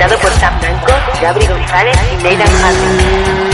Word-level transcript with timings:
presentado 0.00 0.18
por 0.18 0.30
Sam 0.40 0.58
Blanco, 0.60 0.92
Gabri 1.20 1.46
González 1.46 1.96
y 2.10 2.16
Nathan 2.22 2.48
Hardy. 2.62 3.49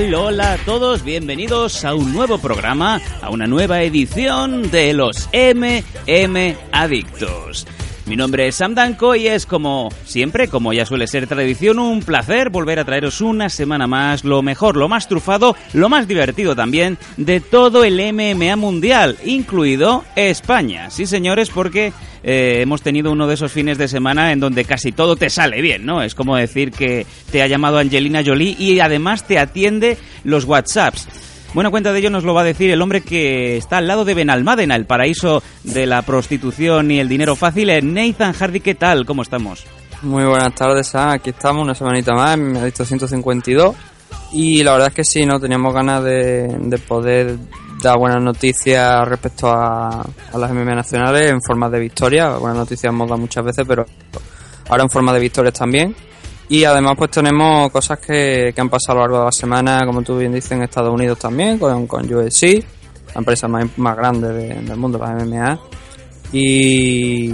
Hola 0.00 0.52
a 0.52 0.58
todos, 0.58 1.02
bienvenidos 1.02 1.84
a 1.84 1.92
un 1.92 2.12
nuevo 2.12 2.38
programa, 2.38 3.00
a 3.20 3.30
una 3.30 3.48
nueva 3.48 3.82
edición 3.82 4.70
de 4.70 4.92
los 4.92 5.28
MM 5.32 6.56
Adictos. 6.70 7.66
Mi 8.08 8.16
nombre 8.16 8.48
es 8.48 8.54
Sam 8.54 8.74
Danko 8.74 9.14
y 9.14 9.26
es 9.26 9.44
como 9.44 9.90
siempre, 10.06 10.48
como 10.48 10.72
ya 10.72 10.86
suele 10.86 11.06
ser 11.06 11.26
tradición, 11.26 11.78
un 11.78 12.00
placer 12.00 12.48
volver 12.48 12.78
a 12.78 12.84
traeros 12.86 13.20
una 13.20 13.50
semana 13.50 13.86
más 13.86 14.24
lo 14.24 14.40
mejor, 14.40 14.78
lo 14.78 14.88
más 14.88 15.08
trufado, 15.08 15.54
lo 15.74 15.90
más 15.90 16.08
divertido 16.08 16.56
también 16.56 16.96
de 17.18 17.40
todo 17.40 17.84
el 17.84 18.00
MMA 18.00 18.56
mundial, 18.56 19.18
incluido 19.26 20.04
España. 20.16 20.88
Sí, 20.88 21.04
señores, 21.04 21.50
porque 21.50 21.92
eh, 22.22 22.60
hemos 22.62 22.80
tenido 22.80 23.12
uno 23.12 23.26
de 23.26 23.34
esos 23.34 23.52
fines 23.52 23.76
de 23.76 23.88
semana 23.88 24.32
en 24.32 24.40
donde 24.40 24.64
casi 24.64 24.90
todo 24.90 25.14
te 25.16 25.28
sale 25.28 25.60
bien, 25.60 25.84
¿no? 25.84 26.02
Es 26.02 26.14
como 26.14 26.34
decir 26.34 26.72
que 26.72 27.06
te 27.30 27.42
ha 27.42 27.46
llamado 27.46 27.76
Angelina 27.76 28.22
Jolie 28.24 28.56
y 28.58 28.80
además 28.80 29.26
te 29.26 29.38
atiende 29.38 29.98
los 30.24 30.46
WhatsApps. 30.46 31.27
Buena 31.54 31.70
cuenta 31.70 31.92
de 31.92 31.98
ello 31.98 32.10
nos 32.10 32.24
lo 32.24 32.34
va 32.34 32.42
a 32.42 32.44
decir 32.44 32.70
el 32.70 32.82
hombre 32.82 33.00
que 33.00 33.56
está 33.56 33.78
al 33.78 33.86
lado 33.86 34.04
de 34.04 34.14
Benalmádena, 34.14 34.76
el 34.76 34.84
paraíso 34.84 35.42
de 35.64 35.86
la 35.86 36.02
prostitución 36.02 36.90
y 36.90 37.00
el 37.00 37.08
dinero 37.08 37.36
fácil. 37.36 37.70
Eh, 37.70 37.80
Nathan 37.80 38.34
Hardy, 38.34 38.60
¿qué 38.60 38.74
tal? 38.74 39.06
¿Cómo 39.06 39.22
estamos? 39.22 39.64
Muy 40.02 40.24
buenas 40.24 40.54
tardes, 40.54 40.88
Sam. 40.88 41.10
Aquí 41.10 41.30
estamos 41.30 41.62
una 41.64 41.74
semanita 41.74 42.12
más 42.12 42.36
en 42.36 42.56
adicto 42.56 42.84
152. 42.84 43.74
Y 44.32 44.62
la 44.62 44.72
verdad 44.72 44.88
es 44.88 44.94
que 44.94 45.04
sí, 45.04 45.24
no 45.24 45.40
teníamos 45.40 45.72
ganas 45.72 46.04
de, 46.04 46.48
de 46.60 46.78
poder 46.78 47.36
dar 47.82 47.96
buenas 47.98 48.22
noticias 48.22 49.08
respecto 49.08 49.48
a, 49.48 50.02
a 50.02 50.38
las 50.38 50.52
MMA 50.52 50.74
nacionales 50.74 51.30
en 51.30 51.40
forma 51.40 51.70
de 51.70 51.80
victoria. 51.80 52.36
Buenas 52.36 52.58
noticias 52.58 52.92
hemos 52.92 53.08
dado 53.08 53.20
muchas 53.20 53.44
veces, 53.44 53.64
pero 53.66 53.86
ahora 54.68 54.82
en 54.82 54.90
forma 54.90 55.14
de 55.14 55.20
victorias 55.20 55.54
también. 55.54 55.96
Y 56.50 56.64
además 56.64 56.94
pues 56.96 57.10
tenemos 57.10 57.70
cosas 57.70 57.98
que, 57.98 58.52
que 58.54 58.60
han 58.60 58.70
pasado 58.70 58.92
a 58.92 58.94
lo 58.94 59.00
largo 59.02 59.18
de 59.18 59.24
la 59.26 59.32
semana, 59.32 59.84
como 59.84 60.02
tú 60.02 60.16
bien 60.18 60.32
dices, 60.32 60.52
en 60.52 60.62
Estados 60.62 60.92
Unidos 60.94 61.18
también, 61.18 61.58
con, 61.58 61.86
con 61.86 62.10
UFC, 62.12 62.64
la 63.14 63.18
empresa 63.18 63.48
más, 63.48 63.66
más 63.76 63.96
grande 63.96 64.32
de- 64.32 64.54
del 64.62 64.76
mundo, 64.76 64.98
la 64.98 65.10
MMA. 65.14 65.58
Y, 66.32 67.30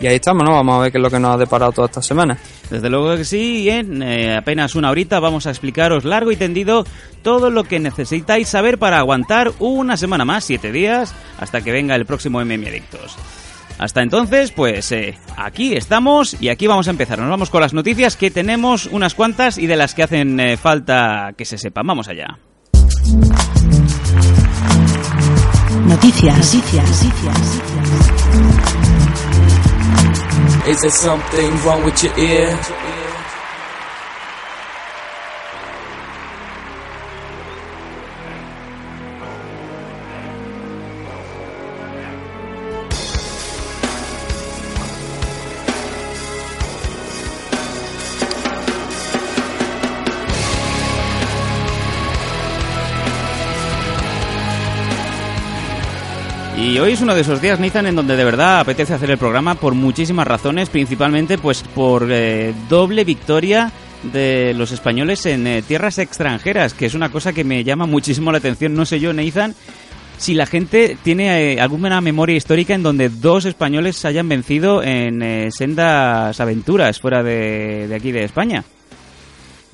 y 0.00 0.06
ahí 0.06 0.16
estamos, 0.16 0.44
¿no? 0.44 0.52
Vamos 0.54 0.74
a 0.76 0.78
ver 0.82 0.92
qué 0.92 0.98
es 0.98 1.02
lo 1.02 1.10
que 1.10 1.18
nos 1.18 1.34
ha 1.34 1.36
deparado 1.38 1.72
toda 1.72 1.86
esta 1.86 2.02
semana. 2.02 2.38
Desde 2.70 2.88
luego 2.90 3.16
que 3.16 3.24
sí, 3.24 3.62
y 3.62 3.70
en 3.70 4.02
eh, 4.02 4.36
apenas 4.36 4.74
una 4.74 4.90
horita 4.90 5.20
vamos 5.20 5.46
a 5.46 5.50
explicaros 5.50 6.04
largo 6.04 6.30
y 6.32 6.36
tendido 6.36 6.84
todo 7.22 7.50
lo 7.50 7.64
que 7.64 7.78
necesitáis 7.80 8.48
saber 8.48 8.78
para 8.78 8.98
aguantar 8.98 9.52
una 9.58 9.96
semana 9.96 10.24
más, 10.24 10.44
siete 10.44 10.72
días, 10.72 11.14
hasta 11.38 11.60
que 11.60 11.72
venga 11.72 11.94
el 11.94 12.06
próximo 12.06 12.40
MM 12.44 12.66
Adictos. 12.66 13.16
Hasta 13.78 14.02
entonces, 14.02 14.52
pues 14.52 14.90
eh, 14.92 15.18
aquí 15.36 15.74
estamos 15.74 16.36
y 16.40 16.48
aquí 16.48 16.66
vamos 16.66 16.88
a 16.88 16.90
empezar. 16.90 17.18
Nos 17.18 17.28
vamos 17.28 17.50
con 17.50 17.60
las 17.60 17.74
noticias 17.74 18.16
que 18.16 18.30
tenemos 18.30 18.86
unas 18.86 19.14
cuantas 19.14 19.58
y 19.58 19.66
de 19.66 19.76
las 19.76 19.94
que 19.94 20.02
hacen 20.02 20.40
eh, 20.40 20.56
falta 20.56 21.34
que 21.36 21.44
se 21.44 21.58
sepan. 21.58 21.86
Vamos 21.86 22.08
allá. 22.08 22.38
Noticias, 25.86 26.54
noticias, 26.54 27.04
noticias. 27.04 27.60
Is 30.68 30.82
Y 56.76 56.78
hoy 56.78 56.92
es 56.92 57.00
uno 57.00 57.14
de 57.14 57.22
esos 57.22 57.40
días, 57.40 57.58
Nathan, 57.58 57.86
en 57.86 57.96
donde 57.96 58.16
de 58.16 58.24
verdad 58.24 58.60
apetece 58.60 58.92
hacer 58.92 59.10
el 59.10 59.16
programa 59.16 59.54
por 59.54 59.72
muchísimas 59.72 60.28
razones, 60.28 60.68
principalmente 60.68 61.38
pues 61.38 61.62
por 61.62 62.06
eh, 62.12 62.52
doble 62.68 63.02
victoria 63.02 63.72
de 64.02 64.52
los 64.52 64.72
españoles 64.72 65.24
en 65.24 65.46
eh, 65.46 65.62
tierras 65.62 65.96
extranjeras, 65.96 66.74
que 66.74 66.84
es 66.84 66.92
una 66.92 67.08
cosa 67.08 67.32
que 67.32 67.44
me 67.44 67.64
llama 67.64 67.86
muchísimo 67.86 68.30
la 68.30 68.36
atención. 68.36 68.74
No 68.74 68.84
sé 68.84 69.00
yo, 69.00 69.14
Nathan, 69.14 69.54
si 70.18 70.34
la 70.34 70.44
gente 70.44 70.98
tiene 71.02 71.54
eh, 71.54 71.60
alguna 71.62 72.02
memoria 72.02 72.36
histórica 72.36 72.74
en 72.74 72.82
donde 72.82 73.08
dos 73.08 73.46
españoles 73.46 74.04
hayan 74.04 74.28
vencido 74.28 74.82
en 74.82 75.50
sendas 75.52 76.38
aventuras 76.40 77.00
fuera 77.00 77.22
de 77.22 77.90
aquí 77.96 78.12
de 78.12 78.24
España. 78.24 78.64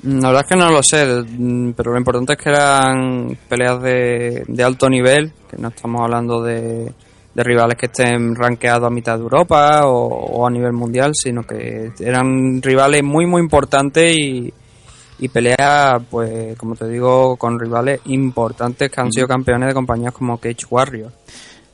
Mm, 0.03 0.19
La 0.21 0.27
verdad 0.29 0.43
es 0.43 0.49
que 0.49 0.55
no 0.59 0.69
lo 0.71 0.83
sé, 0.83 1.05
mm, 1.05 1.71
pero 1.73 1.91
lo 1.91 1.97
importante 1.97 2.33
es 2.33 2.39
que 2.39 2.49
eran 2.49 3.37
peleas 3.47 3.81
de, 3.81 4.43
de 4.47 4.63
alto 4.63 4.89
nivel, 4.89 5.31
que 5.49 5.57
no 5.57 5.69
estamos 5.69 6.01
hablando 6.01 6.41
de, 6.43 6.91
de 7.33 7.43
rivales 7.43 7.77
que 7.77 7.85
estén 7.87 8.35
rankeados 8.35 8.87
a 8.87 8.89
mitad 8.93 9.15
de 9.17 9.23
Europa 9.23 9.87
o, 9.87 10.07
o 10.07 10.47
a 10.47 10.51
nivel 10.51 10.73
mundial, 10.73 11.11
sino 11.15 11.43
que 11.43 11.91
eran 11.99 12.61
rivales 12.61 13.03
muy 13.03 13.25
muy 13.25 13.41
importantes 13.41 14.15
y, 14.17 14.53
y 15.19 15.27
peleas, 15.29 16.01
pues 16.09 16.57
como 16.57 16.75
te 16.75 16.87
digo, 16.87 17.37
con 17.37 17.59
rivales 17.59 18.01
importantes 18.05 18.91
que 18.91 19.01
han 19.01 19.11
sido 19.11 19.27
campeones 19.27 19.69
de 19.69 19.73
compañías 19.73 20.13
como 20.13 20.37
Cage 20.37 20.65
Warrior. 20.69 21.11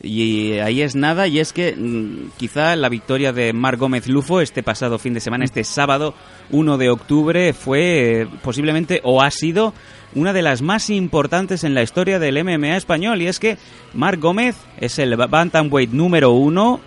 Y 0.02 0.54
ahí 0.60 0.82
es 0.82 0.96
nada, 0.96 1.28
y 1.28 1.40
es 1.40 1.52
que 1.52 1.76
mm, 1.76 2.32
quizá 2.38 2.76
la 2.78 2.88
victoria 2.88 3.34
de 3.34 3.52
Marc 3.52 3.78
Gómez 3.78 4.08
Lufo 4.08 4.40
este 4.40 4.64
pasado 4.64 4.98
fin 4.98 5.14
de 5.14 5.20
semana, 5.20 5.44
este 5.44 5.66
sábado 5.66 6.14
1 6.52 6.78
de 6.78 6.90
octubre, 6.90 7.52
fue 7.52 8.22
eh, 8.22 8.28
posiblemente 8.42 9.02
o 9.04 9.22
ha 9.22 9.30
sido 9.30 9.74
una 10.16 10.32
de 10.32 10.42
las 10.42 10.62
más 10.62 10.90
importantes 10.90 11.66
en 11.66 11.74
la 11.74 11.84
historia 11.84 12.18
del 12.18 12.42
MMA 12.44 12.78
español. 12.78 13.22
Y 13.22 13.28
es 13.28 13.40
que 13.40 13.58
Marc 13.94 14.22
Gómez 14.22 14.56
es 14.80 15.00
el 15.00 15.16
bantamweight 15.16 15.92
número 15.92 16.32
uno 16.32 16.80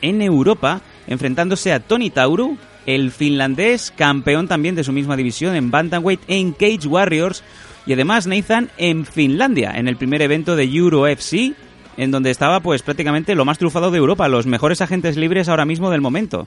en 0.00 0.22
Europa, 0.22 0.80
enfrentándose 1.08 1.72
a 1.72 1.80
Tony 1.80 2.10
Tauru, 2.10 2.56
el 2.86 3.10
finlandés, 3.10 3.92
campeón 3.94 4.48
también 4.48 4.74
de 4.74 4.84
su 4.84 4.92
misma 4.92 5.16
división 5.16 5.56
en 5.56 5.70
bantamweight 5.70 6.20
en 6.28 6.52
Cage 6.52 6.86
Warriors. 6.86 7.42
Y 7.84 7.94
además 7.94 8.26
Nathan 8.26 8.70
en 8.78 9.04
Finlandia, 9.04 9.72
en 9.74 9.88
el 9.88 9.96
primer 9.96 10.22
evento 10.22 10.54
de 10.54 10.64
Euro 10.64 11.06
FC, 11.06 11.54
en 11.96 12.10
donde 12.10 12.30
estaba 12.30 12.60
pues 12.60 12.82
prácticamente 12.82 13.34
lo 13.34 13.44
más 13.44 13.58
trufado 13.58 13.90
de 13.90 13.98
Europa, 13.98 14.28
los 14.28 14.46
mejores 14.46 14.80
agentes 14.80 15.16
libres 15.16 15.48
ahora 15.48 15.64
mismo 15.64 15.90
del 15.90 16.00
momento. 16.00 16.46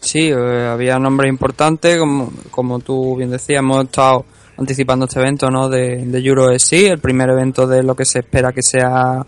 Sí, 0.00 0.28
eh, 0.28 0.68
había 0.70 0.98
nombres 0.98 1.30
importantes, 1.30 1.98
como, 1.98 2.30
como 2.50 2.78
tú 2.80 3.16
bien 3.16 3.30
decías, 3.30 3.60
hemos 3.60 3.84
estado 3.84 4.24
anticipando 4.58 5.06
este 5.06 5.18
evento 5.18 5.50
¿no? 5.50 5.68
de, 5.68 6.04
de 6.04 6.18
Euro 6.20 6.46
UFC, 6.46 6.72
el 6.90 6.98
primer 6.98 7.30
evento 7.30 7.66
de 7.66 7.82
lo 7.82 7.94
que 7.94 8.04
se 8.04 8.20
espera 8.20 8.52
que 8.52 8.62
sea, 8.62 9.24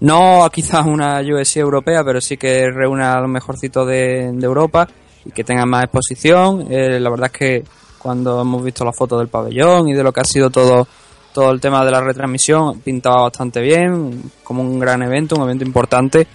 no 0.00 0.48
quizás 0.52 0.84
una 0.86 1.20
UFC 1.20 1.56
europea, 1.56 2.04
pero 2.04 2.20
sí 2.20 2.36
que 2.36 2.70
reúna 2.70 3.14
a 3.14 3.20
los 3.20 3.30
mejorcitos 3.30 3.86
de, 3.86 4.30
de 4.32 4.46
Europa 4.46 4.86
y 5.24 5.30
que 5.30 5.44
tenga 5.44 5.64
más 5.64 5.84
exposición. 5.84 6.66
Eh, 6.70 7.00
la 7.00 7.10
verdad 7.10 7.30
es 7.32 7.38
que 7.38 7.64
cuando 7.98 8.40
hemos 8.40 8.62
visto 8.62 8.84
la 8.84 8.92
foto 8.92 9.18
del 9.18 9.28
pabellón 9.28 9.88
y 9.88 9.94
de 9.94 10.02
lo 10.02 10.12
que 10.12 10.20
ha 10.20 10.24
sido 10.24 10.50
todo 10.50 10.86
todo 11.32 11.50
el 11.50 11.60
tema 11.60 11.84
de 11.84 11.90
la 11.90 12.00
retransmisión 12.00 12.80
pintaba 12.80 13.22
bastante 13.22 13.60
bien, 13.60 14.30
como 14.42 14.62
un 14.62 14.78
gran 14.78 15.02
evento, 15.02 15.36
un 15.36 15.42
evento 15.42 15.64
importante. 15.64 16.26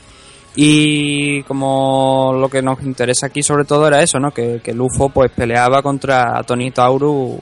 Y 0.59 1.43
como 1.43 2.33
lo 2.35 2.49
que 2.49 2.63
nos 2.63 2.81
interesa 2.81 3.27
aquí 3.27 3.43
sobre 3.43 3.63
todo 3.63 3.87
era 3.87 4.01
eso, 4.01 4.19
¿no? 4.19 4.31
Que, 4.31 4.59
que 4.63 4.73
Lufo 4.73 5.09
pues 5.09 5.31
peleaba 5.31 5.83
contra 5.83 6.41
Tony 6.43 6.71
Tauru. 6.71 7.39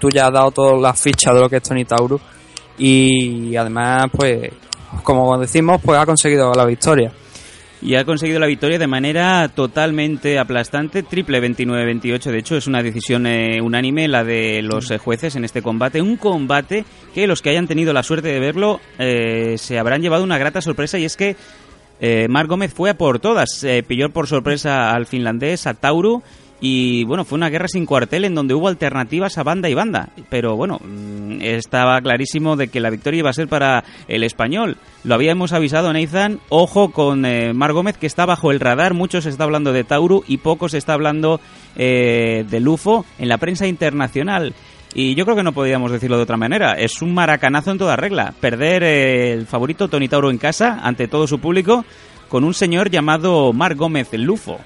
Tú 0.00 0.10
ya 0.10 0.26
has 0.26 0.32
dado 0.32 0.50
todas 0.50 0.80
las 0.80 1.00
fichas 1.00 1.32
de 1.32 1.40
lo 1.40 1.48
que 1.48 1.58
es 1.58 1.62
Tony 1.62 1.84
Tauru. 1.84 2.20
Y 2.76 3.54
además, 3.54 4.06
pues, 4.12 4.50
como 5.04 5.38
decimos, 5.38 5.80
pues 5.82 5.98
ha 5.98 6.06
conseguido 6.06 6.52
la 6.54 6.64
victoria. 6.64 7.12
Y 7.82 7.94
ha 7.94 8.04
conseguido 8.04 8.40
la 8.40 8.46
victoria 8.46 8.78
de 8.78 8.86
manera 8.86 9.48
totalmente 9.48 10.38
aplastante, 10.38 11.02
triple 11.02 11.42
29-28. 11.42 12.30
De 12.30 12.38
hecho, 12.38 12.56
es 12.56 12.66
una 12.66 12.82
decisión 12.82 13.26
eh, 13.26 13.60
unánime 13.60 14.08
la 14.08 14.24
de 14.24 14.62
los 14.62 14.90
eh, 14.90 14.98
jueces 14.98 15.36
en 15.36 15.44
este 15.44 15.62
combate. 15.62 16.00
Un 16.00 16.16
combate 16.16 16.84
que 17.14 17.26
los 17.26 17.42
que 17.42 17.50
hayan 17.50 17.66
tenido 17.66 17.92
la 17.92 18.02
suerte 18.02 18.28
de 18.28 18.40
verlo 18.40 18.80
eh, 18.98 19.56
se 19.58 19.78
habrán 19.78 20.00
llevado 20.00 20.24
una 20.24 20.38
grata 20.38 20.62
sorpresa 20.62 20.98
y 20.98 21.04
es 21.04 21.16
que 21.16 21.36
eh, 22.00 22.26
Marc 22.28 22.48
Gómez 22.48 22.72
fue 22.74 22.90
a 22.90 22.98
por 22.98 23.18
todas. 23.18 23.62
Eh, 23.64 23.82
pilló 23.82 24.10
por 24.10 24.26
sorpresa 24.26 24.92
al 24.92 25.06
finlandés, 25.06 25.66
a 25.66 25.74
Tauru. 25.74 26.22
Y 26.60 27.04
bueno, 27.04 27.24
fue 27.24 27.36
una 27.36 27.50
guerra 27.50 27.68
sin 27.68 27.84
cuartel 27.84 28.24
en 28.24 28.34
donde 28.34 28.54
hubo 28.54 28.68
alternativas 28.68 29.36
a 29.36 29.42
banda 29.42 29.68
y 29.68 29.74
banda. 29.74 30.08
Pero 30.30 30.56
bueno, 30.56 30.80
mm, 30.82 31.42
estaba 31.42 32.00
clarísimo 32.00 32.56
de 32.56 32.68
que 32.68 32.80
la 32.80 32.90
victoria 32.90 33.18
iba 33.18 33.30
a 33.30 33.34
ser 33.34 33.48
para 33.48 33.84
el 34.08 34.22
español. 34.22 34.78
Lo 35.04 35.14
habíamos 35.14 35.52
avisado, 35.52 35.92
Nathan. 35.92 36.40
Ojo 36.48 36.92
con 36.92 37.26
eh, 37.26 37.52
Mar 37.52 37.72
Gómez, 37.72 37.98
que 37.98 38.06
está 38.06 38.24
bajo 38.24 38.50
el 38.50 38.60
radar. 38.60 38.94
Mucho 38.94 39.20
se 39.20 39.28
está 39.28 39.44
hablando 39.44 39.72
de 39.72 39.84
Tauru 39.84 40.24
y 40.26 40.38
poco 40.38 40.68
se 40.68 40.78
está 40.78 40.94
hablando 40.94 41.40
eh, 41.76 42.44
de 42.48 42.60
Lufo 42.60 43.04
en 43.18 43.28
la 43.28 43.38
prensa 43.38 43.66
internacional. 43.66 44.54
Y 44.94 45.14
yo 45.14 45.24
creo 45.24 45.36
que 45.36 45.42
no 45.42 45.52
podíamos 45.52 45.92
decirlo 45.92 46.16
de 46.16 46.22
otra 46.22 46.38
manera. 46.38 46.72
Es 46.72 47.02
un 47.02 47.12
maracanazo 47.12 47.70
en 47.70 47.78
toda 47.78 47.96
regla. 47.96 48.32
Perder 48.40 48.82
eh, 48.82 49.32
el 49.34 49.46
favorito 49.46 49.88
Tony 49.88 50.08
Tauro 50.08 50.30
en 50.30 50.38
casa 50.38 50.80
ante 50.82 51.06
todo 51.06 51.26
su 51.26 51.38
público 51.38 51.84
con 52.28 52.44
un 52.44 52.54
señor 52.54 52.90
llamado 52.90 53.52
Mar 53.52 53.74
Gómez 53.74 54.08
Lufo. 54.14 54.58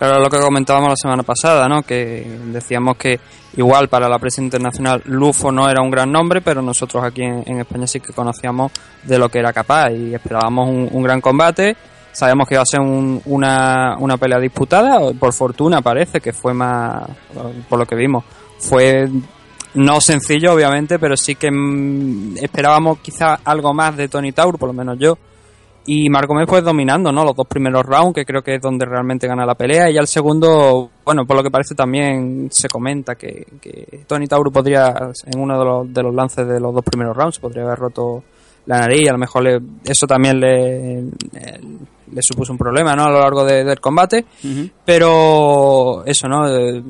Claro, 0.00 0.18
lo 0.18 0.30
que 0.30 0.38
comentábamos 0.40 0.88
la 0.88 0.96
semana 0.96 1.22
pasada, 1.22 1.68
¿no? 1.68 1.82
Que 1.82 2.26
decíamos 2.46 2.96
que 2.96 3.20
igual 3.58 3.88
para 3.88 4.08
la 4.08 4.18
prensa 4.18 4.40
internacional 4.40 5.02
Lufo 5.04 5.52
no 5.52 5.68
era 5.68 5.82
un 5.82 5.90
gran 5.90 6.10
nombre, 6.10 6.40
pero 6.40 6.62
nosotros 6.62 7.04
aquí 7.04 7.20
en, 7.20 7.60
España 7.60 7.86
sí 7.86 8.00
que 8.00 8.14
conocíamos 8.14 8.72
de 9.02 9.18
lo 9.18 9.28
que 9.28 9.40
era 9.40 9.52
capaz 9.52 9.90
y 9.90 10.14
esperábamos 10.14 10.70
un, 10.90 11.02
gran 11.02 11.20
combate. 11.20 11.76
Sabíamos 12.12 12.48
que 12.48 12.54
iba 12.54 12.62
a 12.62 12.64
ser 12.66 12.80
un- 12.80 13.20
una, 13.26 13.96
una 13.98 14.16
pelea 14.16 14.38
disputada, 14.38 15.00
por 15.12 15.34
fortuna 15.34 15.82
parece 15.82 16.18
que 16.22 16.32
fue 16.32 16.54
más, 16.54 17.02
por 17.68 17.78
lo 17.78 17.84
que 17.84 17.94
vimos, 17.94 18.24
fue 18.58 19.06
no 19.74 20.00
sencillo 20.00 20.54
obviamente, 20.54 20.98
pero 20.98 21.14
sí 21.14 21.34
que 21.34 21.50
mm, 21.50 22.38
esperábamos 22.38 23.00
quizá 23.00 23.38
algo 23.44 23.74
más 23.74 23.98
de 23.98 24.08
Tony 24.08 24.32
Tauro, 24.32 24.56
por 24.56 24.68
lo 24.68 24.72
menos 24.72 24.96
yo. 24.98 25.18
Y 25.86 26.08
Marco 26.10 26.34
Gómez 26.34 26.46
pues 26.48 26.62
dominando, 26.62 27.10
¿no? 27.10 27.24
Los 27.24 27.34
dos 27.34 27.46
primeros 27.46 27.84
rounds, 27.84 28.14
que 28.14 28.24
creo 28.24 28.42
que 28.42 28.56
es 28.56 28.60
donde 28.62 28.84
realmente 28.84 29.26
gana 29.26 29.44
la 29.46 29.54
pelea. 29.54 29.90
Y 29.90 29.94
ya 29.94 30.00
el 30.00 30.06
segundo, 30.06 30.90
bueno, 31.04 31.24
por 31.26 31.36
lo 31.36 31.42
que 31.42 31.50
parece 31.50 31.74
también 31.74 32.48
se 32.52 32.68
comenta 32.68 33.14
que, 33.16 33.46
que 33.60 34.04
Tony 34.06 34.26
Tauro 34.26 34.50
podría, 34.50 34.94
en 35.26 35.40
uno 35.40 35.58
de 35.58 35.64
los, 35.64 35.92
de 35.94 36.02
los 36.02 36.14
lances 36.14 36.46
de 36.46 36.60
los 36.60 36.74
dos 36.74 36.84
primeros 36.84 37.16
rounds, 37.16 37.38
podría 37.38 37.64
haber 37.64 37.78
roto 37.78 38.22
la 38.66 38.80
nariz. 38.80 39.08
A 39.08 39.12
lo 39.12 39.18
mejor 39.18 39.42
le- 39.42 39.60
eso 39.84 40.06
también 40.06 40.38
le, 40.38 41.02
le 41.02 42.22
supuso 42.22 42.52
un 42.52 42.58
problema, 42.58 42.94
¿no? 42.94 43.04
A 43.04 43.10
lo 43.10 43.18
largo 43.20 43.44
de- 43.44 43.64
del 43.64 43.80
combate. 43.80 44.26
Pero 44.84 46.04
eso, 46.04 46.28
¿no? 46.28 46.46
Eh, 46.48 46.82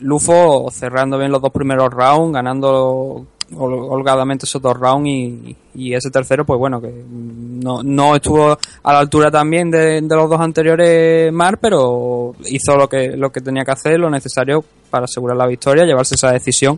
Lufo 0.00 0.68
cerrando 0.70 1.18
bien 1.18 1.30
los 1.32 1.40
dos 1.42 1.50
primeros 1.52 1.90
rounds, 1.90 2.32
ganando 2.34 3.26
holgadamente 3.54 4.44
esos 4.44 4.60
dos 4.60 4.76
rounds 4.76 5.08
y, 5.08 5.56
y 5.74 5.94
ese 5.94 6.10
tercero, 6.10 6.44
pues 6.44 6.58
bueno, 6.58 6.80
que 6.80 6.92
no, 7.08 7.82
no 7.82 8.16
estuvo 8.16 8.50
a 8.82 8.92
la 8.92 8.98
altura 8.98 9.30
también 9.30 9.70
de, 9.70 10.00
de 10.00 10.16
los 10.16 10.28
dos 10.28 10.40
anteriores 10.40 11.32
Mar, 11.32 11.58
pero 11.60 12.34
hizo 12.46 12.76
lo 12.76 12.88
que, 12.88 13.16
lo 13.16 13.30
que 13.30 13.40
tenía 13.40 13.64
que 13.64 13.72
hacer, 13.72 13.98
lo 13.98 14.10
necesario 14.10 14.64
para 14.90 15.04
asegurar 15.04 15.36
la 15.36 15.46
victoria, 15.46 15.84
llevarse 15.84 16.14
esa 16.16 16.32
decisión. 16.32 16.76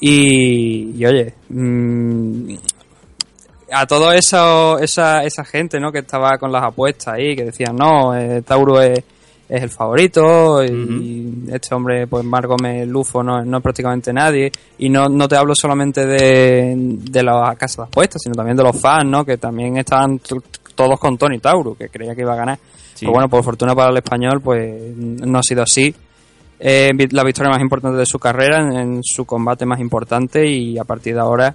Y, 0.00 0.92
y 0.96 1.04
oye, 1.04 1.34
mm, 1.48 2.54
a 3.72 3.86
todo 3.86 4.12
eso, 4.12 4.78
esa, 4.78 5.22
esa 5.24 5.44
gente 5.44 5.78
¿no? 5.78 5.92
que 5.92 6.00
estaba 6.00 6.38
con 6.38 6.50
las 6.50 6.64
apuestas 6.64 7.14
ahí, 7.14 7.36
que 7.36 7.44
decían, 7.44 7.76
no, 7.76 8.16
eh, 8.16 8.42
Tauro 8.42 8.80
es, 8.80 9.00
es 9.50 9.62
el 9.64 9.68
favorito 9.70 10.64
y 10.64 11.48
este 11.50 11.74
hombre, 11.74 12.06
pues 12.06 12.24
Mar 12.24 12.46
Gómez 12.46 12.86
Lufo 12.86 13.20
no, 13.22 13.44
no 13.44 13.56
es 13.56 13.62
prácticamente 13.62 14.12
nadie. 14.12 14.52
Y 14.78 14.88
no, 14.88 15.06
no 15.08 15.26
te 15.26 15.36
hablo 15.36 15.54
solamente 15.56 16.06
de, 16.06 16.74
de 16.76 17.22
la 17.24 17.56
casa 17.58 17.82
de 17.82 17.88
apuestas, 17.88 18.22
sino 18.22 18.34
también 18.36 18.56
de 18.56 18.62
los 18.62 18.80
fans, 18.80 19.10
¿no? 19.10 19.24
que 19.24 19.38
también 19.38 19.76
estaban 19.76 20.20
t- 20.20 20.36
todos 20.74 21.00
con 21.00 21.18
Tony 21.18 21.40
Tauro, 21.40 21.74
que 21.74 21.88
creía 21.88 22.14
que 22.14 22.20
iba 22.22 22.32
a 22.32 22.36
ganar. 22.36 22.58
Sí. 22.94 23.00
Pero 23.00 23.12
bueno, 23.12 23.28
por 23.28 23.42
fortuna 23.42 23.74
para 23.74 23.90
el 23.90 23.96
español, 23.96 24.40
pues 24.40 24.94
no 24.96 25.38
ha 25.40 25.42
sido 25.42 25.62
así. 25.64 25.92
Eh, 26.62 26.90
la 27.10 27.24
victoria 27.24 27.50
más 27.50 27.60
importante 27.60 27.98
de 27.98 28.06
su 28.06 28.18
carrera, 28.18 28.60
en, 28.60 28.72
en 28.78 29.00
su 29.02 29.24
combate 29.24 29.66
más 29.66 29.80
importante 29.80 30.46
y 30.46 30.78
a 30.78 30.84
partir 30.84 31.14
de 31.14 31.20
ahora, 31.20 31.54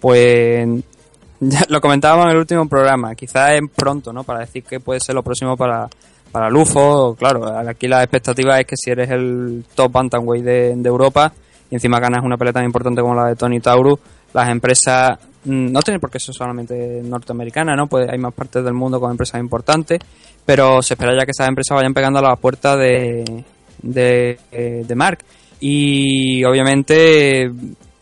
pues 0.00 0.66
ya 1.40 1.64
lo 1.68 1.80
comentábamos 1.80 2.26
en 2.26 2.30
el 2.32 2.38
último 2.38 2.66
programa, 2.68 3.14
quizás 3.14 3.50
es 3.54 3.60
pronto, 3.74 4.12
¿no? 4.12 4.22
Para 4.24 4.40
decir 4.40 4.62
que 4.62 4.80
puede 4.80 5.00
ser 5.00 5.14
lo 5.14 5.22
próximo 5.22 5.56
para, 5.56 5.88
para 6.34 6.50
Lufo. 6.50 7.14
Claro, 7.14 7.46
aquí 7.46 7.86
la 7.86 8.02
expectativa 8.02 8.58
es 8.58 8.66
que 8.66 8.74
si 8.76 8.90
eres 8.90 9.08
el 9.08 9.64
top 9.72 9.92
bantamweight 9.92 10.44
de, 10.44 10.74
de 10.74 10.88
Europa 10.88 11.32
y 11.70 11.76
encima 11.76 12.00
ganas 12.00 12.24
una 12.24 12.36
pelea 12.36 12.52
tan 12.52 12.64
importante 12.64 13.00
como 13.00 13.14
la 13.14 13.26
de 13.26 13.36
Tony 13.36 13.60
Tauru, 13.60 13.96
las 14.32 14.48
empresas 14.48 15.16
mm, 15.44 15.70
no 15.70 15.80
tienen 15.80 16.00
por 16.00 16.10
qué 16.10 16.18
ser 16.18 16.34
solamente 16.34 17.00
norteamericanas, 17.04 17.76
¿no? 17.76 17.86
Pues 17.86 18.08
hay 18.10 18.18
más 18.18 18.34
partes 18.34 18.64
del 18.64 18.74
mundo 18.74 18.98
con 18.98 19.12
empresas 19.12 19.40
importantes, 19.40 20.00
pero 20.44 20.82
se 20.82 20.94
espera 20.94 21.12
ya 21.16 21.24
que 21.24 21.30
esas 21.30 21.46
empresas 21.46 21.76
vayan 21.76 21.94
pegando 21.94 22.18
a 22.18 22.22
la 22.22 22.34
puerta 22.34 22.76
de, 22.76 23.44
eh, 23.84 24.36
de 24.50 24.94
Mark. 24.96 25.18
Y 25.60 26.42
obviamente 26.42 27.48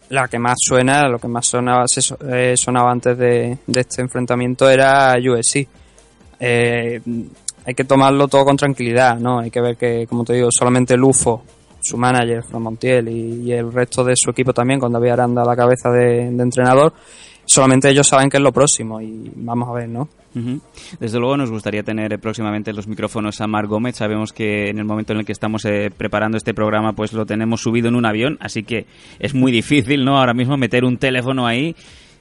la 0.09 0.27
que 0.27 0.39
más 0.39 0.55
suena, 0.57 1.07
lo 1.07 1.19
que 1.19 1.29
más 1.29 1.47
sonaba, 1.47 1.85
se 1.87 2.01
eh, 2.33 2.57
sonaba 2.57 2.91
antes 2.91 3.19
de, 3.19 3.59
este 3.75 4.01
enfrentamiento 4.01 4.71
era 4.71 5.17
USC. 5.19 5.69
Eh, 6.41 7.01
hay 7.65 7.75
que 7.75 7.85
tomarlo 7.85 8.29
todo 8.29 8.45
con 8.45 8.57
tranquilidad, 8.57 9.19
¿no? 9.19 9.41
Hay 9.41 9.51
que 9.51 9.61
ver 9.61 9.77
que, 9.77 10.07
como 10.07 10.25
te 10.25 10.35
digo, 10.35 10.49
solamente 10.51 10.97
Lufo, 10.97 11.43
su 11.81 11.97
manager, 11.97 12.43
Fran 12.43 12.63
Montiel, 12.63 13.09
y, 13.09 13.53
el 13.53 13.73
resto 13.73 14.05
de 14.05 14.15
su 14.17 14.31
equipo 14.31 14.53
también, 14.53 14.81
con 14.81 14.93
David 14.93 15.11
Aranda 15.11 15.43
a 15.43 15.47
la 15.47 15.57
cabeza 15.57 15.91
de, 15.91 16.31
de 16.31 16.43
entrenador, 16.43 16.93
solamente 17.45 17.91
ellos 17.91 18.07
saben 18.07 18.31
que 18.31 18.37
es 18.37 18.43
lo 18.43 18.53
próximo 18.53 19.01
y 19.01 19.31
vamos 19.37 19.69
a 19.69 19.73
ver, 19.73 19.89
¿no? 19.89 20.09
Desde 20.99 21.19
luego 21.19 21.37
nos 21.37 21.51
gustaría 21.51 21.83
tener 21.83 22.19
próximamente 22.19 22.73
los 22.73 22.87
micrófonos 22.87 23.41
a 23.41 23.47
Marc 23.47 23.69
Gómez. 23.69 23.97
Sabemos 23.97 24.33
que 24.33 24.71
en 24.71 24.79
el 24.79 24.85
momento 24.85 25.13
en 25.13 25.21
el 25.21 25.27
que 25.27 25.33
estamos 25.33 25.65
eh, 25.67 25.91
preparando 25.95 26.39
este 26.39 26.55
programa 26.55 26.95
pues 26.95 27.13
lo 27.13 27.27
tenemos 27.27 27.61
subido 27.61 27.89
en 27.89 27.97
un 27.97 28.07
avión, 28.07 28.39
así 28.41 28.63
que 28.63 28.87
es 29.19 29.35
muy 29.35 29.53
difícil, 29.53 30.05
¿no? 30.05 30.19
Ahora 30.19 30.33
mismo 30.33 30.57
meter 30.57 30.85
un 30.85 30.97
teléfono 30.97 31.47
ahí. 31.47 31.77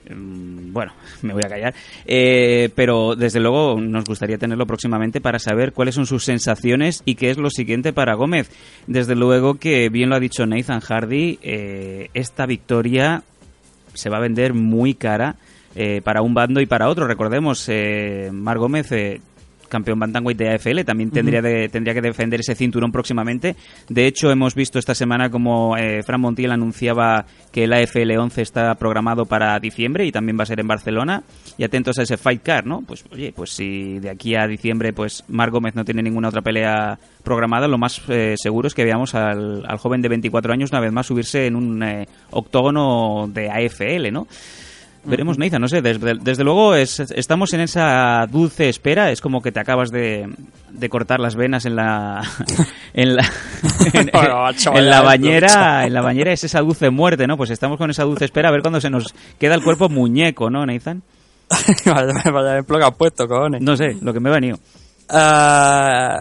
Mm, 0.10 0.74
Bueno, 0.74 0.94
me 1.22 1.34
voy 1.34 1.44
a 1.46 1.50
callar. 1.50 1.74
Eh, 2.06 2.70
pero 2.76 3.16
desde 3.16 3.40
luego 3.40 3.80
nos 3.80 4.06
gustaría 4.06 4.38
tenerlo 4.38 4.66
próximamente 4.66 5.22
para 5.22 5.40
saber 5.40 5.74
cuáles 5.74 5.96
son 5.96 6.06
sus 6.06 6.24
sensaciones 6.24 7.02
y 7.06 7.16
qué 7.16 7.30
es 7.30 7.38
lo 7.38 7.50
siguiente 7.50 7.94
para 7.94 8.16
Gómez. 8.16 8.50
Desde 8.88 9.16
luego 9.16 9.56
que, 9.56 9.90
bien 9.90 10.10
lo 10.10 10.16
ha 10.16 10.20
dicho 10.20 10.46
Nathan 10.46 10.80
Hardy, 10.80 11.40
eh, 11.42 12.10
esta 12.14 12.46
victoria 12.46 13.24
se 13.94 14.10
va 14.10 14.18
a 14.18 14.22
vender 14.22 14.54
muy 14.54 14.94
cara 14.94 15.36
eh, 15.76 16.02
para 16.04 16.22
un 16.22 16.34
bando 16.34 16.62
y 16.62 16.66
para 16.66 16.90
otro. 16.90 17.08
Recordemos, 17.08 17.66
eh, 17.70 18.30
Mar 18.32 18.58
Gómez, 18.58 18.92
eh, 18.92 19.22
campeón 19.72 19.98
bantamweight 20.00 20.38
de 20.38 20.50
AFL, 20.54 20.82
también 20.86 21.10
tendría, 21.10 21.42
de- 21.42 21.68
tendría 21.70 21.96
que 21.96 22.02
defender 22.02 22.42
ese 22.42 22.54
cinturón 22.54 22.92
próximamente. 22.92 23.56
De 23.90 24.06
hecho, 24.06 24.30
hemos 24.30 24.54
visto 24.54 24.78
esta 24.78 24.94
semana 24.94 25.32
como 25.32 25.76
eh, 25.78 26.04
Fran 26.04 26.22
Montiel 26.22 26.52
anunciaba 26.52 27.26
que 27.52 27.64
el 27.64 27.74
AFL 27.74 28.12
11 28.20 28.42
está 28.44 28.76
programado 28.76 29.26
para 29.26 29.60
diciembre 29.60 30.06
y 30.06 30.12
también 30.12 30.38
va 30.38 30.44
a 30.44 30.46
ser 30.46 30.60
en 30.60 30.68
Barcelona. 30.68 31.24
Y 31.58 31.64
atentos 31.64 31.98
a 31.98 32.04
ese 32.04 32.18
fight 32.18 32.44
card, 32.44 32.66
¿no? 32.66 32.82
Pues 32.86 33.04
oye, 33.12 33.34
pues 33.36 33.50
si 33.52 33.98
de 34.00 34.10
aquí 34.12 34.36
a 34.36 34.46
diciembre 34.46 34.94
pues 34.94 35.24
Mar 35.30 35.50
Gómez 35.50 35.74
no 35.74 35.86
tiene 35.86 36.04
ninguna 36.04 36.28
otra 36.28 36.42
pelea 36.42 37.00
programada, 37.24 37.68
lo 37.68 37.78
más 37.78 38.02
eh, 38.10 38.34
seguro 38.36 38.68
es 38.68 38.74
que 38.74 38.84
veamos 38.84 39.16
al, 39.16 39.64
al 39.66 39.78
joven 39.78 40.02
de 40.02 40.10
24 40.10 40.52
años 40.54 40.72
una 40.72 40.82
vez 40.82 40.92
más 40.92 41.06
subirse 41.08 41.46
en 41.48 41.56
un 41.56 41.82
eh, 41.84 42.08
octógono 42.32 43.30
de 43.32 43.50
AFL, 43.50 44.12
¿no? 44.12 44.28
Veremos, 45.04 45.40
Nathan, 45.40 45.62
no 45.62 45.68
sé, 45.68 45.82
desde, 45.82 46.14
desde 46.22 46.44
luego 46.44 46.76
es- 46.76 47.00
estamos 47.00 47.52
en 47.54 47.62
esa 47.62 48.26
dulce 48.30 48.70
espera, 48.70 49.12
es 49.12 49.20
como 49.20 49.42
que 49.42 49.52
te 49.52 49.60
acabas 49.60 49.90
de, 49.90 50.30
de 50.70 50.90
cortar 50.90 51.20
las 51.20 51.36
venas 51.36 51.66
en 51.66 51.76
la 51.76 52.22
en 52.94 53.16
la, 53.16 53.24
en, 53.94 54.10
en 54.10 54.12
vaya 54.14 54.82
la 54.90 55.02
bañera, 55.02 55.86
en 55.88 55.94
la 55.96 56.02
bañera 56.02 56.32
es 56.34 56.44
esa 56.44 56.60
dulce 56.62 56.92
muerte, 56.92 57.26
¿no? 57.26 57.36
Pues 57.36 57.50
estamos 57.50 57.80
con 57.80 57.90
esa 57.90 58.04
dulce 58.04 58.26
espera 58.26 58.50
a 58.50 58.52
ver 58.52 58.62
cuándo 58.62 58.80
se 58.80 58.92
nos 58.92 59.14
queda 59.40 59.56
el 59.56 59.64
cuerpo 59.64 59.90
muñeco, 59.90 60.50
¿no, 60.52 60.66
Nathan? 60.68 61.02
vaya, 61.86 62.14
vaya 62.32 62.52
ejemplo 62.54 62.78
que 62.78 62.86
has 62.86 62.96
puesto, 62.96 63.28
cojones. 63.28 63.62
No 63.62 63.76
sé, 63.76 63.98
lo 64.02 64.14
que 64.14 64.20
me 64.20 64.30
ha 64.30 64.34
venido. 64.34 64.60
Ah, 65.10 66.18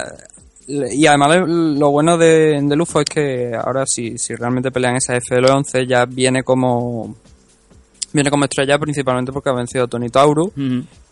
y 0.66 1.06
además 1.06 1.36
lo- 1.36 1.46
lo 1.46 1.90
bueno 1.90 2.16
de, 2.16 2.60
de 2.62 2.76
Lufo 2.76 3.00
es 3.00 3.06
que 3.06 3.52
ahora 3.54 3.84
si, 3.86 4.18
si 4.18 4.34
realmente 4.34 4.70
pelean 4.70 4.96
esa 4.96 5.14
FL11 5.16 5.86
ya 5.86 6.04
viene 6.06 6.42
como 6.42 7.14
viene 8.12 8.30
como 8.30 8.44
estrella 8.44 8.78
principalmente 8.78 9.32
porque 9.32 9.50
ha 9.50 9.54
vencido 9.54 9.84
a 9.84 9.88
Tony 9.88 10.08
Tauro 10.08 10.52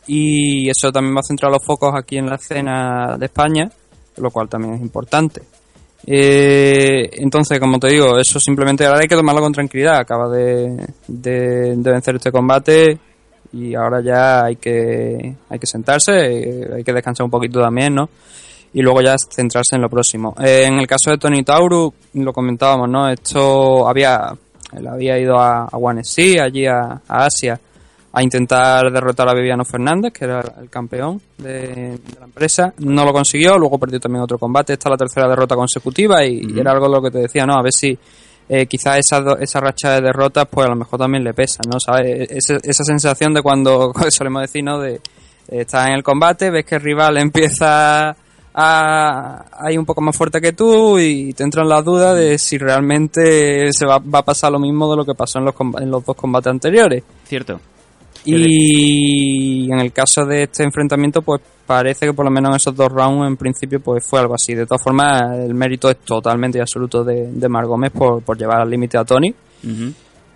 y 0.06 0.68
eso 0.68 0.90
también 0.90 1.14
va 1.14 1.20
a 1.20 1.26
centrar 1.26 1.52
los 1.52 1.64
focos 1.64 1.92
aquí 1.94 2.16
en 2.16 2.26
la 2.26 2.36
escena 2.36 3.16
de 3.18 3.26
España, 3.26 3.70
lo 4.16 4.30
cual 4.30 4.48
también 4.48 4.74
es 4.74 4.80
importante. 4.80 5.42
Eh, 6.06 7.10
entonces, 7.18 7.60
como 7.60 7.78
te 7.78 7.88
digo, 7.88 8.18
eso 8.18 8.40
simplemente 8.40 8.86
ahora 8.86 9.00
hay 9.00 9.08
que 9.08 9.16
tomarlo 9.16 9.42
con 9.42 9.52
tranquilidad. 9.52 9.98
Acaba 9.98 10.28
de, 10.28 10.86
de, 11.06 11.76
de 11.76 11.90
vencer 11.90 12.16
este 12.16 12.32
combate 12.32 12.98
y 13.52 13.74
ahora 13.74 14.00
ya 14.00 14.44
hay 14.44 14.56
que, 14.56 15.34
hay 15.48 15.58
que 15.58 15.66
sentarse, 15.66 16.12
eh, 16.12 16.68
hay 16.76 16.84
que 16.84 16.92
descansar 16.92 17.24
un 17.24 17.30
poquito 17.30 17.60
también, 17.60 17.94
¿no? 17.94 18.08
Y 18.72 18.82
luego 18.82 19.00
ya 19.00 19.16
centrarse 19.18 19.76
en 19.76 19.82
lo 19.82 19.88
próximo. 19.88 20.34
Eh, 20.40 20.64
en 20.66 20.74
el 20.78 20.86
caso 20.86 21.10
de 21.10 21.18
Tony 21.18 21.42
Tauru, 21.42 21.92
lo 22.14 22.32
comentábamos, 22.32 22.88
¿no? 22.88 23.08
Esto 23.08 23.88
había, 23.88 24.32
él 24.76 24.86
había 24.86 25.18
ido 25.18 25.38
a, 25.38 25.64
a 25.64 26.00
SC, 26.02 26.40
allí 26.40 26.66
a, 26.66 27.00
a 27.08 27.24
Asia, 27.26 27.58
a 28.12 28.22
intentar 28.22 28.90
derrotar 28.90 29.28
a 29.28 29.34
Viviano 29.34 29.64
Fernández, 29.64 30.12
que 30.12 30.24
era 30.24 30.40
el 30.60 30.68
campeón 30.70 31.20
de, 31.36 31.98
de 31.98 32.00
la 32.18 32.24
empresa. 32.24 32.72
No 32.78 33.04
lo 33.04 33.12
consiguió, 33.12 33.58
luego 33.58 33.78
perdió 33.78 34.00
también 34.00 34.22
otro 34.22 34.38
combate. 34.38 34.72
Esta 34.72 34.88
es 34.88 34.92
la 34.92 34.96
tercera 34.96 35.28
derrota 35.28 35.54
consecutiva 35.54 36.24
y, 36.24 36.40
y 36.54 36.58
era 36.58 36.72
algo 36.72 36.86
de 36.88 36.92
lo 36.96 37.02
que 37.02 37.10
te 37.10 37.18
decía, 37.18 37.44
¿no? 37.46 37.54
A 37.54 37.62
ver 37.62 37.72
si 37.72 37.96
eh, 38.48 38.66
quizás 38.66 38.98
esa, 38.98 39.22
esa 39.40 39.60
racha 39.60 39.92
de 39.92 40.00
derrotas, 40.00 40.46
pues 40.50 40.66
a 40.66 40.70
lo 40.70 40.76
mejor 40.76 40.98
también 40.98 41.22
le 41.22 41.34
pesa, 41.34 41.60
¿no? 41.70 41.78
¿Sabes? 41.78 42.30
Ese- 42.30 42.60
esa 42.62 42.82
sensación 42.82 43.34
de 43.34 43.42
cuando, 43.42 43.92
solemos 44.08 44.42
decir, 44.42 44.64
¿no? 44.64 44.80
De 44.80 44.94
eh, 44.94 45.00
estás 45.48 45.88
en 45.88 45.94
el 45.94 46.02
combate, 46.02 46.50
ves 46.50 46.64
que 46.64 46.76
el 46.76 46.80
rival 46.82 47.18
empieza 47.18 48.16
a, 48.60 49.44
a 49.52 49.70
ir 49.70 49.78
un 49.78 49.86
poco 49.86 50.00
más 50.00 50.16
fuerte 50.16 50.40
que 50.40 50.52
tú 50.52 50.98
y 50.98 51.32
te 51.32 51.44
entran 51.44 51.68
las 51.68 51.84
dudas 51.84 52.16
de 52.16 52.36
si 52.38 52.58
realmente 52.58 53.72
se 53.72 53.86
va, 53.86 53.98
va 53.98 54.18
a 54.18 54.24
pasar 54.24 54.50
lo 54.50 54.58
mismo 54.58 54.90
de 54.90 54.96
lo 54.96 55.04
que 55.04 55.14
pasó 55.14 55.38
en 55.38 55.44
los, 55.44 55.54
en 55.80 55.88
los 55.88 56.04
dos 56.04 56.16
combates 56.16 56.50
anteriores. 56.50 57.04
Cierto. 57.24 57.60
Y 58.24 59.70
en 59.70 59.78
el 59.78 59.92
caso 59.92 60.26
de 60.26 60.42
este 60.42 60.64
enfrentamiento, 60.64 61.22
pues 61.22 61.40
parece 61.64 62.06
que 62.06 62.12
por 62.12 62.24
lo 62.24 62.32
menos 62.32 62.50
en 62.50 62.56
esos 62.56 62.74
dos 62.74 62.90
rounds 62.90 63.28
en 63.28 63.36
principio 63.36 63.78
pues 63.78 64.04
fue 64.04 64.18
algo 64.18 64.34
así. 64.34 64.54
De 64.54 64.66
todas 64.66 64.82
formas, 64.82 65.38
el 65.38 65.54
mérito 65.54 65.88
es 65.88 65.98
totalmente 65.98 66.58
y 66.58 66.60
absoluto 66.60 67.04
de, 67.04 67.30
de 67.30 67.48
Mar 67.48 67.64
Gómez 67.64 67.92
por, 67.92 68.22
por 68.22 68.36
llevar 68.36 68.60
al 68.60 68.70
límite 68.70 68.98
a 68.98 69.04
Tony 69.04 69.32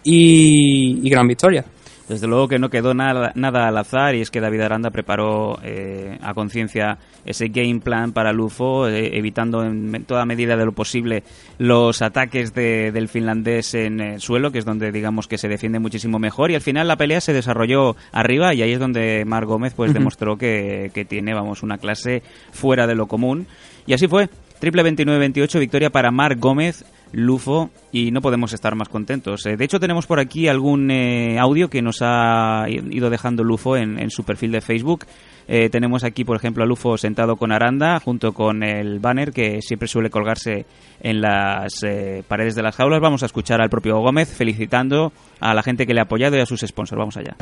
y 0.05 1.11
gran 1.11 1.27
victoria. 1.27 1.65
Desde 2.09 2.27
luego 2.27 2.49
que 2.49 2.59
no 2.59 2.69
quedó 2.69 2.95
nada, 2.95 3.33
nada 3.37 3.69
al 3.69 3.79
azar 3.79 4.15
y 4.15 4.21
es 4.21 4.31
que 4.31 4.41
David 4.41 4.61
Aranda 4.63 4.91
preparó 4.91 5.59
eh, 5.63 6.19
a 6.21 6.35
conciencia 6.35 6.99
ese 7.25 7.49
game 7.49 7.79
plan 7.81 8.13
para 8.13 8.33
Lufo, 8.33 8.89
eh, 8.89 9.17
evitando 9.17 9.65
en 9.65 10.05
toda 10.05 10.27
medida 10.27 10.57
de 10.57 10.65
lo 10.67 10.73
posible 10.73 11.23
los 11.59 12.03
ataques 12.03 12.53
de- 12.55 12.91
del 12.93 13.09
finlandés 13.09 13.75
en 13.75 14.01
el 14.01 14.21
suelo, 14.21 14.51
que 14.51 14.59
es 14.59 14.65
donde 14.65 14.91
digamos 14.93 15.29
que 15.29 15.39
se 15.39 15.49
defiende 15.49 15.79
muchísimo 15.79 16.19
mejor. 16.19 16.51
Y 16.51 16.55
al 16.57 16.61
final 16.61 16.89
la 16.89 16.97
pelea 16.97 17.21
se 17.21 17.33
desarrolló 17.33 17.97
arriba 18.11 18.53
y 18.53 18.63
ahí 18.63 18.73
es 18.73 18.81
donde 18.81 19.25
Mar 19.25 19.47
Gómez 19.47 19.73
pues 19.75 19.95
demostró 19.95 20.37
que, 20.37 20.91
que 20.93 21.05
tiene 21.05 21.33
vamos 21.35 21.63
una 21.63 21.79
clase 21.79 22.23
fuera 22.51 22.87
de 22.89 22.97
lo 22.97 23.07
común. 23.07 23.47
Y 23.87 23.95
así 23.95 24.07
fue. 24.07 24.29
Triple 24.63 24.85
29-28, 24.85 25.59
victoria 25.59 25.91
para 25.91 26.13
Marc 26.13 26.39
Gómez, 26.39 26.85
Lufo, 27.11 27.71
y 27.91 28.13
no 28.13 28.21
podemos 28.21 28.53
estar 28.53 28.77
más 28.77 28.89
contentos. 28.89 29.45
Eh, 29.45 29.57
de 29.57 29.65
hecho, 29.65 29.81
tenemos 29.81 30.07
por 30.07 30.21
aquí 30.21 30.47
algún 30.47 30.89
eh, 30.93 31.37
audio 31.41 31.69
que 31.69 31.83
nos 31.83 31.99
ha 32.01 32.67
ido 32.69 33.11
dejando 33.11 33.43
Lufo 33.43 33.77
en, 33.77 34.09
su 34.11 34.23
perfil 34.23 34.53
de 34.53 34.61
Facebook. 34.61 35.05
Eh, 35.49 35.69
tenemos 35.69 36.05
aquí, 36.05 36.25
por 36.25 36.37
ejemplo, 36.37 36.63
a 36.63 36.67
Lufo 36.69 36.97
sentado 36.97 37.35
con 37.35 37.51
Aranda, 37.51 37.99
junto 37.99 38.35
con 38.35 38.63
el 38.63 39.01
banner 39.01 39.33
que 39.33 39.61
siempre 39.63 39.89
suele 39.89 40.11
colgarse 40.11 40.65
en 41.01 41.21
las 41.21 41.81
paredes 42.29 42.55
de 42.55 42.63
las 42.63 42.77
jaulas. 42.77 43.01
Vamos 43.01 43.25
a 43.25 43.27
escuchar 43.27 43.61
al 43.61 43.69
propio 43.69 43.99
Gómez 43.99 44.33
felicitando 44.33 45.13
a 45.41 45.55
la 45.55 45.65
gente 45.65 45.89
que 45.89 45.93
le 45.93 45.99
ha 45.99 46.05
apoyado 46.05 46.37
y 46.37 46.41
a 46.41 46.47
sus 46.47 46.61
sponsors. 46.61 47.01
Vamos 47.01 47.17
allá. 47.17 47.35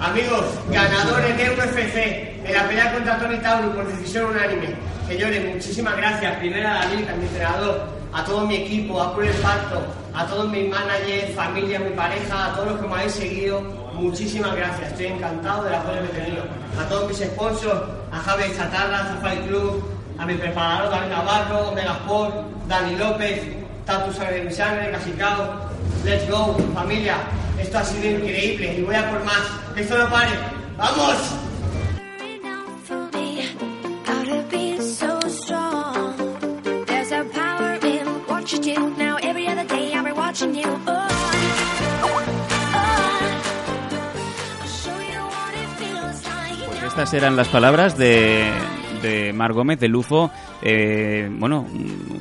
Amigos, 0.00 0.58
ganadores 0.72 1.36
de 1.36 1.50
UFC 1.50 2.48
en 2.48 2.54
la 2.54 2.66
pelea 2.66 2.94
contra 2.94 3.18
Tony 3.18 3.36
Tauro 3.40 3.74
por 3.74 3.86
decisión 3.88 4.30
unánime. 4.30 4.97
Señores, 5.08 5.54
muchísimas 5.54 5.96
gracias. 5.96 6.36
Primero 6.36 6.68
a 6.68 6.74
David, 6.74 7.08
a 7.08 7.16
mi 7.16 7.24
entrenador, 7.24 7.88
a 8.12 8.24
todo 8.24 8.46
mi 8.46 8.56
equipo, 8.56 9.00
a 9.00 9.14
Puro 9.14 9.24
Impacto, 9.24 9.80
a 10.14 10.26
todos 10.26 10.50
mis 10.50 10.68
managers, 10.68 11.34
familia, 11.34 11.78
mi 11.78 11.96
pareja, 11.96 12.44
a 12.44 12.54
todos 12.54 12.72
los 12.72 12.80
que 12.80 12.86
me 12.88 12.94
habéis 12.94 13.12
seguido. 13.14 13.62
Muchísimas 13.94 14.54
gracias. 14.54 14.92
Estoy 14.92 15.06
encantado 15.06 15.64
del 15.64 15.76
apoyo 15.76 16.00
que 16.02 16.18
he 16.18 16.24
tenido. 16.24 16.44
A 16.78 16.86
todos 16.90 17.08
mis 17.08 17.18
sponsors, 17.20 17.80
a 18.12 18.18
Javier 18.18 18.54
Chatarra, 18.54 19.18
a 19.18 19.46
Club, 19.46 19.82
a 20.18 20.26
mi 20.26 20.34
preparador 20.34 20.90
David 20.90 21.10
Navarro, 21.10 21.68
Omega 21.70 21.92
Sport, 21.92 22.34
Dani 22.68 22.96
López, 22.96 23.40
Tatu 23.86 24.12
Sangre 24.12 24.90
Casicao. 24.92 25.70
Let's 26.04 26.28
go, 26.28 26.54
familia. 26.74 27.16
Esto 27.58 27.78
ha 27.78 27.84
sido 27.84 28.10
increíble 28.10 28.74
y 28.78 28.82
voy 28.82 28.94
a 28.94 29.10
por 29.10 29.24
más. 29.24 29.40
Esto 29.74 29.96
no 29.96 30.10
pare. 30.10 30.32
¡Vamos! 30.76 31.16
Pues 46.66 46.82
estas 46.86 47.12
eran 47.14 47.34
las 47.34 47.48
palabras 47.48 47.98
de, 47.98 48.44
de 49.02 49.32
Mar 49.32 49.52
Gómez, 49.52 49.80
de 49.80 49.88
Lufo. 49.88 50.30
eh, 50.62 51.28
bueno, 51.32 51.66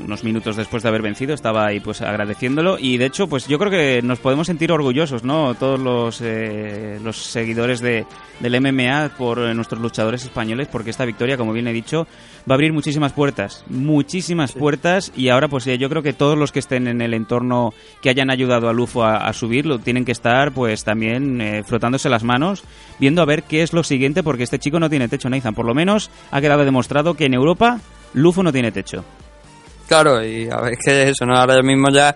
unos 0.07 0.23
minutos 0.23 0.55
después 0.55 0.81
de 0.81 0.89
haber 0.89 1.01
vencido, 1.01 1.33
estaba 1.33 1.67
ahí 1.67 1.79
pues 1.79 2.01
agradeciéndolo. 2.01 2.77
Y 2.79 2.97
de 2.97 3.05
hecho, 3.05 3.27
pues 3.27 3.47
yo 3.47 3.59
creo 3.59 3.69
que 3.69 4.01
nos 4.01 4.19
podemos 4.19 4.47
sentir 4.47 4.71
orgullosos, 4.71 5.23
¿no? 5.23 5.53
Todos 5.55 5.79
los, 5.79 6.21
eh, 6.21 6.99
los 7.03 7.17
seguidores 7.17 7.81
de, 7.81 8.05
del 8.39 8.59
MMA 8.61 9.11
por 9.17 9.39
eh, 9.39 9.53
nuestros 9.53 9.81
luchadores 9.81 10.23
españoles, 10.23 10.67
porque 10.71 10.89
esta 10.89 11.05
victoria, 11.05 11.37
como 11.37 11.53
bien 11.53 11.67
he 11.67 11.73
dicho, 11.73 12.07
va 12.49 12.53
a 12.53 12.55
abrir 12.55 12.73
muchísimas 12.73 13.11
puertas. 13.13 13.63
Muchísimas 13.69 14.53
puertas. 14.53 15.11
Y 15.15 15.29
ahora, 15.29 15.49
pues 15.49 15.65
yo 15.65 15.89
creo 15.89 16.01
que 16.01 16.13
todos 16.13 16.37
los 16.37 16.51
que 16.51 16.59
estén 16.59 16.87
en 16.87 17.01
el 17.01 17.13
entorno 17.13 17.73
que 18.01 18.09
hayan 18.09 18.31
ayudado 18.31 18.69
a 18.69 18.73
Lufo 18.73 19.03
a, 19.03 19.17
a 19.17 19.33
subir, 19.33 19.65
lo 19.65 19.79
tienen 19.79 20.05
que 20.05 20.13
estar, 20.13 20.53
pues 20.53 20.83
también 20.83 21.41
eh, 21.41 21.63
frotándose 21.63 22.09
las 22.09 22.23
manos, 22.23 22.63
viendo 22.99 23.21
a 23.21 23.25
ver 23.25 23.43
qué 23.43 23.61
es 23.61 23.73
lo 23.73 23.83
siguiente, 23.83 24.23
porque 24.23 24.43
este 24.43 24.59
chico 24.59 24.79
no 24.79 24.89
tiene 24.89 25.09
techo, 25.09 25.29
Nathan. 25.29 25.53
Por 25.53 25.65
lo 25.65 25.75
menos 25.75 26.09
ha 26.31 26.39
quedado 26.39 26.63
demostrado 26.63 27.13
que 27.13 27.25
en 27.25 27.33
Europa 27.33 27.81
Lufo 28.13 28.41
no 28.41 28.53
tiene 28.53 28.71
techo. 28.71 29.03
Claro, 29.87 30.23
y 30.23 30.49
a 30.49 30.57
ver, 30.57 30.73
es 30.73 30.79
que 30.83 31.09
eso, 31.09 31.25
¿no? 31.25 31.35
Ahora 31.35 31.61
mismo 31.61 31.89
ya, 31.89 32.15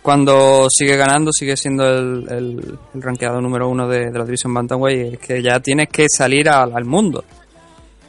cuando 0.00 0.66
sigue 0.70 0.96
ganando, 0.96 1.30
sigue 1.32 1.56
siendo 1.56 1.86
el, 1.86 2.26
el, 2.30 2.78
el 2.94 3.02
rankeado 3.02 3.40
número 3.40 3.68
uno 3.68 3.86
de, 3.86 4.10
la 4.10 4.24
división 4.24 4.54
Bantamweight, 4.54 5.14
es 5.14 5.18
que 5.18 5.42
ya 5.42 5.60
tienes 5.60 5.88
que 5.90 6.06
salir 6.08 6.48
al, 6.48 6.84
mundo. 6.86 7.22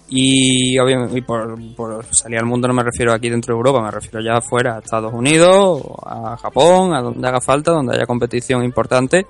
Y 0.08 0.78
obviamente, 0.80 1.22
por 1.24 2.06
salir 2.12 2.40
al 2.40 2.46
mundo 2.46 2.68
no 2.68 2.74
me 2.74 2.84
refiero 2.84 3.14
aquí 3.14 3.30
dentro 3.30 3.54
de 3.54 3.58
Europa, 3.58 3.82
me 3.82 3.92
refiero 3.92 4.22
ya 4.22 4.38
afuera, 4.38 4.78
a 4.78 4.80
Estados 4.80 5.14
Unidos, 5.14 5.82
a 6.06 6.38
Japón, 6.38 6.94
a 6.94 7.02
donde 7.02 7.28
haga 7.28 7.42
falta, 7.42 7.72
donde 7.72 7.96
haya 7.96 8.06
competición 8.06 8.64
importante. 8.64 9.26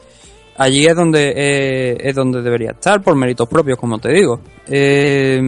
Allí 0.58 0.86
es 0.86 0.96
donde 0.96 1.34
eh, 1.36 1.98
es 2.00 2.14
donde 2.14 2.42
debería 2.44 2.72
estar, 2.72 3.02
por 3.02 3.16
méritos 3.16 3.48
propios, 3.48 3.80
como 3.80 3.98
te 3.98 4.10
digo. 4.10 4.42
Eh, 4.68 5.42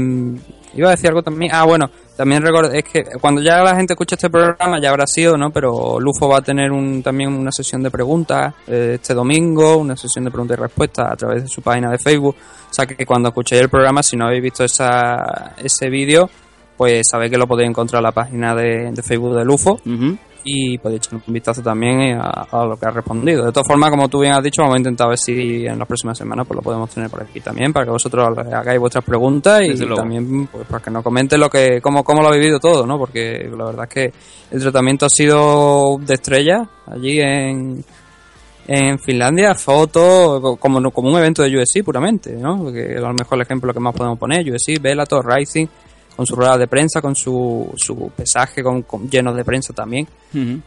iba 0.76 0.88
a 0.90 0.92
decir 0.92 1.10
algo 1.10 1.22
también. 1.22 1.52
Ah, 1.54 1.64
bueno, 1.64 1.90
también 2.16 2.42
recuerdo, 2.42 2.72
es 2.72 2.84
que 2.84 3.04
cuando 3.20 3.42
ya 3.42 3.64
la 3.64 3.76
gente 3.76 3.94
escucha 3.94 4.16
este 4.16 4.30
programa 4.30 4.80
ya 4.80 4.90
habrá 4.90 5.08
sido, 5.08 5.38
¿no? 5.38 5.52
Pero 5.52 6.00
Lufo 6.00 6.28
va 6.28 6.38
a 6.38 6.42
tener 6.42 6.72
un, 6.72 7.02
también 7.02 7.34
una 7.34 7.52
sesión 7.52 7.82
de 7.84 7.90
preguntas 7.92 8.54
eh, 8.68 8.94
este 8.96 9.14
domingo, 9.14 9.78
una 9.78 9.96
sesión 9.96 10.26
de 10.26 10.32
preguntas 10.32 10.58
y 10.58 10.62
respuestas 10.62 11.12
a 11.12 11.16
través 11.16 11.44
de 11.44 11.50
su 11.50 11.62
página 11.62 11.90
de 11.90 11.98
Facebook. 11.98 12.36
O 12.70 12.74
sea 12.74 12.86
que 12.86 13.06
cuando 13.06 13.30
escuchéis 13.30 13.62
el 13.62 13.70
programa, 13.70 14.04
si 14.04 14.16
no 14.16 14.26
habéis 14.26 14.44
visto 14.44 14.64
esa, 14.64 15.54
ese 15.58 15.90
vídeo, 15.90 16.30
pues 16.78 17.08
sabéis 17.10 17.32
que 17.32 17.38
lo 17.38 17.48
podéis 17.48 17.70
encontrar 17.70 18.00
en 18.00 18.04
la 18.04 18.12
página 18.12 18.56
de, 18.56 18.92
de 18.92 19.04
Facebook 19.04 19.36
de 19.36 19.46
Lufo 19.46 19.80
Ujú. 19.86 20.18
Y 20.44 20.78
podéis 20.78 21.08
echar 21.08 21.22
un 21.26 21.34
vistazo 21.34 21.62
también 21.62 22.20
a, 22.20 22.48
a 22.52 22.66
lo 22.66 22.78
que 22.78 22.86
ha 22.86 22.92
respondido. 22.92 23.46
De 23.46 23.52
todas 23.52 23.68
formas, 23.68 23.90
como 23.90 24.10
tú 24.10 24.20
bien 24.20 24.34
has 24.34 24.44
dicho, 24.44 24.62
vamos 24.62 24.76
a 24.76 24.78
intentar 24.80 25.10
ver 25.10 25.18
si 25.18 25.66
en 25.66 25.80
las 25.80 25.88
próximas 25.88 26.18
semanas 26.18 26.46
pues 26.48 26.58
lo 26.58 26.62
podemos 26.62 26.90
tener 26.90 27.10
por 27.10 27.24
aquí 27.24 27.40
también, 27.40 27.72
para 27.72 27.86
que 27.86 27.92
vosotros 27.92 28.38
hagáis 28.38 28.80
vuestras 28.80 29.04
preguntas 29.04 29.62
y 29.64 29.76
también 29.96 30.48
pues 30.48 30.68
para 30.68 30.84
que 30.84 30.92
nos 30.92 31.04
comenten 31.04 31.40
lo 31.40 31.50
que, 31.50 31.80
cómo, 31.82 32.04
cómo 32.04 32.22
lo 32.22 32.30
ha 32.30 32.34
vivido 32.34 32.60
todo, 32.60 32.86
¿no? 32.86 32.98
Porque 32.98 33.50
la 33.56 33.66
verdad 33.66 33.88
es 33.90 33.94
que 33.94 34.14
el 34.52 34.62
tratamiento 34.62 35.06
ha 35.06 35.10
sido 35.10 35.98
de 36.00 36.14
estrella 36.14 36.70
allí 36.88 37.20
en, 37.20 37.84
en 38.68 39.00
Finlandia, 39.00 39.56
fotos, 39.56 40.58
como, 40.60 40.92
como 40.92 41.10
un 41.10 41.18
evento 41.18 41.44
de 41.44 41.58
USC 41.58 41.84
puramente, 41.84 42.34
¿no? 42.34 42.64
Porque 42.64 42.96
a 42.98 43.02
lo 43.02 43.14
mejor 43.14 43.38
el 43.38 43.42
ejemplo 43.42 43.74
que 43.74 43.80
más 43.80 43.94
podemos 43.94 44.18
poner, 44.18 44.50
USC, 44.50 44.82
Bellator, 44.82 45.26
Rising, 45.26 45.68
con 46.16 46.26
su 46.26 46.36
rueda 46.36 46.58
de 46.58 46.68
prensa, 46.68 47.02
con 47.02 47.16
su, 47.16 47.72
su 47.76 48.12
pesaje 48.16 48.62
con, 48.64 48.84
con- 48.84 49.10
lleno 49.10 49.34
de 49.34 49.44
prensa 49.44 49.74
también. 49.74 50.08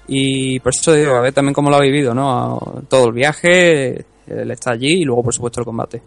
Y 0.08 0.58
por 0.60 0.72
eso 0.74 0.92
digo, 0.94 1.14
a 1.16 1.20
ver 1.20 1.32
también 1.32 1.54
cómo 1.54 1.70
lo 1.70 1.76
ha 1.76 1.80
vivido, 1.80 2.14
¿no? 2.14 2.82
Todo 2.88 3.06
el 3.08 3.12
viaje, 3.12 4.04
él 4.26 4.50
está 4.50 4.72
allí 4.72 5.02
y 5.02 5.04
luego, 5.04 5.22
por 5.24 5.34
supuesto, 5.34 5.60
el 5.60 5.64
combate. 5.66 6.02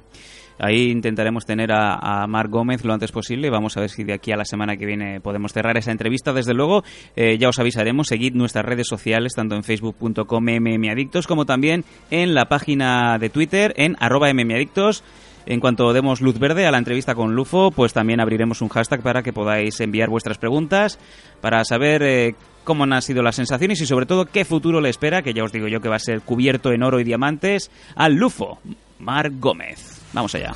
Ahí 0.61 0.89
intentaremos 0.91 1.45
tener 1.45 1.71
a, 1.71 2.23
a 2.23 2.27
Marc 2.27 2.49
Gómez 2.51 2.83
lo 2.83 2.91
antes 2.93 3.13
posible. 3.13 3.49
Vamos 3.49 3.77
a 3.77 3.79
ver 3.79 3.89
si 3.89 4.03
de 4.03 4.11
aquí 4.11 4.33
a 4.33 4.35
la 4.35 4.43
semana 4.43 4.75
que 4.75 4.85
viene 4.85 5.21
podemos 5.21 5.53
cerrar 5.53 5.77
esa 5.77 5.91
entrevista. 5.91 6.33
Desde 6.33 6.53
luego, 6.53 6.83
eh, 7.15 7.37
ya 7.37 7.47
os 7.47 7.59
avisaremos. 7.59 8.07
Seguid 8.07 8.33
nuestras 8.33 8.65
redes 8.65 8.87
sociales, 8.87 9.31
tanto 9.33 9.55
en 9.55 9.63
facebook.com 9.63 10.43
mmadictos 10.43 11.27
como 11.27 11.45
también 11.45 11.85
en 12.11 12.33
la 12.33 12.49
página 12.49 13.17
de 13.19 13.29
Twitter 13.29 13.73
en 13.77 13.95
arroba 14.01 14.33
mmadictos. 14.33 15.01
En 15.45 15.59
cuanto 15.59 15.91
demos 15.93 16.21
luz 16.21 16.37
verde 16.37 16.67
a 16.67 16.71
la 16.71 16.77
entrevista 16.77 17.15
con 17.15 17.35
Lufo, 17.35 17.71
pues 17.71 17.93
también 17.93 18.19
abriremos 18.19 18.61
un 18.61 18.69
hashtag 18.69 19.01
para 19.01 19.23
que 19.23 19.33
podáis 19.33 19.79
enviar 19.79 20.09
vuestras 20.09 20.37
preguntas, 20.37 20.99
para 21.41 21.63
saber 21.63 22.03
eh, 22.03 22.35
cómo 22.63 22.83
han 22.83 23.01
sido 23.01 23.23
las 23.23 23.35
sensaciones 23.35 23.81
y 23.81 23.85
sobre 23.85 24.05
todo 24.05 24.25
qué 24.25 24.45
futuro 24.45 24.81
le 24.81 24.89
espera, 24.89 25.21
que 25.21 25.33
ya 25.33 25.43
os 25.43 25.51
digo 25.51 25.67
yo 25.67 25.81
que 25.81 25.89
va 25.89 25.95
a 25.95 25.99
ser 25.99 26.21
cubierto 26.21 26.71
en 26.71 26.83
oro 26.83 26.99
y 26.99 27.03
diamantes, 27.03 27.71
al 27.95 28.15
Lufo, 28.15 28.59
Marc 28.99 29.33
Gómez. 29.39 30.01
Vamos 30.13 30.35
allá. 30.35 30.53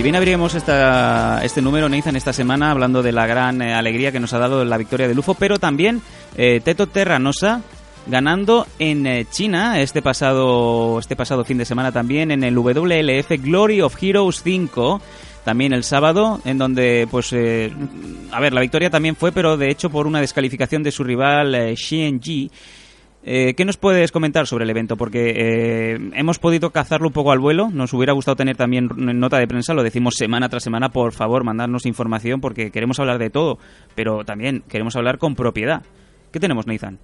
Y 0.00 0.02
bien 0.02 0.16
abriremos 0.16 0.54
esta, 0.54 1.44
este 1.44 1.60
número, 1.60 1.86
Nathan, 1.86 2.16
esta 2.16 2.32
semana 2.32 2.70
hablando 2.70 3.02
de 3.02 3.12
la 3.12 3.26
gran 3.26 3.60
eh, 3.60 3.74
alegría 3.74 4.10
que 4.10 4.18
nos 4.18 4.32
ha 4.32 4.38
dado 4.38 4.64
la 4.64 4.78
victoria 4.78 5.06
de 5.06 5.14
Lufo, 5.14 5.34
pero 5.34 5.58
también 5.58 6.00
eh, 6.38 6.62
Teto 6.64 6.86
Terranosa 6.86 7.60
ganando 8.06 8.66
en 8.78 9.06
eh, 9.06 9.26
China 9.30 9.78
este 9.78 10.00
pasado, 10.00 10.98
este 10.98 11.16
pasado 11.16 11.44
fin 11.44 11.58
de 11.58 11.66
semana 11.66 11.92
también 11.92 12.30
en 12.30 12.44
el 12.44 12.56
WLF 12.56 13.28
Glory 13.42 13.82
of 13.82 14.02
Heroes 14.02 14.40
5 14.42 15.02
también 15.44 15.74
el 15.74 15.84
sábado, 15.84 16.40
en 16.46 16.56
donde, 16.56 17.06
pues, 17.10 17.34
a 17.34 18.40
ver, 18.40 18.52
la 18.54 18.60
victoria 18.62 18.88
también 18.88 19.16
fue, 19.16 19.32
pero 19.32 19.58
de 19.58 19.70
hecho 19.70 19.90
por 19.90 20.06
una 20.06 20.20
descalificación 20.20 20.82
de 20.82 20.92
su 20.92 21.04
rival 21.04 21.54
eh, 21.54 21.74
Ji. 21.76 22.50
Eh, 23.22 23.54
¿Qué 23.54 23.66
nos 23.66 23.76
puedes 23.76 24.12
comentar 24.12 24.46
sobre 24.46 24.64
el 24.64 24.70
evento? 24.70 24.96
Porque 24.96 25.34
eh, 25.36 26.10
hemos 26.14 26.38
podido 26.38 26.70
cazarlo 26.70 27.08
un 27.08 27.12
poco 27.12 27.32
al 27.32 27.38
vuelo. 27.38 27.68
Nos 27.70 27.92
hubiera 27.92 28.14
gustado 28.14 28.36
tener 28.36 28.56
también 28.56 28.88
nota 28.96 29.38
de 29.38 29.46
prensa. 29.46 29.74
Lo 29.74 29.82
decimos 29.82 30.14
semana 30.16 30.48
tras 30.48 30.62
semana. 30.62 30.88
Por 30.88 31.12
favor, 31.12 31.44
mandarnos 31.44 31.84
información 31.84 32.40
porque 32.40 32.70
queremos 32.70 32.98
hablar 32.98 33.18
de 33.18 33.28
todo. 33.28 33.58
Pero 33.94 34.24
también 34.24 34.62
queremos 34.68 34.96
hablar 34.96 35.18
con 35.18 35.34
propiedad. 35.34 35.82
¿Qué 36.32 36.40
tenemos, 36.40 36.66
Nathan? 36.66 36.98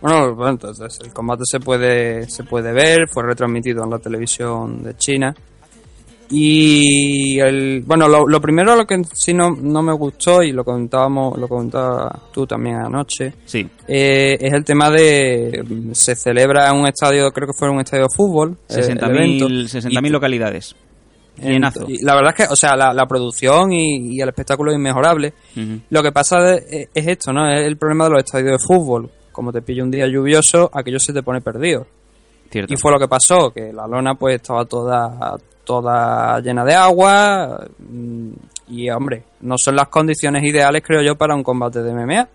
Bueno, 0.00 0.34
bueno, 0.34 0.52
entonces 0.52 1.00
el 1.02 1.12
combate 1.12 1.42
se 1.44 1.58
puede, 1.58 2.28
se 2.28 2.44
puede 2.44 2.72
ver. 2.72 3.08
Fue 3.08 3.24
retransmitido 3.24 3.84
en 3.84 3.90
la 3.90 3.98
televisión 3.98 4.82
de 4.82 4.94
China. 4.96 5.34
Y 6.30 7.38
el, 7.40 7.82
bueno, 7.86 8.06
lo, 8.08 8.26
lo 8.26 8.40
primero 8.40 8.76
lo 8.76 8.86
que 8.86 9.00
sí 9.14 9.32
no, 9.32 9.50
no 9.50 9.82
me 9.82 9.92
gustó 9.92 10.42
y 10.42 10.52
lo 10.52 10.64
comentábamos, 10.64 11.38
lo 11.38 11.48
comentaba 11.48 12.10
tú 12.32 12.46
también 12.46 12.76
anoche, 12.76 13.32
Sí. 13.44 13.66
eh, 13.86 14.36
es 14.40 14.52
el 14.52 14.64
tema 14.64 14.90
de 14.90 15.64
se 15.92 16.14
celebra 16.14 16.68
en 16.68 16.76
un 16.76 16.86
estadio, 16.86 17.30
creo 17.32 17.46
que 17.48 17.54
fue 17.54 17.70
un 17.70 17.80
estadio 17.80 18.04
de 18.04 18.14
fútbol, 18.14 18.56
eh, 18.68 18.74
el 18.78 18.98
evento. 19.10 19.48
60.000 19.48 19.68
60.000 19.68 20.10
localidades. 20.10 20.76
En- 21.40 21.52
Llenazo. 21.52 21.84
y 21.88 22.02
la 22.04 22.14
verdad 22.16 22.34
es 22.36 22.46
que, 22.46 22.52
o 22.52 22.56
sea, 22.56 22.74
la, 22.76 22.92
la 22.92 23.06
producción 23.06 23.72
y, 23.72 24.16
y 24.16 24.20
el 24.20 24.28
espectáculo 24.28 24.72
es 24.72 24.76
inmejorable. 24.76 25.32
Lo 25.90 26.02
que 26.02 26.10
pasa 26.12 26.40
de- 26.40 26.88
es 26.92 27.06
esto, 27.06 27.32
¿no? 27.32 27.48
Es 27.48 27.64
el 27.64 27.76
problema 27.76 28.04
de 28.04 28.10
los 28.10 28.24
estadios 28.24 28.50
de 28.52 28.58
fútbol. 28.58 29.08
Como 29.30 29.52
te 29.52 29.62
pilla 29.62 29.84
un 29.84 29.90
día 29.90 30.06
lluvioso, 30.08 30.68
aquello 30.74 30.98
se 30.98 31.12
te 31.12 31.22
pone 31.22 31.40
perdido. 31.40 31.86
Cierto. 32.50 32.72
Y 32.74 32.76
fue 32.76 32.90
lo 32.90 32.98
que 32.98 33.06
pasó, 33.06 33.50
que 33.52 33.72
la 33.72 33.86
lona 33.86 34.14
pues 34.16 34.34
estaba 34.36 34.64
toda, 34.64 35.36
toda 35.68 36.40
llena 36.40 36.64
de 36.64 36.74
agua 36.74 37.60
mm, 37.78 38.30
y 38.68 38.88
hombre, 38.88 39.22
no 39.42 39.58
son 39.58 39.76
las 39.76 39.88
condiciones 39.88 40.42
ideales 40.42 40.82
creo 40.82 41.02
yo 41.02 41.14
para 41.16 41.34
un 41.34 41.42
combate 41.42 41.82
de 41.82 41.92
MMA, 41.92 42.26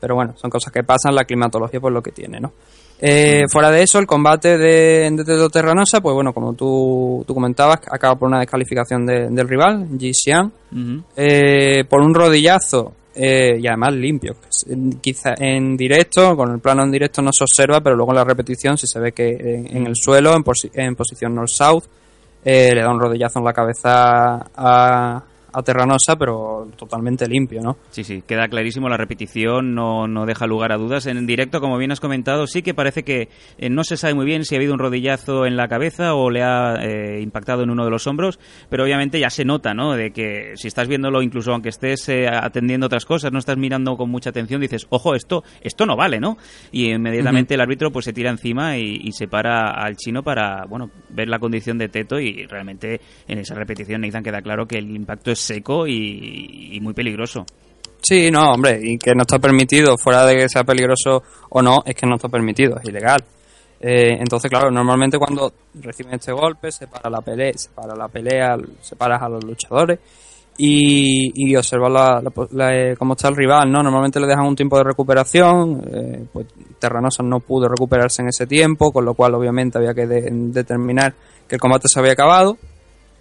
pero 0.00 0.14
bueno, 0.14 0.32
son 0.36 0.48
cosas 0.50 0.72
que 0.72 0.82
pasan, 0.82 1.14
la 1.14 1.24
climatología 1.24 1.78
pues 1.80 1.92
lo 1.92 2.02
que 2.02 2.12
tiene, 2.12 2.40
¿no? 2.40 2.52
Eh, 2.98 3.42
fuera 3.52 3.70
de 3.70 3.82
eso, 3.82 3.98
el 3.98 4.06
combate 4.06 4.56
de, 4.56 5.10
de 5.10 5.48
Terranosa, 5.50 6.00
pues 6.00 6.14
bueno, 6.14 6.32
como 6.32 6.54
tú, 6.54 7.22
tú 7.26 7.34
comentabas, 7.34 7.80
acaba 7.90 8.16
por 8.16 8.26
una 8.28 8.38
descalificación 8.40 9.04
de- 9.04 9.28
del 9.28 9.46
rival, 9.46 9.86
Ji 9.98 10.14
Xian, 10.14 10.50
eh, 11.14 11.84
por 11.90 12.00
un 12.00 12.14
rodillazo 12.14 12.94
eh, 13.14 13.58
y 13.60 13.66
además 13.66 13.92
limpio. 13.94 14.36
Quizá 15.02 15.34
en 15.38 15.76
directo, 15.76 16.34
con 16.36 16.52
el 16.52 16.58
plano 16.60 16.84
en 16.84 16.90
directo 16.90 17.20
no 17.20 17.30
se 17.32 17.44
observa, 17.44 17.82
pero 17.82 17.96
luego 17.96 18.12
en 18.12 18.16
la 18.16 18.24
repetición 18.24 18.78
si 18.78 18.86
se 18.86 18.98
ve 18.98 19.12
que 19.12 19.28
en, 19.30 19.76
en 19.76 19.86
el 19.86 19.94
suelo, 19.94 20.34
en, 20.34 20.42
posi- 20.42 20.70
en 20.72 20.94
posición 20.96 21.34
north-south, 21.34 21.84
eh, 22.48 22.72
le 22.72 22.80
da 22.80 22.90
un 22.90 23.00
rodillazo 23.00 23.40
en 23.40 23.44
la 23.44 23.52
cabeza 23.52 24.36
a, 24.54 25.20
a 25.56 25.62
Terranosa, 25.62 26.16
pero 26.16 26.68
totalmente 26.76 27.26
limpio, 27.26 27.62
¿no? 27.62 27.78
Sí, 27.88 28.04
sí, 28.04 28.22
queda 28.26 28.46
clarísimo 28.46 28.90
la 28.90 28.98
repetición, 28.98 29.74
no, 29.74 30.06
no 30.06 30.26
deja 30.26 30.46
lugar 30.46 30.70
a 30.70 30.76
dudas. 30.76 31.06
En 31.06 31.26
directo, 31.26 31.62
como 31.62 31.78
bien 31.78 31.92
has 31.92 32.00
comentado, 32.00 32.46
sí 32.46 32.60
que 32.60 32.74
parece 32.74 33.04
que 33.04 33.30
eh, 33.56 33.70
no 33.70 33.82
se 33.82 33.96
sabe 33.96 34.12
muy 34.12 34.26
bien 34.26 34.44
si 34.44 34.54
ha 34.54 34.58
habido 34.58 34.74
un 34.74 34.78
rodillazo 34.78 35.46
en 35.46 35.56
la 35.56 35.66
cabeza 35.66 36.14
o 36.14 36.28
le 36.28 36.42
ha 36.42 36.74
eh, 36.82 37.22
impactado 37.22 37.62
en 37.62 37.70
uno 37.70 37.86
de 37.86 37.90
los 37.90 38.06
hombros, 38.06 38.38
pero 38.68 38.84
obviamente 38.84 39.18
ya 39.18 39.30
se 39.30 39.46
nota, 39.46 39.72
¿no? 39.72 39.94
De 39.94 40.10
que 40.10 40.52
si 40.56 40.68
estás 40.68 40.88
viéndolo, 40.88 41.22
incluso 41.22 41.52
aunque 41.52 41.70
estés 41.70 42.06
eh, 42.10 42.26
atendiendo 42.28 42.84
otras 42.84 43.06
cosas, 43.06 43.32
no 43.32 43.38
estás 43.38 43.56
mirando 43.56 43.96
con 43.96 44.10
mucha 44.10 44.28
atención, 44.28 44.60
dices, 44.60 44.86
ojo, 44.90 45.14
esto, 45.14 45.42
esto 45.62 45.86
no 45.86 45.96
vale, 45.96 46.20
¿no? 46.20 46.36
Y 46.70 46.90
inmediatamente 46.90 47.54
el 47.54 47.62
árbitro 47.62 47.90
pues 47.90 48.04
se 48.04 48.12
tira 48.12 48.30
encima 48.30 48.76
y, 48.76 49.00
y 49.04 49.12
se 49.12 49.26
para 49.26 49.70
al 49.70 49.96
chino 49.96 50.22
para, 50.22 50.66
bueno, 50.66 50.90
ver 51.08 51.28
la 51.28 51.38
condición 51.38 51.78
de 51.78 51.88
Teto 51.88 52.20
y 52.20 52.44
realmente 52.44 53.00
en 53.26 53.38
esa 53.38 53.54
repetición 53.54 54.02
Nathan 54.02 54.22
queda 54.22 54.42
claro 54.42 54.66
que 54.66 54.76
el 54.76 54.94
impacto 54.94 55.30
es 55.30 55.45
seco 55.46 55.86
y- 55.86 56.78
muy 56.80 56.92
peligroso. 56.94 57.44
Sí, 58.02 58.30
no, 58.30 58.52
hombre, 58.52 58.78
y 58.82 58.98
que 58.98 59.14
no 59.14 59.22
está 59.22 59.38
permitido, 59.38 59.96
fuera 59.98 60.24
de 60.26 60.36
que 60.36 60.48
sea 60.48 60.62
peligroso 60.64 61.22
o 61.50 61.62
no, 61.62 61.82
es 61.86 61.94
que 61.94 62.06
no 62.06 62.16
está 62.16 62.28
permitido, 62.28 62.78
es 62.78 62.88
ilegal. 62.88 63.24
Eh, 63.80 64.16
entonces, 64.20 64.50
claro, 64.50 64.70
normalmente 64.70 65.18
cuando 65.18 65.52
reciben 65.74 66.14
este 66.14 66.32
golpe, 66.32 66.70
se 66.70 66.86
para 66.86 67.10
la 67.10 67.20
pelea, 67.20 67.52
se 67.56 67.68
para 67.70 67.94
la 67.96 68.08
pelea, 68.08 68.56
separas 68.80 69.20
a 69.22 69.28
los 69.28 69.44
luchadores 69.44 69.98
y, 70.58 71.32
y 71.34 71.54
observas 71.56 71.92
la, 71.92 72.22
la- 72.22 72.32
la- 72.52 72.74
eh, 72.76 72.96
cómo 72.96 73.12
está 73.14 73.28
el 73.28 73.36
rival, 73.36 73.70
¿no? 73.70 73.82
Normalmente 73.82 74.20
le 74.20 74.26
dejan 74.26 74.46
un 74.46 74.56
tiempo 74.56 74.78
de 74.78 74.84
recuperación, 74.84 75.82
eh, 75.92 76.24
pues 76.32 76.46
Terranosa 76.78 77.22
no 77.22 77.40
pudo 77.40 77.68
recuperarse 77.68 78.22
en 78.22 78.28
ese 78.28 78.46
tiempo, 78.46 78.92
con 78.92 79.04
lo 79.04 79.14
cual 79.14 79.34
obviamente 79.34 79.76
había 79.78 79.92
que 79.94 80.06
de- 80.06 80.28
determinar 80.30 81.12
que 81.48 81.56
el 81.56 81.60
combate 81.60 81.88
se 81.88 81.98
había 81.98 82.12
acabado. 82.12 82.56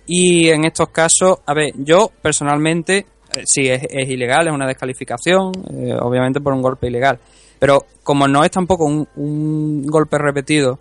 Y 0.07 0.49
en 0.49 0.65
estos 0.65 0.89
casos, 0.89 1.39
a 1.45 1.53
ver, 1.53 1.73
yo 1.77 2.11
personalmente, 2.21 3.05
eh, 3.35 3.43
sí, 3.45 3.67
es, 3.67 3.83
es 3.89 4.09
ilegal, 4.09 4.47
es 4.47 4.53
una 4.53 4.67
descalificación, 4.67 5.51
eh, 5.71 5.95
obviamente 5.99 6.41
por 6.41 6.53
un 6.53 6.61
golpe 6.61 6.87
ilegal. 6.87 7.19
Pero 7.59 7.85
como 8.03 8.27
no 8.27 8.43
es 8.43 8.51
tampoco 8.51 8.85
un, 8.85 9.07
un 9.15 9.85
golpe 9.87 10.17
repetido, 10.17 10.79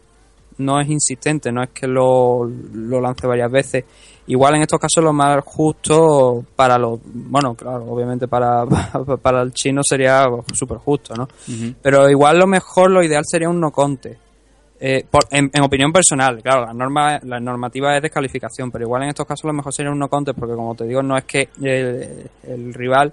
no 0.59 0.81
es 0.81 0.89
insistente, 0.89 1.51
no 1.51 1.63
es 1.63 1.71
que 1.71 1.87
lo, 1.87 2.45
lo 2.45 3.01
lance 3.01 3.27
varias 3.27 3.51
veces. 3.51 3.85
Igual 4.27 4.57
en 4.57 4.63
estos 4.63 4.81
casos 4.81 5.03
lo 5.05 5.13
más 5.13 5.43
justo 5.45 6.45
para 6.57 6.79
los, 6.79 6.99
bueno, 7.05 7.55
claro, 7.55 7.85
obviamente 7.89 8.29
para, 8.29 8.65
para 9.23 9.43
el 9.43 9.53
chino 9.53 9.83
sería 9.83 10.27
súper 10.53 10.79
justo, 10.79 11.15
¿no? 11.15 11.29
Pero 11.83 12.09
igual 12.09 12.39
lo 12.39 12.47
mejor, 12.47 12.91
lo 12.91 13.03
ideal 13.03 13.25
sería 13.27 13.49
un 13.49 13.61
no 13.61 13.71
conte. 13.71 14.19
Eh, 14.81 15.05
por- 15.11 15.27
en, 15.31 15.51
opinión 15.63 15.93
personal, 15.93 16.43
claro, 16.43 16.67
la 16.67 16.75
norma, 16.75 17.21
la 17.23 17.39
normativa 17.41 17.97
es 17.97 18.03
descalificación, 18.03 18.71
pero 18.71 18.85
igual 18.85 19.05
en 19.05 19.11
estos 19.11 19.27
casos 19.27 19.45
lo 19.45 19.53
mejor 19.53 19.73
sería 19.73 19.93
un 19.93 19.99
no 19.99 20.09
contest, 20.09 20.39
porque 20.39 20.55
como 20.55 20.75
te 20.75 20.85
digo, 20.85 21.03
no 21.03 21.17
es 21.17 21.25
que 21.25 21.49
el 22.43 22.75
rival 22.75 23.13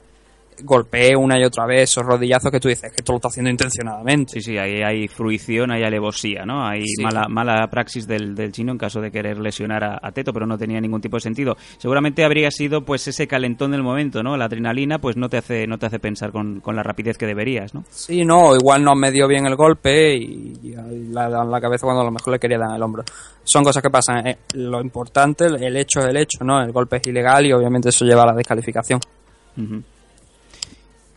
golpee 0.63 1.15
una 1.15 1.39
y 1.39 1.43
otra 1.43 1.65
vez 1.65 1.83
esos 1.91 2.03
rodillazos 2.05 2.51
que 2.51 2.59
tú 2.59 2.67
dices, 2.67 2.89
que 2.91 2.97
esto 2.97 3.11
lo 3.13 3.17
está 3.17 3.27
haciendo 3.29 3.49
intencionadamente. 3.49 4.33
Sí, 4.33 4.41
sí, 4.41 4.57
ahí 4.57 4.81
hay 4.81 5.07
fruición, 5.07 5.71
hay 5.71 5.83
alevosía, 5.83 6.45
¿no? 6.45 6.65
Hay 6.65 6.83
Sí. 6.85 7.03
mala, 7.03 7.27
mala 7.29 7.67
praxis 7.69 8.07
del, 8.07 8.35
del 8.35 8.51
chino 8.51 8.71
en 8.71 8.77
caso 8.77 9.01
de 9.01 9.11
querer 9.11 9.39
lesionar 9.39 9.83
a, 9.83 9.99
a 10.01 10.11
Teto, 10.11 10.33
pero 10.33 10.45
no 10.45 10.57
tenía 10.57 10.79
ningún 10.81 11.01
tipo 11.01 11.17
de 11.17 11.21
sentido. 11.21 11.55
Seguramente 11.77 12.23
habría 12.25 12.51
sido 12.51 12.83
pues 12.85 13.07
ese 13.07 13.27
calentón 13.27 13.71
del 13.71 13.83
momento, 13.83 14.23
¿no? 14.23 14.37
La 14.37 14.45
adrenalina 14.45 14.99
pues 14.99 15.17
no 15.17 15.29
te 15.29 15.37
hace, 15.37 15.67
no 15.67 15.77
te 15.77 15.85
hace 15.85 15.99
pensar 15.99 16.31
con, 16.31 16.59
con 16.61 16.75
la 16.75 16.83
rapidez 16.83 17.17
que 17.17 17.25
deberías, 17.25 17.73
¿no? 17.73 17.83
Sí, 17.89 18.23
no, 18.25 18.55
igual 18.55 18.83
no 18.83 18.95
me 18.95 19.11
dio 19.11 19.27
bien 19.27 19.45
el 19.47 19.55
golpe 19.55 20.15
y, 20.15 20.53
y 20.63 20.75
la 21.11 21.29
dan 21.29 21.49
la 21.51 21.59
cabeza 21.61 21.85
cuando 21.85 22.01
a 22.01 22.05
lo 22.05 22.11
mejor 22.11 22.33
le 22.33 22.39
quería 22.39 22.57
dar 22.57 22.69
en 22.69 22.75
el 22.75 22.83
hombro. 22.83 23.03
Son 23.43 23.63
cosas 23.63 23.81
que 23.81 23.89
pasan. 23.89 24.27
eh, 24.27 24.37
lo 24.53 24.81
importante, 24.81 25.45
el- 25.45 25.77
hecho 25.77 25.99
es 26.01 26.07
el 26.07 26.17
hecho, 26.17 26.43
¿no? 26.43 26.61
El 26.61 26.71
golpe 26.71 26.97
es 26.97 27.07
ilegal 27.07 27.45
y 27.45 27.53
obviamente 27.53 27.89
eso 27.89 28.05
lleva 28.05 28.23
a 28.23 28.27
la 28.27 28.33
descalificación. 28.33 28.99
Ujú. 29.57 29.81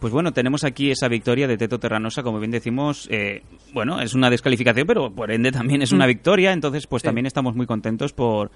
Pues 0.04 0.12
bueno, 0.12 0.34
tenemos 0.34 0.64
aquí 0.64 0.90
esa 0.90 1.08
victoria 1.08 1.48
de 1.48 1.56
Teto 1.56 1.80
Terranosa, 1.80 2.22
como 2.22 2.38
bien 2.38 2.50
decimos, 2.50 3.08
eh, 3.10 3.40
bueno, 3.72 4.02
es 4.02 4.12
una 4.12 4.28
descalificación, 4.28 4.86
pero 4.86 5.10
por 5.14 5.30
ende 5.32 5.50
también 5.50 5.80
es 5.80 5.92
una 5.92 6.04
victoria, 6.04 6.52
entonces 6.52 6.86
pues 6.86 7.00
Sí. 7.00 7.06
también 7.06 7.24
estamos 7.24 7.54
muy 7.56 7.64
contentos 7.64 8.12
por, 8.12 8.50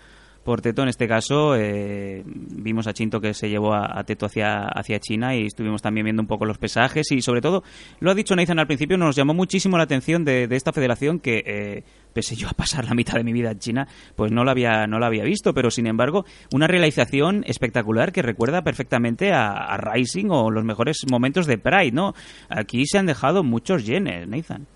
por 0.45 0.61
Teto 0.61 0.83
en 0.83 0.89
este 0.89 1.07
caso. 1.07 1.55
eh, 1.57 2.23
vimos 2.25 2.87
a 2.87 2.93
Chinto 2.93 3.21
que 3.21 3.35
se 3.35 3.49
llevó 3.49 3.75
a, 3.75 4.03
Teto 4.05 4.27
hacia, 4.27 4.67
hacia 4.69 4.99
China 5.01 5.37
y 5.37 5.47
estuvimos 5.47 5.83
también 5.83 6.05
viendo 6.05 6.23
un 6.23 6.29
poco 6.29 6.45
los 6.47 6.59
pesajes 6.59 7.11
y 7.13 7.23
sobre 7.23 7.41
todo, 7.41 7.63
lo 8.01 8.11
ha 8.11 8.15
dicho 8.15 8.35
Nathan 8.35 8.59
al 8.59 8.67
principio, 8.67 8.97
nos 8.97 9.17
llamó 9.17 9.35
muchísimo 9.35 9.77
la 9.77 9.85
atención 9.85 10.25
de, 10.25 10.49
de 10.49 10.57
esta 10.57 10.73
federación 10.73 11.21
que, 11.21 11.43
eh, 11.47 11.85
pese 12.13 12.35
yo 12.35 12.49
a 12.49 12.53
pasar 12.53 12.85
la 12.85 12.95
mitad 12.95 13.15
de 13.15 13.25
mi 13.25 13.33
vida 13.33 13.51
en 13.53 13.59
China, 13.59 13.89
pues 14.17 14.33
no 14.33 14.45
la 14.45 14.53
había, 14.53 14.87
no 14.87 14.99
la 14.99 15.07
había 15.07 15.25
visto, 15.25 15.55
pero 15.55 15.71
sin 15.71 15.87
embargo, 15.87 16.25
una 16.53 16.67
realización 16.67 17.45
espectacular 17.47 18.13
que 18.13 18.23
recuerda 18.23 18.63
perfectamente 18.63 19.33
a, 19.33 19.53
a 19.53 19.77
Rising 19.77 20.27
o 20.31 20.51
los 20.51 20.65
mejores 20.65 21.05
momentos 21.11 21.47
de 21.47 21.59
Pride, 21.59 21.93
¿no? 21.93 22.15
Aquí 22.49 22.87
se 22.87 22.99
han 22.99 23.07
dejado 23.07 23.45
muchos 23.45 23.87
yenes, 23.87 24.27
Nathan. 24.27 24.67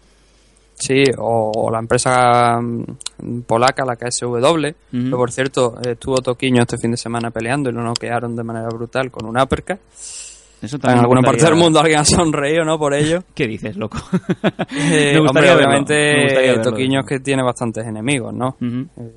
Sí, 0.82 1.04
o, 1.16 1.52
o 1.54 1.70
la 1.70 1.78
empresa 1.78 2.60
mm, 2.60 3.42
polaca, 3.46 3.84
la 3.84 3.94
KSW, 3.94 4.34
Ujú. 4.34 4.74
que 4.90 5.10
por 5.10 5.30
cierto 5.30 5.74
estuvo 5.80 6.16
Toquiño 6.16 6.62
este 6.62 6.76
fin 6.76 6.90
de 6.90 6.96
semana 6.96 7.30
peleando 7.30 7.70
y 7.70 7.72
lo 7.72 7.82
noquearon 7.84 8.34
de 8.34 8.42
manera 8.42 8.66
brutal 8.68 9.08
con 9.08 9.26
un 9.26 9.40
uppercut. 9.40 9.78
Eso 10.60 10.78
En 10.82 10.90
alguna 10.90 11.22
parte 11.22 11.44
del 11.44 11.54
mundo 11.54 11.78
alguien 11.78 12.00
ha 12.00 12.04
sonreído, 12.04 12.64
¿no? 12.64 12.78
Por 12.80 12.94
ello. 12.94 13.22
¿Qué 13.34 13.46
dices, 13.46 13.76
loco? 13.76 13.98
Eh, 14.74 15.12
Me 15.14 15.20
gustaría 15.20 15.20
hombre, 15.20 15.42
verlo, 15.42 15.56
obviamente 15.56 15.94
me 15.94 16.22
gustaría 16.24 16.50
verlo. 16.52 16.62
Toquiño 16.70 17.00
es 17.00 17.06
que 17.06 17.20
tiene 17.20 17.42
bastantes 17.44 17.86
enemigos, 17.86 18.34
¿no? 18.34 18.56
Eh, 18.60 19.12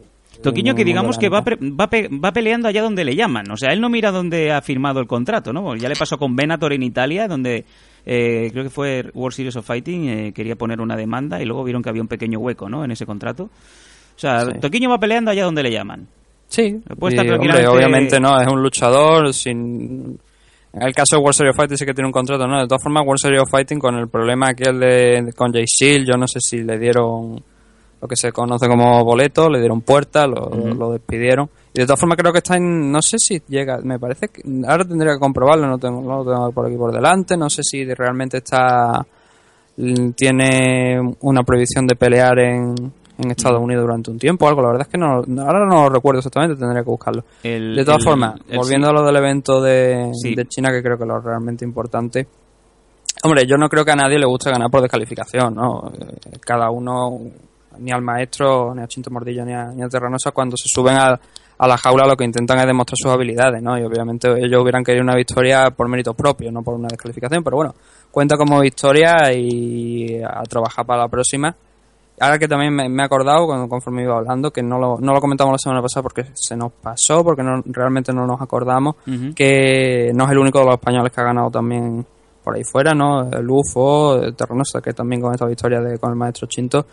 Toquiño 0.49 0.73
que 0.75 0.83
digamos 0.85 1.17
que 1.17 1.29
va, 1.29 1.43
pre- 1.43 1.57
va, 1.61 1.87
pe- 1.89 2.07
va 2.09 2.31
peleando 2.31 2.67
allá 2.67 2.81
donde 2.81 3.03
le 3.03 3.15
llaman. 3.15 3.49
O 3.51 3.57
sea, 3.57 3.71
él 3.73 3.81
no 3.81 3.89
mira 3.89 4.11
dónde 4.11 4.51
ha 4.51 4.61
firmado 4.61 4.99
el 4.99 5.07
contrato, 5.07 5.51
¿no? 5.53 5.75
Ya 5.75 5.89
le 5.89 5.95
pasó 5.95 6.17
con 6.17 6.35
Benator 6.35 6.73
en 6.73 6.83
Italia, 6.83 7.27
donde 7.27 7.65
eh, 8.05 8.49
creo 8.51 8.63
que 8.63 8.69
fue 8.69 9.09
World 9.13 9.35
Series 9.35 9.55
of 9.55 9.65
Fighting, 9.65 10.09
eh, 10.09 10.31
quería 10.33 10.55
poner 10.55 10.79
una 10.81 10.95
demanda 10.95 11.41
y 11.41 11.45
luego 11.45 11.63
vieron 11.63 11.81
que 11.83 11.89
había 11.89 12.01
un 12.01 12.07
pequeño 12.07 12.39
hueco, 12.39 12.69
¿no? 12.69 12.83
En 12.85 12.91
ese 12.91 13.05
contrato. 13.05 13.43
O 13.43 14.19
sea, 14.19 14.41
Sí. 14.45 14.59
Toquiño 14.61 14.89
va 14.89 14.99
peleando 14.99 15.31
allá 15.31 15.43
donde 15.43 15.63
le 15.63 15.71
llaman. 15.71 16.07
Sí, 16.47 16.79
y, 17.15 17.19
hombre, 17.33 17.67
obviamente 17.67 18.19
no, 18.19 18.39
es 18.39 18.47
un 18.47 18.61
luchador 18.61 19.33
sin... 19.33 20.19
En 20.73 20.81
el 20.83 20.93
caso 20.93 21.15
de 21.15 21.21
World 21.21 21.35
Series 21.35 21.51
of 21.53 21.57
Fighting 21.57 21.77
sí 21.77 21.85
que 21.85 21.93
tiene 21.93 22.07
un 22.07 22.11
contrato, 22.11 22.45
¿no? 22.47 22.59
De 22.59 22.67
todas 22.67 22.83
formas, 22.83 23.03
World 23.05 23.19
Series 23.21 23.41
of 23.41 23.49
Fighting 23.49 23.79
con 23.79 23.95
el 23.95 24.07
problema 24.09 24.49
aquel 24.49 24.77
de- 24.79 25.33
con 25.35 25.51
Jay 25.53 25.63
Seal, 25.67 26.05
yo 26.05 26.17
no 26.17 26.27
sé 26.27 26.39
si 26.41 26.63
le 26.63 26.77
dieron 26.77 27.41
lo 28.05 28.07
que 28.07 28.15
se 28.15 28.31
conoce 28.31 28.67
como 28.67 29.03
boleto, 29.03 29.49
le 29.49 29.59
dieron 29.59 29.81
puerta, 29.81 30.27
lo, 30.27 30.49
lo 30.49 30.91
despidieron. 30.91 31.49
Y 31.73 31.79
de 31.79 31.85
todas 31.87 31.99
formas 31.99 32.17
creo 32.17 32.31
que 32.31 32.37
está 32.37 32.55
en... 32.55 32.91
No 32.91 33.01
sé 33.01 33.17
si 33.19 33.41
llega, 33.47 33.79
me 33.83 33.97
parece 33.99 34.27
que... 34.29 34.41
Ahora 34.67 34.85
tendría 34.85 35.13
que 35.13 35.19
comprobarlo, 35.19 35.67
no, 35.67 35.77
tengo, 35.77 36.01
no 36.01 36.23
lo 36.23 36.31
tengo 36.31 36.51
por 36.51 36.67
aquí 36.67 36.77
por 36.77 36.93
delante, 36.93 37.35
no 37.35 37.49
sé 37.49 37.61
si 37.63 37.83
realmente 37.93 38.37
está... 38.37 39.05
Tiene 40.15 40.99
una 41.21 41.43
prohibición 41.43 41.85
de 41.85 41.95
pelear 41.95 42.39
en, 42.39 42.75
en 43.17 43.31
Estados 43.31 43.61
Unidos 43.61 43.83
durante 43.83 44.09
un 44.09 44.17
tiempo 44.17 44.45
o 44.45 44.47
algo, 44.49 44.61
la 44.61 44.69
verdad 44.69 44.87
es 44.87 44.91
que 44.91 44.97
no, 44.97 45.15
ahora 45.43 45.65
no 45.65 45.83
lo 45.83 45.89
recuerdo 45.89 46.19
exactamente, 46.19 46.55
tendría 46.55 46.81
que 46.83 46.89
buscarlo. 46.89 47.23
El- 47.43 47.75
de 47.75 47.83
todas 47.83 47.99
el- 47.99 48.05
formas, 48.05 48.35
el- 48.47 48.57
volviendo 48.57 48.87
a 48.87 48.93
lo 48.93 49.03
del 49.03 49.15
evento 49.17 49.61
de, 49.61 50.11
Sí. 50.13 50.33
de 50.33 50.45
China, 50.47 50.71
que 50.71 50.81
creo 50.81 50.97
que 50.97 51.03
es 51.03 51.07
lo 51.09 51.19
realmente 51.19 51.65
importante. 51.65 52.25
Hombre, 53.23 53.45
yo 53.47 53.57
no 53.57 53.67
creo 53.67 53.83
que 53.83 53.91
a 53.91 53.95
nadie 53.95 54.19
le 54.19 54.25
guste 54.25 54.49
ganar 54.51 54.69
por 54.69 54.81
descalificación, 54.81 55.55
¿no? 55.55 55.91
Eh, 55.93 56.37
Cada 56.39 56.69
uno, 56.69 57.19
ni 57.79 57.91
al 57.91 58.01
maestro, 58.01 58.73
ni 58.75 58.81
a 58.81 58.87
Chinto 58.87 59.09
Mordillo, 59.11 59.45
ni 59.45 59.53
a, 59.53 59.65
ni 59.67 59.83
a 59.83 59.89
Terranosa, 59.89 60.31
cuando 60.31 60.57
se 60.57 60.67
suben 60.67 60.95
a, 60.97 61.19
a 61.57 61.67
la 61.67 61.77
jaula 61.77 62.05
lo 62.07 62.17
que 62.17 62.23
intentan 62.23 62.59
es 62.59 62.65
demostrar 62.65 62.97
sus 62.97 63.11
habilidades, 63.11 63.61
¿no? 63.61 63.77
Y 63.77 63.83
obviamente 63.83 64.29
ellos 64.37 64.61
hubieran 64.61 64.83
querido 64.83 65.03
una 65.03 65.15
victoria 65.15 65.71
por 65.71 65.87
méritos 65.87 66.15
propios, 66.15 66.51
no 66.51 66.61
por 66.63 66.75
una 66.75 66.87
descalificación, 66.89 67.43
pero 67.43 67.57
bueno, 67.57 67.75
cuenta 68.11 68.37
como 68.37 68.59
victoria 68.59 69.31
y 69.33 70.21
a 70.21 70.43
trabajar 70.43 70.85
para 70.85 71.03
la 71.03 71.07
próxima. 71.07 71.55
Ahora 72.19 72.39
que 72.39 72.47
también 72.47 72.73
me, 72.73 72.87
me 72.87 73.03
he 73.03 73.05
acordado, 73.05 73.45
cuando, 73.45 73.67
conforme 73.67 74.03
iba 74.03 74.17
hablando, 74.17 74.51
que 74.51 74.63
no 74.63 74.79
lo, 74.79 74.97
no 74.99 75.13
lo 75.13 75.19
comentamos 75.19 75.51
la 75.51 75.57
semana 75.57 75.81
pasada 75.81 76.03
porque 76.03 76.25
se 76.33 76.55
nos 76.55 76.71
pasó, 76.71 77.23
porque 77.25 77.43
no, 77.43 77.61
realmente 77.65 78.13
no 78.13 78.25
nos 78.25 78.41
acordamos, 78.41 78.95
que 79.35 80.11
no 80.15 80.23
es 80.23 80.31
el 80.31 80.37
único 80.37 80.59
de 80.59 80.65
los 80.65 80.75
españoles 80.75 81.11
que 81.11 81.21
ha 81.21 81.25
ganado 81.25 81.51
también 81.51 82.05
por 82.45 82.55
ahí 82.55 82.63
fuera, 82.63 82.93
¿no? 82.93 83.29
El 83.29 83.45
UFO, 83.49 84.21
el 84.21 84.35
Terranosa, 84.35 84.79
que 84.81 84.93
también 84.93 85.21
con 85.21 85.33
esta 85.33 85.45
victoria 85.47 85.81
de, 85.81 85.97
con 85.99 86.11
el 86.11 86.15
maestro 86.15 86.47
Chinto. 86.47 86.85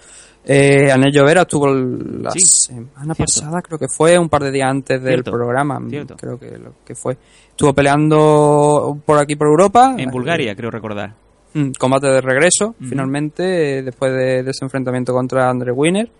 Eh, 0.44 0.90
Anel 0.90 1.12
Llovera 1.12 1.42
estuvo 1.42 1.68
la 1.68 2.32
Sí, 2.32 2.40
semana 2.40 3.14
cierto. 3.14 3.24
pasada, 3.24 3.62
creo 3.62 3.78
que 3.78 3.86
fue, 3.86 4.18
un 4.18 4.28
par 4.28 4.42
de 4.42 4.50
días 4.50 4.68
antes 4.68 5.00
del 5.00 5.12
Cierto, 5.22 5.30
programa, 5.30 5.78
cierto. 5.88 6.16
creo 6.16 6.36
que 6.38 6.58
lo 6.58 6.72
que 6.84 6.96
fue. 6.96 7.16
Estuvo 7.50 7.72
peleando 7.72 8.98
por 9.06 9.18
aquí, 9.18 9.36
por 9.36 9.46
Europa. 9.46 9.94
En 9.96 10.10
Bulgaria, 10.10 10.56
creo 10.56 10.70
recordar. 10.70 11.14
Mm, 11.54 11.72
combate 11.78 12.06
de 12.08 12.20
regreso, 12.22 12.74
finalmente, 12.80 13.82
después 13.82 14.10
de, 14.12 14.42
de 14.42 14.50
ese 14.50 14.64
enfrentamiento 14.64 15.12
contra 15.12 15.48
Andre 15.50 15.70
Winner, 15.70 16.10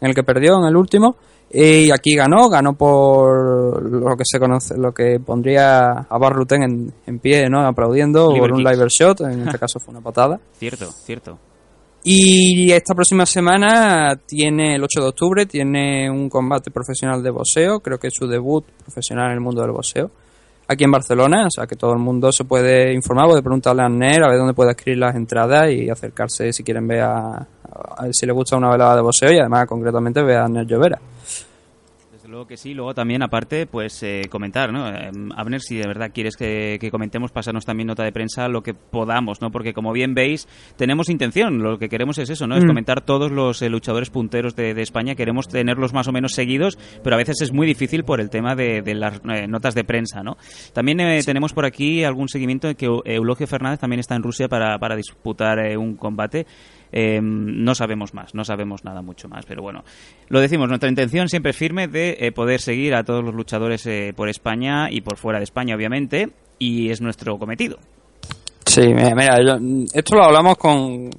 en 0.00 0.08
el 0.08 0.14
que 0.14 0.22
perdió 0.22 0.58
en 0.58 0.64
el 0.68 0.76
último. 0.76 1.16
Y 1.58 1.90
aquí 1.90 2.14
ganó, 2.14 2.50
ganó 2.50 2.74
por 2.74 3.82
lo 3.90 4.14
que 4.14 4.24
se 4.26 4.38
conoce, 4.38 4.76
lo 4.76 4.92
que 4.92 5.18
pondría 5.20 6.00
a 6.00 6.18
Barruten 6.18 6.62
en, 6.62 6.92
en 7.06 7.18
pie, 7.18 7.48
¿no? 7.48 7.66
Aplaudiendo 7.66 8.28
por 8.28 8.52
un 8.52 8.62
liver 8.62 8.88
shot, 8.88 9.22
en 9.22 9.46
este 9.46 9.58
caso 9.58 9.80
fue 9.80 9.92
una 9.92 10.02
patada. 10.02 10.38
Cierto, 10.58 10.84
cierto. 10.92 11.38
Y 12.04 12.70
esta 12.72 12.94
próxima 12.94 13.24
semana 13.24 14.20
tiene, 14.26 14.74
el 14.74 14.84
8 14.84 15.00
de 15.00 15.06
octubre, 15.08 15.46
tiene 15.46 16.10
un 16.10 16.28
combate 16.28 16.70
profesional 16.70 17.22
de 17.22 17.30
boxeo, 17.30 17.80
creo 17.80 17.98
que 17.98 18.08
es 18.08 18.14
su 18.14 18.26
debut 18.26 18.66
profesional 18.84 19.28
en 19.28 19.32
el 19.32 19.40
mundo 19.40 19.62
del 19.62 19.70
boxeo, 19.70 20.10
aquí 20.68 20.84
en 20.84 20.90
Barcelona, 20.90 21.46
o 21.46 21.50
sea 21.50 21.66
que 21.66 21.76
todo 21.76 21.94
el 21.94 22.00
mundo 22.00 22.32
se 22.32 22.44
puede 22.44 22.92
informar, 22.92 23.28
puede 23.28 23.42
preguntarle 23.42 23.82
a 23.82 23.88
Ner 23.88 24.22
a 24.22 24.28
ver 24.28 24.36
dónde 24.36 24.52
puede 24.52 24.72
escribir 24.72 24.98
las 24.98 25.16
entradas 25.16 25.70
y 25.70 25.88
acercarse 25.88 26.52
si 26.52 26.62
quieren 26.62 26.86
ver 26.86 27.00
a, 27.00 27.46
si 28.12 28.26
le 28.26 28.32
gusta 28.32 28.58
una 28.58 28.70
velada 28.70 28.96
de 28.96 29.00
boxeo 29.00 29.32
y 29.32 29.38
además 29.38 29.66
concretamente 29.66 30.22
ver 30.22 30.36
a 30.36 30.48
Ner 30.48 30.66
Llovera. 30.66 31.00
Luego 32.36 32.48
que 32.48 32.58
sí, 32.58 32.74
luego 32.74 32.92
también 32.92 33.22
aparte, 33.22 33.64
pues 33.66 34.02
eh, 34.02 34.24
comentar, 34.28 34.70
¿no? 34.70 34.86
Eh, 34.90 35.10
Abner, 35.34 35.62
si 35.62 35.76
de 35.78 35.86
verdad 35.86 36.10
quieres 36.12 36.36
que, 36.36 36.76
que 36.78 36.90
comentemos, 36.90 37.32
pasarnos 37.32 37.64
también 37.64 37.86
nota 37.86 38.04
de 38.04 38.12
prensa 38.12 38.46
lo 38.48 38.62
que 38.62 38.74
podamos, 38.74 39.40
¿no? 39.40 39.50
Porque 39.50 39.72
como 39.72 39.90
bien 39.94 40.12
veis, 40.12 40.46
tenemos 40.76 41.08
intención, 41.08 41.62
lo 41.62 41.78
que 41.78 41.88
queremos 41.88 42.18
es 42.18 42.28
eso, 42.28 42.46
¿no? 42.46 42.54
Es 42.58 42.64
Mm. 42.64 42.66
comentar 42.66 43.00
todos 43.00 43.32
los 43.32 43.62
eh, 43.62 43.70
luchadores 43.70 44.10
punteros 44.10 44.54
de, 44.54 44.74
de 44.74 44.82
España, 44.82 45.14
queremos 45.14 45.48
tenerlos 45.48 45.94
más 45.94 46.08
o 46.08 46.12
menos 46.12 46.32
seguidos, 46.32 46.76
pero 47.02 47.16
a 47.16 47.18
veces 47.18 47.40
es 47.40 47.54
muy 47.54 47.66
difícil 47.66 48.04
por 48.04 48.20
el 48.20 48.28
tema 48.28 48.54
de, 48.54 48.82
de 48.82 48.94
las 48.94 49.18
eh, 49.32 49.46
notas 49.48 49.74
de 49.74 49.84
prensa, 49.84 50.22
¿no? 50.22 50.36
También 50.74 51.00
eh, 51.00 51.22
tenemos 51.24 51.54
por 51.54 51.64
aquí 51.64 52.04
algún 52.04 52.28
seguimiento 52.28 52.68
de 52.68 52.74
que 52.74 52.86
Eu- 52.86 53.00
Eulogio 53.06 53.46
Fernández 53.46 53.80
también 53.80 54.00
está 54.00 54.14
en 54.14 54.22
Rusia 54.22 54.46
para, 54.46 54.78
para 54.78 54.94
disputar 54.94 55.58
un 55.78 55.96
combate. 55.96 56.46
Eh, 56.92 57.20
no 57.22 57.74
sabemos 57.74 58.14
más, 58.14 58.34
no 58.34 58.44
sabemos 58.44 58.84
nada 58.84 59.02
mucho 59.02 59.28
más, 59.28 59.44
pero 59.46 59.62
bueno, 59.62 59.84
lo 60.28 60.40
decimos, 60.40 60.68
nuestra 60.68 60.88
intención 60.88 61.28
siempre 61.28 61.52
firme 61.52 61.88
de 61.88 62.16
eh, 62.20 62.32
poder 62.32 62.60
seguir 62.60 62.94
a 62.94 63.04
todos 63.04 63.24
los 63.24 63.34
luchadores 63.34 63.86
eh, 63.86 64.12
por 64.14 64.28
España 64.28 64.90
y 64.90 65.00
por 65.00 65.16
fuera 65.16 65.38
de 65.38 65.44
España, 65.44 65.74
obviamente, 65.74 66.30
y 66.58 66.90
es 66.90 67.00
nuestro 67.00 67.38
cometido. 67.38 67.78
Sí, 68.64 68.82
mira, 68.82 69.12
esto 69.94 70.16
lo 70.16 70.24
hablamos 70.24 70.56
con 70.58 71.10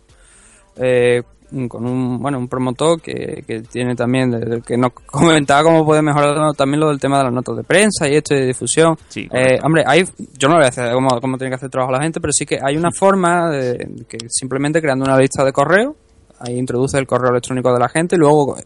eh, 0.76 1.24
con 1.70 1.86
un 1.86 2.20
bueno 2.22 2.38
un 2.40 2.48
promotor 2.50 3.00
que, 3.02 3.44
que 3.48 3.62
tiene 3.62 3.96
también 3.96 4.32
de- 4.32 4.62
que 4.62 4.78
nos 4.78 4.92
comentaba 5.06 5.64
cómo 5.64 5.86
puede 5.86 6.02
mejorar 6.02 6.54
también 6.56 6.80
lo 6.82 6.90
del 6.90 7.00
tema 7.00 7.18
de 7.20 7.24
las 7.26 7.34
notas 7.34 7.56
de 7.58 7.64
prensa 7.64 8.08
y 8.08 8.16
esto 8.16 8.36
de 8.36 8.46
difusión. 8.48 8.98
Sí, 9.08 9.28
Eh, 9.32 9.58
hombre, 9.64 9.84
hay, 9.88 10.04
yo 10.38 10.48
no 10.50 10.56
le 10.56 10.60
voy 10.60 10.66
a 10.68 10.70
decir 10.70 10.84
cómo, 10.94 11.22
cómo 11.22 11.38
tiene 11.38 11.52
que 11.52 11.56
hacer 11.56 11.70
trabajo 11.70 11.92
la 11.94 12.02
gente, 12.02 12.20
pero 12.20 12.34
sí 12.34 12.46
que 12.46 12.60
hay 12.62 12.76
una 12.76 12.92
forma 12.92 13.50
de, 13.50 14.06
que 14.10 14.18
simplemente 14.30 14.82
creando 14.82 15.06
una 15.06 15.18
lista 15.18 15.44
de 15.46 15.54
correo, 15.54 15.96
ahí 16.40 16.58
introduce 16.58 16.98
el 16.98 17.08
correo 17.08 17.32
electrónico 17.32 17.72
de 17.74 17.80
la 17.80 17.90
gente 17.90 18.16
y 18.16 18.20
luego 18.20 18.58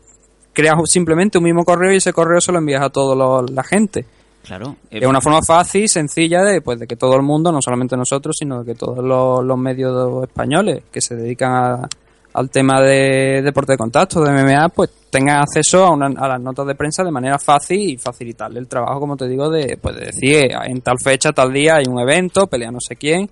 creas 0.54 0.76
simplemente 0.86 1.38
un 1.38 1.44
mismo 1.46 1.64
correo 1.64 1.94
y 1.94 1.98
ese 1.98 2.12
correo 2.14 2.42
se 2.42 2.52
lo 2.52 2.58
envías 2.58 2.82
a 2.84 2.90
toda 2.90 3.44
la 3.50 3.64
gente. 3.64 4.06
Claro. 4.44 4.76
eh, 4.90 4.98
Es 5.02 5.08
una 5.08 5.22
forma 5.22 5.42
fácil, 5.44 5.88
sencilla 5.88 6.42
de, 6.44 6.62
pues, 6.62 6.80
de 6.80 6.88
que 6.88 6.96
todo 6.96 7.16
el 7.16 7.22
mundo, 7.22 7.52
no 7.52 7.62
solamente 7.62 7.96
nosotros, 7.96 8.36
sino 8.40 8.64
de 8.64 8.74
que 8.74 8.76
todos 8.78 8.98
los, 9.06 9.46
los 9.46 9.58
medios 9.58 10.24
españoles 10.24 10.82
que 10.92 11.00
se 11.00 11.16
dedican 11.16 11.52
a- 11.54 11.90
al 12.34 12.50
tema 12.50 12.82
de 12.82 13.42
deporte 13.42 13.74
de 13.74 13.78
contacto, 13.78 14.22
de 14.24 14.32
MMA, 14.32 14.70
pues 14.70 14.90
tengan 15.10 15.42
acceso 15.42 15.84
a, 15.86 15.92
una- 15.92 16.08
a 16.18 16.28
las 16.28 16.42
notas 16.42 16.66
de 16.68 16.76
prensa 16.76 17.04
de 17.04 17.12
manera 17.12 17.38
fácil 17.38 17.80
y 17.80 17.98
facilitarle 17.98 18.60
el 18.60 18.68
trabajo, 18.68 19.00
como 19.00 19.18
te 19.18 19.28
digo, 19.28 19.50
de, 19.50 19.78
pues, 19.82 19.96
de 19.96 20.06
decir, 20.06 20.52
en 20.66 20.82
tal 20.82 20.96
fecha, 21.04 21.32
tal 21.34 21.52
día 21.52 21.76
hay 21.76 21.86
un 21.88 22.00
evento, 22.00 22.48
pelea 22.48 22.72
no 22.72 22.80
sé 22.80 22.96
quién, 22.96 23.30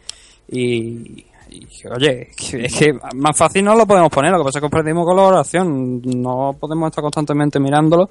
y, 0.52 1.26
y, 1.52 1.68
oye, 1.96 2.30
que- 2.36 2.66
es 2.66 2.76
que 2.76 2.94
más 3.16 3.38
fácil 3.38 3.64
no 3.66 3.76
lo 3.76 3.86
podemos 3.86 4.10
poner, 4.10 4.32
lo 4.32 4.40
que 4.40 4.44
pasa 4.46 4.60
es 4.60 4.64
que 4.64 4.70
perdimos 4.70 5.06
colaboración, 5.06 6.02
no 6.02 6.56
podemos 6.60 6.88
estar 6.90 7.02
constantemente 7.02 7.60
mirándolo, 7.60 8.10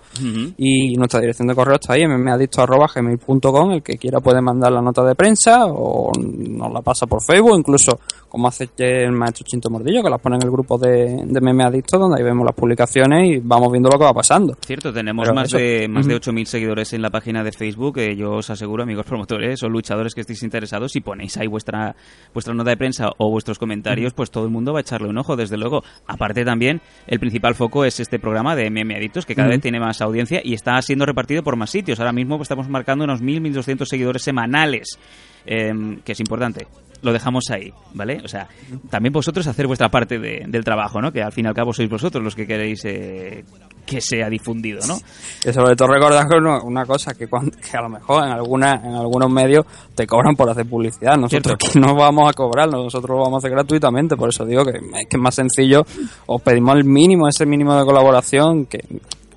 y 0.56 0.94
nuestra 0.96 1.20
dirección 1.20 1.48
de 1.48 1.54
correo 1.54 1.76
está 1.76 1.94
ahí, 1.94 2.06
mmadicto.gmail.com, 2.06 3.72
el 3.72 3.82
que 3.82 3.96
quiera 3.98 4.20
puede 4.20 4.40
mandar 4.40 4.72
la 4.72 4.80
nota 4.82 5.02
de 5.04 5.14
prensa 5.14 5.66
o 5.66 6.10
nos 6.18 6.72
la 6.72 6.80
pasa 6.82 7.06
por 7.06 7.22
Facebook, 7.22 7.58
incluso 7.58 7.98
como 8.28 8.48
hace 8.48 8.68
el 8.78 9.12
maestro 9.12 9.44
Chinto 9.46 9.70
Mordillo, 9.70 10.02
que 10.02 10.10
las 10.10 10.20
pone 10.20 10.36
en 10.36 10.42
el 10.42 10.50
grupo 10.50 10.76
de, 10.78 11.22
de 11.24 11.40
Meme 11.40 11.64
Adicto, 11.64 11.98
donde 11.98 12.18
ahí 12.18 12.24
vemos 12.24 12.44
las 12.44 12.54
publicaciones 12.54 13.28
y 13.28 13.38
vamos 13.38 13.70
viendo 13.70 13.88
lo 13.88 13.98
que 13.98 14.04
va 14.04 14.12
pasando. 14.12 14.54
Cierto, 14.64 14.92
tenemos 14.92 15.24
Pero 15.24 15.34
más 15.34 15.48
eso- 15.48 15.58
de 15.58 15.88
más 15.88 16.06
de 16.06 16.14
Ujú. 16.16 16.30
8.000 16.30 16.44
seguidores 16.46 16.92
en 16.92 17.02
la 17.02 17.10
página 17.10 17.42
de 17.42 17.52
Facebook. 17.52 17.98
eh, 17.98 18.16
yo 18.16 18.32
os 18.32 18.50
aseguro, 18.50 18.82
amigos 18.82 19.06
promotores 19.06 19.62
o 19.62 19.68
luchadores 19.68 20.14
que 20.14 20.20
estéis 20.22 20.42
interesados, 20.42 20.92
si 20.92 21.00
ponéis 21.00 21.36
ahí 21.38 21.46
vuestra 21.46 21.94
vuestra 22.34 22.54
nota 22.54 22.70
de 22.70 22.76
prensa 22.76 23.10
o 23.18 23.27
vuestros 23.30 23.58
comentarios, 23.58 24.12
pues 24.12 24.30
todo 24.30 24.44
el 24.44 24.50
mundo 24.50 24.72
va 24.72 24.80
a 24.80 24.82
echarle 24.82 25.08
un 25.08 25.18
ojo, 25.18 25.36
desde 25.36 25.56
luego. 25.56 25.82
Aparte 26.06 26.44
también, 26.44 26.80
el 27.06 27.20
principal 27.20 27.54
foco 27.54 27.84
es 27.84 28.00
este 28.00 28.18
programa 28.18 28.56
de 28.56 28.70
MM 28.70 28.94
Adictos, 28.94 29.26
que 29.26 29.34
cada 29.34 29.48
vez 29.48 29.60
tiene 29.60 29.80
más 29.80 30.00
audiencia 30.00 30.40
y 30.44 30.54
está 30.54 30.80
siendo 30.82 31.06
repartido 31.06 31.42
por 31.42 31.56
más 31.56 31.70
sitios. 31.70 31.98
Ahora 32.00 32.12
mismo 32.12 32.36
pues, 32.36 32.46
estamos 32.46 32.68
marcando 32.68 33.04
unos 33.04 33.22
1.000, 33.22 33.52
1.200 33.52 33.86
seguidores 33.86 34.22
semanales, 34.22 34.98
em, 35.46 36.00
que 36.00 36.12
es 36.12 36.20
importante. 36.20 36.66
Lo 37.02 37.12
dejamos 37.12 37.44
ahí, 37.50 37.72
¿vale? 37.94 38.20
O 38.24 38.28
sea, 38.28 38.48
también 38.90 39.12
vosotros 39.12 39.46
hacer 39.46 39.66
vuestra 39.68 39.88
parte 39.88 40.18
de- 40.18 40.44
del 40.48 40.64
trabajo, 40.64 41.00
¿no? 41.00 41.12
Que 41.12 41.22
al 41.22 41.30
fin 41.32 41.44
y 41.44 41.48
al 41.48 41.54
cabo 41.54 41.72
sois 41.72 41.88
vosotros 41.88 42.24
los 42.24 42.34
que 42.34 42.44
queréis 42.46 42.84
eh, 42.84 43.44
que 43.86 44.00
sea 44.00 44.28
difundido, 44.28 44.80
¿no? 44.86 44.98
Que 45.42 45.52
sobre 45.52 45.76
todo 45.76 45.88
recordar 45.88 46.26
una, 46.64 46.84
cosa, 46.84 47.14
que, 47.14 47.28
cuan- 47.28 47.50
que 47.52 47.76
a 47.76 47.82
lo 47.82 47.88
mejor 47.88 48.24
en 48.24 48.32
alguna 48.32 48.74
en 48.84 48.94
algunos 48.96 49.30
medios 49.30 49.64
te 49.94 50.06
cobran 50.08 50.34
por 50.34 50.50
hacer 50.50 50.66
publicidad. 50.66 51.16
Nosotros 51.16 51.54
aquí 51.54 51.78
no 51.78 51.94
vamos 51.94 52.28
a 52.28 52.32
cobrar, 52.32 52.68
nosotros 52.68 53.16
lo 53.16 53.22
vamos 53.22 53.34
a 53.34 53.38
hacer 53.38 53.52
gratuitamente, 53.52 54.16
por 54.16 54.30
eso 54.30 54.44
digo 54.44 54.64
que 54.64 54.72
es 54.78 55.06
que 55.08 55.16
es 55.16 55.20
más 55.22 55.36
sencillo, 55.36 55.84
os 56.26 56.42
pedimos 56.42 56.76
el 56.76 56.84
mínimo, 56.84 57.28
ese 57.28 57.46
mínimo 57.46 57.76
de 57.78 57.84
colaboración 57.84 58.66
que 58.66 58.80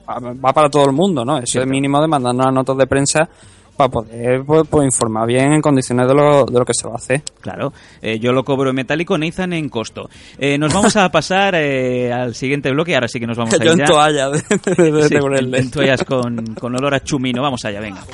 va 0.09 0.51
para 0.51 0.69
todo 0.69 0.85
el 0.85 0.93
mundo, 0.93 1.23
¿no? 1.23 1.37
Ese 1.37 1.53
Cierto. 1.53 1.69
mínimo 1.69 2.01
de 2.01 2.07
mandarnos 2.07 2.45
las 2.47 2.53
notas 2.55 2.75
de 2.77 2.87
prensa 2.87 3.29
para 3.77 3.89
poder 3.89 4.43
pues, 4.45 4.67
pues, 4.69 4.85
informar 4.85 5.27
bien 5.27 5.53
en 5.53 5.61
condiciones 5.61 6.07
de 6.07 6.13
lo, 6.13 6.45
de 6.45 6.59
lo 6.59 6.65
que 6.65 6.73
se 6.73 6.87
va 6.87 6.93
a 6.93 6.97
hacer. 6.97 7.23
Claro, 7.41 7.73
eh, 8.01 8.19
yo 8.19 8.31
lo 8.31 8.43
cobro 8.43 8.69
en 8.69 8.75
metálico, 8.75 9.17
Nathan 9.17 9.53
en 9.53 9.69
costo. 9.69 10.09
Eh, 10.37 10.57
nos 10.57 10.73
vamos 10.73 10.95
a 10.97 11.09
pasar 11.09 11.55
eh, 11.55 12.11
al 12.13 12.35
siguiente 12.35 12.69
bloque, 12.71 12.93
ahora 12.95 13.07
sí 13.07 13.19
que 13.19 13.27
nos 13.27 13.37
vamos 13.37 13.53
a 13.53 13.57
ir 13.57 13.63
Yo 13.65 13.71
en 13.73 13.79
ya. 13.79 13.85
toalla 13.85 14.29
de, 14.29 14.39
de- 14.75 14.91
de 14.91 15.03
Sí, 15.07 15.15
tenerle. 15.15 15.59
en 15.59 15.71
toallas 15.71 16.03
con, 16.03 16.55
con 16.55 16.75
olor 16.75 16.93
a 16.93 17.03
chumino. 17.03 17.41
Vamos 17.41 17.63
allá, 17.65 17.79
venga. 17.79 18.01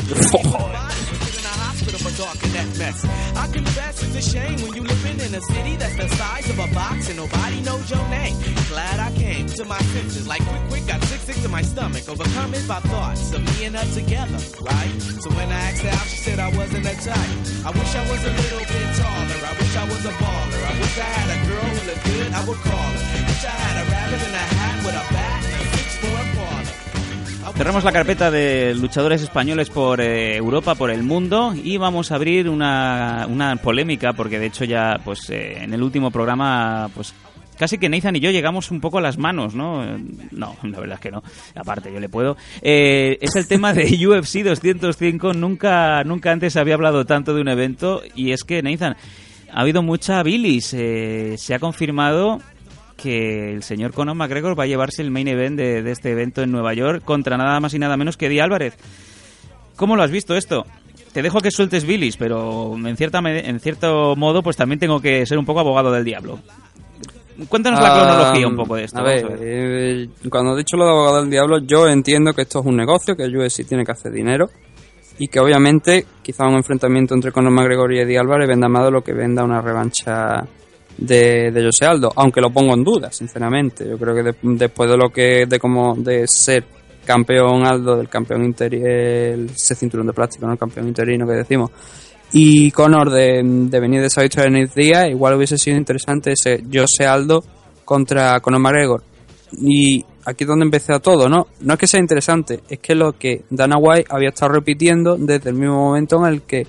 A 4.17 4.21
shame 4.21 4.57
when 4.65 4.73
you 4.73 4.81
living 4.81 5.19
in 5.21 5.35
a 5.35 5.41
city 5.41 5.75
that's 5.75 5.95
the 5.95 6.09
size 6.17 6.49
of 6.49 6.57
a 6.57 6.65
box 6.73 7.07
and 7.07 7.17
nobody 7.17 7.61
knows 7.61 7.85
your 7.87 8.01
name. 8.09 8.33
Glad 8.67 8.99
I 8.99 9.13
came 9.13 9.45
to 9.45 9.63
my 9.65 9.77
senses, 9.93 10.27
like 10.27 10.41
quick, 10.41 10.63
quick, 10.69 10.87
got 10.87 11.03
sick, 11.03 11.21
sick 11.21 11.37
to 11.43 11.49
my 11.49 11.61
stomach, 11.61 12.09
overcome 12.09 12.55
it 12.55 12.67
by 12.67 12.79
thoughts 12.89 13.31
of 13.33 13.45
me 13.45 13.65
and 13.65 13.75
her 13.75 13.85
together, 13.93 14.41
right? 14.65 14.93
So 15.21 15.29
when 15.37 15.49
I 15.53 15.69
asked 15.69 15.83
her 15.83 15.89
out, 15.89 16.07
she 16.09 16.17
said 16.17 16.39
I 16.39 16.49
wasn't 16.57 16.89
a 16.89 16.95
type. 16.97 17.33
I 17.61 17.69
wish 17.77 17.93
I 17.93 18.03
was 18.09 18.21
a 18.25 18.33
little 18.41 18.65
bit 18.65 18.87
taller. 18.97 19.37
I 19.37 19.53
wish 19.53 19.75
I 19.77 19.85
was 19.85 20.03
a 20.03 20.13
baller. 20.17 20.61
I 20.65 20.73
wish 20.81 20.97
I 20.97 21.09
had 21.13 21.29
a 21.37 21.39
girl 21.45 21.69
who 21.77 21.79
looked 21.85 22.05
good. 22.09 22.33
I 22.33 22.41
would 22.47 22.61
call 22.65 22.89
her. 22.97 23.21
Wish 23.21 23.45
I 23.45 23.53
had 23.53 23.75
a 23.85 23.91
rabbit 23.91 24.21
in 24.25 24.33
a 24.33 24.45
hat 24.57 24.77
with 24.81 24.95
a 24.97 25.13
bat 25.13 25.26
Cerramos 27.57 27.83
la 27.83 27.91
carpeta 27.91 28.29
de 28.29 28.75
luchadores 28.75 29.23
españoles 29.23 29.71
por 29.71 29.99
eh, 29.99 30.35
Europa, 30.35 30.75
por 30.75 30.91
el 30.91 31.01
mundo 31.01 31.55
y 31.55 31.77
vamos 31.77 32.11
a 32.11 32.15
abrir 32.15 32.49
una, 32.49 33.25
una 33.27 33.55
polémica 33.55 34.13
porque 34.13 34.37
de 34.37 34.45
hecho 34.45 34.63
ya 34.63 34.99
pues 35.03 35.29
eh, 35.31 35.63
en 35.63 35.73
el 35.73 35.81
último 35.81 36.11
programa 36.11 36.87
pues 36.93 37.15
casi 37.57 37.79
que 37.79 37.89
Nathan 37.89 38.15
y 38.15 38.19
yo 38.19 38.29
llegamos 38.29 38.69
un 38.69 38.79
poco 38.79 38.99
a 38.99 39.01
las 39.01 39.17
manos, 39.17 39.55
¿no? 39.55 39.83
Eh, 39.83 39.97
No, 40.31 40.55
la 40.63 40.79
verdad 40.79 40.95
es 40.95 40.99
que 41.01 41.11
no. 41.11 41.23
Aparte, 41.55 41.91
yo 41.91 41.99
le 41.99 42.09
puedo. 42.09 42.37
Eh, 42.61 43.17
es 43.21 43.35
el 43.35 43.47
tema 43.47 43.73
de 43.73 43.85
UFC 44.07 44.43
205. 44.43 45.33
Nunca, 45.33 46.03
nunca 46.03 46.31
antes 46.31 46.55
había 46.57 46.75
hablado 46.75 47.05
tanto 47.05 47.33
de 47.33 47.41
un 47.41 47.47
evento 47.47 48.01
y 48.15 48.31
es 48.31 48.43
que 48.43 48.61
Nathan 48.61 48.95
ha 49.51 49.61
habido 49.61 49.81
mucha 49.81 50.21
bilis. 50.21 50.73
Eh, 50.73 51.35
se 51.37 51.55
ha 51.55 51.59
confirmado 51.59 52.39
que 52.97 53.53
el 53.53 53.63
señor 53.63 53.93
Conor 53.93 54.15
McGregor 54.15 54.59
va 54.59 54.63
a 54.63 54.67
llevarse 54.67 55.01
el 55.01 55.11
main 55.11 55.27
event 55.27 55.55
de, 55.55 55.81
de 55.83 55.91
este 55.91 56.11
evento 56.11 56.41
en 56.41 56.51
Nueva 56.51 56.73
York 56.73 57.03
contra 57.05 57.37
nada 57.37 57.59
más 57.59 57.73
y 57.73 57.79
nada 57.79 57.95
menos 57.95 58.17
que 58.17 58.25
Eddie 58.25 58.41
Álvarez. 58.41 58.75
¿Cómo 59.75 59.95
lo 59.95 60.03
has 60.03 60.11
visto 60.11 60.35
esto? 60.35 60.65
Te 61.13 61.21
dejo 61.21 61.39
que 61.39 61.51
sueltes 61.51 61.85
bilis, 61.85 62.17
pero 62.17 62.75
en, 62.75 62.97
cierta, 62.97 63.19
en 63.19 63.59
cierto 63.59 64.15
modo 64.15 64.41
pues 64.43 64.57
también 64.57 64.79
tengo 64.79 64.99
que 64.99 65.25
ser 65.25 65.37
un 65.37 65.45
poco 65.45 65.59
abogado 65.61 65.91
del 65.91 66.03
diablo. 66.03 66.39
Cuéntanos 67.49 67.79
la 67.79 67.89
Ah, 67.93 67.93
cronología 68.03 68.47
un 68.47 68.55
poco 68.55 68.75
de 68.75 68.83
esto. 68.85 68.97
A 68.97 69.03
vamos 69.03 69.21
ver, 69.21 69.25
a 69.25 69.35
ver. 69.35 69.39
eh, 69.43 70.09
cuando 70.29 70.55
he 70.55 70.57
dicho 70.57 70.75
lo 70.75 70.85
de 70.85 70.89
abogado 70.91 71.21
del 71.21 71.29
diablo, 71.29 71.59
yo 71.59 71.87
entiendo 71.87 72.33
que 72.33 72.41
esto 72.41 72.59
es 72.61 72.65
un 72.65 72.75
negocio, 72.75 73.15
que 73.15 73.23
el 73.23 73.37
UFC 73.37 73.63
tiene 73.67 73.85
que 73.85 73.91
hacer 73.91 74.11
dinero 74.11 74.49
y 75.19 75.27
que 75.27 75.39
obviamente 75.39 76.05
quizá 76.23 76.47
un 76.47 76.55
enfrentamiento 76.55 77.13
entre 77.13 77.31
Conor 77.31 77.51
McGregor 77.51 77.93
y 77.93 77.99
Eddie 77.99 78.17
Álvarez 78.17 78.47
venda 78.47 78.67
más 78.67 78.85
de 78.85 78.91
lo 78.91 79.03
que 79.03 79.13
venda 79.13 79.43
una 79.43 79.61
revancha 79.61 80.43
de, 80.97 81.51
de 81.51 81.63
José 81.65 81.85
Aldo, 81.85 82.11
aunque 82.15 82.41
lo 82.41 82.49
pongo 82.49 82.73
en 82.73 82.83
duda, 82.83 83.11
sinceramente. 83.11 83.87
Yo 83.87 83.97
creo 83.97 84.15
que 84.15 84.23
de- 84.23 84.35
después 84.41 84.89
de 84.89 84.97
lo 84.97 85.09
que 85.09 85.45
de 85.45 85.59
como 85.59 85.95
de 85.95 86.27
ser 86.27 86.63
campeón 87.05 87.65
Aldo 87.65 87.95
del 87.97 88.09
campeón 88.09 88.43
interino, 88.43 88.85
ese 88.87 89.75
cinturón 89.75 90.07
de 90.07 90.13
plástico, 90.13 90.45
no 90.45 90.53
el 90.53 90.59
campeón 90.59 90.87
interino 90.87 91.25
que 91.25 91.33
decimos, 91.33 91.71
y 92.33 92.71
Conor 92.71 93.09
de, 93.09 93.41
de 93.43 93.79
venir 93.79 94.01
de 94.01 94.07
esa 94.07 94.21
victoria 94.21 94.49
en 94.49 94.57
el 94.57 94.67
día, 94.69 95.07
igual 95.07 95.35
hubiese 95.35 95.57
sido 95.57 95.77
interesante 95.77 96.33
ese 96.33 96.61
José 96.73 97.05
Aldo 97.05 97.43
contra 97.85 98.39
Conor 98.41 98.59
McGregor. 98.59 99.03
Y 99.61 100.03
aquí 100.25 100.43
es 100.43 100.47
donde 100.49 100.65
empecé 100.65 100.99
todo, 100.99 101.29
¿no? 101.29 101.47
No 101.61 101.73
es 101.73 101.79
que 101.79 101.87
sea 101.87 102.01
interesante, 102.01 102.59
es 102.67 102.79
que 102.79 102.95
lo 102.95 103.13
que 103.13 103.43
Dana 103.49 103.77
White 103.77 104.07
había 104.09 104.29
estado 104.29 104.51
repitiendo 104.51 105.15
desde 105.17 105.51
el 105.51 105.55
mismo 105.55 105.75
momento 105.75 106.17
en 106.25 106.33
el 106.33 106.41
que 106.41 106.67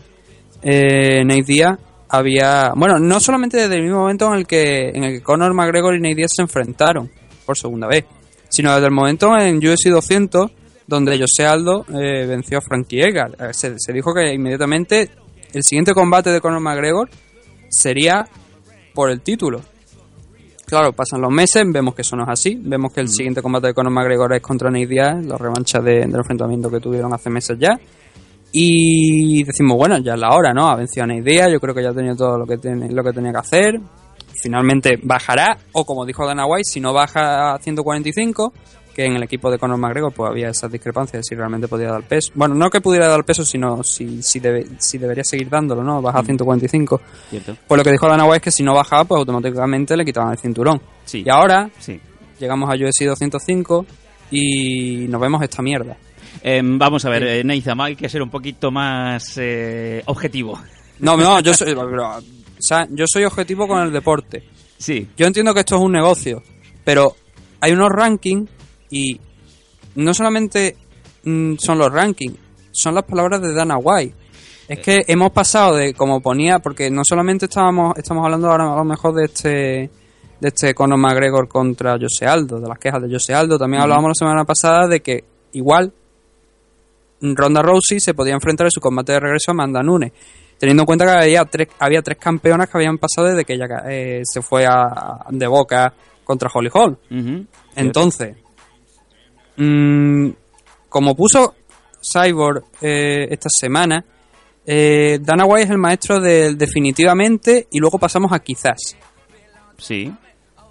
eh, 0.63 1.25
Nate 1.25 1.77
había... 2.09 2.73
Bueno, 2.75 2.99
no 2.99 3.21
solamente 3.21 3.57
desde 3.59 3.77
el 3.77 3.83
mismo 3.83 3.99
momento 4.01 4.29
en 4.33 4.39
el 4.41 4.47
que, 4.47 4.89
en 4.91 5.05
el 5.05 5.13
que 5.19 5.23
Conor 5.23 5.55
McGregor 5.55 5.95
y 5.95 6.01
Nate 6.01 6.15
Diaz 6.17 6.31
se 6.35 6.43
enfrentaron 6.43 7.11
por 7.47 7.57
segunda 7.59 7.87
vez, 7.87 8.05
sino 8.49 8.73
desde 8.75 8.87
el 8.87 8.93
momento 8.93 9.37
en 9.39 9.57
UFC 9.59 9.89
200 9.91 10.51
donde 10.87 11.19
José 11.19 11.45
Aldo 11.47 11.85
eh, 11.91 12.25
venció 12.27 12.59
a 12.59 12.61
Frankie 12.63 13.01
Edgar. 13.03 13.33
Eh, 13.39 13.53
Se, 13.53 13.75
se 13.79 13.93
dijo 13.93 14.15
que 14.15 14.33
inmediatamente 14.33 15.11
el 15.53 15.63
siguiente 15.63 15.93
combate 15.93 16.31
de 16.31 16.41
Conor 16.41 16.61
McGregor 16.61 17.11
sería 17.69 18.27
por 18.95 19.11
el 19.11 19.21
título. 19.21 19.61
Claro, 20.67 20.93
pasan 20.93 21.21
los 21.23 21.31
meses, 21.31 21.63
vemos 21.67 21.95
que 21.95 22.03
eso 22.03 22.15
no 22.17 22.25
es 22.25 22.29
así. 22.31 22.59
Vemos 22.63 22.93
que 22.93 23.01
el 23.01 23.09
siguiente 23.09 23.41
combate 23.41 23.69
de 23.69 23.75
Conor 23.75 23.93
McGregor 23.93 24.35
es 24.35 24.43
contra 24.43 24.71
Nate 24.71 24.87
Diaz, 24.87 25.25
la 25.25 25.37
revancha 25.39 25.81
de- 25.81 26.01
del 26.07 26.15
enfrentamiento 26.17 26.71
que 26.71 26.81
tuvieron 26.81 27.13
hace 27.15 27.31
meses 27.31 27.57
ya. 27.59 27.79
Y 28.53 29.45
decimos, 29.45 29.77
bueno, 29.77 29.99
ya 29.99 30.15
es 30.15 30.21
la 30.21 30.31
hora, 30.35 30.53
¿no? 30.55 30.69
Ha 30.69 30.77
vencido 30.77 31.05
a 31.05 31.07
Nate 31.07 31.23
Diaz, 31.23 31.51
yo 31.53 31.61
creo 31.61 31.75
que 31.75 31.83
ya 31.83 31.91
ha 31.91 31.95
tenido 31.95 32.17
todo 32.17 32.39
lo 32.39 32.47
que, 32.47 32.57
tiene, 32.59 32.91
lo 32.91 33.05
que 33.05 33.13
tenía 33.13 33.33
que 33.33 33.39
hacer. 33.39 33.81
Finalmente 34.41 34.99
bajará, 35.03 35.59
o 35.73 35.85
como 35.85 36.07
dijo 36.07 36.25
Dana 36.27 36.47
White, 36.47 36.65
si 36.65 36.81
no 36.81 36.93
baja 36.93 37.55
a 37.55 37.59
145, 37.59 38.53
que 38.95 39.05
en 39.05 39.17
el 39.17 39.23
equipo 39.23 39.51
de 39.51 39.59
Conor 39.59 39.79
McGregor 39.79 40.13
pues 40.13 40.31
había 40.31 40.49
esas 40.49 40.71
discrepancias 40.73 41.21
de 41.21 41.25
si 41.25 41.35
realmente 41.35 41.67
podía 41.69 41.89
dar 41.91 42.03
peso. 42.05 42.33
Bueno, 42.35 42.55
no 42.55 42.71
que 42.71 42.81
pudiera 42.81 43.09
dar 43.09 43.25
peso, 43.25 43.45
sino 43.45 43.83
si, 43.83 44.23
si, 44.23 44.41
debe- 44.41 44.67
si 44.79 44.97
debería 44.99 45.25
seguir 45.25 45.49
dándolo, 45.51 45.83
¿no? 45.85 46.01
Baja 46.01 46.21
a 46.21 46.25
145. 46.25 47.01
Cierto. 47.31 47.57
Pues 47.67 47.79
lo 47.79 47.85
que 47.85 47.91
dijo 47.93 48.09
Dana 48.09 48.25
White 48.25 48.37
es 48.37 48.43
que 48.43 48.51
si 48.53 48.63
no 48.63 48.75
bajaba, 48.75 49.05
pues 49.05 49.19
automáticamente 49.19 49.97
le 49.97 50.05
quitaban 50.05 50.33
el 50.33 50.39
cinturón. 50.39 50.81
Sí. 51.05 51.23
Y 51.27 51.29
ahora 51.31 51.69
Sí. 51.81 52.01
llegamos 52.41 52.71
a 52.71 52.75
UFC 52.75 53.05
205 53.07 53.87
y 54.31 55.07
nos 55.09 55.21
vemos 55.21 55.43
esta 55.43 55.63
mierda. 55.63 55.97
Em, 56.43 56.79
vamos 56.79 57.05
a 57.05 57.11
ver, 57.11 57.23
eh, 57.25 57.45
Neizam, 57.45 57.81
hay 57.81 57.97
que 57.97 58.09
ser 58.09 58.23
un 58.23 58.31
poquito 58.31 58.71
más 58.71 59.37
eh, 59.37 60.03
objetivo. 60.07 60.59
No, 61.01 61.17
no, 61.17 61.41
yo 61.41 61.55
soy, 61.55 61.75
pero, 61.75 62.21
yo 62.91 63.05
soy 63.07 63.25
objetivo 63.25 63.67
con 63.67 63.83
el 63.83 63.93
deporte. 63.93 64.45
Sí. 64.77 65.09
Yo 65.17 65.27
entiendo 65.27 65.53
que 65.53 65.61
esto 65.61 65.77
es 65.77 65.83
un 65.83 65.93
negocio, 65.93 66.43
pero 66.85 67.15
hay 67.61 67.73
unos 67.73 67.89
rankings 67.91 68.49
y 68.91 69.21
no 69.97 70.15
solamente 70.15 70.77
mm, 71.25 71.57
son 71.57 71.79
los 71.79 71.93
rankings, 71.93 72.37
son 72.71 72.95
las 72.95 73.05
palabras 73.05 73.43
de 73.43 73.53
Dana 73.53 73.77
White. 73.79 74.15
Es 74.69 74.81
que 74.81 75.05
hemos 75.09 75.33
pasado 75.33 75.77
de 75.77 75.95
como 75.95 76.21
ponía, 76.21 76.59
porque 76.59 76.91
no 76.91 77.03
solamente 77.03 77.47
estábamos 77.47 77.97
estamos 77.97 78.25
hablando 78.25 78.51
ahora 78.51 78.73
a 78.73 78.77
lo 78.77 78.85
mejor 78.85 79.15
de 79.15 79.25
este 79.25 79.91
de 80.41 80.49
este 80.49 80.75
Conor 80.75 80.99
McGregor 80.99 81.49
contra 81.49 81.99
Jose 81.99 82.27
Aldo, 82.27 82.61
de 82.61 82.69
las 82.69 82.79
quejas 82.79 83.03
de 83.03 83.11
Jose 83.11 83.35
Aldo, 83.35 83.59
también 83.59 83.83
hablábamos 83.83 84.11
la 84.11 84.15
semana 84.15 84.45
pasada 84.45 84.87
de 84.87 85.01
que 85.01 85.25
igual 85.53 85.93
Ronda 87.21 87.63
Rousey 87.63 88.01
se 88.01 88.15
podía 88.15 88.35
enfrentar 88.35 88.67
en 88.67 88.71
su 88.71 88.81
combate 88.81 89.13
de 89.13 89.21
regreso 89.21 89.51
a 89.51 89.53
Amanda 89.53 89.83
Nunes, 89.83 90.13
teniendo 90.59 90.83
en 90.83 90.87
cuenta 90.87 91.05
que 91.05 91.11
había 91.11 91.45
tres, 91.45 91.69
había 91.79 92.03
tres 92.03 92.19
campeonas 92.19 92.69
que 92.69 92.79
habían 92.79 92.99
pasado 92.99 93.29
desde 93.29 93.45
que 93.45 93.55
ella 93.55 93.67
eh, 93.89 94.23
se 94.25 94.43
fue 94.43 94.67
a, 94.67 95.27
de 95.31 95.47
boca 95.47 95.93
contra 96.25 96.51
Holly 96.53 96.71
Hall. 96.73 96.99
Entonces, 97.75 98.37
mm, 99.57 100.29
como 100.89 101.15
puso 101.17 101.55
Cyborg 102.01 102.65
eh, 102.81 103.29
esta 103.31 103.49
semana, 103.51 104.05
eh, 104.67 105.19
Dana 105.21 105.45
White 105.45 105.65
es 105.65 105.71
el 105.71 105.79
maestro 105.79 106.21
del 106.21 106.59
definitivamente 106.59 107.67
y 107.71 107.79
luego 107.79 107.99
pasamos 107.99 108.33
a 108.33 108.39
quizás. 108.41 108.97
Sí. 109.79 110.13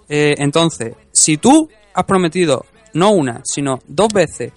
Entonces, 0.09 0.95
si 1.11 1.35
tú 1.37 1.69
has 1.93 2.05
prometido 2.05 2.65
no 2.93 3.11
una, 3.11 3.41
sino 3.43 3.79
dos 3.87 4.09
veces 4.13 4.53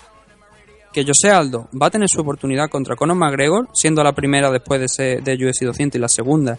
que 0.92 1.05
José 1.05 1.31
Aldo 1.31 1.68
va 1.81 1.87
a 1.87 1.90
tener 1.90 2.09
su 2.09 2.20
oportunidad 2.20 2.68
contra 2.68 2.96
Conor 2.96 3.16
McGregor, 3.16 3.68
siendo 3.72 4.03
la 4.03 4.12
primera 4.12 4.50
después 4.50 4.81
de, 4.81 4.87
ese, 4.87 5.20
de 5.22 5.35
UFC 5.35 5.64
200 5.64 5.98
y 5.98 6.00
la 6.00 6.09
segunda, 6.09 6.59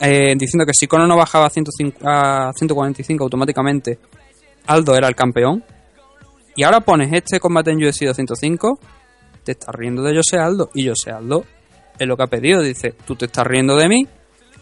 eh, 0.00 0.34
diciendo 0.36 0.66
que 0.66 0.72
si 0.74 0.86
Conor 0.86 1.08
no 1.08 1.16
bajaba 1.16 1.46
a, 1.46 1.50
105 1.50 1.98
a 2.04 2.52
145 2.54 3.24
automáticamente, 3.24 3.98
Aldo 4.66 4.94
era 4.94 5.08
el 5.08 5.14
campeón, 5.14 5.64
y 6.54 6.64
ahora 6.64 6.80
pones 6.80 7.12
este 7.12 7.40
combate 7.40 7.70
en 7.70 7.82
UFC 7.82 8.04
205, 8.04 8.78
te 9.44 9.52
estás 9.52 9.74
riendo 9.74 10.02
de 10.02 10.16
José 10.16 10.38
Aldo, 10.38 10.70
y 10.74 10.88
José 10.88 11.10
Aldo 11.10 11.44
es 11.98 12.06
lo 12.06 12.16
que 12.16 12.22
ha 12.24 12.28
pedido, 12.28 12.60
dice, 12.60 12.94
tú 13.06 13.16
te 13.16 13.26
estás 13.26 13.46
riendo 13.46 13.76
de 13.76 13.88
mí, 13.88 14.06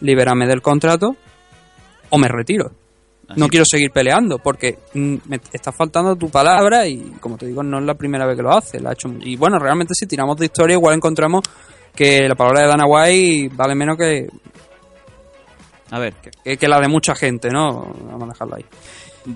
libérame 0.01 0.47
del 0.47 0.61
contrato, 0.61 1.15
o 2.09 2.17
me 2.17 2.27
retiro. 2.27 2.71
No 3.35 3.47
quiero 3.47 3.65
seguir 3.65 3.91
peleando 3.91 4.39
porque 4.39 4.77
mm, 4.93 5.15
me 5.27 5.39
está 5.51 5.71
faltando 5.71 6.15
tu 6.15 6.29
palabra 6.29 6.87
y 6.87 7.13
como 7.19 7.37
te 7.37 7.47
digo 7.47 7.63
no 7.63 7.79
es 7.79 7.85
la 7.85 7.95
primera 7.95 8.25
vez 8.25 8.37
que 8.37 8.43
lo 8.43 8.51
hace, 8.51 8.79
la 8.79 8.91
ha 8.91 8.93
hecho 8.93 9.09
y 9.21 9.35
bueno 9.35 9.57
realmente 9.57 9.93
si 9.95 10.05
tiramos 10.05 10.37
de 10.37 10.45
historia 10.45 10.75
igual 10.75 10.95
encontramos 10.95 11.43
que 11.95 12.27
la 12.27 12.35
palabra 12.35 12.61
de 12.61 12.67
Dana 12.67 12.85
White 12.85 13.55
vale 13.55 13.75
menos 13.75 13.97
que, 13.97 14.27
A 15.91 15.99
ver, 15.99 16.13
que, 16.43 16.57
que 16.57 16.67
la 16.67 16.79
de 16.79 16.87
mucha 16.87 17.15
gente, 17.15 17.49
¿no? 17.49 17.93
Vamos 18.11 18.23
a 18.23 18.33
dejarlo 18.33 18.55
ahí. 18.55 18.65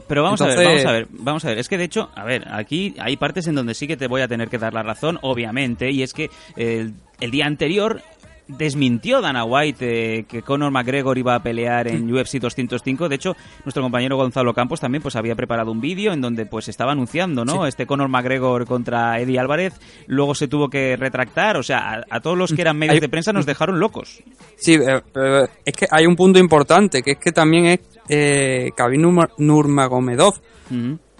Pero 0.08 0.24
vamos 0.24 0.42
a 0.42 0.46
ver, 0.46 0.66
vamos 0.66 0.86
a 0.86 0.92
ver, 0.92 1.08
vamos 1.10 1.46
a 1.46 1.48
ver. 1.48 1.58
Es 1.58 1.68
que 1.68 1.78
de 1.78 1.86
hecho, 1.86 2.10
a 2.14 2.24
ver, 2.24 2.46
aquí 2.52 2.94
hay 3.00 3.18
partes 3.18 3.48
en 3.48 3.56
donde 3.56 3.74
sí 3.74 3.88
que 3.88 3.98
te 3.98 4.08
voy 4.08 4.22
a 4.22 4.28
tener 4.28 4.50
que 4.50 4.60
dar 4.60 4.74
la 4.74 4.84
razón, 4.84 5.18
obviamente, 5.24 5.90
y 5.90 6.04
es 6.04 6.14
que 6.14 6.30
el 6.56 7.32
día 7.32 7.46
anterior 7.48 8.02
desmintió 8.50 9.22
Dana 9.22 9.46
White 9.46 10.18
eh, 10.20 10.26
que 10.28 10.42
Conor 10.42 10.72
McGregor 10.72 11.18
iba 11.18 11.36
a 11.36 11.42
pelear 11.44 11.88
en 11.88 12.12
UFC 12.14 12.40
205. 12.40 13.08
De 13.08 13.16
hecho, 13.16 13.36
nuestro 13.64 13.82
compañero 13.84 14.18
Gonzalo 14.18 14.54
Campos 14.54 14.80
también 14.80 15.02
pues 15.02 15.16
había 15.16 15.36
preparado 15.36 15.72
un 15.72 15.80
vídeo 15.80 16.12
en 16.12 16.20
donde 16.22 16.46
pues 16.46 16.68
estaba 16.68 16.92
anunciando, 16.92 17.46
¿no? 17.46 17.66
Este 17.68 17.86
Conor 17.86 18.10
McGregor 18.10 18.66
contra 18.66 19.20
Eddie 19.20 19.40
Álvarez. 19.40 19.80
Luego 20.08 20.36
se 20.36 20.48
tuvo 20.48 20.70
que 20.70 20.98
retractar, 20.98 21.58
o 21.58 21.64
sea, 21.64 21.78
a, 21.94 22.04
a 22.10 22.20
todos 22.20 22.38
los 22.38 22.52
que 22.52 22.62
eran 22.62 22.78
medios 22.78 22.96
Hay- 22.96 23.00
de 23.00 23.10
prensa 23.10 23.32
nos 23.32 23.46
dejaron 23.46 23.80
locos. 23.80 24.22
Sí, 24.58 24.74
eh, 24.74 25.02
pero 25.14 25.44
es 25.64 25.74
que 25.74 25.88
hay 25.90 26.06
un 26.06 26.16
punto 26.16 26.40
importante, 26.40 27.02
que 27.02 27.12
es 27.12 27.18
que 27.18 27.32
también 27.32 27.66
es 27.68 27.80
eh, 28.10 28.72
Khabib 28.76 29.00
Nurma- 29.00 29.30
Nurmagomedov, 29.38 30.42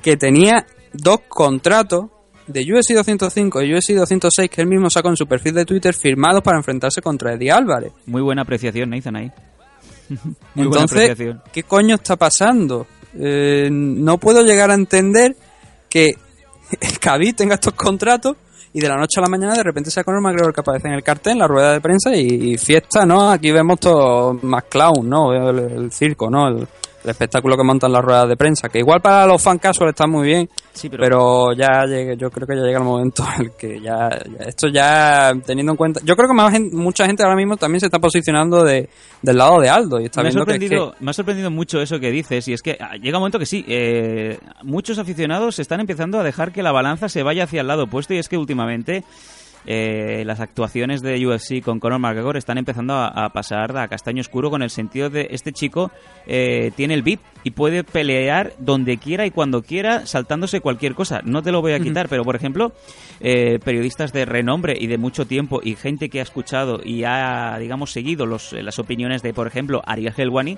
que 0.02 0.18
tenía 0.18 0.66
dos 0.94 1.20
contratos 1.28 2.06
de 2.50 2.62
UFC 2.62 2.94
205 2.96 3.62
y 3.62 3.74
UFC 3.76 3.92
206 3.92 4.50
que 4.50 4.62
él 4.62 4.68
mismo 4.68 4.90
sacó 4.90 5.10
en 5.10 5.16
su 5.16 5.28
perfil 5.28 5.54
de 5.54 5.66
Twitter 5.66 5.94
firmados 5.94 6.42
para 6.42 6.58
enfrentarse 6.58 7.02
contra 7.02 7.34
Eddie 7.34 7.52
Álvarez. 7.52 7.94
Muy 8.08 8.22
buena 8.22 8.42
apreciación, 8.42 8.90
Nathan, 8.90 9.16
ahí. 9.16 9.32
Muy 10.56 10.66
buena 10.68 10.82
Entonces, 10.84 11.12
apreciación. 11.12 11.42
¿qué 11.54 11.64
coño 11.64 11.96
está 11.96 12.16
pasando? 12.16 12.88
Eh, 13.14 13.70
no 13.72 14.18
puedo 14.18 14.44
llegar 14.44 14.72
a 14.72 14.74
entender 14.74 15.36
que 15.90 16.16
Khabib 17.00 17.36
tenga 17.36 17.56
estos 17.56 17.74
contratos 17.74 18.36
y 18.74 18.80
de 18.82 18.90
la 18.90 18.96
noche 18.96 19.20
a 19.20 19.22
la 19.22 19.30
mañana 19.30 19.54
de 19.54 19.64
repente 19.64 19.92
sea 19.92 20.04
Conor 20.04 20.22
McGregor 20.22 20.54
que 20.54 20.62
aparece 20.62 20.88
en 20.88 20.96
el 20.96 21.04
cartel, 21.04 21.34
en 21.34 21.40
la 21.40 21.48
rueda 21.48 21.74
de 21.74 21.82
prensa 21.82 22.16
y, 22.16 22.54
y 22.54 22.58
fiesta, 22.58 23.06
¿no? 23.06 23.30
Aquí 23.32 23.52
vemos 23.52 23.80
todo 23.80 24.34
más 24.42 24.64
clown, 24.66 25.08
¿no? 25.08 25.34
El, 25.34 25.60
el 25.60 25.92
circo, 25.92 26.30
¿no? 26.30 26.48
El, 26.48 26.68
el 27.04 27.10
espectáculo 27.10 27.56
que 27.58 27.64
montan 27.64 27.92
las 27.92 28.04
ruedas 28.04 28.28
de 28.28 28.36
prensa, 28.36 28.70
que 28.70 28.80
igual 28.80 29.02
para 29.02 29.26
los 29.26 29.42
fan 29.42 29.58
casual 29.60 29.90
está 29.90 30.06
muy 30.08 30.28
bien, 30.28 30.50
Sí, 30.74 30.90
pero, 30.90 31.04
pero, 31.04 31.54
ya 31.54 31.86
llegue, 31.86 32.16
yo 32.18 32.30
creo 32.32 32.48
que 32.48 32.56
ya 32.56 32.62
llega 32.62 32.78
el 32.80 32.84
momento 32.86 33.26
en 33.36 33.46
el 33.46 33.52
que 33.54 33.82
ya, 33.82 34.10
ya- 34.10 34.46
esto 34.46 34.68
ya 34.70 35.32
teniendo 35.46 35.72
en 35.74 35.78
cuenta, 35.78 36.00
yo 36.04 36.16
creo 36.16 36.28
que 36.30 36.34
más 36.36 36.52
gen- 36.52 36.70
mucha 36.74 37.06
gente 37.06 37.24
ahora 37.24 37.36
mismo 37.36 37.58
también 37.58 37.80
se 37.80 37.86
está 37.88 38.00
posicionando 38.00 38.64
de, 38.64 38.90
del 39.22 39.38
lado 39.38 39.60
de 39.60 39.70
Aldo 39.70 40.00
y 40.00 40.06
está 40.06 40.22
me 40.22 40.28
ha, 40.28 40.32
viendo 40.32 40.46
que, 40.46 40.52
es 40.52 40.56
sorprendido, 40.58 40.92
que- 40.92 41.04
me 41.04 41.12
ha 41.12 41.14
sorprendido 41.14 41.52
mucho 41.52 41.82
eso 41.82 42.00
que 42.00 42.12
dices 42.12 42.48
y 42.48 42.54
es 42.54 42.62
que 42.62 42.78
ah, 42.80 42.96
llega 42.96 43.18
un 43.18 43.22
momento 43.22 43.40
que 43.40 43.46
sí, 43.46 43.66
eh, 43.68 44.38
muchos 44.64 45.00
aficionados 45.00 45.60
están 45.60 45.80
empezando 45.80 46.20
a 46.20 46.24
dejar 46.24 46.52
que 46.52 46.64
la 46.64 46.72
balanza 46.72 47.10
se 47.10 47.24
vaya 47.24 47.44
hacia 47.46 47.62
el 47.62 47.68
lado 47.68 47.84
opuesto 47.84 48.14
y 48.14 48.18
es 48.18 48.30
que 48.30 48.38
últimamente 48.38 49.04
eh, 49.66 50.24
las 50.26 50.40
actuaciones 50.40 51.02
de 51.02 51.26
UFC 51.26 51.62
con 51.64 51.80
Conor 51.80 52.00
McGregor 52.00 52.38
están 52.38 52.58
empezando 52.58 52.94
a, 52.94 53.08
a 53.08 53.30
pasar 53.30 53.78
a 53.78 53.88
castaño 53.88 54.22
oscuro 54.22 54.50
con 54.50 54.62
el 54.62 54.70
sentido 54.70 55.10
de 55.10 55.28
este 55.32 55.52
chico 55.52 55.92
eh, 56.26 56.72
tiene 56.76 56.94
el 56.94 57.04
beat 57.04 57.20
y 57.44 57.52
puede 57.52 57.84
pelear 57.84 58.54
donde 58.60 58.98
quiera 58.98 59.26
y 59.26 59.32
cuando 59.32 59.62
quiera 59.62 60.06
saltándose 60.06 60.62
cualquier 60.62 60.96
cosa. 60.96 61.22
No 61.24 61.42
te 61.42 61.52
lo 61.52 61.62
voy 61.62 61.74
a 61.74 61.80
quitar, 61.80 62.08
pero 62.10 62.24
por 62.24 62.36
ejemplo, 62.36 62.72
eh, 63.20 63.60
periodistas 63.64 64.14
de 64.14 64.26
renombre 64.26 64.76
y 64.80 64.88
de 64.88 64.98
mucho 64.98 65.26
tiempo 65.26 65.60
y 65.64 65.76
gente 65.76 66.10
que 66.10 66.20
ha 66.20 66.24
escuchado 66.24 66.82
y 66.84 67.04
ha, 67.04 67.58
digamos, 67.60 67.92
seguido 67.92 68.26
los, 68.26 68.54
las 68.54 68.80
opiniones 68.80 69.22
de, 69.22 69.34
por 69.34 69.48
ejemplo, 69.48 69.82
Ariel 69.86 70.14
Helwani, 70.16 70.58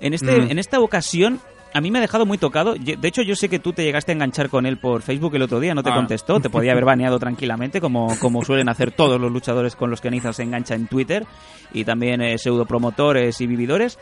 en, 0.00 0.14
este, 0.14 0.34
en 0.34 0.58
esta 0.58 0.80
ocasión 0.80 1.40
a 1.74 1.80
mí 1.80 1.90
me 1.90 1.98
ha 1.98 2.00
dejado 2.02 2.26
muy 2.26 2.38
tocado. 2.38 2.74
De 2.74 3.08
hecho, 3.08 3.22
yo 3.22 3.34
sé 3.34 3.48
que 3.48 3.58
tú 3.58 3.72
te 3.72 3.82
llegaste 3.84 4.12
a 4.12 4.14
enganchar 4.14 4.48
con 4.48 4.66
él 4.66 4.78
por 4.78 5.02
Facebook 5.02 5.34
el 5.36 5.42
otro 5.42 5.60
día, 5.60 5.74
no 5.74 5.82
te 5.82 5.90
Ah. 5.90 5.94
contestó, 5.94 6.40
te 6.40 6.50
podía 6.50 6.72
haber 6.72 6.84
baneado 6.86 7.18
tranquilamente, 7.18 7.80
como, 7.80 8.18
como 8.18 8.44
suelen 8.44 8.68
hacer 8.68 8.90
todos 8.92 9.20
los 9.20 9.32
luchadores 9.32 9.74
con 9.76 9.90
los 9.90 10.00
que 10.00 10.10
Nathan 10.10 10.34
se 10.34 10.42
engancha 10.42 10.74
en 10.74 10.86
Twitter, 10.86 11.24
y 11.72 11.84
también 11.84 12.20
eh, 12.22 12.38
pseudopromotores 12.38 13.40
y 13.40 13.46
vividores. 13.46 13.98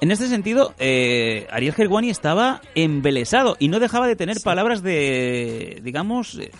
En 0.00 0.10
este 0.10 0.26
sentido, 0.26 0.74
eh, 0.78 1.46
Ariel 1.52 1.74
Helwani 1.78 2.10
estaba 2.10 2.60
embelesado 2.74 3.56
y 3.60 3.68
no 3.68 3.78
dejaba 3.78 4.08
de 4.08 4.16
tener 4.16 4.38
palabras 4.42 4.82
de, 4.82 5.80
digamos, 5.84 6.38
eh, 6.40 6.50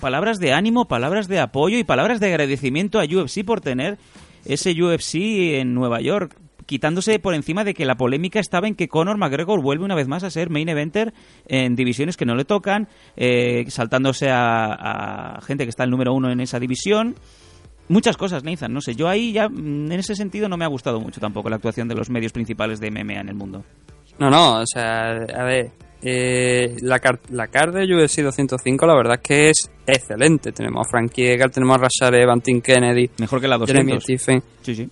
palabras 0.00 0.40
de 0.40 0.52
ánimo, 0.52 0.86
palabras 0.86 1.28
de 1.28 1.38
apoyo 1.38 1.78
y 1.78 1.84
palabras 1.84 2.18
de 2.18 2.26
agradecimiento 2.26 2.98
a 2.98 3.04
UFC 3.04 3.44
por 3.44 3.60
tener 3.60 3.98
ese 4.44 4.72
UFC 4.72 5.60
en 5.60 5.72
Nueva 5.74 6.00
York, 6.00 6.36
quitándose 6.72 7.18
por 7.18 7.34
encima 7.34 7.64
de 7.64 7.74
que 7.74 7.84
la 7.84 7.96
polémica 7.96 8.40
estaba 8.40 8.66
en 8.66 8.74
que 8.74 8.88
Conor 8.88 9.18
McGregor 9.18 9.60
vuelve 9.60 9.84
una 9.84 9.94
vez 9.94 10.08
más 10.08 10.24
a 10.24 10.30
ser 10.30 10.48
main 10.48 10.70
eventer 10.70 11.12
en 11.46 11.76
divisiones 11.76 12.16
que 12.16 12.24
no 12.24 12.34
le 12.34 12.46
tocan, 12.46 12.88
eh, 13.14 13.66
saltándose 13.68 14.30
a, 14.30 15.34
a 15.36 15.40
gente 15.42 15.64
que 15.64 15.68
está 15.68 15.84
el 15.84 15.90
número 15.90 16.14
uno 16.14 16.32
en 16.32 16.40
esa 16.40 16.58
división. 16.58 17.14
Muchas 17.88 18.16
cosas, 18.16 18.42
Nathan, 18.42 18.72
no 18.72 18.80
sé, 18.80 18.94
yo 18.94 19.06
ahí 19.06 19.32
ya 19.32 19.50
mm, 19.50 19.92
en 19.92 19.98
ese 20.00 20.16
sentido 20.16 20.48
no 20.48 20.56
me 20.56 20.64
ha 20.64 20.68
gustado 20.68 20.98
mucho 20.98 21.20
tampoco 21.20 21.50
la 21.50 21.56
actuación 21.56 21.88
de 21.88 21.94
los 21.94 22.08
medios 22.08 22.32
principales 22.32 22.80
de 22.80 22.90
MMA 22.90 23.20
en 23.20 23.28
el 23.28 23.34
mundo. 23.34 23.62
No, 24.18 24.30
no, 24.30 24.60
o 24.60 24.66
sea, 24.66 25.10
a 25.10 25.44
ver, 25.44 25.72
eh, 26.00 26.74
la, 26.80 27.00
car 27.00 27.20
la 27.28 27.48
card 27.48 27.74
de 27.74 27.84
UFC 27.84 28.22
205 28.22 28.86
la 28.86 28.96
verdad 28.96 29.16
es 29.16 29.28
que 29.28 29.50
es 29.50 29.70
excelente. 29.86 30.52
Tenemos 30.52 30.86
a 30.86 30.90
Frank 30.90 31.12
Yeager, 31.12 31.50
tenemos 31.50 31.76
a 31.76 31.82
Rashad 31.82 32.18
Evans, 32.18 32.42
Tim 32.42 32.62
Kennedy, 32.62 33.10
Mejor 33.18 33.42
que 33.42 33.48
la 33.48 33.58
Jeremy 33.58 33.92
200. 33.92 34.22
Stephen. 34.22 34.42
Sí, 34.62 34.74
sí. 34.74 34.90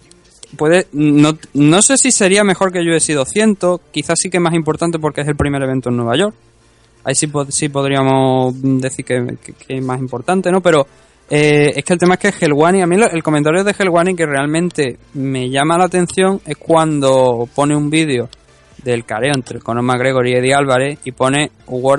Puede, 0.56 0.86
no, 0.92 1.36
no 1.54 1.82
sé 1.82 1.96
si 1.96 2.10
sería 2.10 2.42
mejor 2.44 2.72
que 2.72 2.80
UFC 2.80 3.10
200, 3.12 3.80
quizás 3.92 4.18
sí 4.20 4.30
que 4.30 4.38
es 4.38 4.42
más 4.42 4.54
importante 4.54 4.98
porque 4.98 5.20
es 5.20 5.28
el 5.28 5.36
primer 5.36 5.62
evento 5.62 5.90
en 5.90 5.96
Nueva 5.96 6.16
York. 6.16 6.34
Ahí 7.04 7.14
sí, 7.14 7.30
sí 7.50 7.68
podríamos 7.68 8.54
decir 8.60 9.04
que, 9.04 9.36
que- 9.42 9.76
es 9.76 9.84
más 9.84 10.00
importante, 10.00 10.50
¿no? 10.50 10.60
Pero 10.60 10.86
eh, 11.30 11.72
es 11.76 11.84
que 11.84 11.92
el 11.92 11.98
tema 11.98 12.14
es 12.14 12.20
que 12.20 12.44
Helwani, 12.46 12.82
a 12.82 12.86
mí 12.86 12.96
el 12.96 13.22
comentario 13.22 13.62
de 13.62 13.74
Helwani 13.78 14.14
que 14.16 14.26
realmente 14.26 14.98
me 15.14 15.48
llama 15.48 15.78
la 15.78 15.84
atención 15.84 16.40
es 16.44 16.56
cuando 16.56 17.48
pone 17.54 17.76
un 17.76 17.88
vídeo 17.88 18.28
del 18.82 19.04
careo 19.04 19.32
entre 19.34 19.60
Conor 19.60 19.84
McGregor 19.84 20.26
y 20.26 20.32
Eddie 20.32 20.54
Álvarez 20.54 20.98
y 21.04 21.12
pone 21.12 21.50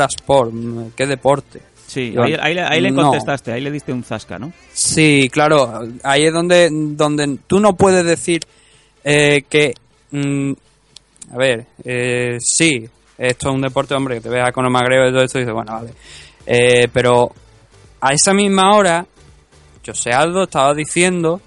a 0.02 0.06
Sport, 0.06 0.52
qué 0.96 1.08
deporte. 1.08 1.62
Sí, 1.92 2.16
ahí, 2.18 2.36
ahí 2.40 2.54
le- 2.54 2.62
ahí 2.62 2.80
le 2.82 2.92
no. 2.92 3.02
contestaste, 3.04 3.52
ahí 3.52 3.60
le 3.60 3.70
diste 3.70 3.92
un 3.92 4.04
zasca, 4.04 4.40
¿no? 4.40 4.54
Sí, 4.72 5.28
claro, 5.30 5.82
ahí 6.04 6.24
es 6.26 6.32
donde, 6.34 6.70
donde 6.72 7.38
tú 7.48 7.60
no 7.60 7.76
puedes 7.76 8.06
decir 8.06 8.42
eh, 9.04 9.44
que, 9.50 9.74
mm, 10.12 10.54
a 11.34 11.38
ver, 11.38 11.66
eh, 11.84 12.38
sí, 12.40 12.88
esto 13.18 13.50
es 13.50 13.56
un 13.56 13.62
deporte, 13.62 13.94
hombre, 13.94 14.16
que 14.16 14.22
te 14.22 14.30
veas 14.30 14.54
con 14.54 14.64
el 14.64 14.72
magreo 14.72 15.10
y 15.10 15.12
todo 15.12 15.24
esto 15.24 15.38
y 15.38 15.42
dices, 15.42 15.54
bueno, 15.54 15.74
vale. 15.74 15.90
Eh, 16.46 16.88
pero 16.94 17.30
a 18.00 18.14
esa 18.14 18.34
misma 18.34 18.74
hora, 18.76 19.06
José 19.86 20.12
Aldo 20.12 20.44
estaba 20.44 20.74
diciendo, 20.74 21.42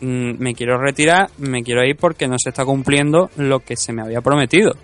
mm, 0.00 0.32
me 0.38 0.54
quiero 0.54 0.78
retirar, 0.78 1.28
me 1.38 1.62
quiero 1.64 1.84
ir 1.84 1.96
porque 1.96 2.28
no 2.28 2.36
se 2.38 2.50
está 2.50 2.64
cumpliendo 2.64 3.30
lo 3.36 3.58
que 3.60 3.76
se 3.76 3.92
me 3.92 4.02
había 4.02 4.20
prometido. 4.20 4.76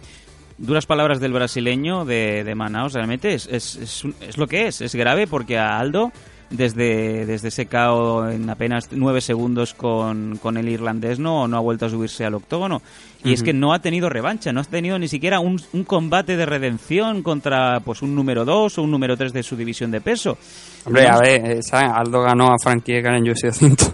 Duras 0.59 0.87
palabras 0.87 1.21
del 1.21 1.33
brasileño 1.33 2.05
de, 2.05 2.43
de 2.43 2.55
Manaus, 2.55 2.93
realmente 2.93 3.33
es, 3.35 3.47
es, 3.47 4.05
es, 4.21 4.37
lo 4.37 4.47
que 4.49 4.67
es, 4.67 4.81
es 4.81 4.95
grave 4.97 5.29
porque 5.29 5.57
a 5.57 5.79
Aldo, 5.79 6.11
desde, 6.51 7.27
desde 7.27 7.49
ese 7.49 7.67
KO 7.67 8.29
en 8.29 8.51
apenas 8.51 8.89
nueve 8.91 9.21
segundos 9.21 9.73
con, 9.75 10.37
con 10.43 10.57
el 10.57 10.69
irlandés, 10.69 11.21
no, 11.21 11.47
no 11.47 11.57
ha 11.57 11.61
vuelto 11.61 11.87
a 11.87 11.91
subirse 11.91 12.25
al 12.25 12.35
octógono. 12.35 12.83
Y 13.23 13.33
es 13.35 13.43
que 13.43 13.53
no 13.53 13.73
ha 13.73 13.81
tenido 13.81 14.09
revancha, 14.09 14.53
no 14.53 14.61
ha 14.61 14.65
tenido 14.65 14.99
ni 14.99 15.07
siquiera 15.09 15.39
un, 15.41 15.61
un 15.73 15.85
combate 15.85 16.37
de 16.37 16.47
redención 16.47 17.23
contra 17.23 17.79
pues 17.81 18.03
un 18.03 18.15
número 18.15 18.45
2 18.45 18.79
o 18.79 18.83
un 18.83 18.91
número 18.91 19.17
3 19.17 19.33
de 19.33 19.43
su 19.45 19.57
división 19.57 19.91
de 19.93 20.01
peso. 20.01 20.39
Hombre, 20.85 21.09
No- 21.09 21.17
a 21.17 21.21
ver, 21.21 21.63
¿sabes? 21.63 21.91
Aldo 21.95 22.23
ganó 22.23 22.47
a 22.49 22.57
Frankie 22.63 22.97
Edgar 22.97 23.15
en 23.17 23.29
UFC 23.31 23.45
200. 23.45 23.93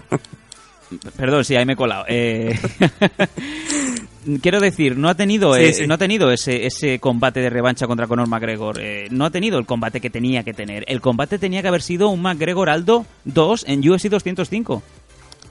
Perdón, 1.17 1.43
sí, 1.43 1.55
ahí 1.55 1.65
me 1.65 1.73
he 1.73 1.75
colado. 1.75 2.05
Eh, 2.07 2.57
Quiero 4.41 4.59
decir, 4.59 4.97
no 4.97 5.09
ha 5.09 5.15
tenido, 5.15 5.53
Sí, 5.55 5.63
eh, 5.63 5.73
sí. 5.73 5.87
no 5.87 5.93
ha 5.95 5.97
tenido 5.97 6.31
ese, 6.31 6.65
ese 6.65 6.99
combate 6.99 7.41
de 7.41 7.49
revancha 7.49 7.85
contra 7.87 8.07
Conor 8.07 8.27
McGregor. 8.27 8.79
Eh, 8.81 9.07
no 9.11 9.25
ha 9.25 9.29
tenido 9.29 9.59
el 9.59 9.65
combate 9.65 10.01
que 10.01 10.09
tenía 10.09 10.43
que 10.43 10.53
tener. 10.53 10.83
El 10.87 10.99
combate 11.01 11.37
tenía 11.37 11.61
que 11.61 11.67
haber 11.67 11.81
sido 11.81 12.09
un 12.09 12.21
McGregor 12.21 12.69
Aldo 12.69 13.05
2 13.25 13.65
en 13.67 13.87
UFC 13.87 14.09
205. 14.09 14.81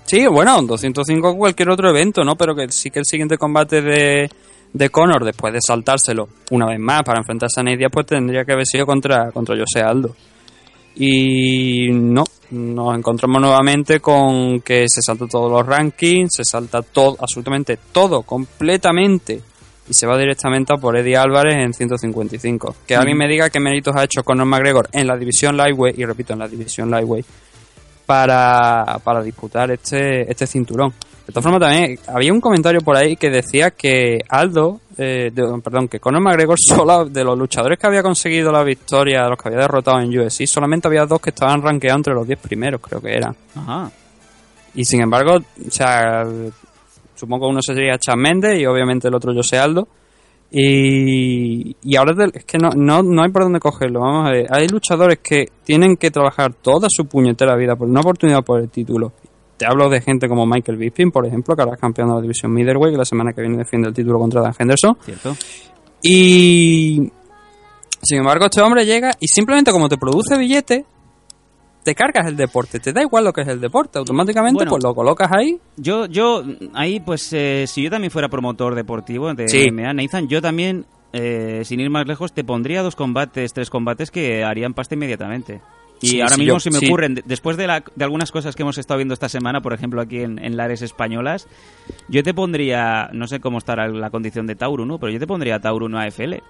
Sí, 0.07 0.27
bueno, 0.27 0.61
205 0.63 1.37
cualquier 1.37 1.71
otro 1.71 1.89
evento, 1.91 2.25
¿no? 2.25 2.37
Pero 2.37 2.55
que 2.55 2.69
sí 2.71 2.91
que 2.91 2.99
el 2.99 3.07
siguiente 3.07 3.39
combate 3.39 3.81
de, 3.81 4.29
de 4.73 4.89
Conor, 4.91 5.25
después 5.25 5.53
de 5.55 5.61
saltárselo 5.67 6.29
una 6.51 6.67
vez 6.67 6.79
más 6.79 7.03
para 7.05 7.21
enfrentarse 7.21 7.61
a 7.61 7.63
Nate 7.63 7.79
Diaz, 7.79 7.91
pues 7.93 8.07
tendría 8.07 8.45
que 8.45 8.53
haber 8.53 8.67
sido 8.67 8.85
contra, 8.87 9.31
contra 9.33 9.57
José 9.57 9.81
Aldo. 9.81 10.15
Y 10.97 11.89
no, 11.91 12.25
nos 12.55 12.97
encontramos 12.97 13.41
nuevamente 13.41 14.01
con 14.01 14.61
que 14.61 14.87
se 14.89 15.03
salta 15.03 15.27
todos 15.27 15.51
los 15.51 15.67
rankings, 15.67 16.31
se 16.35 16.45
salta 16.45 16.83
todo, 16.83 17.17
absolutamente 17.21 17.79
todo, 17.93 18.23
completamente. 18.23 19.41
Y 19.87 19.93
se 19.93 20.07
va 20.07 20.17
directamente 20.17 20.73
a 20.73 20.81
por 20.81 20.97
Eddie 20.97 21.17
Álvarez 21.17 21.57
en 21.57 21.75
155. 21.75 22.77
Que 22.87 22.97
alguien 22.97 23.19
me 23.19 23.29
diga 23.29 23.51
qué 23.51 23.61
méritos 23.61 23.95
ha 23.97 24.05
hecho 24.05 24.23
Conor 24.23 24.47
McGregor 24.47 24.89
en 24.93 25.07
la 25.07 25.17
división 25.17 25.57
Lightweight, 25.57 25.99
y 25.99 26.07
repito, 26.07 26.33
en 26.33 26.39
la 26.39 26.49
división 26.49 26.91
Lightweight, 26.91 27.27
para, 28.07 28.99
para 29.05 29.23
disputar 29.23 29.71
este, 29.71 30.31
este 30.31 30.47
cinturón. 30.47 30.95
De 31.27 31.33
todas 31.33 31.43
formas, 31.43 31.61
también 31.61 31.99
había 32.09 32.33
un 32.33 32.41
comentario 32.41 32.81
por 32.83 32.97
ahí 32.97 33.17
que 33.17 33.31
decía 33.31 33.71
que 33.71 34.19
Aldo, 34.29 34.81
eh, 34.99 35.31
de- 35.33 35.61
perdón, 35.63 35.89
que 35.89 35.99
Conor 35.99 36.21
McGregor, 36.23 36.59
solo 36.61 37.07
de 37.07 37.25
los 37.25 37.39
luchadores 37.39 37.79
que 37.79 37.87
había 37.87 38.03
conseguido 38.03 38.53
la 38.53 38.63
victoria, 38.63 39.23
de 39.25 39.31
los 39.31 39.39
que 39.39 39.49
había 39.49 39.61
derrotado 39.61 40.01
en 40.01 40.09
UFC, 40.19 40.47
solamente 40.47 40.87
había 40.89 41.07
dos 41.07 41.21
que 41.21 41.31
estaban 41.31 41.63
rankeados 41.63 42.01
entre 42.01 42.15
los 42.15 42.27
10 42.27 42.39
primeros, 42.41 42.81
creo 42.83 43.01
que 43.01 43.15
eran. 43.15 43.35
Ajá. 43.57 43.91
Y 44.75 44.85
sin 44.85 45.01
embargo, 45.01 45.37
o 45.37 45.71
sea, 45.71 46.25
supongo 47.15 47.47
que 47.47 47.51
uno 47.53 47.63
sería 47.63 47.97
Chad 47.99 48.17
Mendes 48.17 48.61
y 48.61 48.67
obviamente 48.67 49.09
el 49.09 49.15
otro 49.15 49.33
José 49.33 49.57
Aldo. 49.59 49.89
Y, 50.57 51.75
y 51.83 51.97
ahora 51.97 52.15
es 52.33 52.45
que 52.45 52.59
no, 52.59 52.71
no, 52.77 53.03
no 53.03 53.23
hay 53.23 53.31
por 53.31 53.43
dónde 53.43 53.59
cogerlo. 53.59 54.01
Vamos 54.01 54.29
a 54.29 54.33
ver, 54.33 54.47
hay 54.51 54.69
luchadores 54.69 55.19
que 55.19 55.47
tienen 55.65 55.97
que 55.97 56.11
trabajar 56.11 56.53
toda 56.55 56.87
su 56.91 57.07
puñetera 57.07 57.57
vida 57.57 57.75
por 57.77 57.89
una 57.89 58.01
oportunidad 58.01 58.45
por 58.45 58.61
el 58.61 58.69
título. 58.71 59.13
Te 59.57 59.67
hablo 59.67 59.89
de 59.89 60.01
gente 60.01 60.29
como 60.29 60.47
Michael 60.47 60.79
Bisping, 60.79 61.11
por 61.13 61.25
ejemplo, 61.27 61.55
que 61.55 61.63
ahora 61.63 61.75
es 61.75 61.81
campeón 61.81 62.09
de 62.09 62.15
la 62.17 62.21
división 62.21 62.53
middleweight, 62.53 62.93
que 62.95 62.99
la 62.99 63.05
semana 63.05 63.33
que 63.33 63.41
viene 63.41 63.57
defiende 63.59 63.89
el 63.89 63.95
título 63.95 64.19
contra 64.19 64.41
Dan 64.41 64.53
Henderson. 64.59 64.97
Cierto. 65.05 65.37
Y 66.03 67.11
sin 68.03 68.19
embargo, 68.19 68.45
este 68.47 68.61
hombre 68.61 68.85
llega 68.85 69.13
y 69.21 69.27
simplemente 69.29 69.71
como 69.73 69.89
te 69.89 69.97
produce 69.97 70.37
billete, 70.37 70.85
te 71.85 71.95
cargas 71.95 72.27
el 72.27 72.37
deporte. 72.37 72.81
Te 72.81 72.93
da 72.93 73.03
igual 73.03 73.25
lo 73.25 73.33
que 73.33 73.43
es 73.43 73.49
el 73.49 73.61
deporte. 73.61 73.99
Automáticamente 73.99 74.57
Bueno. 74.57 74.71
pues 74.71 74.83
lo 74.83 74.95
colocas 74.95 75.31
ahí. 75.33 75.59
Yo, 75.77 76.07
yo, 76.07 76.43
ahí, 76.75 77.01
pues, 77.01 77.33
eh, 77.33 77.67
si 77.67 77.83
yo 77.83 77.91
también 77.91 78.11
fuera 78.11 78.29
promotor 78.29 78.75
deportivo 78.75 79.33
de 79.35 79.49
Sí. 79.49 79.71
MMA, 79.71 79.93
Nathan, 79.95 80.27
yo 80.29 80.41
también, 80.43 80.87
eh, 81.13 81.61
sin 81.65 81.81
ir 81.81 81.91
más 81.91 82.07
lejos, 82.07 82.33
te 82.33 82.43
pondría 82.43 82.83
dos 82.83 82.97
combates, 82.97 83.53
tres 83.53 83.71
combates 83.71 84.11
que 84.11 84.45
harían 84.45 84.75
pasta 84.75 84.95
inmediatamente. 84.95 85.61
Y 86.05 86.09
Sí, 86.09 86.21
ahora 86.21 86.35
sí, 86.35 86.41
mismo 86.41 86.55
yo- 86.57 86.61
se 86.61 86.71
me 86.71 86.79
sí. 86.81 86.87
ocurren, 86.87 87.15
de- 87.15 87.23
después 87.25 87.57
de, 87.57 87.67
la- 87.67 87.83
de 87.95 88.05
algunas 88.05 88.31
cosas 88.31 88.55
que 88.55 88.63
hemos 88.63 88.77
estado 88.79 88.99
viendo 88.99 89.15
esta 89.15 89.29
semana, 89.29 89.61
por 89.63 89.73
ejemplo 89.73 90.01
aquí 90.03 90.21
en, 90.21 90.39
en 90.45 90.57
Lares 90.57 90.83
Españolas, 90.83 91.49
yo 92.09 92.23
te 92.23 92.35
pondría, 92.35 93.09
no 93.13 93.27
sé 93.27 93.41
cómo 93.41 93.59
estará 93.59 93.89
la 93.89 94.11
condición 94.11 94.47
de 94.47 94.55
Tauro, 94.55 94.85
¿no? 94.85 94.99
Pero 94.99 95.13
yo 95.13 95.19
te 95.19 95.27
pondría 95.27 95.59
Tauro 95.61 95.87
en 95.87 95.95
AFL. 95.97 96.43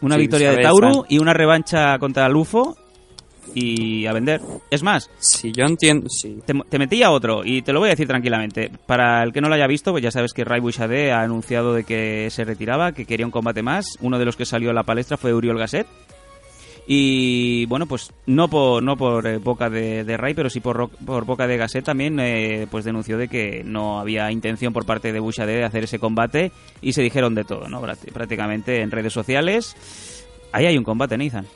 Una 0.00 0.16
victoria 0.16 0.52
de 0.52 0.62
Tauro 0.62 0.92
sabes. 0.92 1.10
y 1.10 1.18
una 1.18 1.32
revancha 1.32 1.98
contra 1.98 2.28
Lufo 2.28 2.76
y 3.54 4.06
a 4.06 4.12
vender. 4.12 4.40
Es 4.70 4.82
más, 4.82 5.08
Si 5.18 5.52
yo 5.52 5.64
entiendo, 5.64 6.08
sí. 6.10 6.38
te, 6.44 6.52
te 6.68 6.78
metí 6.78 7.02
a 7.02 7.10
otro 7.10 7.42
y 7.44 7.62
te 7.62 7.72
lo 7.72 7.80
voy 7.80 7.88
a 7.88 7.90
decir 7.90 8.06
tranquilamente. 8.08 8.70
Para 8.86 9.22
el 9.22 9.32
que 9.32 9.40
no 9.40 9.48
lo 9.48 9.54
haya 9.54 9.66
visto, 9.66 9.92
pues 9.92 10.02
ya 10.02 10.10
sabes 10.10 10.32
que 10.32 10.44
Ray 10.44 10.60
Bouchardé 10.60 11.12
ha 11.12 11.20
anunciado 11.22 11.72
de 11.72 11.84
que 11.84 12.28
se 12.30 12.44
retiraba, 12.44 12.92
que 12.92 13.04
quería 13.06 13.24
un 13.24 13.32
combate 13.32 13.62
más. 13.62 13.86
Uno 14.00 14.18
de 14.18 14.24
los 14.24 14.36
que 14.36 14.44
salió 14.44 14.70
a 14.70 14.74
la 14.74 14.82
palestra 14.82 15.16
fue 15.16 15.32
Uriol 15.32 15.58
Gasset. 15.58 15.86
Y 16.88 17.66
bueno, 17.66 17.86
pues 17.86 18.12
no 18.26 18.48
por, 18.48 18.80
no 18.82 18.96
por 18.96 19.26
eh, 19.26 19.38
boca 19.38 19.68
de, 19.68 20.04
Ray, 20.16 20.34
pero 20.34 20.48
sí 20.48 20.60
por, 20.60 20.88
por 20.88 21.24
boca 21.24 21.48
de 21.48 21.56
Gasset 21.56 21.84
también 21.84 22.20
eh, 22.20 22.68
pues 22.70 22.84
denunció 22.84 23.18
de 23.18 23.26
que 23.26 23.62
no 23.64 23.98
había 23.98 24.30
intención 24.30 24.72
por 24.72 24.86
parte 24.86 25.12
de 25.12 25.18
Bouchardé 25.18 25.56
de 25.56 25.64
hacer 25.64 25.82
ese 25.84 25.98
combate 25.98 26.52
y 26.80 26.92
se 26.92 27.02
dijeron 27.02 27.34
de 27.34 27.42
todo, 27.44 27.68
¿no? 27.68 27.82
Prá- 27.82 27.96
Prácticamente 28.12 28.82
en 28.82 28.92
redes 28.92 29.12
sociales. 29.12 29.74
Ahí 30.52 30.66
hay 30.66 30.78
un 30.78 30.84
combate, 30.84 31.18
Nathan. 31.18 31.46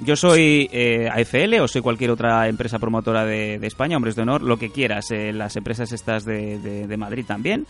Yo 0.00 0.14
soy 0.14 0.68
eh, 0.72 1.08
AFL 1.10 1.54
o 1.60 1.66
soy 1.66 1.80
cualquier 1.80 2.10
otra 2.10 2.48
empresa 2.48 2.78
promotora 2.78 3.24
de, 3.24 3.54
España, 3.62 3.96
hombres 3.96 4.14
de 4.14 4.22
honor, 4.22 4.42
lo 4.42 4.58
que 4.58 4.70
quieras, 4.70 5.10
eh, 5.10 5.32
las 5.32 5.56
empresas 5.56 5.90
estas 5.90 6.24
de 6.24 6.94
Madrid 6.98 7.24
también. 7.26 7.66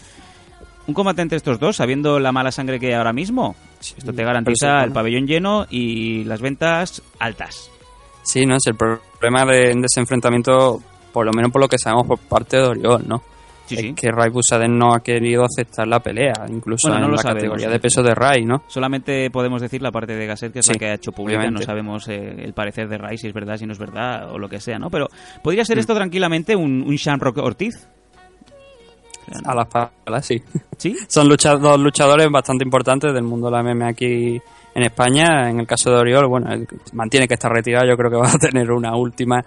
Un 0.89 0.95
combate 0.95 1.23
entre 1.23 1.37
estos 1.37 1.61
dos, 1.61 1.77
sabiendo 1.77 2.19
la 2.19 2.33
mala 2.33 2.51
sangre 2.51 2.81
que 2.81 2.87
hay 2.89 2.95
ahora 2.95 3.13
mismo, 3.13 3.55
esto 3.81 4.13
te 4.13 4.25
garantiza 4.25 4.83
el 4.85 4.91
pabellón 4.93 5.27
lleno 5.27 5.67
y 5.71 6.25
las 6.25 6.41
ventas 6.41 7.03
altas. 7.21 7.71
Sí, 8.25 8.45
no 8.47 8.57
es 8.57 8.67
el 8.67 8.75
problema 8.75 9.45
de, 9.45 9.75
de 9.75 9.83
ese 9.85 10.01
enfrentamiento, 10.01 10.83
por 11.13 11.27
lo 11.27 11.33
menos 11.33 11.53
por 11.53 11.61
lo 11.61 11.69
que 11.69 11.79
sabemos 11.79 12.07
por 12.07 12.19
parte 12.19 12.57
de 12.57 12.63
Oriol, 12.65 13.05
¿no? 13.07 13.23
Sí, 13.67 13.75
es 13.75 13.81
sí. 13.83 13.93
que 13.95 14.11
Ray 14.11 14.31
Busaden 14.31 14.79
no 14.79 14.95
ha 14.95 15.01
querido 15.03 15.45
aceptar 15.45 15.87
la 15.87 16.01
pelea, 16.01 16.33
incluso 16.49 16.89
Bueno, 16.89 17.01
no 17.03 17.07
en 17.09 17.17
la 17.17 17.19
sabemos. 17.23 17.43
categoría 17.43 17.69
de 17.69 17.81
peso 17.81 18.03
de 18.03 18.15
Ray, 18.15 18.47
¿no? 18.47 18.63
Solamente 18.67 19.31
podemos 19.31 19.61
decir 19.61 19.83
la 19.83 19.91
parte 19.93 20.15
de 20.15 20.27
Gasset, 20.27 20.55
que 20.55 20.61
es 20.61 20.67
Sí, 20.67 20.73
la 20.73 20.79
que 20.79 20.87
ha 20.87 20.95
hecho 20.95 21.13
pública. 21.13 21.41
obviamente. 21.41 21.61
No 21.61 21.67
sabemos 21.67 22.09
eh, 22.09 22.35
el 22.39 22.55
parecer 22.55 22.89
de 22.89 22.97
Ray, 22.97 23.19
si 23.19 23.27
es 23.27 23.35
verdad, 23.35 23.59
si 23.59 23.67
no 23.67 23.75
es 23.75 23.79
verdad, 23.79 24.33
o 24.33 24.39
lo 24.39 24.49
que 24.49 24.59
sea, 24.59 24.79
¿no? 24.79 24.89
Pero 24.89 25.09
podría 25.43 25.65
Mm. 25.65 25.67
ser 25.67 25.79
esto 25.81 25.95
tranquilamente 25.95 26.57
un, 26.57 26.83
un 26.83 26.97
Shamrock 26.97 27.37
Ortiz. 27.37 27.87
A 29.45 29.55
las 29.55 29.67
palas, 29.67 30.27
sí. 30.27 30.43
¿Sí? 30.77 30.97
Son 31.09 31.29
dos 31.29 31.81
luchadores 31.81 32.31
bastante 32.31 32.65
importantes 32.65 33.13
del 33.13 33.25
mundo 33.25 33.51
de 33.51 33.53
la 33.53 33.63
MMA 33.63 33.89
aquí 33.89 34.41
en 34.75 34.83
España. 34.83 35.51
En 35.51 35.61
el 35.61 35.67
caso 35.67 35.91
de 35.91 35.97
Oriol, 35.97 36.27
bueno, 36.27 36.49
mantiene 36.93 37.27
que 37.29 37.35
está 37.35 37.49
retirado. 37.49 37.87
Yo 37.87 37.97
creo 37.97 38.11
que 38.11 38.17
va 38.29 38.29
a 38.29 38.39
tener 38.39 38.71
una 38.71 38.97
última 38.97 39.45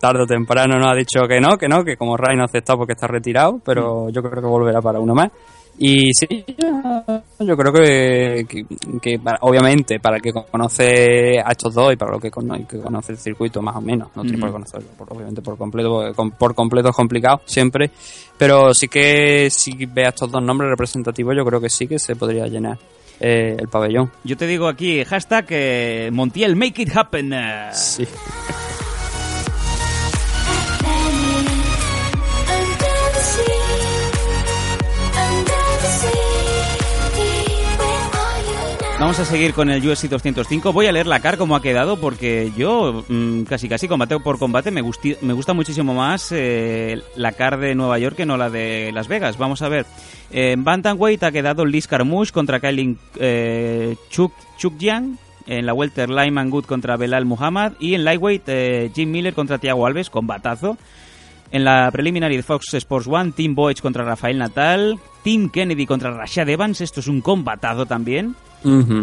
tarde 0.00 0.22
o 0.22 0.26
temprano. 0.26 0.78
No 0.78 0.88
ha 0.88 0.94
dicho 0.94 1.26
que 1.28 1.40
no, 1.40 1.56
que 1.56 1.68
no, 1.68 1.84
que 1.84 1.96
como 1.96 2.16
Ray 2.16 2.36
no 2.36 2.42
ha 2.42 2.46
aceptado 2.46 2.78
porque 2.78 2.94
está 2.94 3.06
retirado, 3.06 3.60
pero 3.64 4.10
yo 4.10 4.22
creo 4.22 4.42
que 4.42 4.48
volverá 4.48 4.80
para 4.80 5.00
uno 5.00 5.14
más. 5.14 5.30
Y 5.78 6.10
sí, 6.14 6.26
yo, 7.40 7.56
creo 7.56 7.72
que, 7.72 8.46
que, 8.48 8.64
que 9.02 9.18
para- 9.18 9.38
obviamente 9.42 10.00
para 10.00 10.16
el 10.16 10.22
que 10.22 10.32
conoce 10.32 11.38
a 11.38 11.50
estos 11.50 11.74
dos 11.74 11.92
y 11.92 11.96
para 11.96 12.12
lo 12.12 12.18
que, 12.18 12.30
cono- 12.30 12.66
que 12.66 12.78
conoce 12.80 13.12
el 13.12 13.18
circuito 13.18 13.60
más 13.60 13.76
o 13.76 13.80
menos, 13.82 14.08
no 14.16 14.22
tiene 14.22 14.38
Ujú. 14.38 14.40
por 14.40 14.48
qué 14.48 14.52
conocerlo, 14.54 14.88
por- 14.96 15.12
obviamente 15.12 15.42
por 15.42 15.58
completo, 15.58 16.12
por 16.38 16.54
completo 16.54 16.88
es 16.88 16.96
complicado 16.96 17.42
siempre, 17.44 17.90
pero 18.38 18.72
sí 18.72 18.88
que 18.88 19.48
si 19.50 19.84
ve 19.86 20.06
a 20.06 20.08
estos 20.08 20.30
dos 20.30 20.42
nombres 20.42 20.70
representativos 20.70 21.36
yo 21.36 21.44
creo 21.44 21.60
que 21.60 21.68
sí 21.68 21.86
que 21.86 21.98
se 21.98 22.16
podría 22.16 22.46
llenar 22.46 22.78
eh, 23.20 23.56
el 23.58 23.68
pabellón. 23.68 24.10
Yo 24.24 24.36
te 24.36 24.46
digo 24.46 24.68
aquí, 24.68 25.04
hashtag 25.04 25.46
eh, 25.50 26.10
Montiel, 26.12 26.56
make 26.56 26.80
it 26.82 26.96
happen. 26.96 27.34
Sí. 27.72 28.06
Vamos 38.98 39.18
a 39.20 39.26
seguir 39.26 39.52
con 39.52 39.68
el 39.70 39.86
UFC 39.86 40.04
205. 40.08 40.72
Voy 40.72 40.86
a 40.86 40.92
leer 40.92 41.06
la 41.06 41.20
car 41.20 41.36
como 41.36 41.54
ha 41.54 41.60
quedado 41.60 41.98
porque 42.00 42.50
yo 42.56 43.04
mm, 43.08 43.42
casi 43.42 43.68
casi 43.68 43.86
combate 43.88 44.18
por 44.20 44.38
combate 44.38 44.70
me, 44.70 44.82
gusti- 44.82 45.18
me 45.20 45.34
gusta 45.34 45.52
muchísimo 45.52 45.92
más 45.92 46.32
eh, 46.32 47.02
la 47.14 47.32
car 47.32 47.58
de 47.60 47.74
Nueva 47.74 47.98
York 47.98 48.16
que 48.16 48.24
no 48.24 48.38
la 48.38 48.48
de 48.48 48.90
Las 48.94 49.06
Vegas. 49.06 49.36
Vamos 49.36 49.60
a 49.60 49.68
ver. 49.68 49.84
Eh, 50.30 50.52
En 50.52 50.64
Bantamweight 50.64 51.22
ha 51.24 51.30
quedado 51.30 51.66
Liz 51.66 51.86
Carmouche 51.86 52.32
contra 52.32 52.58
Kailin 52.58 52.98
eh, 53.20 53.96
Chuk. 54.08 54.32
En 55.46 55.66
la 55.66 55.74
welter 55.74 56.08
Lyman 56.08 56.48
Good 56.48 56.64
contra 56.64 56.96
Belal 56.96 57.26
Muhammad. 57.26 57.74
Y 57.78 57.94
en 57.94 58.02
lightweight 58.04 58.44
eh, 58.46 58.90
Jim 58.94 59.10
Miller 59.10 59.34
contra 59.34 59.58
Thiago 59.58 59.86
Alves, 59.86 60.08
combatazo. 60.08 60.78
En 61.52 61.64
la 61.64 61.90
preliminary 61.92 62.36
de 62.36 62.42
Fox 62.42 62.72
Sports 62.74 63.06
One, 63.06 63.32
Tim 63.32 63.54
Boych 63.54 63.80
contra 63.80 64.02
Rafael 64.04 64.36
Natal, 64.38 64.98
Tim 65.22 65.48
Kennedy 65.50 65.86
contra 65.86 66.10
Rashad 66.10 66.48
Evans, 66.48 66.80
esto 66.80 66.98
es 66.98 67.06
un 67.06 67.20
combatazo 67.20 67.86
también. 67.86 68.34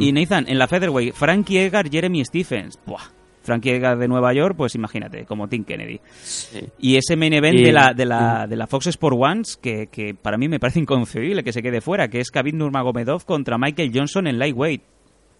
Y 0.01 0.11
Nathan, 0.11 0.45
en 0.47 0.57
la 0.59 0.67
featherweight, 0.67 1.13
Frankie 1.13 1.59
Edgar, 1.65 1.89
Jeremy 1.89 2.23
Stephens. 2.25 2.77
Buah. 2.85 3.01
Frankie 3.43 3.71
Edgar 3.71 3.97
de 3.97 4.07
Nueva 4.07 4.33
York, 4.33 4.55
pues 4.55 4.73
imagínate, 4.75 5.25
como 5.25 5.49
Tim 5.49 5.65
Kennedy. 5.65 5.99
Sí. 6.21 6.59
Y 6.79 6.95
ese 6.95 7.17
main 7.17 7.33
event 7.33 7.59
Y- 7.59 7.63
de, 7.63 7.71
la, 7.73 7.93
de, 7.93 8.05
la, 8.05 8.47
de 8.47 8.55
la 8.55 8.67
Fox 8.67 8.87
Sport 8.87 9.17
Ones, 9.19 9.57
que, 9.57 9.87
que 9.87 10.13
para 10.15 10.37
mí 10.37 10.47
me 10.47 10.59
parece 10.61 10.79
inconcebible 10.79 11.43
que 11.43 11.51
se 11.51 11.61
quede 11.61 11.81
fuera, 11.81 12.07
que 12.07 12.21
es 12.21 12.31
Khabib 12.31 12.55
Nurmagomedov 12.55 13.25
contra 13.25 13.57
Michael 13.57 13.91
Johnson 13.93 14.27
en 14.27 14.39
lightweight. 14.39 14.81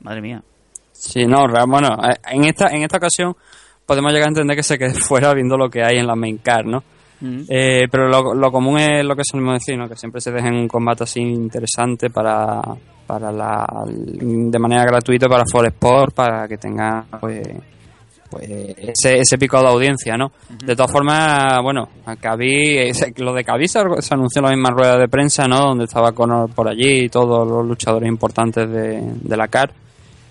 Madre 0.02 0.22
mía. 0.22 0.44
Sí, 0.92 1.26
no, 1.26 1.46
bueno, 1.68 1.98
eh, 2.04 2.16
en 2.32 2.44
esta, 2.44 2.68
en 2.68 2.84
esta 2.84 2.98
ocasión 2.98 3.36
podemos 3.86 4.12
llegar 4.12 4.28
a 4.28 4.32
entender 4.32 4.58
que 4.58 4.64
se 4.64 4.78
quede 4.78 4.94
fuera 5.00 5.34
viendo 5.34 5.56
lo 5.58 5.70
que 5.70 5.82
hay 5.82 5.98
en 5.98 6.06
la 6.08 6.16
main 6.16 6.38
card, 6.40 6.66
¿no? 6.66 6.84
Eh, 7.48 7.88
pero 7.90 8.10
lo, 8.10 8.34
lo 8.34 8.52
común 8.52 8.80
es 8.80 9.06
lo 9.06 9.16
que 9.16 9.24
solemos 9.24 9.54
decir, 9.54 9.78
¿no? 9.78 9.88
Que 9.88 9.96
siempre 9.96 10.20
se 10.20 10.30
dejen 10.30 10.56
un 10.56 10.68
combate 10.68 11.06
así 11.06 11.22
interesante 11.22 12.10
para, 12.10 12.62
para 13.06 13.32
la, 13.32 13.66
de 13.88 14.60
manera 14.60 14.84
gratuita 14.86 15.28
para 15.28 15.44
For 15.52 15.66
Sport, 15.66 16.14
para 16.16 16.48
que 16.48 16.58
tenga, 16.58 17.06
pues, 17.20 17.48
pues 18.30 18.50
ese, 18.50 19.20
ese 19.20 19.38
pico 19.38 19.60
de 19.62 19.68
audiencia, 19.68 20.16
¿no? 20.18 20.32
De 20.66 20.76
todas 20.76 20.92
formas, 20.92 21.62
bueno, 21.62 21.88
ese- 22.90 23.14
lo 23.18 23.34
de 23.34 23.44
se, 23.68 23.80
se 24.00 24.14
anunció 24.14 24.40
en 24.40 24.46
la 24.46 24.52
misma 24.52 24.70
rueda 24.72 24.98
de 24.98 25.08
prensa, 25.08 25.48
¿no? 25.48 25.60
Donde 25.68 25.86
estaba 25.86 26.12
Conor 26.14 26.50
por 26.54 26.68
allí 26.68 27.06
y 27.06 27.10
todos 27.10 27.48
los 27.48 27.66
luchadores 27.66 28.10
importantes 28.10 28.70
de, 28.70 29.02
de 29.22 29.38
la 29.38 29.48
CAR. 29.48 29.72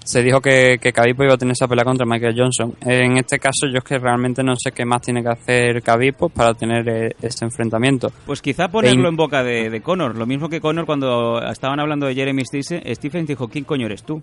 Se 0.05 0.21
dijo 0.23 0.41
que, 0.41 0.79
que 0.81 0.93
Khabib 0.93 1.23
iba 1.23 1.35
a 1.35 1.39
tener 1.39 1.53
esa 1.53 1.69
pelea 1.69 1.85
contra 1.85 2.05
Michael 2.05 2.35
Johnson. 2.37 2.75
En 2.81 3.19
este 3.19 3.39
caso, 3.39 3.67
yo 3.73 3.79
es 3.79 3.85
que 3.85 3.99
realmente 3.99 4.43
no 4.43 4.55
sé 4.57 4.73
qué 4.73 4.85
más 4.85 5.01
tiene 5.01 5.23
que 5.23 5.29
hacer 5.29 5.81
Khabib 5.83 6.15
pues, 6.17 6.33
para 6.33 6.55
tener 6.55 6.89
eh, 6.89 7.17
este 7.23 7.45
enfrentamiento. 7.45 8.11
Pues 8.27 8.43
quizá 8.43 8.69
ponerlo 8.69 8.97
Vein- 9.03 9.07
en 9.11 9.17
boca 9.17 9.43
de, 9.45 9.71
de 9.71 9.81
Conor. 9.81 10.17
Lo 10.17 10.27
mismo 10.27 10.49
que 10.49 10.61
Conor 10.61 10.87
cuando 10.87 11.41
estaban 11.43 11.79
hablando 11.79 12.07
de 12.07 12.15
Jeremy 12.15 12.43
Stephens 12.45 13.29
dijo, 13.29 13.47
¿quién 13.49 13.65
coño 13.65 13.87
eres 13.87 14.03
tú? 14.03 14.21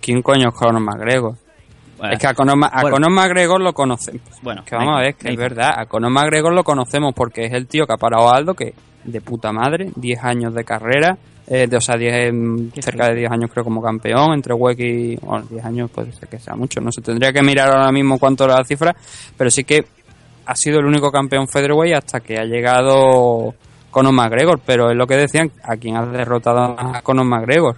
¿Quién 0.00 0.22
coño 0.22 0.48
es 0.48 0.54
Conor 0.54 0.80
McGregor? 0.82 1.36
Bueno, 1.98 2.14
es 2.14 2.18
que 2.18 2.26
a 2.26 2.34
Conor, 2.34 2.56
a 2.70 2.82
bueno. 2.82 2.96
Ver 2.98 3.10
McGregor 3.10 3.60
lo 3.60 3.72
conocemos. 3.72 4.22
Bueno, 4.42 4.64
que 4.64 4.74
vamos 4.74 4.96
a 4.98 5.02
ver, 5.02 5.14
que 5.14 5.28
es 5.30 5.36
verdad. 5.36 5.74
A 5.78 5.86
Conor 5.86 6.10
McGregor 6.10 6.52
lo 6.52 6.64
conocemos 6.64 7.14
porque 7.14 7.44
es 7.46 7.52
el 7.52 7.68
tío 7.68 7.86
que 7.86 7.92
ha 7.92 7.96
parado 7.96 8.28
a 8.28 8.36
Aldo, 8.36 8.54
que 8.54 8.74
de 9.04 9.20
puta 9.20 9.52
madre, 9.52 9.90
10 9.94 10.24
años 10.24 10.54
de 10.54 10.64
carrera, 10.64 11.16
eh, 11.46 11.66
de, 11.66 11.76
o 11.76 11.80
sea, 11.80 11.96
10, 11.96 12.32
mm, 12.32 12.68
cerca 12.80 13.08
de 13.08 13.16
10 13.16 13.30
años 13.30 13.50
creo 13.52 13.64
como 13.64 13.82
campeón, 13.82 14.32
entre 14.34 14.54
WEC 14.54 14.80
y... 14.80 15.16
Bueno, 15.16 15.46
10 15.50 15.64
años 15.64 15.90
puede 15.90 16.12
ser 16.12 16.28
que 16.28 16.38
sea 16.38 16.54
mucho, 16.54 16.80
no 16.80 16.92
sé, 16.92 17.02
tendría 17.02 17.32
que 17.32 17.42
mirar 17.42 17.68
ahora 17.68 17.90
mismo 17.90 18.18
cuánto 18.18 18.44
era 18.44 18.58
la 18.58 18.64
cifra, 18.64 18.94
pero 19.36 19.50
sí 19.50 19.64
que 19.64 19.84
ha 20.46 20.54
sido 20.54 20.80
el 20.80 20.86
único 20.86 21.10
campeón 21.10 21.48
featherweight 21.48 21.94
hasta 21.94 22.20
que 22.20 22.38
ha 22.38 22.44
llegado 22.44 23.54
Conor 23.90 24.12
McGregor, 24.12 24.60
pero 24.64 24.90
es 24.90 24.96
lo 24.96 25.06
que 25.06 25.16
decían, 25.16 25.50
a 25.62 25.76
quien 25.76 25.96
ha 25.96 26.06
derrotado 26.06 26.76
a 26.78 27.02
Conor 27.02 27.26
McGregor. 27.26 27.76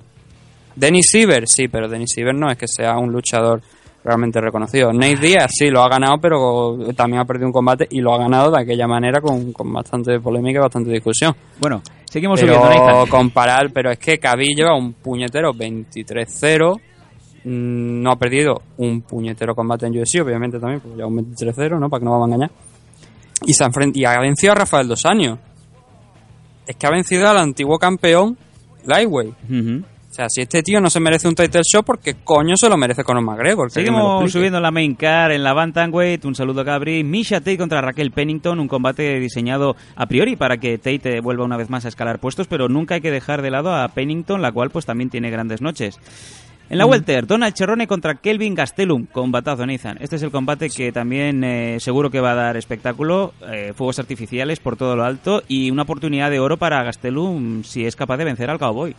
Dennis 0.77 1.07
Siever, 1.11 1.47
sí, 1.47 1.69
pero 1.69 1.89
Dennis 1.89 2.11
Siever 2.15 2.35
no 2.35 2.51
es 2.51 2.59
que 2.59 2.67
sea 2.69 2.99
un 2.99 3.12
luchador 3.12 3.61
realmente 4.03 4.41
reconocido. 4.41 4.93
Nate 4.93 5.17
Diaz 5.17 5.51
sí 5.51 5.71
lo 5.71 5.83
ha 5.83 5.89
ganado, 5.89 6.19
pero 6.21 6.77
también 6.95 7.21
ha 7.23 7.25
perdido 7.25 7.47
un 7.47 7.53
combate 7.53 7.87
y 7.91 8.01
lo 8.01 8.12
ha 8.15 8.19
ganado 8.19 8.51
de 8.51 8.61
aquella 8.61 8.87
manera 8.87 9.21
con, 9.21 9.53
con 9.53 9.73
bastante 9.73 10.21
polémica 10.21 10.59
y 10.59 10.62
bastante 10.62 10.91
discusión. 10.91 11.35
Bueno, 11.59 11.83
seguimos 12.15 12.39
pero 12.41 12.55
subiendo, 12.55 12.87
Nathan. 12.87 13.09
comparar, 13.09 13.73
pero 13.73 13.91
es 13.91 13.99
que 13.99 14.21
Khabib 14.21 14.57
lleva 14.57 14.77
un 14.77 14.93
puñetero 14.93 15.53
23-0, 15.53 16.81
mm, 17.43 18.03
no 18.03 18.12
ha 18.12 18.17
perdido 18.17 18.62
un 18.77 19.03
puñetero 19.03 19.53
combate 19.53 19.87
en 19.87 19.99
UFC, 19.99 20.23
obviamente 20.23 20.61
también, 20.61 20.81
porque 20.81 20.97
lleva 20.97 21.09
un 21.09 21.17
23-0, 21.17 21.81
¿no? 21.81 21.91
Para 21.91 21.99
que 21.99 22.05
no 22.05 22.12
vamos 22.12 22.31
a 22.31 22.35
engañar. 22.35 22.51
Y, 23.47 23.53
se 23.53 23.65
y 23.95 24.05
ha 24.05 24.21
vencido 24.21 24.53
a 24.53 24.55
Rafael 24.55 24.87
Dos 24.87 25.05
Años. 25.07 25.41
Es 26.69 26.77
que 26.77 26.87
ha 26.87 26.91
vencido 26.91 27.29
al 27.29 27.39
antiguo 27.39 27.79
campeón 27.79 28.39
Lightweight. 28.85 29.35
Ujú. 29.51 29.85
O 30.15 30.17
sea, 30.17 30.29
si 30.29 30.43
este 30.43 30.62
tío 30.62 30.81
no 30.81 30.91
se 30.91 31.01
merece 31.01 31.27
un 31.27 31.35
title 31.35 31.62
shot, 31.65 31.85
porque 31.85 32.15
coño 32.23 32.55
se 32.57 32.69
lo 32.69 32.77
merece 32.77 33.03
Conor 33.03 33.25
McGregor? 33.25 33.73
Seguimos 33.73 34.31
subiendo 34.31 34.61
la 34.61 34.71
main 34.71 34.95
car 34.95 35.33
en 35.33 35.43
la 35.43 35.53
Bantamweight. 35.55 36.25
Un 36.25 36.37
saludo 36.37 36.61
a 36.61 36.65
Gabri. 36.65 37.03
Misha 37.03 37.41
Tate 37.41 37.59
contra 37.59 37.81
Raquel 37.81 38.12
Pennington. 38.12 38.61
Un 38.61 38.69
combate 38.69 39.19
diseñado 39.19 39.75
a 39.97 40.07
priori 40.07 40.37
para 40.37 40.59
que 40.59 40.79
Tate 40.79 41.21
vuelva 41.21 41.45
una 41.45 41.57
vez 41.57 41.69
más 41.69 41.85
a 41.85 41.89
escalar 41.89 42.21
puestos, 42.21 42.47
pero 42.47 42.69
nunca 42.69 42.95
hay 42.95 43.01
que 43.01 43.11
dejar 43.11 43.43
de 43.43 43.51
lado 43.51 43.75
a 43.75 43.89
Pennington, 43.89 44.41
la 44.41 44.53
cual 44.53 44.71
pues 44.71 44.87
también 44.87 45.11
tiene 45.11 45.31
grandes 45.31 45.61
noches. 45.61 45.99
En 46.71 46.79
la 46.79 46.87
Mm. 46.87 46.91
Welter, 46.91 47.27
Donald 47.27 47.55
Cerrone 47.57 47.89
contra 47.89 48.15
Kelvin 48.15 48.55
Gastelum. 48.55 49.07
Combatazo, 49.07 49.67
Nathan. 49.67 49.99
Este 50.01 50.15
es 50.15 50.23
el 50.23 50.31
combate 50.31 50.71
que 50.71 50.93
también 50.93 51.43
eh, 51.43 51.79
seguro 51.81 52.09
que 52.11 52.21
va 52.21 52.31
a 52.31 52.37
dar 52.37 52.57
espectáculo. 52.57 53.35
eh, 53.51 53.73
fuegos 53.75 53.99
artificiales 53.99 54.61
por 54.61 54.77
todo 54.77 54.95
lo 54.95 55.03
alto 55.03 55.43
y 55.49 55.73
una 55.73 55.83
oportunidad 55.83 56.31
de 56.31 56.39
oro 56.39 56.57
para 56.57 56.85
Gastelum 56.85 57.65
si 57.65 57.85
es 57.85 57.97
capaz 57.97 58.17
de 58.19 58.25
vencer 58.27 58.49
al 58.49 58.61
Cowboy. 58.61 58.95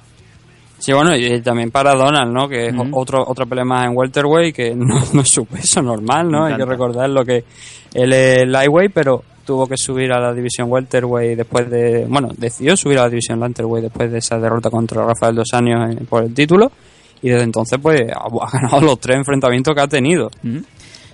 Sí, 0.78 0.92
bueno, 0.94 1.16
y 1.16 1.42
también 1.42 1.72
para 1.72 1.94
Donald, 1.96 2.32
¿no? 2.34 2.48
Que 2.48 2.68
es 2.68 2.74
Ujú. 2.74 2.90
otro, 3.00 3.24
otra 3.26 3.46
pelea 3.46 3.64
más 3.66 3.88
en 3.88 3.96
welterweight, 3.96 4.56
que 4.56 4.76
no, 4.76 5.00
no 5.14 5.22
es 5.22 5.30
su 5.30 5.46
peso 5.46 5.82
normal, 5.82 6.30
¿no? 6.30 6.46
Hay 6.46 6.56
que 6.58 6.66
recordar 6.66 7.10
lo 7.10 7.24
que 7.24 7.44
él 7.94 8.14
es 8.14 8.48
lightweight, 8.48 8.92
pero 8.94 9.24
tuvo 9.46 9.68
que 9.68 9.78
subir 9.78 10.12
a 10.12 10.20
la 10.20 10.34
división 10.34 10.72
welterweight 10.72 11.38
después 11.38 11.70
de... 11.70 12.06
Bueno, 12.10 12.30
decidió 12.36 12.76
subir 12.76 12.98
a 13.00 13.04
la 13.04 13.10
división 13.10 13.42
welterweight 13.42 13.84
después 13.84 14.12
de 14.12 14.18
esa 14.18 14.38
derrota 14.40 14.70
contra 14.70 15.06
Rafael 15.06 15.36
Dos 15.36 15.54
Años 15.54 15.94
eh, 15.94 16.04
por 16.10 16.24
el 16.24 16.34
título. 16.34 16.72
Y 17.22 17.30
desde 17.30 17.44
entonces, 17.44 17.80
pues, 17.82 18.02
ha, 18.12 18.28
ganado 18.52 18.82
los 18.82 19.00
tres 19.00 19.18
enfrentamientos 19.18 19.74
que 19.74 19.82
ha 19.82 19.88
tenido. 19.88 20.30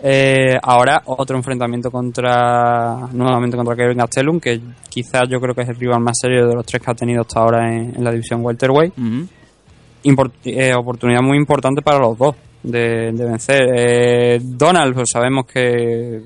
Eh, 0.03 0.57
ahora 0.63 1.03
otro 1.05 1.37
enfrentamiento 1.37 1.91
contra 1.91 3.07
nuevamente 3.13 3.55
contra 3.55 3.75
Kevin 3.75 3.99
Gastelum 3.99 4.39
que 4.39 4.59
quizás 4.89 5.29
yo 5.29 5.39
creo 5.39 5.53
que 5.53 5.61
es 5.61 5.69
el 5.69 5.75
rival 5.75 5.99
más 5.99 6.17
serio 6.19 6.47
de 6.47 6.55
los 6.55 6.65
tres 6.65 6.81
que 6.81 6.89
ha 6.89 6.95
tenido 6.95 7.21
hasta 7.21 7.39
ahora 7.39 7.71
en, 7.71 7.95
en 7.95 8.03
la 8.03 8.11
división 8.11 8.43
welterweight. 8.43 8.93
Import- 8.97 9.29
eh, 10.03 10.73
oportunidad 10.75 11.21
muy 11.21 11.37
importante 11.37 11.81
para 11.81 11.99
los 11.99 12.17
dos 12.17 12.35
de, 12.63 13.11
de 13.11 13.25
vencer 13.25 13.61
Eh, 13.75 14.39
Donald 14.41 14.93
pues 14.93 15.09
sabemos 15.11 15.45
que 15.45 16.21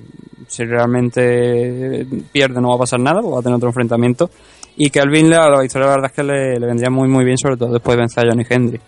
si 0.47 0.63
realmente 0.63 2.05
pierde 2.31 2.61
no 2.61 2.69
va 2.69 2.75
a 2.75 2.79
pasar 2.79 2.99
nada 2.99 3.21
pues 3.21 3.33
va 3.35 3.39
a 3.39 3.41
tener 3.41 3.55
otro 3.55 3.69
enfrentamiento 3.69 4.29
y 4.77 4.89
Kelvin 4.89 5.29
la, 5.29 5.49
la 5.49 5.61
victoria 5.61 5.87
la 5.87 5.93
verdad 5.95 6.11
es 6.11 6.15
que 6.15 6.23
le, 6.23 6.59
le 6.59 6.67
vendría 6.67 6.89
muy 6.89 7.07
muy 7.07 7.23
bien 7.23 7.37
sobre 7.37 7.55
todo 7.57 7.71
después 7.71 7.95
de 7.95 8.01
vencer 8.01 8.25
a 8.25 8.29
Johnny 8.29 8.43
Hendry. 8.49 8.79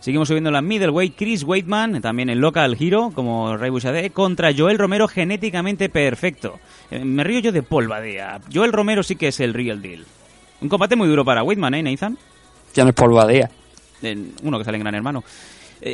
Seguimos 0.00 0.28
subiendo 0.28 0.50
la 0.50 0.60
middleweight. 0.60 1.14
Chris 1.16 1.44
Weidman, 1.44 2.00
también 2.02 2.28
el 2.28 2.38
local 2.38 2.76
hero, 2.78 3.10
como 3.14 3.56
Ray 3.56 3.70
Bouchardé, 3.70 4.10
contra 4.10 4.50
Joel 4.54 4.78
Romero, 4.78 5.08
genéticamente 5.08 5.88
perfecto. 5.88 6.58
Eh, 6.90 7.04
me 7.04 7.24
río 7.24 7.40
yo 7.40 7.52
de 7.52 7.62
Paul 7.62 7.88
Badea. 7.88 8.40
Joel 8.52 8.72
Romero 8.72 9.02
sí 9.02 9.16
que 9.16 9.28
es 9.28 9.40
el 9.40 9.54
real 9.54 9.80
deal. 9.80 10.04
Un 10.60 10.68
combate 10.68 10.94
muy 10.96 11.08
duro 11.08 11.24
para 11.24 11.42
Weidman, 11.42 11.74
¿eh, 11.74 11.82
Nathan? 11.82 12.18
ya 12.74 12.82
no 12.84 12.90
es 12.90 12.96
por 12.96 13.12
Badía 13.12 13.50
Eh, 14.04 14.16
uno 14.42 14.58
que 14.58 14.64
sale 14.64 14.76
en 14.76 14.82
Gran 14.82 14.94
Hermano. 14.94 15.22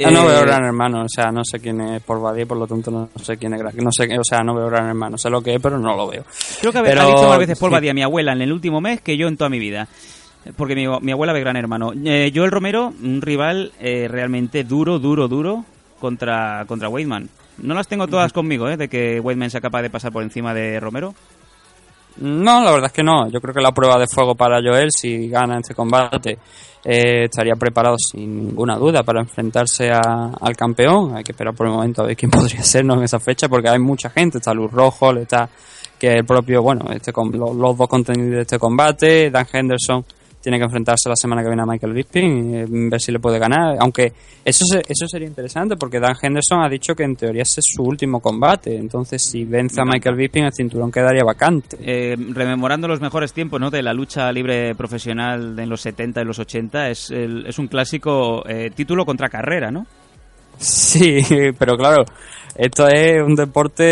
Ah, 0.04 0.10
no 0.10 0.22
Eh, 0.22 0.28
veo 0.28 0.40
Gran 0.42 0.64
Hermano, 0.64 1.02
o 1.04 1.08
sea, 1.08 1.32
no 1.32 1.42
sé 1.44 1.58
quién 1.58 1.80
es 1.80 2.02
por 2.02 2.20
Badía, 2.20 2.46
por 2.46 2.58
lo 2.58 2.66
tanto 2.66 2.90
no 2.90 3.08
sé 3.24 3.36
quién 3.38 3.54
es 3.54 3.58
Gran, 3.60 3.74
no 3.78 3.90
sé, 3.90 4.06
o 4.18 4.22
sea, 4.22 4.40
no 4.42 4.54
veo 4.54 4.66
Gran 4.68 4.86
Hermano, 4.88 5.18
sé 5.18 5.28
lo 5.30 5.42
que 5.42 5.54
es, 5.54 5.60
pero 5.60 5.78
no 5.78 5.96
lo 5.96 6.06
veo. 6.08 6.24
Creo 6.60 6.70
que 6.72 6.78
ha- 6.78 6.82
Pero- 6.82 7.06
dicho 7.06 7.28
más 7.28 7.38
veces 7.38 7.58
sí. 7.58 7.66
Badía, 7.68 7.92
mi 7.94 8.02
abuela, 8.02 8.32
en 8.32 8.42
el 8.42 8.52
último 8.52 8.80
mes 8.80 9.00
que 9.00 9.16
yo 9.16 9.26
en 9.26 9.36
toda 9.36 9.50
mi 9.50 9.58
vida. 9.58 9.88
Porque 10.56 10.74
mi, 10.74 10.86
mi 11.00 11.12
abuela 11.12 11.32
ve 11.32 11.40
Gran 11.40 11.56
Hermano. 11.56 11.92
Eh, 12.04 12.30
Joel 12.34 12.50
Romero, 12.50 12.92
un 13.02 13.20
rival 13.20 13.72
eh, 13.80 14.06
realmente 14.08 14.64
duro, 14.64 14.98
duro, 14.98 15.28
duro 15.28 15.64
contra, 15.98 16.64
contra 16.66 16.88
Weidman. 16.88 17.28
No 17.58 17.74
las 17.74 17.88
tengo 17.88 18.06
todas 18.06 18.32
conmigo, 18.32 18.68
¿eh? 18.68 18.76
De 18.78 18.88
que 18.88 19.20
Weidman 19.20 19.50
sea 19.50 19.60
capaz 19.60 19.82
de 19.82 19.90
pasar 19.90 20.12
por 20.12 20.22
encima 20.22 20.54
de 20.54 20.80
Romero. 20.80 21.14
No, 22.20 22.62
la 22.62 22.70
verdad 22.72 22.86
es 22.86 22.92
que 22.92 23.02
no. 23.02 23.28
Yo 23.30 23.40
creo 23.40 23.54
que 23.54 23.60
la 23.60 23.72
prueba 23.72 23.98
de 23.98 24.06
fuego 24.06 24.34
para 24.34 24.60
Joel, 24.62 24.90
si 24.90 25.28
gana 25.28 25.58
este 25.58 25.74
combate, 25.74 26.38
eh, 26.84 27.24
estaría 27.24 27.54
preparado 27.56 27.96
sin 27.98 28.46
ninguna 28.48 28.76
duda 28.76 29.02
para 29.02 29.20
enfrentarse 29.20 29.90
a- 29.90 30.32
al 30.40 30.56
campeón. 30.56 31.16
Hay 31.16 31.24
que 31.24 31.32
esperar 31.32 31.54
por 31.54 31.66
el 31.66 31.72
momento 31.72 32.02
a 32.02 32.06
ver 32.06 32.16
quién 32.16 32.30
podría 32.58 32.62
ser 32.62 32.84
¿no? 32.84 32.94
en 32.94 33.04
esa 33.04 33.20
fecha, 33.20 33.48
porque 33.48 33.68
hay 33.68 33.78
mucha 33.78 34.10
gente. 34.10 34.38
Está 34.38 34.52
Luz 34.54 34.70
Rojo, 34.70 35.12
está 35.16 35.48
que 35.98 36.12
el 36.14 36.24
propio, 36.24 36.62
bueno, 36.62 36.86
este 36.92 37.12
com- 37.12 37.30
lo- 37.32 37.52
los, 37.52 37.76
dos 37.76 37.88
contenidos 37.88 38.30
de 38.36 38.40
este 38.42 38.58
combate. 38.58 39.30
Dan 39.30 39.46
Henderson 39.52 40.04
tiene 40.42 40.58
que 40.58 40.64
enfrentarse 40.64 41.08
la 41.08 41.16
semana 41.16 41.42
que 41.42 41.48
viene 41.48 41.62
a 41.62 41.66
Michael 41.66 41.92
Bisping, 41.92 42.54
eh, 42.54 42.66
ver 42.68 43.00
si 43.00 43.12
le 43.12 43.18
puede 43.20 43.38
ganar. 43.38 43.76
Aunque 43.80 44.12
eso, 44.44 44.64
se- 44.64 44.82
eso 44.88 45.06
sería 45.06 45.28
interesante, 45.28 45.76
porque 45.76 46.00
Dan 46.00 46.14
Henderson 46.20 46.62
ha 46.62 46.68
dicho 46.68 46.94
que 46.94 47.02
en 47.04 47.14
teoría 47.16 47.42
ese 47.42 47.60
es 47.60 47.66
su 47.74 47.82
último 47.82 48.20
combate. 48.20 48.76
Entonces, 48.76 49.22
si 49.22 49.44
vence 49.44 49.80
a 49.80 49.84
Michael 49.84 50.16
Bisping, 50.16 50.44
el 50.44 50.52
cinturón 50.52 50.90
quedaría 50.90 51.24
vacante. 51.24 51.76
Eh, 51.80 52.16
rememorando 52.32 52.88
los 52.88 53.00
mejores 53.00 53.32
tiempos 53.32 53.60
¿no? 53.60 53.70
de 53.70 53.82
la 53.82 53.92
lucha 53.92 54.32
libre 54.32 54.74
profesional 54.74 55.58
en 55.58 55.68
los 55.68 55.80
70 55.82 56.22
y 56.22 56.24
los 56.24 56.38
80, 56.38 56.88
es, 56.90 57.10
el- 57.10 57.46
es 57.46 57.58
un 57.58 57.68
clásico 57.68 58.42
eh, 58.48 58.70
título 58.74 59.04
contra 59.04 59.28
carrera, 59.28 59.70
¿no? 59.70 59.86
Sí, 60.58 61.20
pero 61.58 61.76
claro, 61.76 62.04
esto 62.54 62.86
es 62.88 63.22
un 63.22 63.34
deporte 63.34 63.82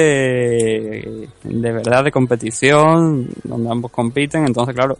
de 1.44 1.72
verdad 1.72 2.05
de 2.05 2.11
competición, 2.11 3.26
donde 3.44 3.70
ambos 3.70 3.90
compiten, 3.90 4.44
entonces 4.46 4.74
claro, 4.74 4.99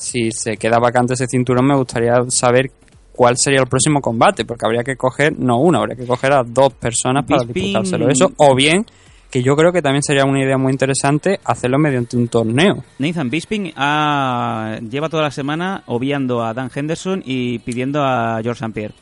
si 0.00 0.30
se 0.32 0.56
queda 0.56 0.78
vacante 0.78 1.14
ese 1.14 1.26
cinturón 1.26 1.66
me 1.66 1.76
gustaría 1.76 2.14
saber 2.28 2.70
cuál 3.12 3.36
sería 3.36 3.60
el 3.60 3.66
próximo 3.66 4.00
combate, 4.00 4.44
porque 4.46 4.64
habría 4.64 4.82
que 4.82 4.96
coger, 4.96 5.38
no 5.38 5.58
uno, 5.58 5.78
habría 5.80 5.94
que 5.96 6.06
coger 6.06 6.32
a 6.32 6.42
dos 6.42 6.72
personas 6.72 7.24
para 7.26 7.42
Bisping- 7.42 7.52
disputárselo 7.52 8.08
eso, 8.08 8.32
o 8.38 8.54
bien, 8.54 8.86
que 9.30 9.42
yo 9.42 9.54
creo 9.54 9.72
que 9.72 9.82
también 9.82 10.02
sería 10.02 10.24
una 10.24 10.42
idea 10.42 10.56
muy 10.56 10.72
interesante 10.72 11.38
hacerlo 11.44 11.78
mediante 11.78 12.16
un 12.16 12.28
torneo. 12.28 12.82
Nathan 12.98 13.28
Bisping 13.30 13.72
ha- 13.76 14.78
lleva 14.90 15.08
toda 15.10 15.24
la 15.24 15.30
semana 15.30 15.82
obviando 15.86 16.42
a 16.42 16.54
Dan 16.54 16.70
Henderson 16.74 17.22
y 17.24 17.58
pidiendo 17.60 18.02
a 18.02 18.40
George 18.42 18.64
St. 18.64 18.72
Pierre. 18.72 18.94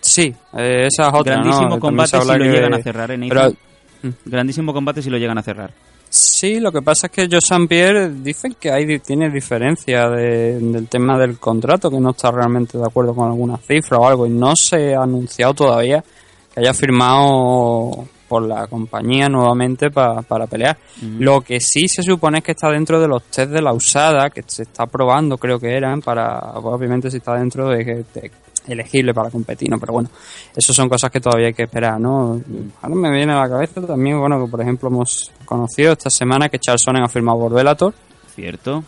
Sí, 0.00 0.34
eh, 0.58 0.86
esa 0.88 1.08
es. 1.08 1.24
Grandísimo 1.24 1.80
combate 1.80 2.10
si 2.10 2.28
lo 2.38 2.44
llegan 2.44 2.74
a 2.74 2.82
cerrar, 2.82 3.10
¿eh, 3.12 3.18
pero-? 3.28 3.52
Grandísimo 4.26 4.72
combate 4.74 5.00
si 5.02 5.08
lo 5.08 5.16
llegan 5.18 5.38
a 5.38 5.42
cerrar. 5.42 5.70
Sí, 6.16 6.60
lo 6.60 6.70
que 6.70 6.80
pasa 6.80 7.08
es 7.08 7.12
que 7.12 7.28
Joe. 7.28 7.66
Pierre 7.66 8.08
dicen 8.08 8.54
que 8.60 8.70
hay, 8.70 9.00
tiene 9.00 9.30
diferencia 9.30 10.08
de- 10.08 10.60
del 10.60 10.86
tema 10.88 11.18
del 11.18 11.38
contrato, 11.40 11.90
que 11.90 11.98
no 11.98 12.10
está 12.10 12.30
realmente 12.30 12.78
de 12.78 12.84
acuerdo 12.84 13.14
con 13.16 13.26
alguna 13.28 13.56
cifra 13.56 13.98
o 13.98 14.06
algo, 14.06 14.24
y 14.26 14.30
no 14.30 14.54
se 14.54 14.94
ha 14.94 15.02
anunciado 15.02 15.54
todavía 15.54 16.04
que 16.54 16.60
haya 16.60 16.72
firmado 16.72 18.06
por 18.28 18.42
la 18.46 18.66
compañía 18.68 19.28
nuevamente 19.28 19.90
pa- 19.90 20.22
para 20.22 20.46
pelear. 20.46 20.78
Lo 21.18 21.40
que 21.40 21.58
sí 21.60 21.88
se 21.88 22.02
supone 22.04 22.38
es 22.38 22.44
que 22.44 22.52
está 22.52 22.68
dentro 22.70 23.00
de 23.00 23.08
los 23.08 23.24
test 23.24 23.50
de 23.50 23.60
la 23.60 23.72
usada, 23.72 24.30
que 24.30 24.44
se 24.46 24.62
está 24.62 24.86
probando, 24.86 25.36
creo 25.36 25.58
que 25.58 25.76
eran, 25.76 26.00
para, 26.00 26.38
obviamente 26.54 27.10
si 27.10 27.16
está 27.16 27.34
dentro 27.34 27.68
de, 27.70 28.04
de- 28.14 28.30
elegible 28.66 29.12
para 29.14 29.30
competir, 29.30 29.68
¿no? 29.70 29.78
Pero 29.78 29.92
bueno, 29.92 30.08
eso 30.54 30.72
son 30.72 30.88
cosas 30.88 31.10
que 31.10 31.20
todavía 31.20 31.48
hay 31.48 31.54
que 31.54 31.64
esperar, 31.64 32.00
¿no? 32.00 32.40
Ahora 32.82 32.94
me 32.94 33.10
viene 33.10 33.32
a 33.32 33.40
la 33.40 33.48
cabeza 33.48 33.80
también, 33.86 34.18
bueno, 34.18 34.44
que 34.44 34.50
por 34.50 34.60
ejemplo 34.60 34.88
hemos 34.88 35.30
conocido 35.44 35.92
esta 35.92 36.10
semana 36.10 36.48
que 36.48 36.58
Charles 36.58 36.82
Sonnen 36.82 37.02
ha 37.02 37.08
firmado 37.08 37.38
por 37.40 37.52
Bellator 37.52 37.92
Cierto. 38.34 38.82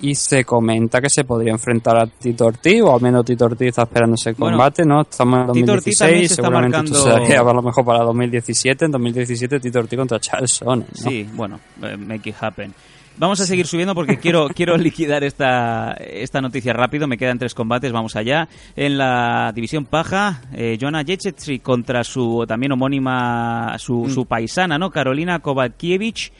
y 0.00 0.14
se 0.16 0.44
comenta 0.44 1.00
que 1.00 1.08
se 1.08 1.22
podría 1.24 1.52
enfrentar 1.52 1.96
a 1.96 2.06
Tito 2.06 2.46
Ortiz, 2.46 2.82
o 2.82 2.94
al 2.94 3.00
menos 3.00 3.24
Tito 3.24 3.44
Ortiz 3.44 3.68
está 3.68 3.82
esperando 3.84 4.14
ese 4.16 4.32
Bueno, 4.32 4.56
combate, 4.56 4.84
¿no? 4.84 5.02
Estamos 5.02 5.46
en 5.48 5.52
Tito 5.54 5.72
Ortiz 5.72 5.98
también 5.98 6.20
2016, 6.22 6.28
se 6.28 6.34
seguramente 6.34 6.76
esto 6.78 6.92
marcando- 6.92 7.02
se 7.04 7.20
daría 7.30 7.40
a 7.40 7.54
lo 7.54 7.62
mejor 7.62 7.84
para 7.84 8.04
2017, 8.04 8.84
en 8.86 8.90
2017 8.90 9.60
Tito 9.60 9.78
Ortiz 9.78 9.98
contra 9.98 10.18
Charles 10.18 10.50
Sonnen, 10.52 10.86
¿no? 11.04 11.10
Sí, 11.10 11.28
bueno, 11.34 11.60
eh, 11.82 11.96
make 11.96 12.28
it 12.30 12.36
happen. 12.40 12.74
Vamos 13.18 13.40
a 13.40 13.46
seguir 13.46 13.66
subiendo 13.66 13.94
porque 13.94 14.16
quiero 14.16 14.48
quiero 14.54 14.76
liquidar 14.76 15.22
esta, 15.22 15.92
esta 15.92 16.40
noticia 16.40 16.72
rápido. 16.72 17.06
Me 17.06 17.18
quedan 17.18 17.38
tres 17.38 17.54
combates, 17.54 17.92
vamos 17.92 18.16
allá. 18.16 18.48
En 18.74 18.98
la 18.98 19.52
división 19.54 19.84
paja, 19.84 20.42
eh, 20.52 20.78
Joanna 20.80 21.04
Jędrzejczyk 21.04 21.62
contra 21.62 22.04
su 22.04 22.44
también 22.46 22.72
homónima, 22.72 23.76
su, 23.78 24.08
su 24.08 24.26
paisana, 24.26 24.78
¿no? 24.78 24.90
Carolina 24.90 25.38
Kovalkiewicz. 25.40 26.32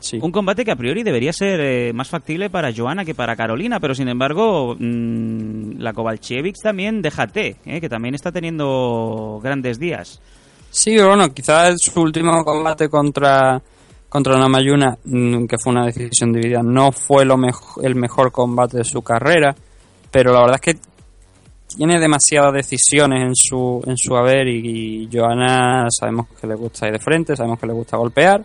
Sí. 0.00 0.20
Un 0.22 0.30
combate 0.30 0.64
que 0.64 0.70
a 0.70 0.76
priori 0.76 1.02
debería 1.02 1.32
ser 1.32 1.60
eh, 1.60 1.92
más 1.92 2.08
factible 2.08 2.50
para 2.50 2.72
Joana 2.72 3.04
que 3.04 3.16
para 3.16 3.34
Carolina, 3.34 3.80
pero 3.80 3.96
sin 3.96 4.08
embargo, 4.08 4.76
mm, 4.78 5.80
la 5.80 5.92
Kovalkiewicz 5.92 6.60
también 6.62 7.02
déjate, 7.02 7.56
eh, 7.64 7.80
que 7.80 7.88
también 7.88 8.14
está 8.14 8.30
teniendo 8.30 9.40
grandes 9.42 9.80
días. 9.80 10.20
Sí, 10.70 10.96
bueno, 10.98 11.32
quizás 11.34 11.76
su 11.80 12.00
último 12.00 12.44
combate 12.44 12.88
contra 12.88 13.60
contra 14.08 14.38
Namayuna, 14.38 14.96
mm, 15.04 15.46
que 15.46 15.56
fue 15.62 15.72
una 15.72 15.84
decisión 15.86 16.32
dividida, 16.32 16.62
no 16.62 16.92
fue 16.92 17.24
lo 17.24 17.36
mejo- 17.36 17.82
el 17.82 17.94
mejor 17.94 18.32
combate 18.32 18.78
de 18.78 18.84
su 18.84 19.02
carrera, 19.02 19.54
pero 20.10 20.32
la 20.32 20.40
verdad 20.40 20.60
es 20.62 20.74
que 20.74 20.80
tiene 21.76 22.00
demasiadas 22.00 22.54
decisiones 22.54 23.20
en 23.22 23.34
su 23.36 23.82
en 23.86 23.96
su 23.98 24.16
haber 24.16 24.48
y, 24.48 25.04
y 25.04 25.08
sabemos 25.90 26.26
que 26.40 26.46
le 26.46 26.54
gusta 26.54 26.86
ir 26.86 26.94
de 26.94 26.98
frente, 26.98 27.36
sabemos 27.36 27.58
que 27.58 27.66
le 27.66 27.74
gusta 27.74 27.98
golpear 27.98 28.42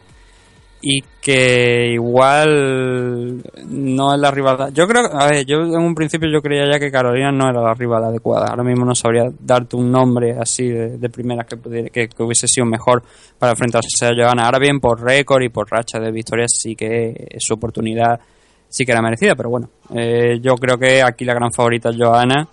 y 0.85 1.01
que 1.21 1.91
igual 1.93 3.41
no 3.69 4.13
es 4.13 4.19
la 4.19 4.29
rival. 4.31 4.73
Yo 4.73 4.85
creo, 4.85 5.05
a 5.13 5.27
ver, 5.27 5.45
yo 5.45 5.61
en 5.61 5.77
un 5.77 5.95
principio 5.95 6.29
yo 6.29 6.41
creía 6.41 6.69
ya 6.69 6.77
que 6.77 6.91
Carolina 6.91 7.31
no 7.31 7.49
era 7.49 7.61
la 7.61 7.73
rival 7.73 8.03
adecuada. 8.03 8.47
Ahora 8.49 8.65
mismo 8.65 8.83
no 8.83 8.93
sabría 8.93 9.31
darte 9.39 9.77
un 9.77 9.89
nombre 9.89 10.35
así 10.37 10.67
de, 10.67 10.97
de 10.97 11.09
primeras 11.09 11.47
que, 11.47 11.55
pudiera- 11.55 11.89
que, 11.89 12.09
hubiese 12.19 12.49
sido 12.49 12.65
mejor 12.65 13.01
para 13.39 13.53
enfrentarse 13.53 14.05
a 14.05 14.09
Johanna. 14.09 14.43
Ahora 14.43 14.59
bien, 14.59 14.81
por 14.81 15.01
récord 15.01 15.41
y 15.43 15.47
por 15.47 15.71
racha 15.71 16.01
de 16.01 16.11
victorias 16.11 16.51
sí 16.53 16.75
que 16.75 17.29
su 17.39 17.53
oportunidad 17.53 18.19
sí 18.67 18.85
que 18.85 18.91
era 18.91 19.01
merecida, 19.01 19.35
pero 19.35 19.49
bueno, 19.49 19.69
eh, 19.95 20.39
yo 20.41 20.55
creo 20.55 20.77
que 20.77 21.01
aquí 21.01 21.23
la 21.23 21.33
gran 21.33 21.53
favorita 21.53 21.91
es 21.91 21.95
Johanna 21.97 22.45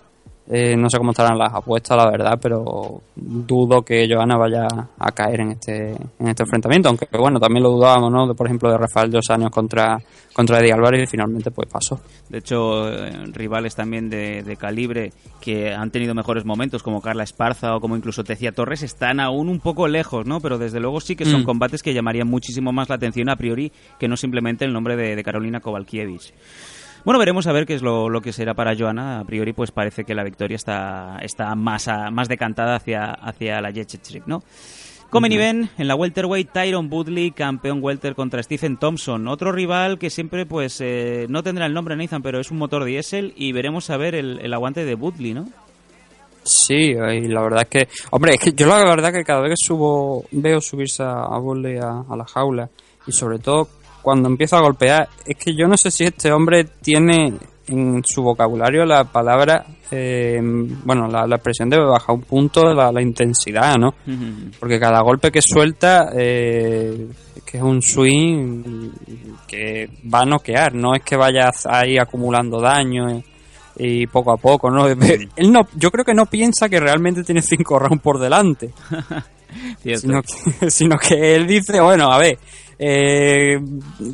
Eh, 0.49 0.75
no 0.75 0.89
sé 0.89 0.97
cómo 0.97 1.11
estarán 1.11 1.37
las 1.37 1.53
apuestas, 1.53 1.95
la 1.97 2.09
verdad, 2.09 2.37
pero 2.41 3.01
dudo 3.15 3.83
que 3.83 4.07
Johanna 4.11 4.37
vaya 4.37 4.67
a 4.99 5.11
caer 5.11 5.41
en 5.41 5.51
este 5.51 5.91
en 5.91 6.27
este 6.27 6.43
enfrentamiento. 6.43 6.89
Aunque, 6.89 7.07
bueno, 7.17 7.39
también 7.39 7.63
lo 7.63 7.69
dudábamos, 7.69 8.11
¿no? 8.11 8.27
De, 8.27 8.33
por 8.33 8.47
ejemplo, 8.47 8.69
de 8.69 8.77
Rafael 8.77 9.11
Dos 9.11 9.29
Años 9.29 9.49
contra, 9.51 9.97
contra 10.33 10.59
Eddie 10.59 10.73
Álvarez 10.73 11.03
y 11.03 11.07
finalmente 11.07 11.51
pues 11.51 11.69
pasó. 11.69 12.01
De 12.27 12.39
hecho, 12.39 12.89
eh, 12.89 13.11
rivales 13.31 13.75
también 13.75 14.09
de, 14.09 14.41
de 14.43 14.57
calibre 14.57 15.13
que 15.39 15.73
han 15.73 15.89
tenido 15.91 16.13
mejores 16.15 16.43
momentos, 16.43 16.83
como 16.83 17.01
Carla 17.01 17.23
Esparza 17.23 17.75
o 17.75 17.79
como 17.79 17.95
incluso 17.95 18.23
Tecia 18.23 18.51
Torres, 18.51 18.81
están 18.83 19.19
aún 19.21 19.47
un 19.47 19.59
poco 19.59 19.87
lejos, 19.87 20.25
¿no? 20.25 20.41
Pero 20.41 20.57
desde 20.57 20.79
luego 20.79 20.99
sí 20.99 21.15
que 21.15 21.23
son 21.25 21.41
Mm. 21.41 21.45
combates 21.45 21.81
que 21.83 21.93
llamarían 21.93 22.27
muchísimo 22.27 22.71
más 22.73 22.89
la 22.89 22.95
atención 22.95 23.29
a 23.29 23.35
priori 23.37 23.71
que 23.99 24.07
no 24.07 24.17
simplemente 24.17 24.65
el 24.65 24.73
nombre 24.73 24.95
de, 24.97 25.15
de 25.15 25.23
Carolina 25.23 25.59
Kovalkiewicz. 25.61 26.33
Bueno, 27.03 27.17
veremos 27.19 27.47
a 27.47 27.51
ver 27.51 27.65
qué 27.65 27.73
es 27.73 27.81
lo, 27.81 28.09
lo 28.09 28.21
que 28.21 28.31
será 28.31 28.53
para 28.53 28.75
Joana. 28.77 29.19
A 29.19 29.23
priori, 29.25 29.53
pues 29.53 29.71
parece 29.71 30.03
que 30.03 30.13
la 30.13 30.23
victoria 30.23 30.55
está, 30.55 31.17
está 31.21 31.55
más, 31.55 31.87
a- 31.87 32.11
más 32.11 32.27
decantada 32.27 32.75
hacia, 32.75 33.05
hacia 33.11 33.59
la 33.61 33.71
Jetchetrip, 33.71 34.27
¿no? 34.27 34.43
Comen 35.09 35.33
event 35.33 35.69
en 35.77 35.87
la 35.89 35.95
welterweight 35.95 36.51
Tyron 36.53 36.87
Woodley, 36.89 37.31
campeón 37.31 37.79
welter 37.81 38.15
contra 38.15 38.41
Stephen 38.43 38.77
Thompson, 38.77 39.27
otro 39.27 39.51
rival 39.51 39.99
que 39.99 40.09
siempre 40.09 40.45
pues 40.45 40.79
eh, 40.79 41.25
no 41.27 41.43
tendrá 41.43 41.65
el 41.65 41.73
nombre 41.73 41.97
Nathan, 41.97 42.21
pero 42.21 42.39
es 42.39 42.49
un 42.49 42.57
motor 42.57 42.85
diésel 42.85 43.33
y 43.35 43.51
veremos 43.51 43.89
a 43.89 43.97
ver 43.97 44.15
el, 44.15 44.39
el 44.39 44.53
aguante 44.53 44.85
de 44.85 44.95
Woodley, 44.95 45.33
¿no? 45.33 45.49
Sí, 46.43 46.75
y 46.75 47.27
la 47.27 47.41
verdad 47.41 47.63
es 47.63 47.67
que, 47.67 47.89
hombre, 48.11 48.31
es 48.35 48.39
que 48.39 48.53
yo 48.53 48.67
la 48.67 48.77
verdad 48.85 49.11
que 49.11 49.23
cada 49.25 49.41
vez 49.41 49.49
que 49.59 49.65
subo, 49.67 50.23
veo 50.31 50.61
subirse 50.61 51.03
a, 51.03 51.11
a, 51.25 52.05
a 52.09 52.15
la 52.15 52.25
jaula 52.25 52.69
y 53.05 53.11
sobre 53.11 53.39
todo 53.39 53.67
cuando 54.01 54.29
empieza 54.29 54.57
a 54.57 54.61
golpear, 54.61 55.09
es 55.25 55.37
que 55.37 55.55
yo 55.55 55.67
no 55.67 55.77
sé 55.77 55.91
si 55.91 56.05
este 56.05 56.31
hombre 56.31 56.65
tiene 56.81 57.33
en 57.67 58.03
su 58.03 58.21
vocabulario 58.21 58.85
la 58.85 59.05
palabra, 59.05 59.65
eh, 59.91 60.39
bueno, 60.41 61.07
la, 61.07 61.25
la 61.25 61.35
expresión 61.35 61.69
de 61.69 61.77
bajar 61.77 62.15
un 62.15 62.21
punto 62.21 62.73
la, 62.73 62.91
la 62.91 63.01
intensidad, 63.01 63.77
¿no? 63.77 63.93
Porque 64.59 64.79
cada 64.79 65.01
golpe 65.01 65.31
que 65.31 65.41
suelta 65.41 66.09
eh, 66.15 67.07
es 67.35 67.43
que 67.43 67.57
es 67.57 67.63
un 67.63 67.81
swing 67.81 68.89
que 69.47 69.89
va 70.13 70.21
a 70.21 70.25
noquear, 70.25 70.73
no 70.73 70.93
es 70.95 71.03
que 71.03 71.15
vaya 71.15 71.49
ahí 71.69 71.97
acumulando 71.97 72.59
daño 72.59 73.09
eh, 73.09 73.23
y 73.77 74.07
poco 74.07 74.31
a 74.33 74.37
poco, 74.37 74.69
¿no? 74.69 74.87
Él 75.35 75.51
no, 75.51 75.67
yo 75.75 75.91
creo 75.91 76.05
que 76.05 76.13
no 76.13 76.25
piensa 76.25 76.67
que 76.67 76.79
realmente 76.79 77.23
tiene 77.23 77.41
cinco 77.41 77.79
rounds 77.79 78.01
por 78.01 78.19
delante. 78.19 78.71
sino 79.97 80.21
que, 80.21 80.69
sino 80.71 80.97
que 80.97 81.35
él 81.35 81.47
dice, 81.47 81.79
bueno, 81.81 82.11
a 82.11 82.17
ver, 82.17 82.37
eh, 82.79 83.59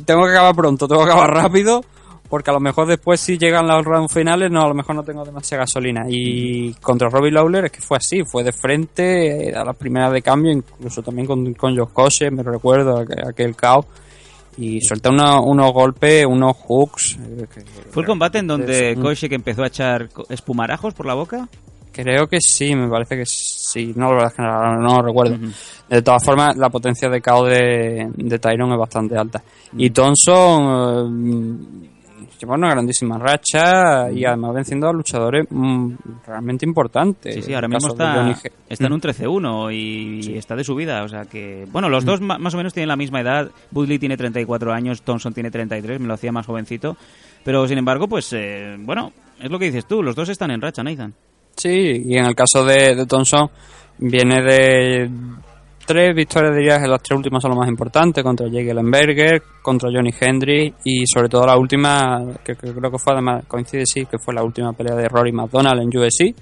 tengo 0.04 0.24
que 0.24 0.30
acabar 0.32 0.54
pronto, 0.54 0.86
tengo 0.88 1.04
que 1.04 1.10
acabar 1.10 1.30
rápido, 1.30 1.82
porque 2.28 2.50
a 2.50 2.54
lo 2.54 2.60
mejor 2.60 2.86
después 2.86 3.18
si 3.20 3.38
llegan 3.38 3.66
los 3.66 3.84
rounds 3.84 4.12
finales, 4.12 4.50
no, 4.50 4.62
a 4.62 4.68
lo 4.68 4.74
mejor 4.74 4.94
no 4.94 5.02
tengo 5.02 5.24
demasiada 5.24 5.62
gasolina. 5.62 6.04
Y 6.08 6.74
contra 6.74 7.08
Robbie 7.08 7.30
Lawler 7.30 7.66
es 7.66 7.72
que 7.72 7.80
fue 7.80 7.96
así, 7.96 8.22
fue 8.24 8.44
de 8.44 8.52
frente 8.52 9.54
a 9.56 9.64
la 9.64 9.72
primera 9.72 10.10
de 10.10 10.20
cambio, 10.20 10.52
incluso 10.52 11.02
también 11.02 11.26
con, 11.26 11.54
con 11.54 11.74
Josh 11.76 12.30
me 12.30 12.42
recuerdo 12.42 13.04
aquel, 13.26 13.56
caos. 13.56 13.86
Y 14.60 14.80
suelta 14.80 15.10
uno- 15.10 15.44
unos 15.44 15.72
golpes, 15.72 16.26
unos 16.26 16.56
hooks. 16.56 17.16
eh, 17.16 17.46
que- 17.54 17.62
¿Fue 17.92 18.02
el 18.02 18.08
combate 18.08 18.38
en 18.38 18.48
donde 18.48 18.96
Mm. 18.96 19.00
Koscheck 19.02 19.32
empezó 19.32 19.62
a 19.62 19.68
echar 19.68 20.08
espumarajos 20.28 20.94
por 20.94 21.06
la 21.06 21.14
boca? 21.14 21.48
Creo 21.92 22.26
que 22.28 22.38
sí, 22.40 22.74
me 22.74 22.88
parece 22.88 23.16
que 23.16 23.26
sí. 23.26 23.92
No, 23.96 24.12
la 24.12 24.24
verdad 24.24 24.32
es 24.32 24.38
no, 24.38 24.96
lo 24.96 25.02
recuerdo. 25.02 25.36
De 25.88 26.02
todas 26.02 26.24
formas, 26.24 26.56
la 26.56 26.68
potencia 26.70 27.08
de 27.08 27.20
KO 27.20 27.44
de, 27.44 28.10
de 28.14 28.38
Tyron 28.38 28.72
es 28.72 28.78
bastante 28.78 29.16
alta. 29.16 29.42
Y 29.76 29.90
Thompson 29.90 31.82
eh, 31.84 31.88
lleva 32.38 32.54
una 32.54 32.70
grandísima 32.70 33.18
racha 33.18 34.10
y 34.10 34.24
además 34.24 34.54
venciendo 34.54 34.88
a 34.88 34.92
luchadores 34.92 35.46
mm, 35.50 35.92
realmente 36.26 36.64
importantes. 36.64 37.34
Sí, 37.34 37.42
sí, 37.42 37.54
ahora 37.54 37.68
mismo 37.68 37.88
está, 37.88 38.30
está 38.68 38.86
en 38.86 38.92
un 38.92 38.98
Mm. 38.98 39.02
13-1 39.02 39.72
y 39.74 40.36
está 40.36 40.54
de 40.54 40.64
subida. 40.64 41.02
O 41.02 41.08
sea 41.08 41.24
que, 41.24 41.66
bueno, 41.70 41.88
los 41.88 42.04
dos 42.04 42.20
más 42.20 42.54
o 42.54 42.56
menos 42.56 42.72
tienen 42.72 42.88
la 42.88 42.96
misma 42.96 43.20
edad. 43.20 43.50
Woodley 43.72 43.98
tiene 43.98 44.16
34 44.16 44.72
años, 44.72 45.02
Thompson 45.02 45.32
tiene 45.32 45.50
33, 45.50 46.00
me 46.00 46.06
lo 46.06 46.14
hacía 46.14 46.32
más 46.32 46.46
jovencito. 46.46 46.96
Pero 47.44 47.66
sin 47.66 47.78
embargo, 47.78 48.08
pues, 48.08 48.32
eh, 48.32 48.76
bueno, 48.78 49.12
es 49.40 49.50
lo 49.50 49.58
que 49.58 49.66
dices 49.66 49.86
tú, 49.86 50.02
los 50.02 50.14
dos 50.14 50.28
están 50.28 50.50
en 50.50 50.60
racha, 50.60 50.82
Nathan. 50.82 51.14
Sí, 51.58 52.04
y 52.06 52.16
en 52.16 52.24
el 52.24 52.34
caso 52.34 52.64
de, 52.64 52.94
de 52.94 53.04
Thompson 53.04 53.50
viene 53.98 54.40
de 54.40 55.10
tres 55.84 56.14
victorias, 56.14 56.54
diría 56.54 56.80
que 56.80 56.86
las 56.86 57.02
tres 57.02 57.16
últimas 57.16 57.42
son 57.42 57.50
las 57.50 57.58
más 57.58 57.68
importantes, 57.68 58.22
contra 58.22 58.46
Jake 58.46 58.70
Ellenberger, 58.70 59.42
contra 59.60 59.90
Johnny 59.92 60.14
Hendry 60.18 60.72
y 60.84 61.04
sobre 61.06 61.28
todo 61.28 61.46
la 61.46 61.56
última, 61.56 62.24
que, 62.44 62.54
que 62.54 62.72
creo 62.72 62.90
que 62.90 62.98
fue 62.98 63.12
además, 63.14 63.44
coincide 63.48 63.84
sí, 63.86 64.06
que 64.06 64.18
fue 64.18 64.34
la 64.34 64.44
última 64.44 64.72
pelea 64.72 64.94
de 64.94 65.08
Rory 65.08 65.32
McDonald 65.32 65.82
en 65.82 65.88
UFC. 65.88 66.34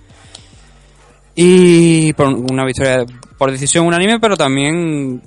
Y 1.34 2.12
por 2.12 2.28
una 2.28 2.64
victoria 2.64 3.04
por 3.38 3.50
decisión 3.50 3.86
unánime, 3.86 4.18
pero 4.20 4.36
también 4.36 5.22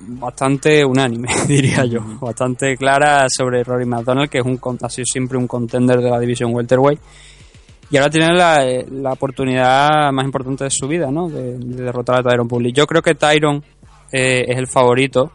bastante 0.00 0.84
unánime, 0.84 1.28
diría 1.48 1.84
yo. 1.84 2.00
Bastante 2.20 2.76
clara 2.76 3.26
sobre 3.28 3.64
Rory 3.64 3.86
McDonald, 3.86 4.30
que 4.30 4.38
es 4.38 4.44
un 4.44 4.60
ha 4.82 4.88
sido 4.88 5.04
siempre 5.04 5.38
un 5.38 5.48
contender 5.48 6.00
de 6.00 6.10
la 6.10 6.20
división 6.20 6.54
welterweight. 6.54 7.00
Y 7.90 7.96
ahora 7.96 8.10
tiene 8.10 8.34
la, 8.34 8.64
la 8.90 9.12
oportunidad 9.12 10.12
más 10.12 10.24
importante 10.24 10.64
de 10.64 10.70
su 10.70 10.86
vida, 10.86 11.10
¿no? 11.10 11.28
De, 11.28 11.56
de 11.58 11.82
derrotar 11.84 12.18
a 12.18 12.22
Tyron 12.22 12.46
Woodley. 12.50 12.72
Yo 12.72 12.86
creo 12.86 13.00
que 13.02 13.14
Tyron 13.14 13.62
eh, 14.12 14.44
es 14.46 14.58
el 14.58 14.66
favorito. 14.66 15.32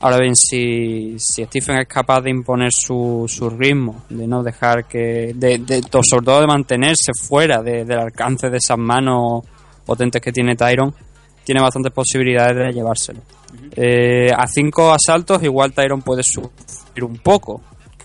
Ahora 0.00 0.18
bien, 0.18 0.34
si, 0.34 1.16
si 1.18 1.44
Stephen 1.44 1.76
es 1.78 1.86
capaz 1.86 2.22
de 2.22 2.30
imponer 2.30 2.70
su, 2.72 3.26
su 3.28 3.48
ritmo, 3.50 4.04
de 4.08 4.26
no 4.26 4.42
dejar 4.42 4.86
que. 4.86 5.32
De, 5.34 5.58
de- 5.58 5.82
sobre 6.02 6.24
todo 6.24 6.40
de 6.40 6.46
mantenerse 6.46 7.12
fuera 7.14 7.62
de- 7.62 7.84
del 7.84 7.98
alcance 7.98 8.48
de 8.50 8.56
esas 8.56 8.78
manos 8.78 9.44
potentes 9.84 10.20
que 10.22 10.32
tiene 10.32 10.56
Tyron, 10.56 10.92
tiene 11.44 11.60
bastantes 11.60 11.92
posibilidades 11.92 12.56
de 12.56 12.72
llevárselo. 12.72 13.20
Eh, 13.76 14.30
a 14.34 14.46
cinco 14.46 14.90
asaltos, 14.92 15.42
igual 15.42 15.72
Tyron 15.72 16.00
puede 16.02 16.22
sufrir 16.22 17.04
un 17.04 17.18
poco. 17.18 17.60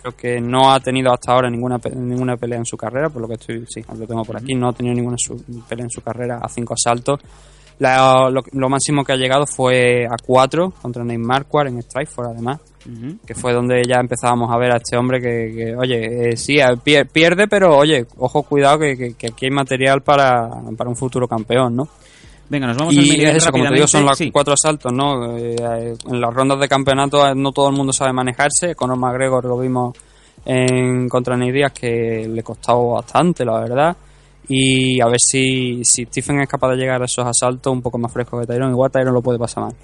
Creo 0.07 0.15
que 0.15 0.39
no 0.41 0.71
ha 0.71 0.79
tenido 0.79 1.11
hasta 1.11 1.33
ahora 1.33 1.49
ninguna, 1.49 1.79
ninguna 1.95 2.37
pelea 2.37 2.59
en 2.59 2.65
su 2.65 2.77
carrera, 2.77 3.09
por 3.09 3.21
lo 3.21 3.27
que 3.27 3.33
estoy, 3.33 3.65
sí, 3.67 3.83
lo 3.97 4.07
tengo 4.07 4.23
por 4.23 4.37
aquí, 4.37 4.55
no 4.55 4.69
ha 4.69 4.73
tenido 4.73 4.95
ninguna 4.95 5.17
su- 5.19 5.43
pelea 5.67 5.83
en 5.85 5.89
su 5.89 6.01
carrera 6.01 6.39
a 6.41 6.47
cinco 6.47 6.73
asaltos. 6.73 7.19
La- 7.79 8.29
lo, 8.31 8.41
lo 8.53 8.69
máximo 8.69 9.03
que 9.03 9.13
ha 9.13 9.17
llegado 9.17 9.45
fue 9.45 10.05
a 10.05 10.15
cuatro 10.25 10.71
contra 10.81 11.03
Nate 11.03 11.17
Marquardt 11.19 11.69
en 11.69 11.81
Strikeforce, 11.81 12.31
además, 12.31 12.59
que 13.25 13.35
fue 13.35 13.51
donde 13.53 13.81
ya 13.85 13.99
empezábamos 13.99 14.49
a 14.49 14.57
ver 14.57 14.71
a 14.71 14.77
este 14.77 14.95
hombre 14.95 15.19
que, 15.19 15.53
que, 15.53 15.75
oye, 15.75 16.29
eh, 16.29 16.37
sí, 16.37 16.55
pier- 16.85 17.07
pierde, 17.09 17.47
pero 17.49 17.75
oye, 17.77 18.05
ojo, 18.17 18.43
cuidado, 18.43 18.79
que, 18.79 18.95
que- 18.97 19.13
que 19.15 19.27
aquí 19.27 19.45
hay 19.47 19.51
material 19.51 20.01
para, 20.03 20.49
para 20.77 20.89
un 20.89 20.95
futuro 20.95 21.27
campeón, 21.27 21.75
¿no? 21.75 21.87
Venga, 22.49 22.67
nos 22.67 22.77
vamos 22.77 22.97
al 22.97 23.03
Y 23.03 23.21
event 23.21 23.37
eso, 23.37 23.51
como 23.51 23.65
te 23.65 23.73
digo, 23.73 23.87
son 23.87 24.05
los. 24.05 24.17
Sí. 24.17 24.31
cuatro 24.31 24.53
asaltos, 24.53 24.93
¿no? 24.93 25.37
Eh, 25.37 25.95
en 26.09 26.21
las 26.21 26.33
rondas 26.33 26.59
de 26.59 26.67
campeonato 26.67 27.27
eh, 27.27 27.33
no 27.35 27.51
todo 27.51 27.69
el 27.69 27.75
mundo 27.75 27.91
sabe 27.91 28.13
manejarse. 28.13 28.75
Conor 28.75 28.97
McGregor 28.97 29.45
lo 29.45 29.59
vimos 29.59 29.97
en 30.45 31.09
contra 31.09 31.35
Ney 31.35 31.51
que 31.73 32.27
le 32.29 32.43
costaba 32.43 32.79
bastante, 32.79 33.43
la 33.43 33.59
verdad. 33.59 33.97
Y 34.49 35.01
a 35.01 35.07
ver 35.07 35.19
si, 35.19 35.83
si 35.83 36.05
Stephen 36.05 36.39
es 36.39 36.47
capaz 36.47 36.69
de 36.71 36.77
llegar 36.77 37.01
a 37.01 37.05
esos 37.05 37.25
asaltos 37.25 37.73
un 37.73 37.81
poco 37.81 37.97
más 37.97 38.11
frescos 38.11 38.39
que 38.39 38.47
Tyron. 38.47 38.71
Igual 38.71 38.91
Tyron 38.91 39.13
lo 39.13 39.21
puede 39.21 39.37
pasar 39.37 39.65
mal. 39.65 39.75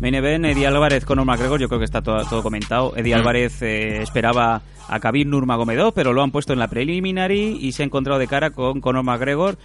Main 0.00 0.14
event, 0.14 0.46
Eddie 0.46 0.66
Álvarez, 0.66 1.04
Conor 1.04 1.26
McGregor, 1.26 1.60
yo 1.60 1.68
creo 1.68 1.78
que 1.78 1.84
está 1.84 2.00
todo, 2.00 2.24
todo 2.24 2.42
comentado. 2.42 2.94
Eddie 2.96 3.14
Mm. 3.14 3.18
Álvarez 3.18 3.60
eh, 3.62 4.02
esperaba 4.02 4.62
a 4.88 4.98
Khabib 4.98 5.28
Nurmagomedov, 5.28 5.92
pero 5.92 6.12
lo 6.12 6.22
han 6.22 6.30
puesto 6.30 6.52
en 6.54 6.58
la 6.58 6.68
preliminary 6.68 7.58
y 7.60 7.72
se 7.72 7.82
ha 7.82 7.86
encontrado 7.86 8.18
de 8.18 8.26
cara 8.26 8.50
con 8.50 8.80
Conor 8.80 9.04
McGregor, 9.04 9.58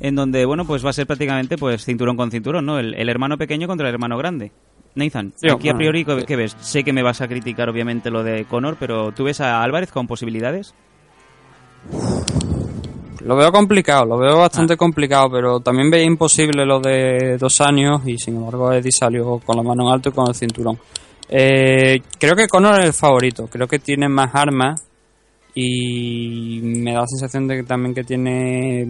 en 0.00 0.14
donde, 0.14 0.44
bueno, 0.44 0.64
pues 0.64 0.84
va 0.84 0.90
a 0.90 0.92
ser 0.92 1.06
prácticamente 1.06 1.58
pues 1.58 1.84
cinturón 1.84 2.16
con 2.16 2.30
cinturón, 2.30 2.64
¿no? 2.64 2.78
El, 2.78 2.94
el 2.94 3.08
hermano 3.08 3.36
pequeño 3.36 3.66
contra 3.66 3.88
el 3.88 3.94
hermano 3.94 4.16
grande. 4.16 4.52
Nathan, 4.94 5.32
aquí 5.50 5.68
a 5.70 5.74
priori, 5.74 6.04
¿qué 6.04 6.24
qué 6.26 6.36
ves? 6.36 6.54
Sé 6.60 6.84
que 6.84 6.92
me 6.92 7.02
vas 7.02 7.20
a 7.22 7.26
criticar 7.28 7.68
obviamente 7.68 8.10
lo 8.10 8.22
de 8.22 8.44
Conor, 8.44 8.76
pero 8.78 9.10
¿tú 9.12 9.24
ves 9.24 9.40
a 9.40 9.62
Álvarez 9.62 9.90
con 9.90 10.06
posibilidades? 10.06 10.74
Lo 13.24 13.36
veo 13.36 13.52
complicado, 13.52 14.04
lo 14.04 14.18
veo 14.18 14.38
bastante 14.38 14.76
complicado, 14.76 15.30
pero 15.30 15.60
también 15.60 15.90
veía 15.90 16.04
imposible 16.04 16.66
lo 16.66 16.80
de 16.80 17.36
dos 17.38 17.60
años 17.60 18.02
y 18.04 18.18
sin 18.18 18.36
embargo 18.36 18.72
Eddie 18.72 18.90
salió 18.90 19.38
con 19.38 19.56
la 19.56 19.62
mano 19.62 19.84
en 19.86 19.92
alto 19.92 20.08
y 20.08 20.12
con 20.12 20.28
el 20.28 20.34
cinturón. 20.34 20.78
Eh, 21.28 22.02
creo 22.18 22.34
que 22.34 22.48
Conor 22.48 22.80
es 22.80 22.86
el 22.86 22.92
favorito, 22.92 23.46
creo 23.46 23.68
que 23.68 23.78
tiene 23.78 24.08
más 24.08 24.34
armas 24.34 24.82
y 25.54 26.60
me 26.62 26.92
da 26.92 27.02
la 27.02 27.06
sensación 27.06 27.46
de 27.46 27.56
que 27.56 27.62
también 27.62 27.94
que 27.94 28.02
tiene 28.02 28.86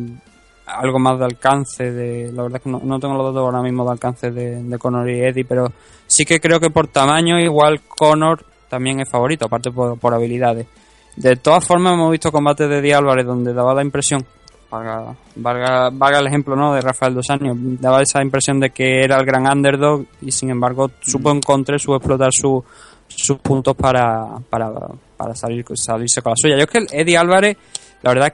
algo 0.67 0.99
más 0.99 1.19
de 1.19 1.25
alcance 1.27 1.91
de 1.91 2.33
la 2.33 2.43
verdad 2.43 2.57
es 2.59 2.63
que 2.63 2.71
no, 2.71 2.81
no 2.83 2.99
tengo 2.99 3.15
los 3.15 3.27
datos 3.27 3.45
ahora 3.45 3.63
mismo 3.63 3.85
de 3.85 3.91
alcance 3.91 4.31
de, 4.31 4.63
de 4.63 4.79
Conor 4.79 5.11
y 5.11 5.21
Eddie 5.21 5.45
pero 5.45 5.73
sí 6.07 6.25
que 6.25 6.41
creo 6.41 6.59
que 6.61 6.71
por 6.71 6.87
tamaño 6.87 7.39
igual 7.39 7.83
Conor 7.83 8.47
también 8.69 9.01
es 9.01 9.11
favorito 9.11 9.47
aparte 9.47 9.71
por, 9.71 9.99
por 9.99 10.15
habilidades 10.15 10.67
de 11.17 11.37
todas 11.37 11.65
formas 11.67 11.95
hemos 11.95 12.11
visto 12.11 12.33
combates 12.33 12.69
de 12.69 12.79
Eddie 12.79 12.95
Álvarez 12.95 13.27
donde 13.27 13.53
daba 13.53 13.75
la 13.75 13.83
impresión 13.83 14.25
valga, 14.71 15.15
valga, 15.37 15.91
valga 15.93 16.19
el 16.21 16.27
ejemplo 16.27 16.57
¿no? 16.57 16.73
de 16.75 16.81
Rafael 16.81 17.15
Dos 17.15 17.29
Años 17.31 17.57
daba 17.61 18.01
esa 18.03 18.23
impresión 18.23 18.59
de 18.61 18.71
que 18.71 19.05
era 19.05 19.19
el 19.19 19.27
gran 19.27 19.47
underdog 19.47 20.07
y 20.23 20.31
sin 20.33 20.49
embargo 20.51 20.91
supo 21.03 21.31
encontrar 21.31 21.79
supo 21.79 21.97
explotar 21.97 22.33
su, 22.33 22.65
sus 23.09 23.39
puntos 23.41 23.77
para, 23.77 24.27
para, 24.49 24.71
para 25.17 25.35
salir, 25.35 25.65
salirse 25.75 26.23
con 26.23 26.31
la 26.33 26.37
suya. 26.37 26.57
Yo 26.57 26.65
es 26.65 26.71
que 26.71 26.79
Eddie 26.99 27.19
Álvarez, 27.19 27.57
la 28.01 28.15
verdad, 28.15 28.33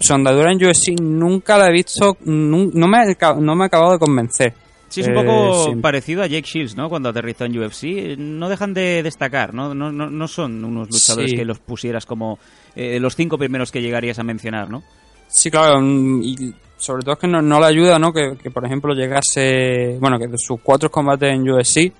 su 0.00 0.14
andadura 0.14 0.50
en 0.52 0.64
UFC 0.64 0.98
nunca 0.98 1.58
la 1.58 1.68
he 1.68 1.72
visto, 1.72 2.16
nun- 2.24 2.70
no 2.72 2.86
me, 2.88 3.14
no 3.38 3.54
me 3.54 3.64
ha 3.64 3.66
acabado 3.66 3.92
de 3.92 3.98
convencer. 3.98 4.54
Sí, 4.88 5.00
es 5.00 5.08
un 5.08 5.14
Eh, 5.14 5.16
poco 5.24 5.64
sí. 5.64 5.76
parecido 5.80 6.22
a 6.22 6.26
Jake 6.26 6.46
Shields, 6.46 6.76
¿no? 6.76 6.88
Cuando 6.88 7.08
aterrizó 7.08 7.44
en 7.44 7.58
UFC. 7.58 8.16
No 8.16 8.48
dejan 8.48 8.72
de 8.72 9.02
destacar, 9.02 9.52
¿no? 9.52 9.74
No, 9.74 9.90
no, 9.90 10.08
no 10.08 10.28
son 10.28 10.64
unos 10.64 10.88
luchadores 10.90 11.30
Sí. 11.32 11.36
que 11.36 11.44
los 11.44 11.58
pusieras 11.58 12.06
como 12.06 12.38
eh, 12.76 13.00
los 13.00 13.16
cinco 13.16 13.36
primeros 13.38 13.72
que 13.72 13.82
llegarías 13.82 14.18
a 14.18 14.22
mencionar, 14.22 14.70
¿no? 14.70 14.82
Sí, 15.28 15.50
claro, 15.50 15.80
mm, 15.80 16.22
y 16.22 16.54
sobre 16.78 17.02
todo 17.02 17.14
es 17.14 17.18
que 17.20 17.26
no, 17.26 17.42
no 17.42 17.58
le 17.58 17.66
ayuda, 17.66 17.98
¿no? 17.98 18.12
Que, 18.12 18.36
que, 18.40 18.50
por 18.50 18.64
ejemplo 18.64 18.94
llegase, 18.94 19.96
bueno, 19.98 20.18
que 20.18 20.28
de 20.28 20.38
sus 20.38 20.60
cuatro 20.62 20.90
combates 20.90 21.30
en 21.30 21.50
UFC, 21.50 21.92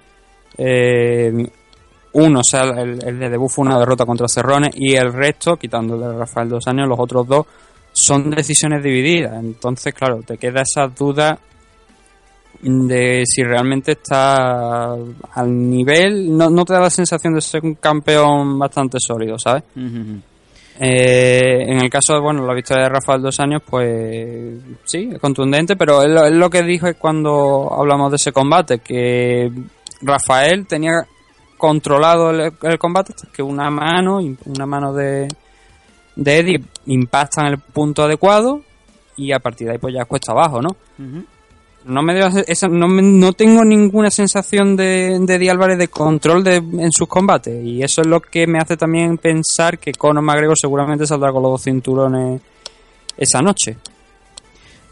eh, 0.58 1.32
uno, 2.12 2.40
o 2.40 2.44
sea, 2.44 2.62
el, 2.80 3.02
el 3.04 3.18
de 3.18 3.28
debut 3.30 3.50
fue 3.50 3.64
una 3.66 3.78
derrota 3.78 4.06
contra 4.06 4.28
Cerrone 4.28 4.70
y 4.74 4.94
el 4.94 5.12
resto, 5.12 5.56
quitando 5.56 5.98
de 5.98 6.16
Rafael 6.16 6.48
dos 6.48 6.66
años, 6.66 6.88
los 6.88 6.98
otros 6.98 7.26
dos 7.26 7.46
son 7.92 8.30
decisiones 8.30 8.82
divididas. 8.82 9.34
Entonces, 9.42 9.92
claro, 9.92 10.22
te 10.26 10.38
queda 10.38 10.62
esa 10.62 10.86
duda 10.88 11.38
de 12.62 13.22
si 13.26 13.42
realmente 13.42 13.92
está 13.92 14.94
al 14.94 15.70
nivel, 15.70 16.36
no, 16.36 16.50
no 16.50 16.64
te 16.64 16.72
da 16.72 16.80
la 16.80 16.90
sensación 16.90 17.34
de 17.34 17.40
ser 17.40 17.64
un 17.64 17.74
campeón 17.74 18.58
bastante 18.58 18.98
sólido, 19.00 19.38
¿sabes? 19.38 19.64
Eh, 20.78 21.64
en 21.68 21.78
el 21.78 21.88
caso 21.88 22.14
de 22.14 22.20
bueno, 22.20 22.44
la 22.46 22.52
victoria 22.54 22.84
de 22.84 22.90
Rafael 22.90 23.22
dos 23.22 23.40
años, 23.40 23.62
pues 23.68 24.54
sí, 24.84 25.10
es 25.12 25.18
contundente, 25.18 25.76
pero 25.76 26.02
es 26.02 26.08
lo, 26.08 26.26
es 26.26 26.34
lo 26.34 26.50
que 26.50 26.62
dije 26.62 26.94
cuando 26.94 27.72
hablamos 27.72 28.10
de 28.10 28.16
ese 28.16 28.32
combate, 28.32 28.80
que 28.80 29.50
Rafael 30.02 30.66
tenía 30.66 31.06
controlado 31.56 32.30
el, 32.30 32.52
el 32.62 32.78
combate 32.78 33.14
hasta 33.14 33.32
que 33.32 33.42
una 33.42 33.70
mano, 33.70 34.18
una 34.44 34.66
mano 34.66 34.92
de, 34.92 35.28
de 36.14 36.38
Eddie 36.38 36.62
impacta 36.86 37.42
en 37.42 37.46
el 37.48 37.58
punto 37.58 38.02
adecuado 38.02 38.60
y 39.16 39.32
a 39.32 39.38
partir 39.38 39.66
de 39.66 39.74
ahí 39.74 39.78
pues 39.78 39.94
ya 39.94 40.02
es 40.02 40.08
cuesta 40.08 40.32
abajo, 40.32 40.60
¿no? 40.60 40.76
No 41.86 42.02
me 42.02 42.14
dio 42.14 42.26
esa, 42.46 42.68
no, 42.68 42.88
no 42.88 43.32
tengo 43.32 43.64
ninguna 43.64 44.10
sensación 44.10 44.76
de, 44.76 45.18
de 45.20 45.34
Eddie 45.34 45.50
Álvarez 45.50 45.78
de 45.78 45.88
control 45.88 46.42
de, 46.42 46.56
en 46.56 46.92
sus 46.92 47.08
combates 47.08 47.64
y 47.64 47.82
eso 47.82 48.00
es 48.00 48.06
lo 48.06 48.20
que 48.20 48.46
me 48.46 48.58
hace 48.58 48.76
también 48.76 49.18
pensar 49.18 49.78
que 49.78 49.92
Conor 49.92 50.22
McGregor 50.22 50.58
seguramente 50.58 51.06
saldrá 51.06 51.32
con 51.32 51.42
los 51.42 51.52
dos 51.52 51.62
cinturones 51.62 52.40
esa 53.16 53.40
noche. 53.40 53.76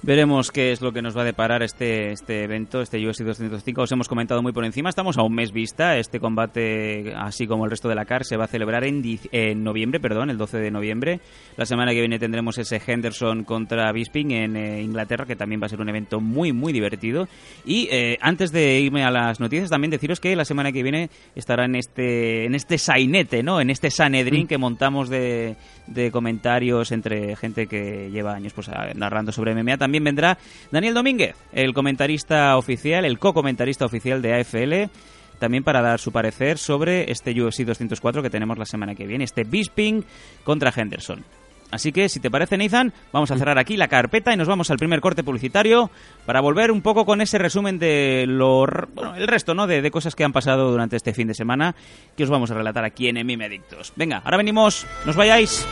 Veremos 0.06 0.50
qué 0.50 0.70
es 0.70 0.82
lo 0.82 0.92
que 0.92 1.00
nos 1.00 1.16
va 1.16 1.22
a 1.22 1.24
deparar 1.24 1.62
este, 1.62 2.12
este 2.12 2.42
evento, 2.44 2.82
este 2.82 2.98
UFC 2.98 3.20
205. 3.22 3.80
Os 3.80 3.90
hemos 3.92 4.06
comentado 4.06 4.42
muy 4.42 4.52
por 4.52 4.66
encima. 4.66 4.90
Estamos 4.90 5.16
a 5.16 5.22
un 5.22 5.34
mes 5.34 5.50
vista. 5.50 5.96
Este 5.96 6.20
combate, 6.20 7.14
así 7.16 7.46
como 7.46 7.64
el 7.64 7.70
resto 7.70 7.88
de 7.88 7.94
la 7.94 8.04
CAR, 8.04 8.22
se 8.26 8.36
va 8.36 8.44
a 8.44 8.48
celebrar 8.48 8.84
en, 8.84 9.02
en 9.32 9.64
noviembre, 9.64 10.00
perdón, 10.00 10.28
el 10.28 10.36
12 10.36 10.58
de 10.58 10.70
noviembre. 10.70 11.20
La 11.56 11.64
semana 11.64 11.92
que 11.92 12.00
viene 12.00 12.18
tendremos 12.18 12.58
ese 12.58 12.82
Henderson 12.86 13.44
contra 13.44 13.90
Bisping 13.92 14.32
en 14.32 14.56
eh, 14.58 14.82
Inglaterra, 14.82 15.24
que 15.24 15.36
también 15.36 15.62
va 15.62 15.66
a 15.66 15.70
ser 15.70 15.80
un 15.80 15.88
evento 15.88 16.20
muy, 16.20 16.52
muy 16.52 16.74
divertido. 16.74 17.26
Y 17.64 17.88
eh, 17.90 18.18
antes 18.20 18.52
de 18.52 18.78
irme 18.80 19.04
a 19.04 19.10
las 19.10 19.40
noticias, 19.40 19.70
también 19.70 19.90
deciros 19.90 20.20
que 20.20 20.36
la 20.36 20.44
semana 20.44 20.70
que 20.70 20.82
viene 20.82 21.08
estará 21.34 21.64
en 21.64 21.76
este, 21.76 22.44
en 22.44 22.54
este 22.54 22.76
sainete, 22.76 23.42
¿no? 23.42 23.58
En 23.58 23.70
este 23.70 23.90
Sanedrín 23.90 24.48
que 24.48 24.58
montamos 24.58 25.08
de, 25.08 25.56
de 25.86 26.10
comentarios 26.10 26.92
entre 26.92 27.36
gente 27.36 27.66
que 27.68 28.10
lleva 28.10 28.34
años 28.34 28.52
pues, 28.52 28.68
a- 28.68 28.92
narrando 28.94 29.32
sobre 29.32 29.54
MMA. 29.54 29.78
También 29.78 29.93
vendrá 30.02 30.38
Daniel 30.72 30.94
Domínguez, 30.94 31.36
el 31.52 31.72
comentarista 31.74 32.56
oficial, 32.56 33.04
el 33.04 33.20
co-comentarista 33.20 33.84
oficial 33.84 34.20
de 34.22 34.40
AFL, 34.40 34.90
también 35.38 35.62
para 35.62 35.82
dar 35.82 36.00
su 36.00 36.10
parecer 36.10 36.58
sobre 36.58 37.12
este 37.12 37.30
UFC 37.40 37.60
204 37.60 38.22
que 38.22 38.30
tenemos 38.30 38.58
la 38.58 38.64
semana 38.64 38.94
que 38.94 39.06
viene, 39.06 39.24
este 39.24 39.44
Bisping 39.44 40.04
contra 40.42 40.72
Henderson. 40.74 41.24
Así 41.70 41.90
que, 41.90 42.08
si 42.08 42.20
te 42.20 42.30
parece, 42.30 42.56
Nathan, 42.56 42.92
vamos 43.12 43.32
a 43.32 43.36
cerrar 43.36 43.58
aquí 43.58 43.76
la 43.76 43.88
carpeta 43.88 44.32
y 44.32 44.36
nos 44.36 44.46
vamos 44.46 44.70
al 44.70 44.76
primer 44.76 45.00
corte 45.00 45.24
publicitario 45.24 45.90
para 46.24 46.40
volver 46.40 46.70
un 46.70 46.82
poco 46.82 47.04
con 47.04 47.20
ese 47.20 47.36
resumen 47.36 47.80
de 47.80 48.26
lo, 48.28 48.64
bueno, 48.94 49.16
el 49.16 49.26
resto, 49.26 49.54
¿no? 49.54 49.66
De, 49.66 49.82
de 49.82 49.90
cosas 49.90 50.14
que 50.14 50.22
han 50.22 50.32
pasado 50.32 50.70
durante 50.70 50.96
este 50.96 51.12
fin 51.12 51.26
de 51.26 51.34
semana 51.34 51.74
que 52.16 52.22
os 52.22 52.30
vamos 52.30 52.52
a 52.52 52.54
relatar 52.54 52.84
aquí 52.84 53.08
en 53.08 53.16
MM 53.16 53.44
Adictos. 53.44 53.92
Venga, 53.96 54.22
ahora 54.24 54.36
venimos, 54.36 54.86
nos 55.04 55.16
vayáis. 55.16 55.66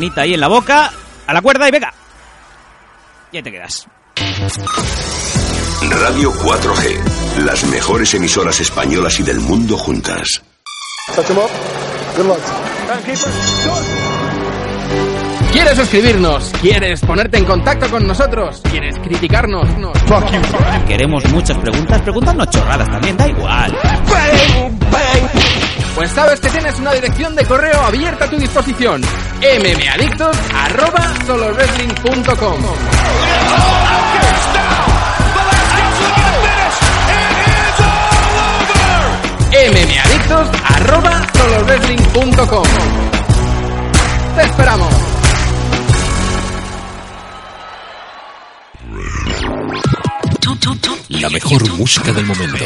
Manita 0.00 0.22
ahí 0.22 0.32
en 0.32 0.40
la 0.40 0.48
boca, 0.48 0.90
a 1.26 1.34
la 1.34 1.42
cuerda 1.42 1.68
y 1.68 1.70
venga. 1.70 1.92
Y 3.32 3.36
ahí 3.36 3.42
te 3.42 3.52
quedas. 3.52 3.86
Radio 5.90 6.32
4G, 6.32 7.44
las 7.44 7.64
mejores 7.64 8.14
emisoras 8.14 8.58
españolas 8.60 9.20
y 9.20 9.24
del 9.24 9.40
mundo 9.40 9.76
juntas. 9.76 10.40
¿Quieres 15.52 15.76
suscribirnos? 15.76 16.50
¿Quieres 16.62 17.00
ponerte 17.02 17.36
en 17.36 17.44
contacto 17.44 17.90
con 17.90 18.06
nosotros? 18.06 18.62
¿Quieres 18.70 18.96
criticarnos? 19.00 19.68
Queremos 20.88 21.30
muchas 21.30 21.58
preguntas, 21.58 22.00
preguntarnos 22.00 22.48
chorradas 22.48 22.88
también, 22.88 23.18
da 23.18 23.28
igual. 23.28 23.76
Pues 25.94 26.10
sabes 26.12 26.40
que 26.40 26.48
tienes 26.48 26.78
una 26.78 26.92
dirección 26.92 27.34
de 27.34 27.44
correo 27.44 27.80
abierta 27.80 28.24
a 28.24 28.30
tu 28.30 28.36
disposición. 28.38 29.02
mmadictos 29.40 30.36
arroba 30.54 31.14
solowrestling.com 31.26 32.60
mmadictos 39.52 40.48
arroba 40.64 41.26
solowrestling.com 41.34 42.64
Te 44.36 44.42
esperamos. 44.42 44.94
La 51.10 51.30
mejor 51.30 51.68
música 51.78 52.12
del 52.12 52.26
momento. 52.26 52.64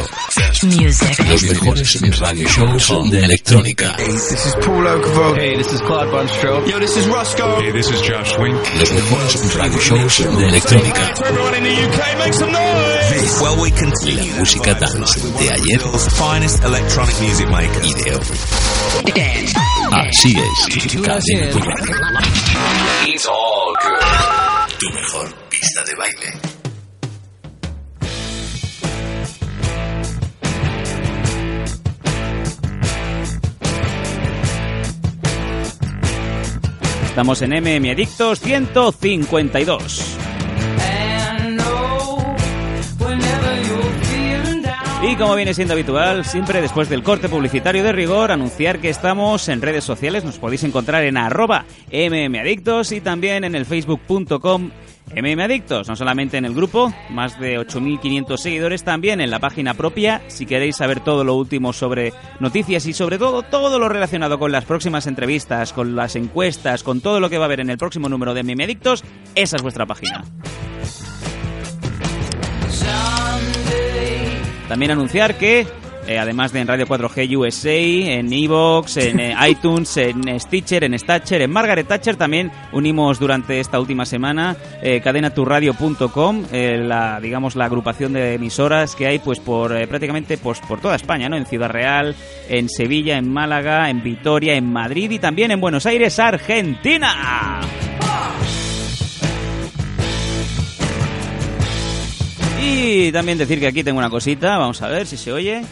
Music. 0.62 1.18
Los 1.28 1.43
mejores 1.43 2.18
radio 2.18 2.49
shows 2.49 3.11
de 3.11 3.24
electrónica. 3.24 3.95
This 3.97 4.47
is 4.47 4.55
Paul 4.64 4.87
Oakenfold. 4.87 5.37
Hey, 5.37 5.57
this 5.57 5.70
is 5.70 5.80
Clyde 5.82 6.11
Bunstrell. 6.11 6.66
Yo, 6.66 6.78
this 6.78 6.97
is 6.97 7.07
Roscoe. 7.09 7.61
Hey, 7.61 7.72
this 7.72 7.91
is 7.91 8.01
Josh 8.01 8.39
Wink. 8.39 8.57
Los 8.78 8.91
mejores 8.91 9.55
radio 9.55 9.78
shows 9.80 10.39
de 10.39 10.47
electrónica. 10.49 11.14
Everyone 11.26 11.55
in 11.57 11.64
the 11.64 11.74
UK, 11.85 12.18
make 12.18 12.32
some 12.32 12.53
noise. 12.53 13.43
Well, 13.43 13.61
we 13.61 13.70
continue. 13.70 14.30
La 14.32 14.39
música 14.39 14.74
dance 14.74 15.20
de 15.39 15.51
ayer 15.51 15.80
finest 16.16 16.64
electronic 16.64 17.20
music 17.20 17.49
maker. 17.51 17.85
y 17.85 17.93
de 17.95 18.16
hoy. 18.16 18.22
Así 19.93 20.35
es. 20.39 21.03
Cadena 21.03 21.51
tu 21.51 21.59
radio. 21.59 21.95
It's 23.07 23.26
all 23.26 23.74
good. 23.82 24.78
Tu 24.78 24.91
mejor 24.91 25.35
pista 25.51 25.85
de 25.85 25.95
baile. 25.97 26.54
Estamos 37.15 37.43
en 37.43 37.51
MM 37.51 37.93
Adictos 37.93 38.41
152. 38.41 40.19
Y 45.09 45.15
como 45.15 45.37
viene 45.37 45.55
siendo 45.55 45.75
habitual, 45.75 46.25
siempre 46.25 46.61
después 46.61 46.89
del 46.89 47.05
corte 47.05 47.29
publicitario 47.29 47.85
de 47.85 47.93
rigor, 47.93 48.33
anunciar 48.33 48.81
que 48.81 48.89
estamos 48.89 49.49
en 49.49 49.62
redes 49.62 49.85
sociales. 49.85 50.25
Nos 50.25 50.41
podéis 50.41 50.65
encontrar 50.65 51.05
en 51.05 51.17
arroba 51.17 51.67
mmadictos 51.93 52.91
y 52.91 53.01
también 53.01 53.45
en 53.45 53.55
el 53.55 53.65
facebook.com 53.65 54.73
mmadictos. 55.23 55.89
No 55.89 55.97
solamente 55.97 56.37
en 56.37 56.45
el 56.45 56.55
grupo, 56.55 56.93
más 57.11 57.39
de 57.39 57.59
8.500 57.59 58.37
seguidores, 58.37 58.85
también 58.85 59.21
en 59.21 59.31
la 59.31 59.39
página 59.39 59.75
propia. 59.75 60.23
Si 60.29 60.47
queréis 60.47 60.77
saber 60.77 61.01
todo 61.01 61.25
lo 61.25 61.35
último 61.35 61.73
sobre 61.73 62.12
noticias 62.41 62.87
y 62.87 62.93
sobre 62.93 63.19
todo 63.19 63.43
todo 63.43 63.79
lo 63.79 63.89
relacionado 63.89 64.39
con 64.39 64.53
las 64.53 64.65
próximas 64.65 65.07
entrevistas, 65.07 65.73
con 65.73 65.97
las 65.97 66.17
encuestas, 66.17 66.83
con 66.83 67.01
todo 67.01 67.21
lo 67.21 67.31
que 67.31 67.39
va 67.39 67.45
a 67.45 67.47
haber 67.47 67.61
en 67.61 67.71
el 67.71 67.79
próximo 67.79 68.09
número 68.09 68.35
de 68.35 68.43
mmadictos, 68.43 69.05
esa 69.35 69.57
es 69.57 69.62
vuestra 69.62 69.87
página. 69.87 70.25
También 74.69 74.93
anunciar 74.93 75.37
que, 75.37 75.67
eh, 76.07 76.19
además 76.19 76.53
de 76.53 76.61
en 76.61 76.69
Radio 76.69 76.87
4G 76.87 77.37
USA, 77.37 77.73
en 77.73 78.33
Evox, 78.33 78.99
en 78.99 79.21
eh, 79.21 79.35
iTunes, 79.49 79.97
en 79.97 80.29
eh, 80.29 80.39
Stitcher, 80.39 80.85
en 80.85 80.99
Statcher, 80.99 81.43
en 81.43 81.51
Margaret 81.51 81.87
Thatcher. 81.87 82.17
También 82.17 82.53
unimos 82.73 83.19
durante 83.19 83.59
esta 83.61 83.81
última 83.81 84.05
semana 84.05 84.57
eh, 84.83 85.01
cadenaturradio.com, 85.03 86.45
la, 86.53 87.21
digamos, 87.21 87.57
la 87.57 87.65
agrupación 87.65 88.13
de 88.13 88.35
emisoras 88.35 88.95
que 88.95 89.07
hay 89.07 89.19
pues 89.19 89.41
por 89.41 89.73
prácticamente 89.89 90.37
pues, 90.37 90.61
por 90.61 90.81
toda 90.81 90.97
España, 90.97 91.29
¿no? 91.29 91.37
En 91.37 91.47
Ciudad 91.47 91.71
Real, 91.71 92.15
en 92.49 92.69
Sevilla, 92.69 93.17
en 93.17 93.33
Málaga, 93.33 93.89
en 93.89 94.03
Vitoria, 94.03 94.55
en 94.55 94.73
Madrid 94.73 95.11
y 95.11 95.19
también 95.19 95.51
en 95.51 95.61
Buenos 95.61 95.87
Aires, 95.87 96.19
Argentina. 96.19 97.61
Y 102.63 103.13
también 103.13 103.39
decir 103.39 103.59
que 103.61 103.67
aquí 103.67 103.83
tengo 103.83 103.99
una 103.99 104.11
cosita, 104.11 104.57
vamos 104.59 104.81
a 104.83 104.89
ver 104.89 105.07
si 105.07 105.17
se 105.17 105.33
oye. 105.33 105.63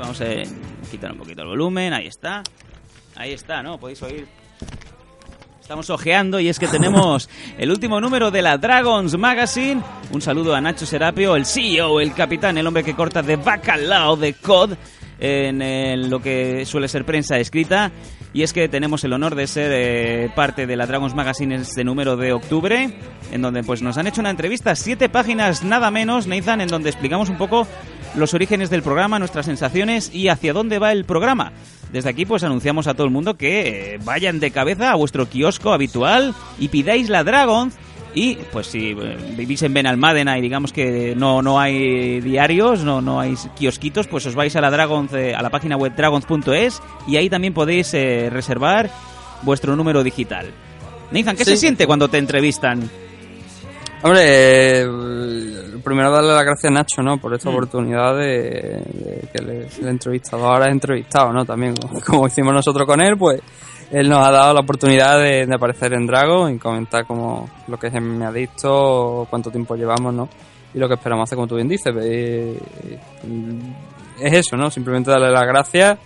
Vamos 0.00 0.20
a 0.20 0.24
ver, 0.24 0.46
vamos 0.46 0.56
a 0.86 0.90
quitar 0.90 1.12
un 1.12 1.18
poquito 1.18 1.42
el 1.42 1.48
volumen, 1.48 1.92
ahí 1.92 2.06
está. 2.06 2.42
Ahí 3.16 3.32
está, 3.32 3.62
¿no? 3.62 3.78
Podéis 3.78 4.02
oír. 4.02 4.26
Estamos 5.60 5.90
ojeando 5.90 6.40
y 6.40 6.48
es 6.48 6.58
que 6.58 6.68
tenemos 6.68 7.28
el 7.58 7.70
último 7.70 8.00
número 8.00 8.30
de 8.30 8.40
la 8.40 8.56
Dragons 8.56 9.16
Magazine. 9.18 9.82
Un 10.10 10.22
saludo 10.22 10.54
a 10.54 10.60
Nacho 10.60 10.86
Serapio, 10.86 11.36
el 11.36 11.44
CEO, 11.44 12.00
el 12.00 12.14
capitán, 12.14 12.56
el 12.56 12.66
hombre 12.66 12.82
que 12.82 12.94
corta 12.94 13.22
de 13.22 13.36
bacalao 13.36 14.16
de 14.16 14.32
COD 14.32 14.72
en 15.20 16.10
lo 16.10 16.20
que 16.20 16.64
suele 16.64 16.88
ser 16.88 17.04
prensa 17.04 17.38
escrita. 17.38 17.92
Y 18.32 18.42
es 18.42 18.52
que 18.52 18.68
tenemos 18.68 19.04
el 19.04 19.12
honor 19.12 19.34
de 19.34 19.46
ser 19.46 19.70
eh, 19.72 20.30
parte 20.34 20.66
de 20.66 20.76
la 20.76 20.86
Dragons 20.86 21.14
Magazine 21.14 21.54
en 21.54 21.60
este 21.60 21.84
número 21.84 22.16
de 22.16 22.32
octubre, 22.32 22.98
en 23.30 23.42
donde 23.42 23.62
pues 23.62 23.80
nos 23.80 23.96
han 23.96 24.06
hecho 24.06 24.22
una 24.22 24.30
entrevista, 24.30 24.74
siete 24.74 25.08
páginas 25.08 25.62
nada 25.62 25.90
menos, 25.90 26.26
Nathan, 26.26 26.62
en 26.62 26.68
donde 26.68 26.90
explicamos 26.90 27.28
un 27.28 27.38
poco 27.38 27.68
los 28.16 28.34
orígenes 28.34 28.70
del 28.70 28.82
programa, 28.82 29.18
nuestras 29.18 29.46
sensaciones 29.46 30.10
y 30.14 30.28
hacia 30.28 30.52
dónde 30.52 30.78
va 30.78 30.92
el 30.92 31.04
programa. 31.04 31.52
Desde 31.92 32.10
aquí 32.10 32.26
pues 32.26 32.42
anunciamos 32.42 32.86
a 32.86 32.94
todo 32.94 33.06
el 33.06 33.12
mundo 33.12 33.34
que 33.34 33.94
eh, 33.94 33.98
vayan 34.04 34.40
de 34.40 34.50
cabeza 34.50 34.90
a 34.90 34.96
vuestro 34.96 35.28
kiosco 35.28 35.72
habitual 35.72 36.34
y 36.58 36.68
pidáis 36.68 37.08
la 37.08 37.24
Dragons 37.24 37.76
y 38.14 38.36
pues 38.52 38.68
si 38.68 38.90
eh, 38.90 39.16
vivís 39.36 39.62
en 39.62 39.74
Benalmádena 39.74 40.38
y 40.38 40.40
digamos 40.40 40.72
que 40.72 41.14
no, 41.16 41.42
no 41.42 41.58
hay 41.58 42.20
diarios, 42.20 42.84
no, 42.84 43.00
no 43.00 43.20
hay 43.20 43.34
kiosquitos, 43.56 44.06
pues 44.06 44.24
os 44.26 44.34
vais 44.34 44.54
a 44.54 44.60
la 44.60 44.70
Dragons, 44.70 45.12
eh, 45.12 45.34
a 45.34 45.42
la 45.42 45.50
página 45.50 45.76
web 45.76 45.94
dragons.es 45.96 46.80
y 47.06 47.16
ahí 47.16 47.28
también 47.28 47.54
podéis 47.54 47.92
eh, 47.94 48.30
reservar 48.30 48.90
vuestro 49.42 49.74
número 49.74 50.02
digital. 50.02 50.46
Nathan, 51.10 51.36
¿qué 51.36 51.44
se 51.44 51.56
siente 51.56 51.86
cuando 51.86 52.08
te 52.08 52.18
entrevistan? 52.18 52.88
Hombre, 54.04 54.82
eh, 54.82 54.86
primero 55.82 56.10
darle 56.10 56.34
las 56.34 56.44
gracias 56.44 56.70
a 56.70 56.74
Nacho, 56.74 57.02
¿no? 57.02 57.16
Por 57.16 57.32
esta 57.34 57.48
Mm. 57.48 57.52
oportunidad 57.54 58.14
de, 58.16 58.82
de 58.92 59.28
que 59.32 59.42
le- 59.42 59.66
el 59.80 59.88
entrevistador 59.88 60.46
ahora 60.46 60.66
es 60.66 60.72
entrevistado, 60.72 61.32
¿no? 61.32 61.44
También, 61.46 61.74
como, 62.06 62.26
hicimos 62.26 62.52
nosotros 62.52 62.86
con 62.86 63.00
él, 63.00 63.16
pues 63.16 63.40
él 63.90 64.08
nos 64.10 64.26
ha 64.26 64.30
dado 64.30 64.52
la 64.52 64.60
oportunidad 64.60 65.18
de, 65.18 65.46
de 65.46 65.54
aparecer 65.54 65.94
en 65.94 66.06
Drago 66.06 66.50
y 66.50 66.58
comentar 66.58 67.06
como 67.06 67.48
lo 67.66 67.78
que 67.78 67.86
es 67.86 67.94
me 68.02 68.26
adicto, 68.26 69.26
cuánto 69.30 69.50
tiempo 69.50 69.74
llevamos, 69.74 70.12
¿no? 70.12 70.28
Y 70.74 70.78
lo 70.78 70.86
que 70.88 70.94
esperamos 70.94 71.24
hacer, 71.24 71.36
como 71.36 71.48
tú 71.48 71.54
bien 71.56 71.68
dices. 71.68 71.94
eh, 71.98 72.58
es 74.20 74.32
eso, 74.32 74.56
¿no? 74.56 74.70
Simplemente 74.70 75.10
darle 75.10 75.30
las 75.30 75.46
gracias 75.46 75.98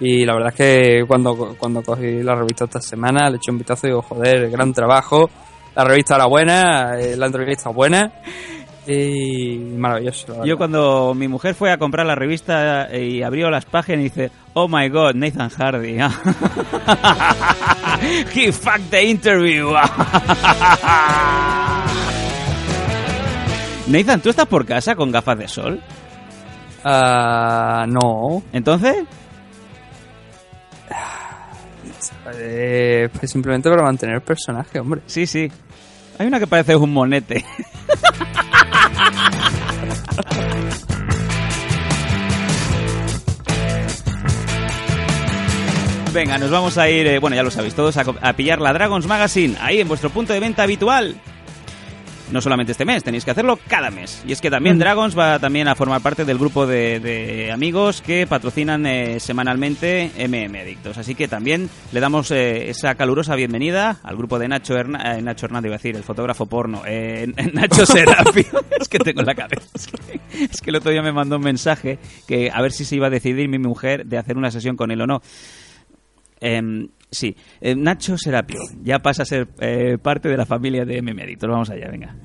y 0.00 0.24
la 0.24 0.32
verdad 0.34 0.48
es 0.50 0.54
que 0.56 1.04
cuando, 1.06 1.54
cuando 1.58 1.82
cogí 1.82 2.22
la 2.22 2.34
revista 2.34 2.64
esta 2.64 2.80
semana 2.80 3.28
le 3.28 3.36
eché 3.36 3.50
un 3.50 3.58
vistazo 3.58 3.86
y 3.86 3.90
digo, 3.90 4.02
joder, 4.02 4.50
gran 4.50 4.72
trabajo. 4.72 5.28
La 5.74 5.84
revista 5.84 6.16
era 6.16 6.26
buena, 6.26 7.00
eh, 7.00 7.16
la 7.16 7.26
entrevista 7.26 7.70
buena 7.70 8.12
y 8.86 9.56
maravilloso. 9.56 10.44
Yo 10.44 10.58
cuando 10.58 11.14
mi 11.14 11.28
mujer 11.28 11.54
fue 11.54 11.70
a 11.70 11.78
comprar 11.78 12.06
la 12.06 12.14
revista 12.14 12.88
eh, 12.90 13.06
y 13.06 13.22
abrió 13.22 13.50
las 13.50 13.64
páginas 13.64 14.00
y 14.00 14.04
dice, 14.04 14.30
oh 14.54 14.68
my 14.68 14.88
god, 14.88 15.14
Nathan 15.14 15.50
Hardy. 15.50 15.98
He 18.34 18.52
fucked 18.52 18.90
the 18.90 19.04
interview. 19.04 19.72
Nathan, 23.86 24.20
¿tú 24.20 24.30
estás 24.30 24.46
por 24.46 24.66
casa 24.66 24.94
con 24.94 25.10
gafas 25.10 25.38
de 25.38 25.48
sol? 25.48 25.80
Ah, 26.84 27.86
no. 27.88 28.42
¿Entonces? 28.52 29.04
Eh, 32.34 33.08
pues 33.18 33.30
simplemente 33.30 33.68
para 33.68 33.82
mantener 33.82 34.16
el 34.16 34.22
personaje, 34.22 34.80
hombre. 34.80 35.02
Sí, 35.06 35.26
sí. 35.26 35.50
Hay 36.18 36.26
una 36.26 36.38
que 36.38 36.46
parece 36.46 36.76
un 36.76 36.92
monete. 36.92 37.44
Venga, 46.12 46.36
nos 46.36 46.50
vamos 46.50 46.76
a 46.76 46.90
ir, 46.90 47.06
eh, 47.06 47.18
bueno, 47.18 47.36
ya 47.36 47.42
lo 47.42 47.50
sabéis 47.50 47.74
todos, 47.74 47.96
a, 47.96 48.32
pillar 48.34 48.60
la 48.60 48.74
Dragons 48.74 49.06
Magazine, 49.06 49.56
ahí 49.60 49.80
en 49.80 49.88
vuestro 49.88 50.10
punto 50.10 50.34
de 50.34 50.40
venta 50.40 50.62
habitual. 50.62 51.16
No 52.32 52.40
solamente 52.40 52.72
este 52.72 52.84
mes, 52.84 53.04
tenéis 53.04 53.24
que 53.24 53.30
hacerlo 53.30 53.58
cada 53.68 53.90
mes. 53.90 54.24
Y 54.26 54.32
es 54.32 54.40
que 54.40 54.50
también 54.50 54.78
Dragons 54.78 55.16
va 55.16 55.38
también 55.38 55.68
a 55.68 55.74
formar 55.74 56.00
parte 56.00 56.24
del 56.24 56.38
grupo 56.38 56.66
de, 56.66 56.98
de 56.98 57.52
amigos 57.52 58.00
que 58.02 58.26
patrocinan 58.26 58.86
eh, 58.86 59.20
semanalmente 59.20 60.10
MM 60.16 60.56
Adictos. 60.58 60.96
Así 60.98 61.14
que 61.14 61.28
también 61.28 61.68
le 61.92 62.00
damos 62.00 62.30
eh, 62.30 62.70
esa 62.70 62.94
calurosa 62.94 63.36
bienvenida 63.36 63.98
al 64.02 64.16
grupo 64.16 64.38
de 64.38 64.48
Nacho, 64.48 64.74
Herna- 64.74 65.18
eh, 65.18 65.22
Nacho 65.22 65.46
Hernández, 65.46 65.68
iba 65.68 65.74
a 65.74 65.78
decir, 65.78 65.94
el 65.96 66.02
fotógrafo 66.04 66.46
porno, 66.46 66.82
eh, 66.86 67.26
Nacho 67.52 67.84
Serapio. 67.86 68.44
es 68.80 68.88
que 68.88 68.98
tengo 68.98 69.20
en 69.20 69.26
la 69.26 69.34
cabeza. 69.34 69.62
Es 69.74 69.86
que, 69.86 70.20
es 70.44 70.60
que 70.62 70.70
el 70.70 70.76
otro 70.76 70.90
día 70.90 71.02
me 71.02 71.12
mandó 71.12 71.36
un 71.36 71.42
mensaje 71.42 71.98
que 72.26 72.50
a 72.52 72.60
ver 72.62 72.72
si 72.72 72.84
se 72.84 72.96
iba 72.96 73.08
a 73.08 73.10
decidir 73.10 73.48
mi 73.48 73.58
mujer 73.58 74.06
de 74.06 74.16
hacer 74.18 74.36
una 74.38 74.50
sesión 74.50 74.76
con 74.76 74.90
él 74.90 75.00
o 75.02 75.06
no. 75.06 75.20
Em, 76.42 76.88
sí, 77.08 77.36
Eh, 77.60 77.76
Nacho 77.76 78.18
Serapio 78.18 78.58
ya 78.82 78.98
pasa 78.98 79.22
a 79.22 79.26
ser 79.26 79.48
eh, 79.60 79.96
parte 80.02 80.28
de 80.28 80.36
la 80.36 80.44
familia 80.44 80.84
de 80.84 80.98
Adictos. 80.98 81.48
Vamos 81.48 81.70
allá, 81.70 81.88
venga. 81.88 82.16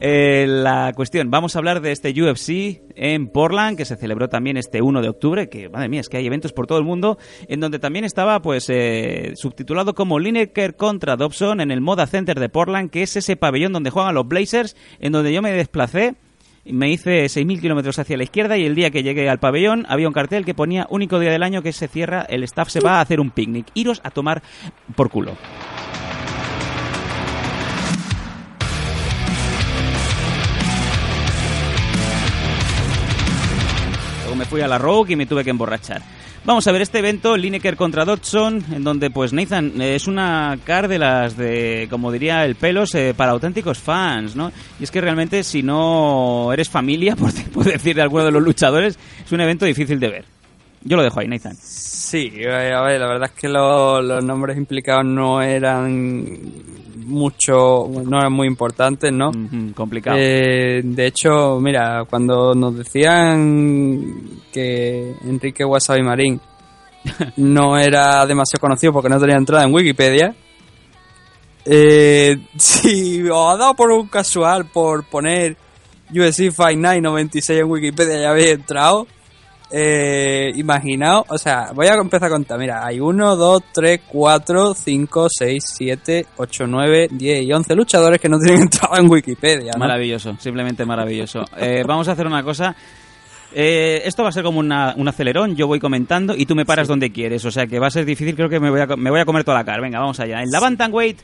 Eh, 0.00 0.46
la 0.48 0.92
cuestión, 0.94 1.30
vamos 1.30 1.54
a 1.54 1.58
hablar 1.58 1.82
de 1.82 1.90
este 1.90 2.10
UFC 2.10 2.80
en 2.94 3.26
Portland, 3.28 3.76
que 3.76 3.84
se 3.84 3.96
celebró 3.96 4.28
también 4.28 4.56
este 4.56 4.80
1 4.80 5.02
de 5.02 5.08
octubre, 5.08 5.48
que 5.48 5.68
madre 5.68 5.88
mía, 5.88 6.00
es 6.00 6.08
que 6.08 6.16
hay 6.16 6.26
eventos 6.26 6.52
por 6.52 6.66
todo 6.66 6.78
el 6.78 6.84
mundo, 6.84 7.18
en 7.48 7.60
donde 7.60 7.80
también 7.80 8.04
estaba 8.04 8.40
pues 8.40 8.70
eh, 8.70 9.32
subtitulado 9.34 9.94
como 9.94 10.20
Lineker 10.20 10.76
contra 10.76 11.16
Dobson 11.16 11.60
en 11.60 11.72
el 11.72 11.80
Moda 11.80 12.06
Center 12.06 12.38
de 12.38 12.48
Portland, 12.48 12.90
que 12.90 13.02
es 13.02 13.16
ese 13.16 13.36
pabellón 13.36 13.72
donde 13.72 13.90
juegan 13.90 14.14
los 14.14 14.26
Blazers, 14.26 14.76
en 15.00 15.12
donde 15.12 15.32
yo 15.32 15.42
me 15.42 15.52
desplacé 15.52 16.14
me 16.72 16.90
hice 16.90 17.24
6.000 17.24 17.60
kilómetros 17.60 17.98
hacia 17.98 18.16
la 18.16 18.24
izquierda 18.24 18.56
y 18.56 18.64
el 18.64 18.74
día 18.74 18.90
que 18.90 19.02
llegué 19.02 19.28
al 19.28 19.38
pabellón 19.38 19.86
había 19.88 20.08
un 20.08 20.14
cartel 20.14 20.44
que 20.44 20.54
ponía 20.54 20.86
único 20.90 21.18
día 21.18 21.30
del 21.30 21.42
año 21.42 21.62
que 21.62 21.72
se 21.72 21.88
cierra, 21.88 22.22
el 22.22 22.44
staff 22.44 22.68
se 22.68 22.80
va 22.80 22.98
a 22.98 23.00
hacer 23.00 23.20
un 23.20 23.30
picnic. 23.30 23.66
Iros 23.74 24.00
a 24.04 24.10
tomar 24.10 24.42
por 24.94 25.10
culo. 25.10 25.36
Me 34.38 34.44
fui 34.44 34.60
a 34.60 34.68
la 34.68 34.78
Rogue 34.78 35.12
y 35.12 35.16
me 35.16 35.26
tuve 35.26 35.44
que 35.44 35.50
emborrachar. 35.50 36.00
Vamos 36.44 36.66
a 36.66 36.72
ver 36.72 36.80
este 36.80 37.00
evento, 37.00 37.36
Lineker 37.36 37.76
contra 37.76 38.04
Dodson, 38.04 38.64
en 38.72 38.84
donde 38.84 39.10
pues 39.10 39.32
Nathan 39.32 39.80
eh, 39.80 39.96
es 39.96 40.06
una 40.06 40.58
car 40.64 40.88
de 40.88 40.98
las 40.98 41.36
de, 41.36 41.88
como 41.90 42.12
diría 42.12 42.44
el 42.44 42.54
pelos, 42.54 42.94
eh, 42.94 43.12
para 43.14 43.32
auténticos 43.32 43.78
fans, 43.78 44.36
¿no? 44.36 44.52
Y 44.78 44.84
es 44.84 44.90
que 44.90 45.00
realmente 45.00 45.42
si 45.42 45.62
no 45.62 46.50
eres 46.52 46.68
familia, 46.68 47.16
por, 47.52 47.64
decir 47.64 47.96
de 47.96 48.02
alguno 48.02 48.24
de 48.24 48.30
los 48.30 48.42
luchadores, 48.42 48.98
es 49.24 49.32
un 49.32 49.40
evento 49.40 49.66
difícil 49.66 49.98
de 49.98 50.08
ver. 50.08 50.24
Yo 50.82 50.96
lo 50.96 51.02
dejo 51.02 51.20
ahí, 51.20 51.28
Nathan. 51.28 51.56
Sí, 52.10 52.32
eh, 52.36 52.72
a 52.72 52.80
ver, 52.82 53.00
la 53.00 53.06
verdad 53.06 53.30
es 53.34 53.38
que 53.38 53.48
lo- 53.48 54.00
los 54.00 54.24
nombres 54.24 54.56
implicados 54.56 55.04
no 55.04 55.42
eran 55.42 56.38
mucho, 57.04 57.86
no 58.04 58.18
eran 58.18 58.32
muy 58.32 58.46
importantes, 58.46 59.12
¿no? 59.12 59.30
complicado. 59.74 60.16
Eh, 60.18 60.80
de 60.84 61.06
hecho, 61.06 61.58
mira, 61.60 62.04
cuando 62.08 62.54
nos 62.54 62.76
decían 62.78 64.40
que 64.52 65.14
Enrique 65.24 65.64
Wasabi 65.64 66.02
Marín 66.02 66.40
no 67.36 67.76
era 67.78 68.24
demasiado 68.26 68.60
conocido 68.60 68.92
porque 68.92 69.08
no 69.10 69.20
tenía 69.20 69.36
entrada 69.36 69.64
en 69.64 69.74
Wikipedia, 69.74 70.34
eh, 71.66 72.38
si 72.56 73.22
os 73.28 73.54
ha 73.54 73.56
dado 73.58 73.74
por 73.74 73.90
un 73.92 74.08
casual 74.08 74.64
por 74.66 75.04
poner 75.04 75.56
UFC 76.10 76.50
Fight 76.50 76.78
Night 76.78 77.02
96 77.02 77.60
en 77.60 77.70
Wikipedia 77.70 78.22
y 78.22 78.24
habéis 78.24 78.48
entrado, 78.52 79.06
eh, 79.70 80.50
imaginaos, 80.54 81.24
o 81.28 81.36
sea, 81.38 81.72
voy 81.74 81.86
a 81.86 81.94
empezar 81.94 82.28
a 82.28 82.30
contar. 82.30 82.58
Mira, 82.58 82.84
hay 82.86 83.00
1, 83.00 83.36
2, 83.36 83.62
3, 83.72 84.00
4, 84.08 84.74
5, 84.74 85.26
6, 85.30 85.64
7, 85.76 86.26
8, 86.36 86.66
9, 86.66 87.08
10 87.10 87.42
y 87.44 87.52
11 87.52 87.74
luchadores 87.74 88.20
que 88.20 88.28
no 88.28 88.38
tienen 88.38 88.62
entrada 88.62 88.98
en 88.98 89.10
Wikipedia. 89.10 89.72
¿no? 89.74 89.78
Maravilloso, 89.80 90.36
simplemente 90.38 90.84
maravilloso. 90.84 91.44
Eh, 91.58 91.84
vamos 91.86 92.08
a 92.08 92.12
hacer 92.12 92.26
una 92.26 92.42
cosa. 92.42 92.74
Eh, 93.54 94.02
esto 94.04 94.22
va 94.22 94.28
a 94.28 94.32
ser 94.32 94.44
como 94.44 94.58
una- 94.60 94.94
un 94.96 95.08
acelerón, 95.08 95.56
yo 95.56 95.66
voy 95.66 95.80
comentando 95.80 96.34
y 96.36 96.44
tú 96.44 96.54
me 96.54 96.66
paras 96.66 96.86
donde 96.86 97.10
quieres, 97.10 97.44
o 97.46 97.50
sea 97.50 97.66
que 97.66 97.78
va 97.78 97.86
a 97.86 97.90
ser 97.90 98.04
difícil, 98.04 98.34
creo 98.36 98.50
que 98.50 98.60
me 98.60 98.68
voy 98.70 98.80
a, 98.80 98.86
me 98.86 99.10
voy 99.10 99.20
a 99.20 99.24
comer 99.24 99.42
toda 99.44 99.56
la 99.58 99.64
cara. 99.64 99.80
Venga, 99.80 99.98
vamos 100.00 100.20
allá. 100.20 100.42
En 100.42 100.50
la 100.50 100.60
Bantamweight, 100.60 101.18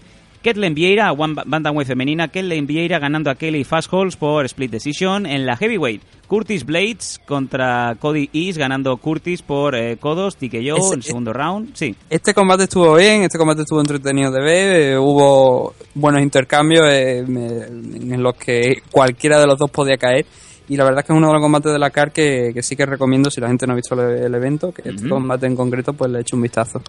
Ketlen 0.45 0.75
Vieira, 0.75 1.11
Bantamweight 1.13 1.89
femenina, 1.89 2.29
Ketlen 2.29 2.67
Vieira 2.67 2.99
ganando 2.99 3.31
a 3.31 3.35
Kelly 3.35 3.65
Fastholz 3.65 4.15
por 4.17 4.45
split 4.45 4.71
decision. 4.71 5.25
En 5.25 5.47
la 5.47 5.57
Heavyweight, 5.57 6.03
Curtis 6.29 6.67
Blades 6.67 7.19
contra 7.27 7.97
Cody 7.99 8.29
East 8.35 8.59
ganando 8.59 8.95
Curtis 8.99 9.41
por 9.41 9.75
eh, 9.75 9.97
codos, 9.97 10.37
TKO 10.37 10.77
Ese- 10.77 10.89
en 10.89 10.95
el 10.99 11.03
segundo 11.03 11.33
round. 11.33 11.71
Sí. 11.75 11.95
Este 12.11 12.35
combate 12.35 12.65
estuvo 12.65 12.95
bien, 12.95 13.23
este 13.23 13.39
combate 13.39 13.63
estuvo 13.63 13.81
entretenido 13.81 14.31
de 14.31 14.41
ver, 14.43 14.83
eh, 14.93 14.99
hubo 14.99 15.75
buenos 15.95 16.21
intercambios 16.21 16.85
eh, 16.91 17.19
en 17.21 18.23
los 18.23 18.35
que 18.37 18.83
cualquiera 18.91 19.41
de 19.41 19.47
los 19.47 19.59
dos 19.59 19.71
podía 19.71 19.97
caer 19.97 20.27
Y 20.69 20.77
la 20.77 20.85
verdad 20.85 21.01
es 21.01 21.07
que 21.07 21.13
es 21.13 21.17
uno 21.17 21.27
de 21.27 21.35
los 21.35 21.43
combates 21.43 21.73
de 21.73 21.79
la 21.79 21.91
CAR 21.91 22.11
que, 22.11 22.53
que 22.55 22.63
sí 22.63 22.75
que 22.75 22.87
recomiendo 22.87 23.31
si 23.31 23.41
la 23.41 23.49
gente 23.49 23.67
no 23.67 23.75
ha 23.75 23.77
visto 23.77 23.95
el, 23.95 24.25
el 24.25 24.35
evento, 24.35 24.73
que 24.73 24.89
este 24.89 25.05
Ujú. 25.05 25.11
combate 25.11 25.47
en 25.47 25.57
concreto, 25.57 25.93
pues 25.93 26.11
le 26.11 26.21
eche 26.21 26.35
un 26.35 26.43
vistazo. 26.43 26.81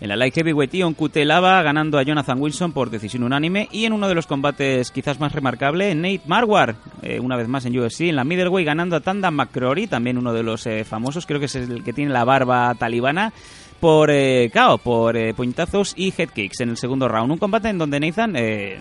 En 0.00 0.08
la 0.08 0.16
Light 0.16 0.34
Heavyweight, 0.34 0.72
Ion 0.74 0.94
Cutelaba 0.94 1.60
ganando 1.62 1.98
a 1.98 2.02
Jonathan 2.04 2.40
Wilson 2.40 2.72
por 2.72 2.90
decisión 2.90 3.24
unánime. 3.24 3.68
Y 3.72 3.86
en 3.86 3.92
uno 3.92 4.06
de 4.08 4.14
los 4.14 4.26
combates 4.26 4.92
quizás 4.92 5.18
más 5.18 5.32
remarcable, 5.32 5.94
Nate 5.94 6.20
Marwar, 6.26 6.76
eh, 7.02 7.18
una 7.18 7.36
vez 7.36 7.48
más 7.48 7.64
en 7.66 7.78
UFC, 7.78 8.02
en 8.02 8.16
la 8.16 8.24
Middleweight 8.24 8.66
ganando 8.66 8.96
a 8.96 9.00
Tanda 9.00 9.30
McCrory, 9.30 9.88
también 9.88 10.16
uno 10.16 10.32
de 10.32 10.42
los 10.44 10.66
eh, 10.66 10.84
famosos, 10.84 11.26
creo 11.26 11.40
que 11.40 11.46
es 11.46 11.56
el 11.56 11.82
que 11.82 11.92
tiene 11.92 12.12
la 12.12 12.24
barba 12.24 12.74
talibana, 12.76 13.32
por 13.80 14.10
eh, 14.10 14.50
KO, 14.54 14.78
por 14.78 15.16
eh, 15.16 15.34
puñetazos 15.34 15.92
y 15.96 16.14
head 16.16 16.30
kicks 16.30 16.60
en 16.60 16.70
el 16.70 16.76
segundo 16.76 17.08
round. 17.08 17.32
Un 17.32 17.38
combate 17.38 17.68
en 17.68 17.78
donde 17.78 18.00
Nathan, 18.00 18.34
eh, 18.36 18.78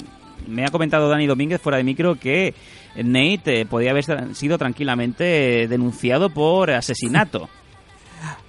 me 0.48 0.66
ha 0.66 0.70
comentado 0.70 1.10
Dani 1.10 1.28
Domínguez 1.28 1.60
fuera 1.62 1.78
de 1.78 1.84
micro 1.84 2.16
que 2.16 2.54
Nate 2.96 3.62
eh, 3.62 3.66
podía 3.66 3.92
haber 3.92 4.04
sido 4.36 4.58
tranquilamente 4.58 5.64
eh, 5.64 5.68
denunciado 5.68 6.30
por 6.30 6.70
asesinato. 6.72 7.50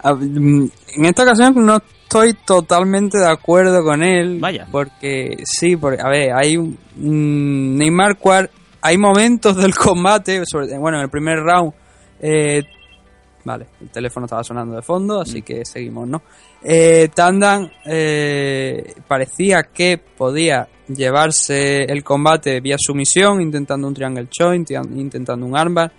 A- 0.01 0.15
mm, 0.15 0.71
En 0.97 1.05
esta 1.05 1.23
ocasión 1.23 1.55
no 1.65 1.77
estoy 1.77 2.35
totalmente 2.35 3.19
de 3.19 3.29
acuerdo 3.29 3.83
con 3.83 4.03
él. 4.03 4.39
Vaya. 4.41 4.67
Porque 4.71 5.37
sí, 5.45 5.77
porque, 5.77 6.01
a 6.03 6.09
ver, 6.09 6.33
hay 6.35 6.57
un. 6.57 7.77
Neymar 7.77 8.17
Quar, 8.19 8.51
hay 8.83 8.99
momentos 8.99 9.57
del 9.57 9.75
combate, 9.75 10.43
sobre, 10.47 10.79
bueno, 10.79 10.99
en 10.99 11.05
el 11.05 11.11
primer 11.11 11.39
round. 11.41 11.73
eh, 12.21 12.63
vale, 13.45 13.67
el 13.81 13.89
teléfono 13.91 14.27
estaba 14.27 14.43
sonando 14.45 14.75
de 14.77 14.83
fondo, 14.83 15.21
así 15.21 15.43
que 15.43 15.65
seguimos, 15.65 16.09
¿no? 16.09 16.23
Eh, 16.63 17.09
Tandan 17.15 17.71
eh, 17.85 18.95
parecía 19.07 19.65
que 19.65 19.99
podía 19.99 20.67
llevarse 20.89 21.85
el 21.85 22.03
combate 22.03 22.61
vía 22.61 22.77
sumisión, 22.79 23.41
intentando 23.43 23.87
un 23.89 23.95
triangle 23.95 24.29
choint, 24.31 24.71
intentando 24.71 25.45
un 25.47 25.57
armbar. 25.57 25.93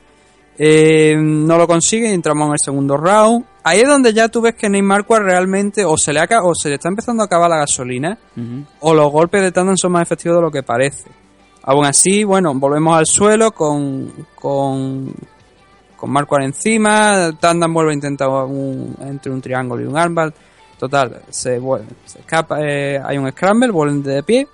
Eh, 0.57 1.15
no 1.19 1.57
lo 1.57 1.67
consigue 1.67 2.11
entramos 2.13 2.47
en 2.47 2.53
el 2.53 2.59
segundo 2.63 2.95
round. 2.97 3.45
Ahí 3.63 3.79
es 3.81 3.87
donde 3.87 4.13
ya 4.13 4.29
tú 4.29 4.41
ves 4.41 4.55
que 4.55 4.69
Neymar 4.69 5.05
Quar 5.05 5.23
realmente 5.23 5.83
o 5.83 5.97
se 5.97 6.13
le 6.13 6.19
aca- 6.21 6.43
o 6.43 6.53
se 6.55 6.69
le 6.69 6.75
está 6.75 6.87
empezando 6.87 7.23
a 7.23 7.25
acabar 7.25 7.49
la 7.49 7.57
gasolina 7.57 8.17
o 8.79 8.93
los 8.93 9.11
golpes 9.11 9.41
de 9.41 9.51
Tandan 9.51 9.77
son 9.77 9.91
más 9.91 10.03
efectivos 10.03 10.37
de 10.37 10.41
lo 10.43 10.51
que 10.51 10.63
parece. 10.63 11.09
Aún 11.63 11.85
así, 11.85 12.23
bueno, 12.23 12.53
volvemos 12.53 12.95
al 12.97 13.05
suelo 13.05 13.51
con 13.51 14.11
con 14.35 15.13
con 15.95 16.11
Marquardt 16.11 16.45
encima, 16.45 17.31
Tandan 17.39 17.73
vuelve 17.73 17.91
a 17.91 17.95
intentar 17.95 18.29
un, 18.29 18.95
entre 19.01 19.31
un 19.31 19.41
triángulo 19.41 19.83
y 19.83 19.85
un 19.85 19.97
armbar. 19.97 20.33
Total, 20.77 21.21
se, 21.29 21.57
vuelve, 21.57 21.87
se 22.05 22.19
escapa, 22.19 22.59
eh, 22.61 22.99
hay 23.03 23.17
un 23.17 23.29
scramble, 23.31 23.71
vuelven 23.71 24.03
de 24.03 24.23
pie. 24.23 24.47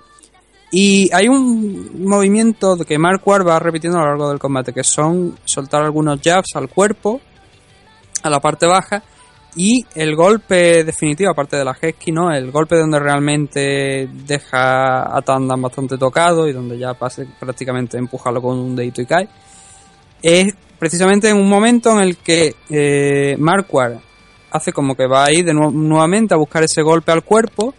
Y 0.70 1.10
hay 1.12 1.28
un 1.28 2.02
movimiento 2.04 2.76
que 2.78 2.98
Marquardt 2.98 3.46
va 3.46 3.58
repitiendo 3.58 3.98
a 3.98 4.02
lo 4.02 4.08
largo 4.08 4.30
del 4.30 4.38
combate, 4.38 4.72
que 4.72 4.82
son 4.82 5.36
soltar 5.44 5.82
algunos 5.82 6.20
jabs 6.22 6.56
al 6.56 6.70
cuerpo, 6.70 7.20
a 8.22 8.30
la 8.30 8.40
parte 8.40 8.66
baja, 8.66 9.02
y 9.54 9.84
el 9.94 10.16
golpe 10.16 10.82
definitivo, 10.82 11.30
aparte 11.30 11.56
de 11.56 11.64
la 11.64 11.76
Hesky, 11.78 12.10
¿no? 12.10 12.32
El 12.32 12.50
golpe 12.50 12.76
donde 12.76 12.98
realmente 12.98 14.08
deja 14.10 15.14
a 15.14 15.20
Tandan 15.20 15.60
bastante 15.60 15.98
tocado 15.98 16.48
y 16.48 16.52
donde 16.52 16.78
ya 16.78 16.94
pase 16.94 17.26
prácticamente 17.38 17.98
empujarlo 17.98 18.40
con 18.40 18.58
un 18.58 18.74
dedito 18.74 19.02
y 19.02 19.06
cae. 19.06 19.28
Es 20.22 20.54
precisamente 20.78 21.28
en 21.28 21.36
un 21.36 21.48
momento 21.48 21.90
en 21.92 22.00
el 22.00 22.16
que 22.16 22.54
eh, 22.70 23.36
Marquardt 23.38 24.00
hace 24.50 24.72
como 24.72 24.94
que 24.94 25.06
va 25.06 25.24
ahí 25.24 25.42
de 25.42 25.54
nuevo- 25.54 25.70
nuevamente 25.72 26.34
a 26.34 26.36
buscar 26.36 26.62
ese 26.62 26.82
golpe 26.82 27.10
al 27.12 27.22
cuerpo 27.24 27.74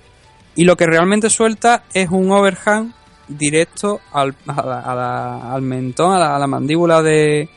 y 0.56 0.64
lo 0.64 0.76
que 0.76 0.86
realmente 0.86 1.30
suelta 1.30 1.84
es 1.94 2.10
un 2.10 2.32
overhand 2.32 2.94
directo 3.28 4.00
al, 4.12 4.36
a 4.48 4.54
a 4.54 5.54
al 5.56 5.62
mentón, 5.62 6.14
a 6.14 6.20
la, 6.20 6.36
a 6.36 6.40
la 6.40 6.48
mandíbula 6.48 7.02
de, 7.02 7.48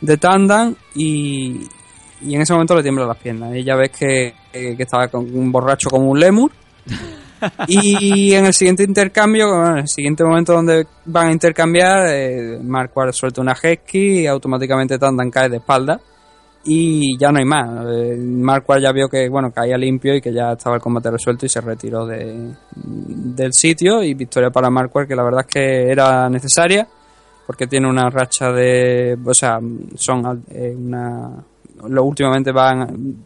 de 0.00 0.16
Tandan 0.16 0.76
y, 0.94 1.66
y 2.22 2.34
en 2.34 2.40
ese 2.40 2.52
momento 2.52 2.74
le 2.76 2.82
tiembla 2.82 3.04
las 3.06 3.18
piernas. 3.18 3.54
Y 3.54 3.62
ya 3.64 3.76
ves 3.76 3.90
que, 3.90 4.34
que- 4.52 4.76
que 4.76 4.82
estaba 4.82 5.08
con 5.08 5.28
un 5.36 5.50
borracho 5.52 5.90
como 5.90 6.08
un 6.10 6.18
lemur. 6.20 6.50
y 7.68 8.32
en 8.32 8.46
el 8.46 8.54
siguiente 8.54 8.82
intercambio, 8.82 9.66
en 9.66 9.78
el 9.78 9.88
siguiente 9.88 10.24
momento 10.24 10.52
donde 10.52 10.86
van 11.06 11.28
a 11.28 11.32
intercambiar, 11.32 12.06
eh, 12.08 12.58
Marquardt 12.62 13.12
suelta 13.12 13.40
una 13.40 13.56
Hesky 13.60 14.20
y 14.20 14.26
automáticamente 14.26 14.98
Tandan 14.98 15.30
cae 15.30 15.48
de 15.48 15.56
espalda. 15.56 16.00
Y 16.64 17.18
ya 17.18 17.32
no 17.32 17.38
hay 17.38 17.44
más. 17.44 17.86
Eh, 17.88 18.16
Marquardt 18.16 18.82
ya 18.82 18.92
vio 18.92 19.08
que 19.08 19.28
bueno 19.28 19.50
caía 19.50 19.76
limpio 19.76 20.14
y 20.14 20.20
que 20.20 20.32
ya 20.32 20.52
estaba 20.52 20.76
el 20.76 20.82
combate 20.82 21.10
resuelto 21.10 21.44
y 21.44 21.48
se 21.48 21.60
retiró 21.60 22.06
de, 22.06 22.52
del 22.76 23.52
sitio. 23.52 24.02
Y 24.02 24.14
victoria 24.14 24.50
para 24.50 24.70
Marquardt, 24.70 25.08
que 25.08 25.16
la 25.16 25.24
verdad 25.24 25.40
es 25.40 25.52
que 25.52 25.90
era 25.90 26.28
necesaria 26.28 26.86
porque 27.46 27.66
tiene 27.66 27.88
una 27.88 28.08
racha 28.10 28.52
de. 28.52 29.18
O 29.24 29.34
sea, 29.34 29.58
son 29.94 30.44
eh, 30.50 30.74
una. 30.76 31.44
Lo 31.88 32.04
últimamente 32.04 32.52
van 32.52 33.24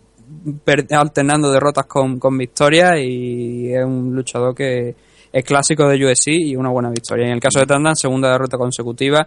alternando 0.90 1.50
derrotas 1.50 1.86
con, 1.86 2.18
con 2.18 2.36
victorias 2.36 2.94
y 2.98 3.72
es 3.72 3.84
un 3.84 4.14
luchador 4.14 4.54
que 4.54 4.94
es 5.32 5.44
clásico 5.44 5.88
de 5.88 6.04
UFC 6.04 6.28
y 6.28 6.56
una 6.56 6.70
buena 6.70 6.90
victoria. 6.90 7.26
En 7.26 7.32
el 7.32 7.40
caso 7.40 7.60
de 7.60 7.66
Tandan, 7.66 7.94
segunda 7.94 8.30
derrota 8.30 8.56
consecutiva, 8.56 9.24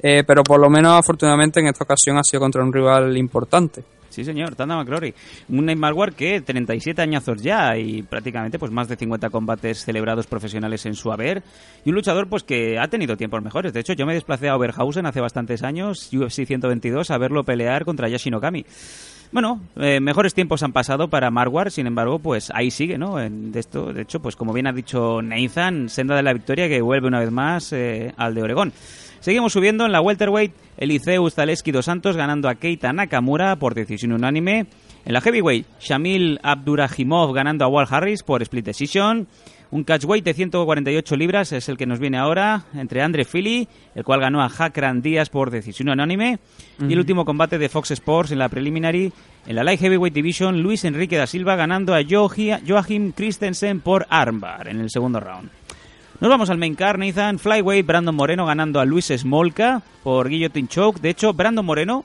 eh, 0.00 0.24
pero 0.26 0.42
por 0.42 0.60
lo 0.60 0.68
menos 0.68 0.98
afortunadamente 0.98 1.60
en 1.60 1.68
esta 1.68 1.84
ocasión 1.84 2.18
ha 2.18 2.24
sido 2.24 2.40
contra 2.40 2.64
un 2.64 2.72
rival 2.72 3.16
importante. 3.16 3.84
Sí, 4.12 4.24
señor, 4.24 4.54
Tanda 4.54 4.76
McCrory. 4.76 5.14
Un 5.48 5.64
Neymar 5.64 5.94
War 5.94 6.12
que 6.12 6.42
37 6.42 7.00
añazos 7.00 7.40
ya 7.40 7.78
y 7.78 8.02
prácticamente 8.02 8.58
pues 8.58 8.70
más 8.70 8.86
de 8.86 8.96
50 8.96 9.30
combates 9.30 9.84
celebrados 9.86 10.26
profesionales 10.26 10.84
en 10.84 10.94
su 10.94 11.10
haber. 11.10 11.42
Y 11.82 11.88
un 11.88 11.94
luchador 11.94 12.28
pues 12.28 12.42
que 12.42 12.78
ha 12.78 12.88
tenido 12.88 13.16
tiempos 13.16 13.42
mejores. 13.42 13.72
De 13.72 13.80
hecho, 13.80 13.94
yo 13.94 14.04
me 14.04 14.12
desplacé 14.12 14.50
a 14.50 14.56
Oberhausen 14.56 15.06
hace 15.06 15.22
bastantes 15.22 15.62
años, 15.62 16.10
UFC 16.12 16.44
122, 16.44 17.10
a 17.10 17.16
verlo 17.16 17.42
pelear 17.42 17.86
contra 17.86 18.06
Yashinokami. 18.06 18.66
Bueno, 19.32 19.60
eh, 19.76 19.98
mejores 19.98 20.34
tiempos 20.34 20.62
han 20.62 20.72
pasado 20.72 21.08
para 21.08 21.30
Marwar, 21.30 21.70
sin 21.70 21.86
embargo, 21.86 22.18
pues 22.18 22.52
ahí 22.54 22.70
sigue, 22.70 22.98
¿no? 22.98 23.18
En, 23.18 23.50
de 23.50 23.60
esto, 23.60 23.90
de 23.90 24.02
hecho, 24.02 24.20
pues 24.20 24.36
como 24.36 24.52
bien 24.52 24.66
ha 24.66 24.72
dicho 24.72 25.22
Nathan, 25.22 25.88
senda 25.88 26.14
de 26.14 26.22
la 26.22 26.34
victoria 26.34 26.68
que 26.68 26.82
vuelve 26.82 27.08
una 27.08 27.20
vez 27.20 27.30
más 27.30 27.72
eh, 27.72 28.12
al 28.18 28.34
de 28.34 28.42
Oregón. 28.42 28.74
Seguimos 29.20 29.54
subiendo 29.54 29.86
en 29.86 29.92
la 29.92 30.02
welterweight, 30.02 30.52
Eliseus 30.76 31.34
Zaleski 31.34 31.72
dos 31.72 31.86
Santos 31.86 32.14
ganando 32.14 32.46
a 32.50 32.56
Keita 32.56 32.92
Nakamura 32.92 33.56
por 33.56 33.74
decisión 33.74 34.12
unánime. 34.12 34.66
En 35.06 35.12
la 35.14 35.22
heavyweight, 35.22 35.66
Shamil 35.80 36.38
Abdurahimov 36.42 37.32
ganando 37.32 37.64
a 37.64 37.68
Wal 37.68 37.86
Harris 37.88 38.22
por 38.22 38.42
split 38.42 38.66
decision. 38.66 39.28
Un 39.72 39.84
catchweight 39.84 40.22
de 40.22 40.34
148 40.34 41.16
libras 41.16 41.50
es 41.52 41.66
el 41.70 41.78
que 41.78 41.86
nos 41.86 41.98
viene 41.98 42.18
ahora 42.18 42.64
entre 42.74 43.00
Andre 43.00 43.24
Philly, 43.24 43.66
el 43.94 44.04
cual 44.04 44.20
ganó 44.20 44.42
a 44.42 44.50
Hakran 44.54 45.00
Díaz 45.00 45.30
por 45.30 45.50
decisión 45.50 45.88
unánime. 45.88 46.40
Y 46.78 46.92
el 46.92 46.98
último 46.98 47.24
combate 47.24 47.56
de 47.56 47.70
Fox 47.70 47.90
Sports 47.92 48.32
en 48.32 48.38
la 48.38 48.50
preliminary, 48.50 49.10
en 49.46 49.56
la 49.56 49.64
Light 49.64 49.80
Heavyweight 49.80 50.14
Division, 50.14 50.62
Luis 50.62 50.84
Enrique 50.84 51.16
da 51.16 51.26
Silva 51.26 51.56
ganando 51.56 51.94
a 51.94 52.02
Joachim 52.04 53.12
Christensen 53.12 53.80
por 53.80 54.06
armbar 54.10 54.68
en 54.68 54.78
el 54.78 54.90
segundo 54.90 55.20
round. 55.20 55.48
Nos 56.20 56.28
vamos 56.28 56.50
al 56.50 56.58
main 56.58 56.74
car, 56.74 56.98
Nathan. 56.98 57.38
Flyweight, 57.38 57.86
Brandon 57.86 58.14
Moreno 58.14 58.44
ganando 58.44 58.78
a 58.78 58.84
Luis 58.84 59.06
Smolka 59.06 59.80
por 60.02 60.28
Guillotine 60.28 60.68
Choke. 60.68 61.00
De 61.00 61.08
hecho, 61.08 61.32
Brandon 61.32 61.64
Moreno, 61.64 62.04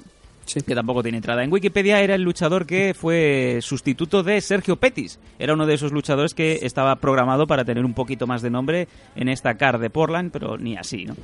que 0.54 0.74
tampoco 0.76 1.04
tiene 1.04 1.18
entrada 1.18 1.44
en 1.44 1.52
Wikipedia, 1.52 2.02
era 2.02 2.16
el 2.16 2.22
luchador 2.22 2.66
que 2.66 2.94
fue 2.94 3.60
sustituto 3.62 4.24
de 4.24 4.40
Sergio 4.42 4.76
Pettis. 4.78 5.20
Era 5.40 5.54
uno 5.54 5.66
de 5.66 5.74
esos 5.76 5.92
luchadores 5.92 6.34
que 6.34 6.60
estaba 6.62 6.96
programado 6.96 7.46
para 7.48 7.64
tener 7.66 7.84
un 7.86 7.94
poquito 7.94 8.26
más 8.28 8.42
de 8.42 8.50
nombre 8.50 8.88
en 9.16 9.30
esta 9.30 9.56
car 9.56 9.78
de 9.80 9.90
Portland, 9.90 10.32
pero 10.32 10.58
ni 10.58 10.78
así, 10.78 11.06
¿no? 11.06 11.16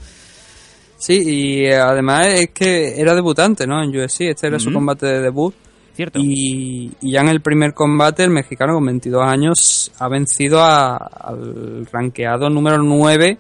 Sí, 0.97 1.21
y 1.26 1.65
eh, 1.65 1.76
además 1.78 2.28
es 2.28 2.49
que 2.51 2.99
era 2.99 3.13
debutante, 3.13 3.67
¿no? 3.67 3.84
En 3.84 3.89
UFC, 3.89 4.21
este 4.21 4.47
era 4.47 4.59
su 4.59 4.71
combate 4.71 5.05
de 5.05 5.21
debut. 5.21 5.53
Cierto. 5.95 6.19
Y, 6.19 6.91
y 7.01 7.11
ya 7.11 7.21
en 7.21 7.28
el 7.30 7.41
primer 7.41 7.74
combate, 7.74 8.24
el 8.24 8.30
mexicano 8.32 8.74
con 8.74 8.86
22 8.86 9.21
años 9.24 9.91
ha 9.99 10.07
vencido 10.07 10.61
a- 10.61 10.95
al 10.97 11.86
rankeado 11.91 12.49
número 12.49 12.78
9 12.82 13.38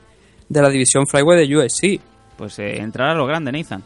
de 0.49 0.61
la 0.61 0.69
división 0.69 1.07
Flyweight 1.07 1.47
de 1.47 1.57
UFC. 1.57 1.99
Pues 2.37 2.59
eh, 2.59 2.77
entrar 2.79 3.09
a 3.11 3.15
lo 3.15 3.25
grande, 3.25 3.51
Nathan. 3.51 3.83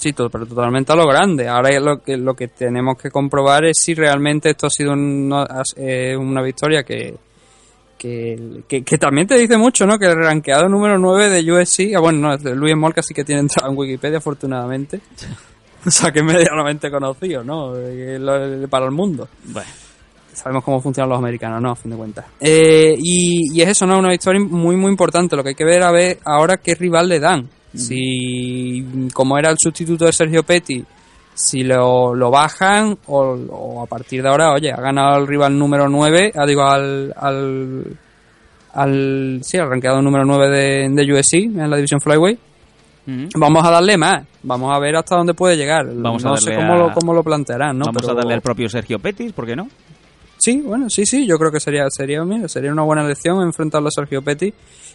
Sí, 0.00 0.14
to- 0.14 0.30
pero 0.30 0.46
totalmente 0.46 0.92
a 0.92 0.96
lo 0.96 1.06
grande. 1.06 1.46
Ahora 1.46 1.78
lo 1.78 2.02
que, 2.02 2.16
lo 2.16 2.34
que 2.34 2.48
tenemos 2.48 2.96
que 2.96 3.10
comprobar 3.10 3.66
es 3.66 3.76
si 3.78 3.92
realmente 3.94 4.48
esto 4.48 4.66
ha 4.66 4.70
sido 4.70 4.92
una, 4.94 5.46
eh, 5.76 6.16
una 6.16 6.40
victoria 6.40 6.82
que, 6.84 7.14
que, 7.98 8.62
que, 8.66 8.82
que 8.82 8.96
también 8.98 9.26
te 9.26 9.36
dice 9.36 9.58
mucho, 9.58 9.86
¿no? 9.86 9.98
Que 9.98 10.06
el 10.06 10.16
rankeado 10.16 10.68
número 10.70 10.98
9 10.98 11.28
de 11.28 11.52
UFC, 11.52 11.94
ah, 11.94 12.00
bueno, 12.00 12.30
no, 12.34 12.54
Luis 12.54 12.74
Molca 12.76 13.02
sí 13.02 13.12
que 13.12 13.24
tiene 13.24 13.42
entrada 13.42 13.70
en 13.70 13.76
Wikipedia, 13.76 14.18
afortunadamente. 14.18 15.00
o 15.86 15.90
sea, 15.90 16.10
que 16.10 16.20
es 16.20 16.24
medianamente 16.24 16.90
conocido, 16.90 17.44
¿no? 17.44 17.76
Eh, 17.76 18.18
lo- 18.18 18.66
Para 18.68 18.86
el 18.86 18.92
mundo. 18.92 19.28
Bueno. 19.44 19.68
Sabemos 20.32 20.64
cómo 20.64 20.80
funcionan 20.80 21.10
los 21.10 21.18
americanos, 21.18 21.60
¿no? 21.60 21.72
A 21.72 21.76
fin 21.76 21.90
de 21.90 21.96
cuentas. 21.98 22.24
Eh, 22.40 22.94
y, 22.96 23.52
y 23.52 23.60
es 23.60 23.68
eso, 23.68 23.84
¿no? 23.84 23.98
Una 23.98 24.08
victoria 24.08 24.40
muy, 24.40 24.76
muy 24.76 24.90
importante. 24.90 25.36
Lo 25.36 25.42
que 25.42 25.50
hay 25.50 25.54
que 25.54 25.64
ver 25.66 25.82
a 25.82 25.90
ver 25.90 26.18
ahora 26.24 26.56
qué 26.56 26.74
rival 26.74 27.08
le 27.10 27.20
dan. 27.20 27.46
Si, 27.74 29.08
como 29.14 29.38
era 29.38 29.50
el 29.50 29.56
sustituto 29.58 30.04
de 30.06 30.12
Sergio 30.12 30.42
Petty, 30.42 30.84
si 31.34 31.62
lo, 31.62 32.14
lo 32.14 32.30
bajan 32.30 32.98
o, 33.06 33.18
o 33.50 33.82
a 33.82 33.86
partir 33.86 34.22
de 34.22 34.28
ahora, 34.28 34.52
oye, 34.52 34.70
ha 34.72 34.80
ganado 34.80 35.18
el 35.18 35.26
rival 35.26 35.58
número 35.58 35.88
9, 35.88 36.32
ah, 36.36 36.46
digo, 36.46 36.62
al, 36.64 37.14
al, 37.16 37.84
al, 38.74 39.40
sí, 39.42 39.56
al 39.58 39.68
rankeado 39.70 40.02
número 40.02 40.24
9 40.24 40.48
de, 40.50 40.88
de 40.90 41.12
UFC 41.14 41.34
en 41.34 41.70
la 41.70 41.76
división 41.76 42.00
Flyweight. 42.00 42.38
Vamos 43.36 43.64
a 43.66 43.70
darle 43.72 43.96
más, 43.96 44.24
vamos 44.44 44.72
a 44.72 44.78
ver 44.78 44.94
hasta 44.94 45.16
dónde 45.16 45.34
puede 45.34 45.56
llegar. 45.56 45.84
Vamos 45.92 46.24
a 46.24 46.28
no 46.28 46.36
sé 46.36 46.50
darle 46.50 46.64
cómo, 46.64 46.74
a- 46.74 46.78
lo, 46.88 46.92
cómo 46.94 47.12
lo 47.14 47.24
plantearán, 47.24 47.76
¿no? 47.76 47.86
Vamos 47.86 48.02
Pero- 48.02 48.12
a 48.12 48.16
darle 48.16 48.34
al 48.34 48.40
propio 48.40 48.68
Sergio 48.68 49.00
Petis, 49.00 49.32
¿por 49.32 49.46
qué 49.46 49.56
no? 49.56 49.66
Sí, 50.40 50.62
bueno, 50.64 50.88
sí, 50.88 51.04
sí, 51.04 51.26
yo 51.26 51.38
creo 51.38 51.52
que 51.52 51.60
sería 51.60 51.90
sería 51.90 52.24
mira, 52.24 52.48
sería 52.48 52.72
una 52.72 52.82
buena 52.82 53.04
elección 53.04 53.42
enfrentarlo 53.42 53.88
a 53.88 53.90
Sergio 53.90 54.22
Petty 54.22 54.50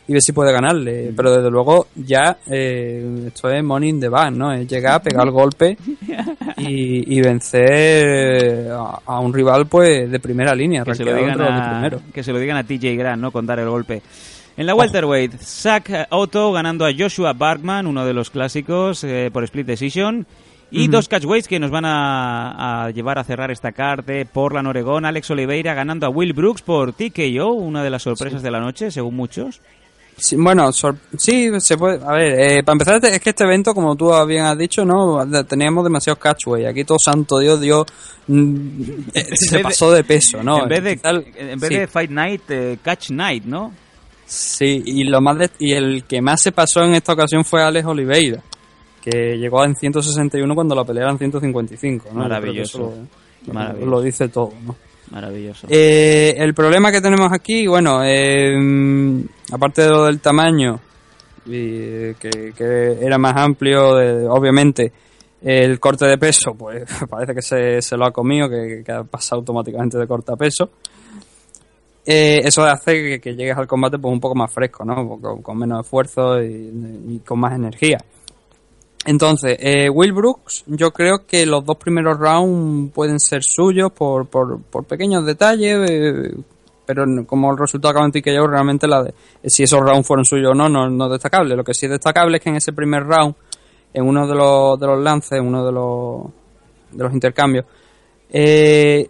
y 0.07 0.13
ver 0.13 0.21
si 0.21 0.31
puede 0.31 0.51
ganarle. 0.51 1.13
Pero 1.15 1.35
desde 1.35 1.51
luego 1.51 1.87
ya 1.93 2.37
eh, 2.47 3.27
esto 3.27 3.51
es 3.51 3.63
money 3.63 3.89
in 3.89 3.99
the 3.99 4.09
¿no? 4.31 4.51
Es 4.51 4.67
llegar, 4.67 5.03
pegar 5.03 5.27
el 5.27 5.31
golpe 5.31 5.77
y, 6.57 7.15
y 7.15 7.21
vencer 7.21 8.71
a, 8.71 9.01
a 9.05 9.19
un 9.19 9.31
rival 9.31 9.67
pues 9.67 10.09
de 10.09 10.19
primera 10.19 10.55
línea, 10.55 10.83
que 10.83 10.95
se, 10.95 11.05
lo 11.05 11.11
rankeado 11.11 11.37
digan 11.37 11.41
entre 11.41 11.55
los 11.55 11.55
de 11.55 11.69
a, 11.69 11.79
primero. 11.79 12.01
que 12.11 12.23
se 12.23 12.33
lo 12.33 12.39
digan 12.39 12.57
a 12.57 12.63
TJ 12.63 12.97
Grant, 12.97 13.21
¿no? 13.21 13.31
Con 13.31 13.45
dar 13.45 13.59
el 13.59 13.69
golpe. 13.69 14.01
En 14.57 14.65
la 14.65 14.73
welterweight, 14.73 15.35
Zach 15.41 16.07
Otto 16.09 16.51
ganando 16.53 16.85
a 16.85 16.91
Joshua 16.97 17.33
Barkman, 17.33 17.85
uno 17.85 18.03
de 18.03 18.13
los 18.13 18.31
clásicos, 18.31 19.03
eh, 19.03 19.29
por 19.31 19.43
split 19.43 19.67
decision. 19.67 20.25
Y 20.83 20.87
dos 20.87 21.07
catchweights 21.07 21.47
que 21.47 21.59
nos 21.59 21.71
van 21.71 21.85
a, 21.85 22.85
a 22.85 22.89
llevar 22.91 23.17
a 23.19 23.23
cerrar 23.23 23.51
esta 23.51 23.71
carta. 23.71 24.13
Portland, 24.31 24.67
Oregón, 24.67 25.05
Alex 25.05 25.29
Oliveira 25.31 25.73
ganando 25.73 26.05
a 26.05 26.09
Will 26.09 26.33
Brooks 26.33 26.61
por 26.61 26.93
TKO, 26.93 27.51
una 27.53 27.83
de 27.83 27.89
las 27.89 28.03
sorpresas 28.03 28.41
de 28.43 28.51
la 28.51 28.59
noche, 28.59 28.91
según 28.91 29.15
muchos. 29.15 29.61
Sí, 30.17 30.37
bueno, 30.37 30.71
sí, 30.71 31.49
se 31.59 31.77
puede. 31.77 31.99
A 32.05 32.13
ver, 32.13 32.39
eh, 32.39 32.63
para 32.63 32.73
empezar, 32.75 33.05
es 33.05 33.19
que 33.19 33.31
este 33.31 33.43
evento, 33.43 33.73
como 33.73 33.97
tú 33.97 34.11
bien 34.25 34.45
has 34.45 34.57
dicho, 34.57 34.85
no 34.85 35.25
teníamos 35.45 35.83
demasiados 35.83 36.19
catchway. 36.19 36.65
Aquí 36.65 36.85
todo 36.85 36.97
santo 36.97 37.39
Dios, 37.39 37.59
Dios 37.59 37.85
mm, 38.27 38.81
eh, 39.13 39.25
se 39.35 39.59
pasó 39.59 39.91
de 39.91 40.05
peso, 40.05 40.41
¿no? 40.41 40.63
En 40.63 40.69
vez 40.69 40.83
de, 40.83 40.99
en 41.35 41.59
vez 41.59 41.69
sí. 41.69 41.75
de 41.79 41.87
Fight 41.87 42.11
Night, 42.11 42.41
eh, 42.49 42.77
Catch 42.81 43.09
Night, 43.09 43.43
¿no? 43.43 43.73
Sí, 44.25 44.81
y 44.85 45.03
lo 45.03 45.19
más 45.19 45.37
de- 45.37 45.51
y 45.59 45.73
el 45.73 46.05
que 46.05 46.21
más 46.21 46.41
se 46.41 46.51
pasó 46.53 46.81
en 46.83 46.95
esta 46.95 47.11
ocasión 47.13 47.43
fue 47.43 47.61
Alex 47.61 47.85
Oliveira, 47.85 48.41
que 49.05 49.37
llegó 49.37 49.63
en 49.63 49.75
161 49.75 50.55
cuando 50.55 50.73
la 50.75 50.83
pelea 50.83 51.03
era 51.03 51.11
en 51.11 51.17
155, 51.19 52.09
¿no? 52.13 52.21
Maravilloso. 52.21 52.77
eso 52.89 52.93
lo- 53.47 53.53
Maravilloso. 53.53 53.89
Lo 53.91 54.01
dice 54.01 54.27
todo, 54.29 54.51
¿no? 54.65 54.75
Maravilloso. 55.11 55.67
Eh, 55.69 56.33
el 56.37 56.55
problema 56.55 56.91
que 56.91 56.99
tenemos 56.99 57.31
aquí, 57.31 57.67
bueno, 57.67 58.03
eh, 58.03 59.23
aparte 59.51 59.83
de 59.83 59.89
lo 59.89 60.05
del 60.05 60.19
tamaño, 60.19 60.79
y 61.45 62.13
que, 62.15 62.53
que 62.57 62.97
era 62.99 63.19
más 63.19 63.35
amplio, 63.37 64.01
eh, 64.01 64.25
obviamente 64.27 64.91
el 65.43 65.79
corte 65.79 66.05
de 66.07 66.17
peso, 66.17 66.55
pues 66.57 66.83
parece 67.09 67.35
que 67.35 67.41
se, 67.43 67.81
se 67.83 67.95
lo 67.95 68.05
ha 68.07 68.11
comido, 68.11 68.49
que, 68.49 68.81
que 68.83 68.91
ha 68.91 69.03
pasado 69.03 69.41
automáticamente 69.41 69.99
de 69.99 70.07
corta 70.07 70.35
peso. 70.35 70.71
Eh, 72.07 72.41
eso 72.43 72.63
hace 72.63 72.93
que, 72.93 73.19
que 73.19 73.35
llegues 73.35 73.57
al 73.57 73.67
combate 73.67 73.97
pues 73.97 74.11
un 74.11 74.19
poco 74.19 74.35
más 74.35 74.51
fresco, 74.51 74.83
¿no? 74.85 75.19
Con, 75.19 75.41
con 75.41 75.57
menos 75.57 75.85
esfuerzo 75.85 76.41
y, 76.41 76.71
y 77.09 77.21
con 77.25 77.39
más 77.39 77.53
energía. 77.55 77.97
Entonces, 79.05 79.57
eh, 79.59 79.87
Will 79.87 80.13
Brooks, 80.13 80.63
yo 80.65 80.91
creo 80.91 81.27
que 81.27 81.45
los 81.45 81.63
dos 81.63 81.77
primeros 81.77 82.17
rounds 82.17 82.91
pueden 82.91 83.19
ser 83.19 83.43
suyos 83.43 83.91
por, 83.91 84.27
por, 84.27 84.59
pequeños 84.85 85.23
detalles, 85.23 85.89
eh, 85.89 86.35
pero 86.87 87.05
como 87.27 87.51
el 87.51 87.57
resultado 87.57 87.91
acaba 87.91 88.07
en 88.07 88.11
TKO, 88.11 88.47
realmente 88.47 88.87
la 88.87 89.03
de, 89.03 89.13
si 89.45 89.63
esos 89.63 89.79
rounds 89.79 90.07
fueron 90.07 90.25
suyos 90.25 90.51
o 90.51 90.55
no, 90.55 90.67
no, 90.67 90.89
no 90.89 91.05
es 91.05 91.11
destacable. 91.11 91.55
Lo 91.55 91.63
que 91.63 91.75
sí 91.75 91.85
es 91.85 91.91
destacable 91.91 92.37
es 92.37 92.43
que 92.43 92.49
en 92.49 92.55
ese 92.55 92.73
primer 92.73 93.03
round, 93.03 93.35
en 93.93 94.07
uno 94.07 94.27
de 94.27 94.33
los, 94.33 94.79
de 94.79 94.87
los 94.87 94.99
lances, 94.99 95.33
en 95.33 95.45
uno 95.45 95.63
de 95.63 95.71
los, 95.71 96.23
de 96.91 97.03
los 97.03 97.13
intercambios, 97.13 97.65
eh, 98.29 99.07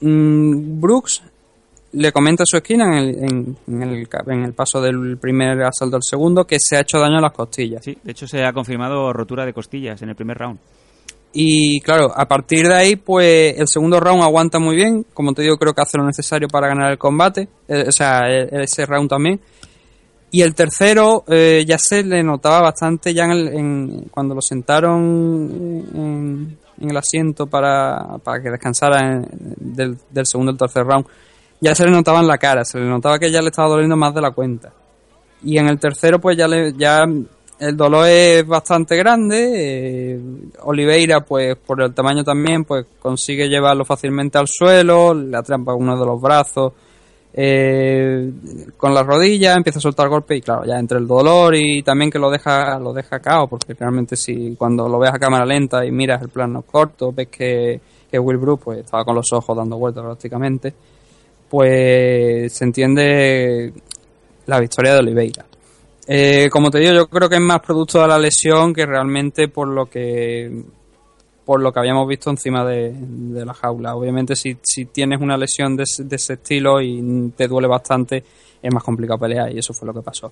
mm, 0.00 0.80
Brooks 0.80 1.22
le 1.92 2.12
comenta 2.12 2.42
a 2.42 2.46
su 2.46 2.56
esquina 2.58 2.84
en 2.86 2.94
el, 2.94 3.08
en, 3.24 3.56
en 3.66 3.82
el, 3.82 4.08
en 4.26 4.42
el 4.44 4.52
paso 4.52 4.80
del 4.80 5.16
primer 5.18 5.62
asalto 5.62 5.96
al 5.96 6.02
segundo 6.02 6.46
que 6.46 6.58
se 6.60 6.76
ha 6.76 6.80
hecho 6.80 6.98
daño 6.98 7.18
a 7.18 7.22
las 7.22 7.32
costillas. 7.32 7.82
Sí, 7.84 7.96
de 8.02 8.12
hecho 8.12 8.26
se 8.28 8.44
ha 8.44 8.52
confirmado 8.52 9.12
rotura 9.12 9.46
de 9.46 9.52
costillas 9.54 10.00
en 10.02 10.10
el 10.10 10.14
primer 10.16 10.36
round. 10.38 10.58
Y 11.32 11.80
claro, 11.82 12.10
a 12.14 12.26
partir 12.26 12.66
de 12.66 12.74
ahí, 12.74 12.96
pues 12.96 13.54
el 13.58 13.66
segundo 13.68 14.00
round 14.00 14.22
aguanta 14.22 14.58
muy 14.58 14.76
bien. 14.76 15.04
Como 15.12 15.32
te 15.34 15.42
digo, 15.42 15.56
creo 15.58 15.74
que 15.74 15.82
hace 15.82 15.98
lo 15.98 16.04
necesario 16.06 16.48
para 16.48 16.68
ganar 16.68 16.90
el 16.90 16.98
combate. 16.98 17.48
Eh, 17.68 17.84
o 17.88 17.92
sea, 17.92 18.28
e- 18.30 18.48
ese 18.62 18.86
round 18.86 19.10
también. 19.10 19.38
Y 20.30 20.40
el 20.42 20.54
tercero 20.54 21.24
eh, 21.28 21.64
ya 21.66 21.78
se 21.78 22.02
le 22.02 22.22
notaba 22.22 22.60
bastante 22.62 23.12
ya 23.14 23.24
en 23.24 23.30
el- 23.30 23.48
en- 23.48 24.00
cuando 24.10 24.34
lo 24.34 24.40
sentaron 24.42 25.84
en, 25.94 26.58
en 26.80 26.90
el 26.90 26.96
asiento 26.96 27.46
para, 27.46 28.18
para 28.24 28.42
que 28.42 28.50
descansara 28.50 28.98
en- 29.00 29.26
del, 29.58 29.96
del 30.10 30.26
segundo 30.26 30.52
al 30.52 30.58
tercer 30.58 30.84
round. 30.84 31.06
Ya 31.60 31.74
se 31.74 31.84
le 31.84 31.90
notaba 31.90 32.20
en 32.20 32.28
la 32.28 32.38
cara, 32.38 32.64
se 32.64 32.78
le 32.78 32.86
notaba 32.86 33.18
que 33.18 33.30
ya 33.30 33.42
le 33.42 33.48
estaba 33.48 33.68
doliendo 33.68 33.96
más 33.96 34.14
de 34.14 34.20
la 34.20 34.30
cuenta. 34.30 34.72
Y 35.42 35.58
en 35.58 35.68
el 35.68 35.78
tercero, 35.78 36.20
pues 36.20 36.36
ya 36.36 36.46
le, 36.46 36.72
ya 36.74 37.04
el 37.58 37.76
dolor 37.76 38.06
es 38.06 38.46
bastante 38.46 38.96
grande. 38.96 39.52
eh, 39.54 40.20
Oliveira, 40.62 41.20
pues 41.20 41.56
por 41.56 41.82
el 41.82 41.92
tamaño 41.94 42.22
también, 42.22 42.64
pues 42.64 42.86
consigue 43.00 43.48
llevarlo 43.48 43.84
fácilmente 43.84 44.38
al 44.38 44.48
suelo, 44.48 45.14
le 45.14 45.36
atrapa 45.36 45.74
uno 45.74 45.98
de 45.98 46.06
los 46.06 46.20
brazos 46.20 46.72
eh, 47.40 48.32
con 48.76 48.94
la 48.94 49.02
rodilla, 49.02 49.54
empieza 49.54 49.78
a 49.78 49.82
soltar 49.82 50.08
golpes 50.08 50.38
y 50.38 50.40
claro, 50.40 50.64
ya 50.64 50.78
entre 50.78 50.98
el 50.98 51.06
dolor 51.06 51.54
y 51.54 51.82
también 51.82 52.10
que 52.10 52.18
lo 52.18 52.30
deja, 52.30 52.78
lo 52.78 52.92
deja 52.92 53.20
cao, 53.20 53.46
porque 53.48 53.74
realmente 53.74 54.16
si 54.16 54.56
cuando 54.56 54.88
lo 54.88 54.98
ves 54.98 55.10
a 55.12 55.18
cámara 55.18 55.44
lenta 55.44 55.84
y 55.84 55.92
miras 55.92 56.22
el 56.22 56.30
plano 56.30 56.62
corto, 56.62 57.12
ves 57.12 57.28
que, 57.28 57.80
que 58.10 58.18
Will 58.18 58.38
Brooks 58.38 58.64
pues 58.64 58.78
estaba 58.80 59.04
con 59.04 59.14
los 59.14 59.32
ojos 59.32 59.56
dando 59.56 59.76
vueltas 59.78 60.04
prácticamente, 60.04 60.74
pues 61.48 62.52
se 62.52 62.64
entiende 62.64 63.72
la 64.46 64.60
victoria 64.60 64.94
de 64.94 64.98
Oliveira. 65.00 65.44
Eh, 66.06 66.48
como 66.50 66.70
te 66.70 66.78
digo, 66.78 66.92
yo 66.94 67.06
creo 67.08 67.28
que 67.28 67.34
es 67.36 67.40
más 67.40 67.60
producto 67.60 68.00
de 68.00 68.08
la 68.08 68.18
lesión 68.18 68.72
que 68.72 68.86
realmente 68.86 69.48
por 69.48 69.68
lo 69.68 69.86
que 69.86 70.62
por 71.44 71.62
lo 71.62 71.72
que 71.72 71.78
habíamos 71.80 72.06
visto 72.06 72.28
encima 72.28 72.62
de, 72.62 72.92
de 72.94 73.42
la 73.46 73.54
jaula. 73.54 73.94
Obviamente, 73.96 74.36
si, 74.36 74.58
si 74.62 74.84
tienes 74.84 75.18
una 75.18 75.34
lesión 75.38 75.76
de, 75.76 75.84
ese- 75.84 76.04
de 76.04 76.16
ese 76.16 76.34
estilo 76.34 76.78
y 76.82 77.32
te 77.34 77.48
duele 77.48 77.66
bastante, 77.66 78.22
es 78.62 78.74
más 78.74 78.82
complicado 78.84 79.18
pelear 79.20 79.50
y 79.50 79.58
eso 79.58 79.72
fue 79.72 79.86
lo 79.86 79.94
que 79.94 80.02
pasó. 80.02 80.30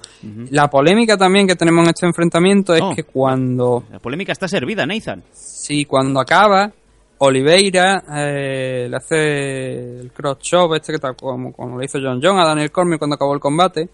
La 0.51 0.69
polémica 0.69 1.17
también 1.17 1.47
que 1.47 1.57
tenemos 1.57 1.85
en 1.85 1.89
este 1.89 2.05
enfrentamiento 2.05 2.75
es 2.75 2.83
Oh. 2.83 2.95
que 2.95 3.05
cuando 3.05 3.85
La 3.91 3.99
polémica 3.99 4.33
está 4.33 4.47
servida, 4.47 4.85
Nathan. 4.85 5.23
Sí, 5.33 5.87
cuando 5.87 6.21
acaba, 6.21 6.71
Oliveira 7.19 8.03
eh, 8.15 8.87
le 8.91 8.97
hace 8.97 10.01
el 10.01 10.13
cross 10.13 10.39
chop, 10.41 10.75
este 10.75 10.93
que 10.93 10.99
tal 10.99 11.17
como, 11.17 11.53
como 11.53 11.79
lo 11.79 11.85
hizo 11.85 11.99
John 12.03 12.21
John 12.23 12.39
a 12.39 12.45
Daniel 12.47 12.71
Cormier 12.71 12.99
cuando 12.99 13.15
acabó 13.15 13.33
el 13.35 13.41
combate, 13.41 13.89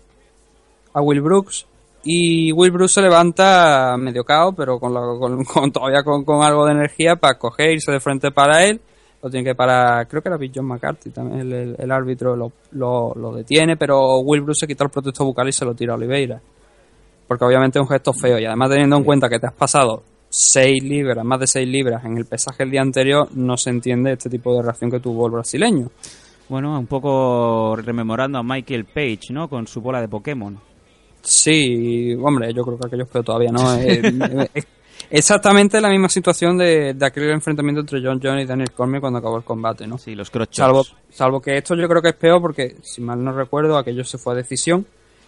a 0.95 1.01
Will 1.01 1.21
Brooks. 1.21 1.67
Y 2.05 2.51
Will 2.53 2.73
Brooks 2.73 2.93
se 2.95 3.01
levanta 3.03 3.97
medio 3.97 4.25
cao, 4.25 4.53
pero 4.53 4.81
con, 4.81 4.93
la- 4.93 5.01
con- 5.21 5.45
con- 5.45 5.71
todavía 5.71 6.03
con, 6.03 6.25
con 6.25 6.43
algo 6.43 6.67
de 6.67 6.73
energía 6.73 7.15
para 7.17 7.39
coger, 7.39 7.71
irse 7.73 7.93
de 7.93 8.01
frente 8.01 8.33
para 8.33 8.65
él. 8.65 8.81
Lo 9.23 9.31
tiene 9.31 9.45
que 9.51 9.55
parar, 9.55 10.09
creo 10.09 10.21
que 10.21 10.29
era 10.29 10.37
Big 10.37 10.51
John 10.53 10.67
McCarthy 10.67 11.11
también, 11.11 11.43
el, 11.43 11.53
el- 11.53 11.77
el 11.79 11.91
árbitro 11.93 12.35
lo, 12.35 12.51
lo, 12.73 13.13
lo 13.15 13.33
detiene, 13.33 13.77
pero 13.77 14.19
Will 14.19 14.41
Brooks 14.41 14.59
se 14.61 14.67
quita 14.67 14.83
el 14.83 14.91
protector 14.91 15.25
bucal 15.25 15.49
y 15.49 15.53
se 15.53 15.65
lo 15.65 15.75
tira 15.75 15.93
a 15.93 15.97
Oliveira 15.97 16.41
porque 17.29 17.45
obviamente 17.47 17.79
es 17.79 17.83
un 17.83 17.89
gesto 17.89 18.13
feo 18.13 18.39
y 18.39 18.45
además 18.45 18.69
teniendo 18.69 18.97
en 18.97 19.05
cuenta 19.05 19.27
que 19.29 19.39
te 19.39 19.47
has 19.47 19.55
pasado 19.55 20.03
6 20.35 20.83
libras, 20.83 21.23
más 21.27 21.41
de 21.41 21.47
6 21.47 21.69
libras 21.69 22.03
en 22.07 22.17
el 22.17 22.25
pesaje 22.25 22.63
el 22.63 22.71
día 22.71 22.81
anterior, 22.81 23.29
no 23.35 23.59
se 23.59 23.69
entiende 23.69 24.13
este 24.13 24.31
tipo 24.31 24.57
de 24.57 24.63
reacción 24.63 24.91
que 24.91 24.99
tuvo 24.99 25.27
el 25.27 25.33
brasileño. 25.33 25.91
Bueno, 26.49 26.79
un 26.79 26.87
poco 26.87 27.77
rememorando 27.77 28.39
a 28.39 28.43
Michael 28.43 28.87
Page, 28.87 29.31
¿no? 29.31 29.47
Con 29.47 29.67
su 29.67 29.83
bola 29.83 30.01
de 30.01 30.09
Pokémon. 30.09 30.59
Sí, 31.21 32.15
hombre, 32.15 32.55
yo 32.55 32.65
creo 32.65 32.79
que 32.79 32.87
aquello 32.87 33.05
peor 33.05 33.25
todavía, 33.25 33.53
¿no? 33.53 33.61
Eh, 33.79 34.49
es 34.55 34.67
exactamente 35.11 35.79
la 35.83 35.91
misma 35.91 36.09
situación 36.09 36.57
de, 36.57 36.95
de 36.95 37.07
aquel 37.07 37.31
enfrentamiento 37.31 37.83
entre 37.83 38.01
John 38.03 38.19
John 38.23 38.39
y 38.39 38.47
Daniel 38.47 38.73
Cormier 38.73 39.03
cuando 39.03 39.19
acabó 39.19 39.37
el 39.37 39.45
combate, 39.45 39.87
¿no? 39.87 39.99
Sí, 39.99 40.15
los. 40.15 40.33
Salvo, 40.51 40.83
salvo 41.11 41.43
que 41.43 41.59
esto 41.59 41.75
yo 41.75 41.87
creo 41.87 42.01
que 42.01 42.09
es 42.09 42.17
peor 42.17 42.41
porque, 42.41 42.77
si 42.83 43.03
mal 43.03 43.23
no 43.23 43.33
recuerdo, 43.33 43.77
aquello 43.77 44.03
se 44.03 44.17
fue 44.17 44.33
a 44.33 44.37
decisión. 44.37 44.87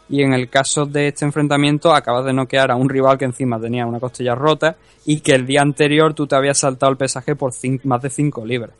Y 0.08 0.22
en 0.22 0.34
el 0.34 0.50
caso 0.50 0.84
de 0.84 1.08
este 1.08 1.24
enfrentamiento, 1.24 1.94
acabas 1.94 2.26
de 2.26 2.32
noquear 2.32 2.70
a 2.70 2.76
un 2.76 2.88
rival 2.88 3.16
que 3.16 3.24
encima 3.24 3.58
tenía 3.58 3.86
una 3.86 4.00
costilla 4.00 4.34
rota 4.34 4.76
y 5.06 5.20
que 5.20 5.32
el 5.32 5.46
día 5.46 5.62
anterior 5.62 6.12
tú 6.14 6.26
te 6.26 6.36
habías 6.36 6.58
saltado 6.58 6.92
el 6.92 6.98
pesaje 6.98 7.34
por 7.36 7.52
más 7.84 8.02
de 8.02 8.10
5 8.10 8.44
libras. 8.44 8.72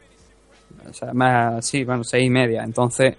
O 0.89 0.93
sea, 0.93 1.12
más, 1.15 1.65
sí, 1.66 1.85
bueno, 1.85 2.05
seis 2.05 2.27
y 2.27 2.31
media. 2.31 2.62
Entonces, 2.62 3.16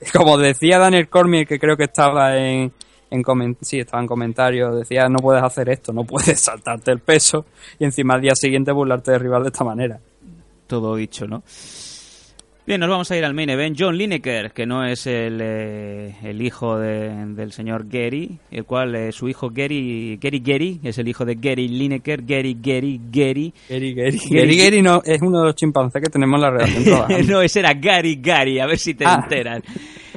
como 0.12 0.38
decía 0.38 0.78
Daniel 0.78 1.08
Cormier, 1.08 1.46
que 1.46 1.58
creo 1.58 1.76
que 1.76 1.84
estaba 1.84 2.36
en, 2.36 2.72
en 3.10 3.56
sí, 3.60 3.80
estaba 3.80 4.02
en 4.02 4.08
comentarios, 4.08 4.76
decía, 4.76 5.08
no 5.08 5.18
puedes 5.18 5.42
hacer 5.42 5.68
esto, 5.68 5.92
no 5.92 6.04
puedes 6.04 6.40
saltarte 6.44 6.92
el 6.92 7.00
peso 7.00 7.46
y 7.78 7.84
encima 7.84 8.14
al 8.14 8.20
día 8.20 8.34
siguiente 8.34 8.72
burlarte 8.72 9.12
del 9.12 9.20
rival 9.20 9.42
de 9.42 9.48
esta 9.48 9.64
manera. 9.64 10.00
Todo 10.66 10.96
dicho, 10.96 11.26
¿no? 11.26 11.42
Bien, 12.68 12.78
nos 12.80 12.90
vamos 12.90 13.10
a 13.10 13.16
ir 13.16 13.24
al 13.24 13.32
main 13.32 13.48
event. 13.48 13.74
John 13.80 13.96
Lineker, 13.96 14.50
que 14.52 14.66
no 14.66 14.84
es 14.84 15.06
el, 15.06 15.40
eh, 15.42 16.14
el 16.22 16.42
hijo 16.42 16.78
de- 16.78 17.24
del 17.34 17.50
señor 17.50 17.86
Gary, 17.88 18.38
el 18.50 18.64
cual 18.66 18.94
eh, 18.94 19.10
su 19.10 19.26
hijo 19.26 19.48
Gary, 19.50 20.18
Gary 20.20 20.40
Gary, 20.44 20.78
es 20.82 20.98
el 20.98 21.08
hijo 21.08 21.24
de 21.24 21.36
Gary 21.36 21.66
Lineker, 21.66 22.20
Gary 22.26 22.54
Gary 22.60 23.00
Gary. 23.10 23.54
Gary 23.70 23.94
Gary. 23.94 24.20
Gary 24.30 24.56
Gary 24.58 24.82
no, 24.82 25.00
es 25.02 25.22
uno 25.22 25.38
de 25.40 25.46
los 25.46 25.54
chimpancés 25.54 26.02
que 26.02 26.10
tenemos 26.10 26.36
en 26.36 26.42
la 26.42 26.58
trabajando. 26.58 27.06
no, 27.32 27.40
ese 27.40 27.60
era 27.60 27.72
Gary 27.72 28.16
Gary, 28.20 28.58
a 28.60 28.66
ver 28.66 28.76
si 28.78 28.92
te 28.92 29.06
Ah. 29.06 29.20
enteras. 29.22 29.62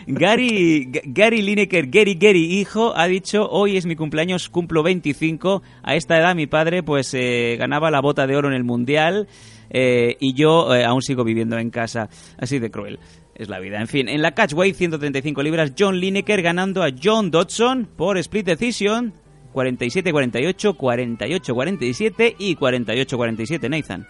Gary, 0.07 0.90
Gary 1.06 1.41
Lineker, 1.44 1.88
Gary 1.88 2.15
Gary 2.19 2.60
hijo, 2.60 2.91
ha 2.98 3.07
dicho, 3.07 3.48
hoy 3.49 3.78
es 3.78 3.86
mi 3.86 3.95
cumpleaños, 3.95 4.49
cumplo 4.49 4.84
25. 4.84 5.61
A 5.84 5.95
esta 5.95 6.18
edad 6.19 6.36
mi 6.36 6.48
padre 6.48 6.84
pues 6.84 7.14
eh, 7.14 7.56
ganaba 7.57 7.91
la 7.91 8.02
bota 8.02 8.28
de 8.28 8.36
oro 8.36 8.49
en 8.49 8.56
el 8.56 8.65
Mundial 8.65 9.30
eh, 9.72 10.18
y 10.19 10.34
yo 10.34 10.73
eh, 10.76 10.85
aún 10.85 11.02
sigo 11.02 11.23
viviendo 11.23 11.57
en 11.57 11.69
casa. 11.69 12.10
Así 12.38 12.60
de 12.60 12.69
cruel 12.69 12.99
es 13.35 13.49
la 13.49 13.60
vida. 13.60 13.80
En 13.80 13.88
fin, 13.88 14.07
en 14.07 14.22
la 14.22 14.31
catchweight 14.31 14.76
135 14.76 15.41
libras, 15.41 15.73
John 15.77 15.99
Lineker 15.99 16.41
ganando 16.41 16.84
a 16.84 16.89
John 17.02 17.31
Dodson 17.31 17.88
por 17.95 18.18
split 18.18 18.45
decision 18.45 19.14
47-48, 19.53 20.77
48-47 20.77 22.35
y 22.38 22.56
48-47, 22.56 23.69
Nathan. 23.69 24.07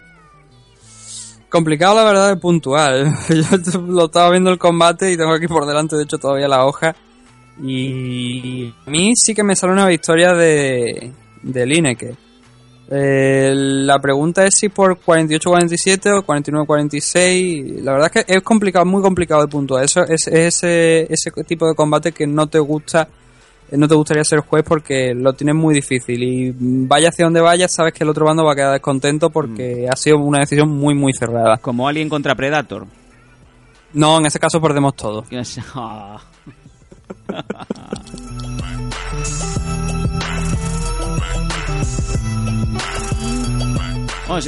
Complicado 1.48 1.94
la 1.96 2.04
verdad 2.04 2.28
de 2.28 2.36
puntual. 2.36 3.12
Yo 3.28 3.78
lo 3.78 4.06
estaba 4.06 4.30
viendo 4.30 4.50
el 4.50 4.58
combate 4.58 5.12
y 5.12 5.16
tengo 5.16 5.32
aquí 5.32 5.46
por 5.46 5.66
delante 5.66 5.96
de 5.96 6.04
hecho 6.04 6.18
todavía 6.18 6.48
la 6.48 6.64
hoja. 6.64 6.96
Y 7.62 8.72
a 8.86 8.90
mí 8.90 9.12
sí 9.14 9.34
que 9.34 9.42
me 9.42 9.54
sale 9.54 9.74
una 9.74 9.86
victoria 9.86 10.32
de, 10.32 11.12
de 11.42 11.66
Lineker. 11.66 12.16
Eh, 12.94 13.54
la 13.54 13.98
pregunta 14.00 14.44
es 14.44 14.56
si 14.58 14.68
por 14.68 14.98
48-47 14.98 16.18
o 16.18 16.26
49-46. 16.26 17.80
La 17.80 17.92
verdad 17.92 18.10
es 18.14 18.24
que 18.24 18.34
es 18.34 18.42
complicado, 18.42 18.84
muy 18.84 19.00
complicado 19.00 19.40
de 19.40 19.48
puntuar. 19.48 19.82
Eso 19.82 20.02
es, 20.02 20.26
es 20.26 20.62
ese, 20.62 21.10
ese 21.10 21.30
tipo 21.44 21.66
de 21.66 21.74
combate 21.74 22.12
que 22.12 22.26
no 22.26 22.48
te 22.48 22.58
gusta, 22.58 23.08
eh, 23.70 23.78
no 23.78 23.88
te 23.88 23.94
gustaría 23.94 24.24
ser 24.24 24.40
juez 24.40 24.62
porque 24.62 25.14
lo 25.14 25.32
tienes 25.32 25.54
muy 25.54 25.74
difícil. 25.74 26.22
Y 26.22 26.54
vaya 26.54 27.08
hacia 27.08 27.24
donde 27.24 27.40
vayas, 27.40 27.72
sabes 27.72 27.94
que 27.94 28.04
el 28.04 28.10
otro 28.10 28.26
bando 28.26 28.44
va 28.44 28.52
a 28.52 28.56
quedar 28.56 28.72
descontento 28.72 29.30
porque 29.30 29.88
ha 29.90 29.96
sido 29.96 30.18
una 30.18 30.40
decisión 30.40 30.68
muy, 30.68 30.94
muy 30.94 31.14
cerrada. 31.14 31.56
Como 31.56 31.88
Alien 31.88 32.10
contra 32.10 32.34
Predator. 32.34 32.86
No, 33.94 34.18
en 34.18 34.26
ese 34.26 34.38
caso 34.38 34.60
perdemos 34.60 34.94
todo. 34.96 35.24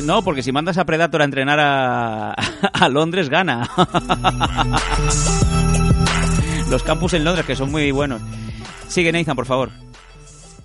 No, 0.05 0.23
porque 0.23 0.43
si 0.43 0.51
mandas 0.51 0.79
a 0.79 0.87
Predator 0.87 1.21
a 1.21 1.25
entrenar 1.25 1.61
a, 1.61 2.33
a 2.73 2.89
Londres, 2.89 3.29
gana. 3.29 3.69
Los 6.71 6.83
campus 6.83 7.13
en 7.13 7.25
Londres, 7.25 7.47
que 7.47 7.55
son 7.55 7.71
muy 7.71 7.91
buenos. 7.91 8.23
Sigue, 8.89 9.13
Nathan, 9.13 9.37
por 9.37 9.45
favor. 9.45 9.71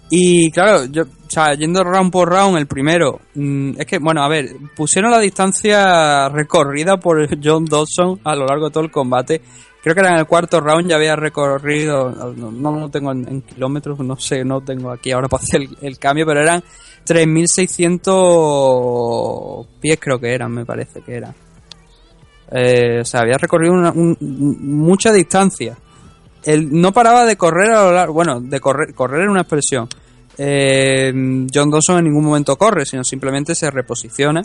Y 0.09 0.49
claro, 0.51 0.85
yo, 0.85 1.03
o 1.03 1.29
sea, 1.29 1.53
yendo 1.53 1.83
round 1.83 2.11
por 2.11 2.29
round, 2.29 2.57
el 2.57 2.65
primero, 2.65 3.19
mm, 3.35 3.71
es 3.77 3.85
que, 3.85 3.99
bueno, 3.99 4.23
a 4.23 4.29
ver, 4.29 4.55
pusieron 4.75 5.11
la 5.11 5.19
distancia 5.19 6.29
recorrida 6.29 6.97
por 6.97 7.27
John 7.43 7.65
Dawson 7.65 8.21
a 8.23 8.35
lo 8.35 8.45
largo 8.45 8.67
de 8.67 8.71
todo 8.71 8.85
el 8.85 8.91
combate. 8.91 9.41
Creo 9.81 9.95
que 9.95 10.01
era 10.01 10.11
en 10.13 10.19
el 10.19 10.25
cuarto 10.27 10.59
round, 10.59 10.89
ya 10.89 10.97
había 10.97 11.15
recorrido, 11.15 12.11
no, 12.35 12.51
no 12.51 12.89
tengo 12.91 13.11
en, 13.13 13.25
en 13.29 13.41
kilómetros, 13.43 13.97
no 13.99 14.17
sé, 14.17 14.43
no 14.43 14.59
tengo 14.61 14.91
aquí 14.91 15.11
ahora 15.11 15.29
para 15.29 15.41
hacer 15.43 15.61
el, 15.81 15.97
cambio, 15.97 16.25
pero 16.25 16.41
eran 16.41 16.61
3.600 17.99 19.67
pies, 19.79 19.97
creo 19.99 20.19
que 20.19 20.33
eran, 20.33 20.51
me 20.51 20.65
parece 20.65 21.01
que 21.01 21.15
eran. 21.15 21.33
Eh, 22.51 22.99
o 23.01 23.05
sea, 23.05 23.21
había 23.21 23.37
recorrido 23.37 23.73
una- 23.73 23.91
un- 23.91 24.17
mucha 24.19 25.11
distancia. 25.11 25.77
Él 26.43 26.69
no 26.71 26.91
paraba 26.91 27.25
de 27.25 27.37
correr 27.37 27.71
a 27.71 27.83
lo 27.83 27.91
largo, 27.93 28.13
bueno, 28.13 28.39
de 28.41 28.59
correr, 28.59 28.93
correr 28.93 29.23
es 29.23 29.29
una 29.29 29.41
expresión. 29.41 29.87
Eh, 30.37 31.11
John 31.53 31.69
Dawson 31.69 31.99
en 31.99 32.05
ningún 32.05 32.25
momento 32.25 32.55
corre, 32.57 32.85
sino 32.85 33.03
simplemente 33.03 33.53
se 33.55 33.69
reposiciona 33.69 34.41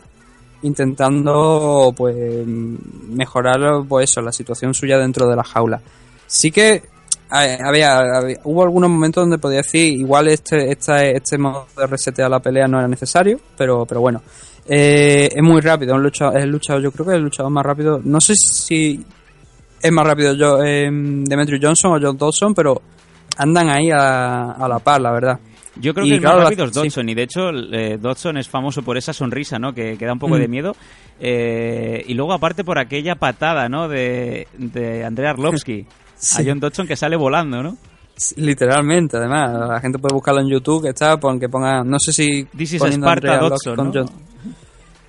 intentando 0.65 1.93
pues 1.97 2.17
mejorar 2.47 3.83
pues 3.89 4.11
eso, 4.11 4.21
la 4.21 4.33
situación 4.33 4.75
suya 4.75 4.99
dentro 4.99 5.29
de 5.29 5.37
la 5.37 5.45
jaula. 5.45 5.81
Sí 6.27 6.51
que 6.51 6.83
había, 7.31 7.99
había- 7.99 8.39
hubo 8.45 8.63
algunos 8.63 8.91
momentos 8.91 9.23
donde 9.23 9.39
podía 9.39 9.59
decir 9.59 9.93
igual 9.95 10.29
este 10.29 10.71
esta, 10.71 11.05
este 11.05 11.39
modo 11.39 11.67
de 11.77 11.87
resetear 11.87 12.31
la 12.31 12.41
pelea 12.41 12.67
no 12.69 12.79
era 12.79 12.89
necesario, 12.89 13.39
pero 13.57 13.85
pero 13.87 14.01
bueno. 14.01 14.23
Eh, 14.67 15.29
es 15.35 15.43
muy 15.43 15.61
rápido, 15.61 15.95
es 15.95 16.01
luchador, 16.01 16.39
es 16.39 16.47
luchador, 16.47 16.83
yo 16.83 16.91
creo 16.91 17.07
que 17.07 17.17
es 17.17 17.51
más 17.51 17.65
rápido. 17.67 18.01
No 18.03 18.21
sé 18.21 18.35
si 18.35 19.05
es 19.83 19.93
más 19.93 20.07
rápido 20.07 20.33
yo, 20.33 20.63
eh, 20.65 20.89
Demetrius 20.91 21.61
Johnson 21.63 21.93
o 21.93 21.99
John 22.01 22.17
Dawson, 22.17 22.55
pero 22.55 22.81
andan 23.37 23.69
ahí 23.69 23.91
a, 23.91 24.53
a 24.53 24.67
la 24.69 24.79
par, 24.79 25.01
la 25.03 25.13
verdad. 25.13 25.39
Yo 25.81 25.93
creo 25.93 26.07
Y 26.07 26.11
que 26.11 26.15
el 26.17 26.21
claro, 26.21 26.37
más 26.39 26.45
rápido 26.51 26.65
es 26.67 26.71
sí. 26.73 26.81
Dodson 26.81 27.09
y 27.09 27.15
de 27.15 27.23
hecho 27.25 27.51
eh, 27.73 27.99
Dodson 28.01 28.37
es 28.37 28.49
famoso 28.49 28.83
por 28.83 28.97
esa 28.97 29.13
sonrisa, 29.13 29.59
¿no? 29.59 29.73
Que, 29.73 29.97
que 29.99 30.07
da 30.07 30.13
un 30.13 30.19
poco 30.21 30.37
Mm. 30.37 30.41
de 30.41 30.49
miedo. 30.49 30.73
Eh, 31.21 32.05
y 32.07 32.15
luego 32.15 32.33
aparte 32.33 32.63
por 32.65 32.79
aquella 32.79 33.17
patada, 33.17 33.69
¿no? 33.69 33.89
De, 33.89 34.47
de 34.57 35.05
Andrei 35.05 35.29
Arlovsky 35.29 35.87
Sí. 36.17 36.43
a 36.43 36.45
John 36.49 36.61
Dodson 36.61 36.87
que 36.87 36.97
sale 36.97 37.17
volando, 37.17 37.63
¿no? 37.63 37.77
Literalmente, 38.37 39.17
además, 39.17 39.69
la 39.69 39.81
gente 39.81 39.99
puede 39.99 40.15
buscarlo 40.15 40.41
en 40.41 40.49
YouTube, 40.49 40.85
que 40.85 40.91
está, 40.91 41.19
porque 41.19 41.49
ponga, 41.49 41.83
no 41.83 41.99
sé 41.99 42.13
si 42.13 42.45
This 42.57 42.75
is 42.75 42.83
Sparta 42.83 43.35
Andrea 43.35 43.39
Dodson, 43.39 44.09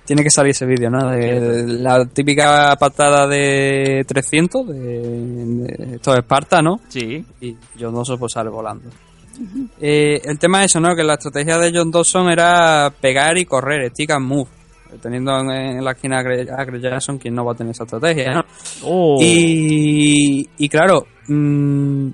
Tiene 0.04 0.22
que 0.24 0.30
salir 0.30 0.50
ese 0.50 0.66
vídeo, 0.66 0.90
¿no? 0.90 1.10
De, 1.10 1.40
de 1.40 1.66
la 1.78 2.04
típica 2.06 2.74
patada 2.76 3.26
de 3.28 4.04
300, 4.06 4.66
de, 4.68 4.74
de 4.76 5.94
esto 5.96 6.12
es 6.12 6.18
Esparta, 6.18 6.60
¿no? 6.60 6.80
Sí. 6.88 7.24
Y 7.40 7.56
John 7.78 7.94
Dawson 7.94 8.18
pues 8.18 8.32
sale 8.32 8.50
volando. 8.50 8.90
Eh, 9.80 10.20
el 10.24 10.38
tema 10.38 10.60
es 10.60 10.66
eso, 10.66 10.80
¿no? 10.80 10.94
Que 10.96 11.02
la 11.04 11.14
estrategia 11.14 11.58
de 11.58 11.72
John 11.74 11.90
Dawson 11.90 12.28
era 12.30 12.92
pegar 13.00 13.36
y 13.38 13.44
correr, 13.44 13.90
stick 13.90 14.10
and 14.10 14.26
move. 14.26 14.48
Teniendo 15.02 15.38
en, 15.40 15.50
en 15.50 15.84
la 15.84 15.92
esquina 15.92 16.18
a 16.18 16.22
Gre- 16.22 16.48
a 16.50 16.64
Greg 16.64 16.80
Jackson, 16.80 17.18
quien 17.18 17.34
no 17.34 17.44
va 17.44 17.52
a 17.52 17.54
tener 17.56 17.72
esa 17.72 17.84
estrategia, 17.84 18.32
¿no? 18.34 18.44
Oh. 18.84 19.18
Y, 19.20 20.48
y 20.56 20.68
claro, 20.68 21.06
mm, 21.28 22.08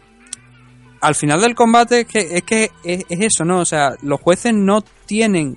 al 1.00 1.14
final 1.14 1.40
del 1.40 1.54
combate 1.54 2.00
es 2.00 2.06
que, 2.06 2.18
es 2.18 2.42
que 2.42 2.70
es, 2.82 3.04
es 3.08 3.20
eso, 3.20 3.44
¿no? 3.44 3.60
O 3.60 3.64
sea, 3.64 3.90
los 4.02 4.20
jueces 4.20 4.54
no 4.54 4.82
tienen 5.06 5.56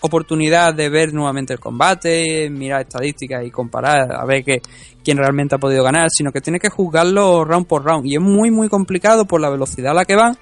oportunidad 0.00 0.74
de 0.74 0.88
ver 0.90 1.12
nuevamente 1.14 1.54
el 1.54 1.60
combate, 1.60 2.48
mirar 2.50 2.82
estadísticas 2.82 3.44
y 3.44 3.50
comparar 3.50 4.12
a 4.14 4.24
ver 4.24 4.44
que, 4.44 4.60
quién 5.02 5.16
realmente 5.18 5.54
ha 5.54 5.58
podido 5.58 5.82
ganar, 5.82 6.06
sino 6.10 6.30
que 6.30 6.40
tiene 6.40 6.58
que 6.60 6.68
juzgarlo 6.70 7.44
round 7.44 7.66
por 7.66 7.84
round. 7.84 8.06
Y 8.06 8.14
es 8.14 8.20
muy, 8.20 8.50
muy 8.50 8.68
complicado 8.68 9.24
por 9.26 9.40
la 9.40 9.50
velocidad 9.50 9.92
a 9.92 9.94
la 9.94 10.04
que 10.04 10.14
van, 10.14 10.36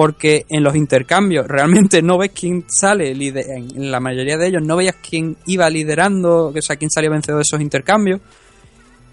porque 0.00 0.46
en 0.48 0.62
los 0.64 0.76
intercambios 0.76 1.46
realmente 1.46 2.00
no 2.00 2.16
ves 2.16 2.30
quién 2.34 2.64
sale, 2.68 3.10
en 3.10 3.90
la 3.90 4.00
mayoría 4.00 4.38
de 4.38 4.46
ellos 4.46 4.62
no 4.64 4.76
veías 4.76 4.96
quién 5.06 5.36
iba 5.44 5.68
liderando, 5.68 6.46
o 6.56 6.62
sea, 6.62 6.76
quién 6.76 6.90
salía 6.90 7.10
vencedor 7.10 7.36
de 7.36 7.42
esos 7.42 7.60
intercambios. 7.60 8.18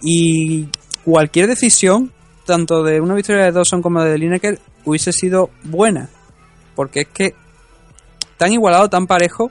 Y 0.01 0.69
cualquier 1.03 1.47
decisión, 1.47 2.13
tanto 2.45 2.83
de 2.83 3.01
una 3.01 3.15
victoria 3.15 3.43
de 3.43 3.51
Dawson 3.51 3.81
como 3.81 4.01
de 4.01 4.17
Lineker, 4.17 4.59
hubiese 4.85 5.11
sido 5.11 5.49
buena. 5.65 6.07
Porque 6.73 7.01
es 7.01 7.07
que 7.09 7.33
tan 8.37 8.53
igualado, 8.53 8.87
tan 8.89 9.07
parejo, 9.07 9.49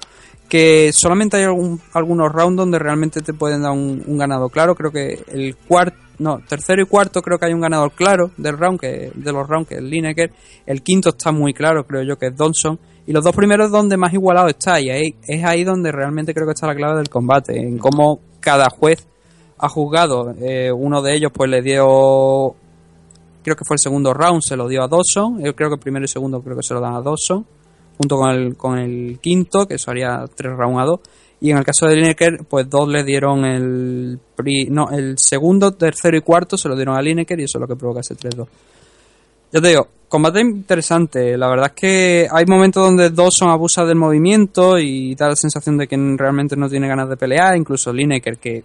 que 0.48 0.90
solamente 0.94 1.36
hay 1.36 1.42
algún- 1.44 1.82
algunos 1.92 2.32
rounds 2.32 2.56
donde 2.56 2.78
realmente 2.78 3.20
te 3.20 3.34
pueden 3.34 3.60
dar 3.60 3.72
un, 3.72 4.02
un 4.06 4.16
ganado 4.16 4.48
claro. 4.48 4.74
Creo 4.74 4.90
que 4.90 5.22
el 5.28 5.54
cuarto, 5.54 5.98
no, 6.18 6.40
tercero 6.48 6.82
y 6.82 6.86
cuarto 6.86 7.22
creo 7.22 7.38
que 7.38 7.46
hay 7.46 7.52
un 7.52 7.60
ganador 7.60 7.92
claro 7.92 8.30
del 8.36 8.56
round, 8.56 8.80
que, 8.80 9.12
de 9.14 9.32
los 9.32 9.46
rounds, 9.48 9.68
que 9.68 9.76
es 9.76 9.82
Lineker. 9.82 10.32
El 10.64 10.82
quinto 10.82 11.10
está 11.10 11.32
muy 11.32 11.52
claro, 11.52 11.86
creo 11.86 12.02
yo, 12.02 12.16
que 12.16 12.26
es 12.26 12.36
Dawson. 12.36 12.78
Y 13.06 13.12
los 13.12 13.22
dos 13.22 13.34
primeros 13.34 13.70
donde 13.70 13.96
más 13.96 14.12
igualado 14.12 14.48
está. 14.48 14.80
Y 14.80 14.90
ahí, 14.90 15.14
es 15.26 15.44
ahí 15.44 15.62
donde 15.62 15.92
realmente 15.92 16.34
creo 16.34 16.46
que 16.46 16.52
está 16.52 16.66
la 16.66 16.74
clave 16.74 16.96
del 16.96 17.08
combate. 17.08 17.56
En 17.56 17.78
cómo 17.78 18.20
cada 18.40 18.68
juez 18.70 19.06
ha 19.58 19.68
juzgado. 19.68 20.34
Eh, 20.40 20.72
uno 20.72 21.02
de 21.02 21.14
ellos 21.14 21.30
pues 21.32 21.48
le 21.50 21.62
dio 21.62 22.54
creo 23.46 23.54
que 23.54 23.64
fue 23.64 23.76
el 23.76 23.80
segundo 23.80 24.12
round, 24.12 24.42
se 24.42 24.56
lo 24.56 24.66
dio 24.66 24.82
a 24.82 24.88
Dawson. 24.88 25.40
Yo 25.40 25.54
creo 25.54 25.68
que 25.68 25.74
el 25.74 25.80
primero 25.80 26.04
y 26.04 26.08
segundo 26.08 26.42
creo 26.42 26.56
que 26.56 26.64
se 26.64 26.74
lo 26.74 26.80
dan 26.80 26.94
a 26.94 27.00
Dawson. 27.00 27.46
Junto 27.96 28.16
con 28.16 28.30
el, 28.30 28.56
con 28.56 28.76
el 28.76 29.20
quinto, 29.20 29.66
que 29.66 29.74
eso 29.74 29.92
haría 29.92 30.24
tres 30.34 30.52
rounds 30.56 30.80
a 30.80 30.84
dos. 30.84 31.00
Y 31.40 31.50
en 31.50 31.58
el 31.58 31.64
caso 31.64 31.86
de 31.86 31.96
Lineker, 31.96 32.44
pues 32.48 32.68
dos 32.68 32.88
le 32.88 33.04
dieron 33.04 33.44
el... 33.44 34.18
pri- 34.34 34.68
no, 34.70 34.88
el 34.90 35.16
segundo, 35.18 35.72
tercero 35.72 36.16
y 36.16 36.22
cuarto 36.22 36.56
se 36.56 36.68
lo 36.68 36.74
dieron 36.76 36.96
a 36.96 37.02
Lineker 37.02 37.38
y 37.40 37.44
eso 37.44 37.58
es 37.58 37.60
lo 37.60 37.68
que 37.68 37.76
provoca 37.76 38.00
ese 38.00 38.14
3-2. 38.16 38.46
Ya 39.52 39.60
te 39.60 39.68
digo, 39.68 39.86
combate 40.08 40.40
interesante. 40.40 41.36
La 41.36 41.48
verdad 41.48 41.66
es 41.66 41.72
que 41.72 42.28
hay 42.30 42.46
momentos 42.46 42.82
donde 42.84 43.10
Dawson 43.10 43.50
abusa 43.50 43.84
del 43.84 43.96
movimiento 43.96 44.78
y 44.78 45.14
da 45.14 45.28
la 45.28 45.36
sensación 45.36 45.76
de 45.76 45.86
que 45.86 45.96
realmente 46.16 46.56
no 46.56 46.68
tiene 46.68 46.88
ganas 46.88 47.08
de 47.08 47.16
pelear. 47.16 47.56
Incluso 47.56 47.92
Lineker, 47.92 48.38
que 48.38 48.64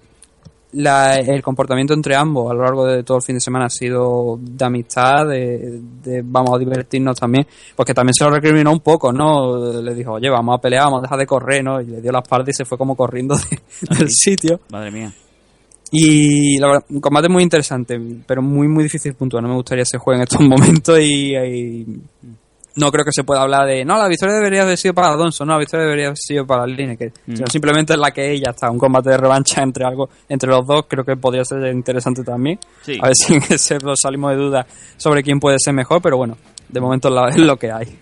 la- 0.73 1.17
el 1.19 1.41
comportamiento 1.41 1.93
entre 1.93 2.15
ambos 2.15 2.49
a 2.49 2.53
lo 2.53 2.61
largo 2.63 2.85
de 2.85 3.03
todo 3.03 3.17
el 3.17 3.23
fin 3.23 3.35
de 3.35 3.41
semana 3.41 3.65
ha 3.65 3.69
sido 3.69 4.39
de 4.41 4.65
amistad, 4.65 5.27
de, 5.27 5.79
de 6.03 6.21
vamos 6.23 6.51
a 6.55 6.57
divertirnos 6.57 7.19
también, 7.19 7.45
porque 7.75 7.93
también 7.93 8.13
se 8.13 8.23
lo 8.23 8.31
recriminó 8.31 8.71
un 8.71 8.79
poco, 8.79 9.11
¿no? 9.11 9.81
Le 9.81 9.93
dijo, 9.93 10.13
oye, 10.13 10.29
vamos 10.29 10.57
a 10.57 10.61
pelear, 10.61 10.85
vamos 10.85 10.99
a 10.99 11.01
dejar 11.03 11.19
de 11.19 11.25
correr, 11.25 11.63
¿no? 11.63 11.81
Y 11.81 11.85
le 11.87 12.01
dio 12.01 12.11
la 12.11 12.19
espalda 12.19 12.49
y 12.49 12.53
se 12.53 12.65
fue 12.65 12.77
como 12.77 12.95
corriendo 12.95 13.35
de- 13.35 13.95
del 13.97 14.09
sitio. 14.09 14.61
Madre 14.69 14.91
mía. 14.91 15.13
Y 15.93 16.57
la 16.57 16.67
verdad, 16.67 16.85
un 16.89 17.01
combate 17.01 17.27
muy 17.27 17.43
interesante, 17.43 17.99
pero 18.25 18.41
muy, 18.41 18.69
muy 18.69 18.83
difícil 18.83 19.13
puntuar. 19.13 19.43
No 19.43 19.49
me 19.49 19.55
gustaría 19.55 19.83
ese 19.83 19.97
juego 19.97 20.17
en 20.19 20.23
estos 20.23 20.39
momentos 20.41 20.97
y, 21.01 21.35
y, 21.35 22.01
no 22.75 22.91
creo 22.91 23.03
que 23.03 23.11
se 23.13 23.23
pueda 23.23 23.41
hablar 23.41 23.67
de, 23.67 23.83
no, 23.83 23.97
la 23.97 24.07
victoria 24.07 24.35
debería 24.35 24.61
haber 24.63 24.77
sido 24.77 24.93
para 24.93 25.09
Alonso, 25.09 25.45
no, 25.45 25.53
la 25.53 25.59
victoria 25.59 25.85
debería 25.85 26.07
haber 26.07 26.17
sido 26.17 26.45
para 26.45 26.65
Lineker, 26.65 27.11
Mm. 27.27 27.35
sino 27.35 27.47
simplemente 27.47 27.97
la 27.97 28.11
que 28.11 28.31
ella 28.31 28.51
está, 28.51 28.69
un 28.71 28.77
combate 28.79 29.09
de 29.09 29.17
revancha 29.17 29.61
entre 29.61 29.85
algo, 29.85 30.09
entre 30.29 30.49
los 30.49 30.65
dos, 30.65 30.85
creo 30.87 31.03
que 31.03 31.15
podría 31.17 31.43
ser 31.43 31.65
interesante 31.73 32.23
también. 32.23 32.59
Sí. 32.81 32.97
A 33.01 33.07
ver 33.07 33.15
si 33.15 33.33
en 33.33 33.43
ese 33.49 33.77
salimos 34.01 34.31
de 34.31 34.37
duda 34.37 34.65
sobre 34.97 35.23
quién 35.23 35.39
puede 35.39 35.57
ser 35.59 35.73
mejor, 35.73 36.01
pero 36.01 36.17
bueno, 36.17 36.37
de 36.69 36.79
momento 36.79 37.09
es 37.29 37.37
lo 37.37 37.57
que 37.57 37.71
hay. 37.71 37.97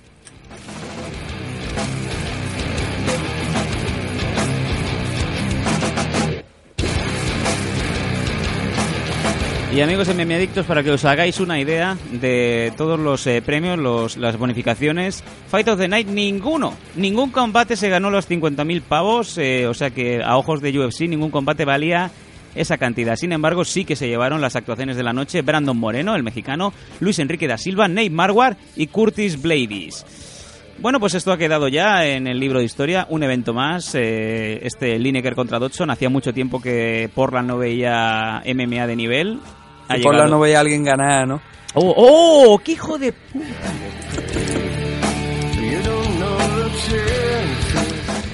Y 9.80 9.82
amigos 9.82 10.10
MM 10.10 10.36
Adictos, 10.36 10.66
para 10.66 10.84
que 10.84 10.92
os 10.92 11.06
hagáis 11.06 11.40
una 11.40 11.58
idea 11.58 11.98
de 12.12 12.74
todos 12.76 13.00
los 13.00 13.26
eh, 13.28 13.42
premios, 13.42 13.80
los, 13.80 14.18
las 14.18 14.36
bonificaciones, 14.36 15.24
Fight 15.48 15.70
of 15.70 15.80
the 15.80 15.88
Night, 15.88 16.10
ninguno, 16.10 16.74
ningún 16.98 17.32
combate 17.32 17.78
se 17.78 17.88
ganó 17.88 18.12
los 18.12 18.30
50.000 18.30 18.82
pavos, 18.82 19.38
eh, 19.38 19.68
o 19.68 19.74
sea 19.74 19.92
que 19.92 20.22
a 20.22 20.36
ojos 20.36 20.60
de 20.60 20.78
UFC 20.78 21.04
ningún 21.08 21.32
combate 21.32 21.64
valía 21.64 22.12
esa 22.56 22.78
cantidad. 22.78 23.16
Sin 23.16 23.32
embargo, 23.32 23.64
sí 23.64 23.86
que 23.86 23.96
se 23.96 24.10
llevaron 24.10 24.42
las 24.42 24.58
actuaciones 24.58 24.98
de 24.98 25.04
la 25.04 25.14
noche 25.14 25.44
Brandon 25.44 25.78
Moreno, 25.78 26.14
el 26.14 26.24
mexicano, 26.24 26.74
Luis 27.00 27.18
Enrique 27.20 27.48
da 27.48 27.58
Silva, 27.58 27.88
Nate 27.88 28.10
Marwar 28.10 28.58
y 28.76 28.88
Curtis 28.88 29.42
Blades. 29.42 30.06
Bueno, 30.82 31.00
pues 31.00 31.14
esto 31.14 31.32
ha 31.32 31.38
quedado 31.38 31.70
ya 31.70 32.06
en 32.06 32.28
el 32.28 32.38
libro 32.38 32.60
de 32.60 32.66
historia, 32.66 33.08
un 33.10 33.24
evento 33.24 33.54
más, 33.54 33.96
eh, 33.96 34.60
este 34.62 35.00
Lineker 35.00 35.36
contra 35.36 35.60
Dodson, 35.60 35.90
hacía 35.90 36.10
mucho 36.10 36.34
tiempo 36.34 36.62
que 36.62 37.10
Portland 37.16 37.48
no 37.48 37.58
veía 37.58 38.42
MMA 38.46 38.86
de 38.86 38.96
nivel. 38.98 39.40
Ha 39.90 39.98
Y 39.98 40.02
por 40.04 40.14
la 40.14 40.20
llegado- 40.22 40.36
no 40.36 40.40
veía 40.40 40.58
a 40.58 40.62
alguien 40.62 40.84
ganar, 40.86 41.28
¿no? 41.28 41.42
¡Oh, 41.74 41.94
oh! 41.98 42.60
¡Qué 42.64 42.72
hijo 42.74 42.98
de 42.98 43.12
puta! 43.12 43.46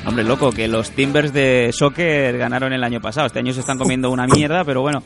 Hombre, 0.05 0.23
loco, 0.23 0.51
que 0.51 0.67
los 0.67 0.91
Timbers 0.91 1.33
de 1.33 1.71
soccer 1.73 2.37
ganaron 2.37 2.71
el 2.73 2.83
año 2.83 3.01
pasado. 3.01 3.27
Este 3.27 3.39
año 3.39 3.53
se 3.53 3.61
están 3.61 3.77
comiendo 3.77 4.11
una 4.11 4.27
mierda, 4.27 4.63
pero 4.63 4.81
bueno. 4.81 5.01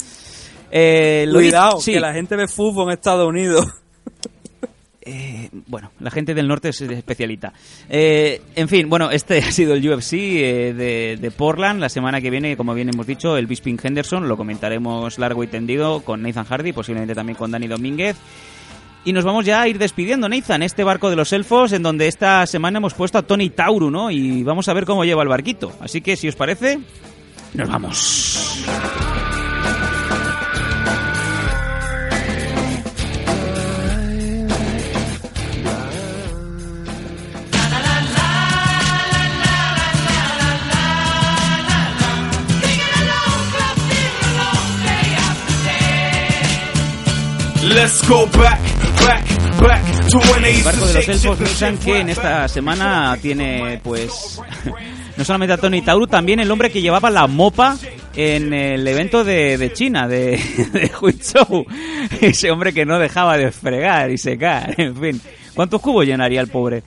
Eh, 0.71 1.25
lo 1.27 1.39
Cuidado, 1.39 1.79
sí. 1.79 1.93
que 1.93 1.99
la 1.99 2.13
gente 2.13 2.35
ve 2.35 2.47
fútbol 2.47 2.89
en 2.89 2.93
Estados 2.93 3.27
Unidos. 3.27 3.65
Eh, 5.11 5.49
bueno, 5.65 5.91
la 5.99 6.11
gente 6.11 6.35
del 6.35 6.47
norte 6.47 6.69
es 6.69 6.81
especialita. 6.81 7.51
Eh, 7.89 8.41
en 8.55 8.67
fin, 8.69 8.87
bueno, 8.87 9.09
este 9.09 9.39
ha 9.47 9.51
sido 9.51 9.73
el 9.73 9.87
UFC 9.87 10.13
eh, 10.13 11.17
de, 11.19 11.31
Portland. 11.31 11.79
La 11.79 11.89
semana 11.89 12.21
que 12.21 12.29
viene, 12.29 12.55
como 12.55 12.75
bien 12.75 12.89
hemos 12.89 13.07
dicho, 13.07 13.35
el 13.35 13.47
Bisping 13.47 13.79
Henderson. 13.81 14.27
Lo 14.27 14.37
comentaremos 14.37 15.17
largo 15.17 15.43
y 15.43 15.47
tendido 15.47 16.01
con 16.01 16.21
Nathan 16.21 16.45
Hardy, 16.45 16.73
posiblemente 16.73 17.15
también 17.15 17.35
con 17.35 17.49
Dani 17.49 17.67
Domínguez. 17.67 18.17
Y 19.03 19.13
nos 19.13 19.23
vamos 19.23 19.45
ya 19.45 19.61
a 19.61 19.67
ir 19.67 19.79
despidiendo, 19.79 20.29
Nathan, 20.29 20.61
este 20.61 20.83
barco 20.83 21.09
de 21.09 21.15
los 21.15 21.33
elfos, 21.33 21.71
en 21.71 21.81
donde 21.81 22.07
esta 22.07 22.45
semana 22.45 22.77
hemos 22.77 22.93
puesto 22.93 23.17
a 23.17 23.23
Tony 23.23 23.49
Tauru, 23.49 23.89
¿no? 23.89 24.11
Y 24.11 24.43
vamos 24.43 24.67
a 24.67 24.73
ver 24.73 24.85
cómo 24.85 25.05
lleva 25.05 25.23
el 25.23 25.29
barquito. 25.29 25.71
Así 25.79 26.01
que, 26.01 26.17
si 26.17 26.27
os 26.27 26.35
parece, 26.35 26.79
nos 27.53 27.69
vamos. 27.69 28.65
Let's 47.69 48.01
go 48.09 48.25
back, 48.25 48.59
back, 49.05 49.23
back 49.61 50.09
to 50.09 50.17
when 50.17 50.43
El 50.43 50.63
barco 50.63 50.87
de 50.87 50.93
los 50.93 51.07
elfos 51.07 51.59
shake, 51.59 51.79
que 51.79 51.99
en 51.99 52.09
esta 52.09 52.47
semana 52.47 53.15
tiene, 53.21 53.79
pues, 53.83 54.41
no 55.17 55.23
solamente 55.23 55.53
a 55.53 55.57
Tony 55.57 55.83
Tauru, 55.83 56.07
también 56.07 56.39
el 56.39 56.49
hombre 56.49 56.71
que 56.71 56.81
llevaba 56.81 57.11
la 57.11 57.27
mopa 57.27 57.77
en 58.15 58.53
el 58.53 58.87
evento 58.87 59.23
de, 59.23 59.59
de 59.59 59.71
China, 59.71 60.07
de, 60.07 60.31
de 60.73 60.91
Huizhou. 60.99 61.65
Ese 62.19 62.49
hombre 62.49 62.73
que 62.73 62.85
no 62.85 62.97
dejaba 62.97 63.37
de 63.37 63.51
fregar 63.51 64.09
y 64.09 64.17
secar, 64.17 64.73
en 64.81 64.95
fin. 64.95 65.21
¿Cuántos 65.53 65.79
cubos 65.79 66.07
llenaría 66.07 66.41
el 66.41 66.47
pobre? 66.47 66.81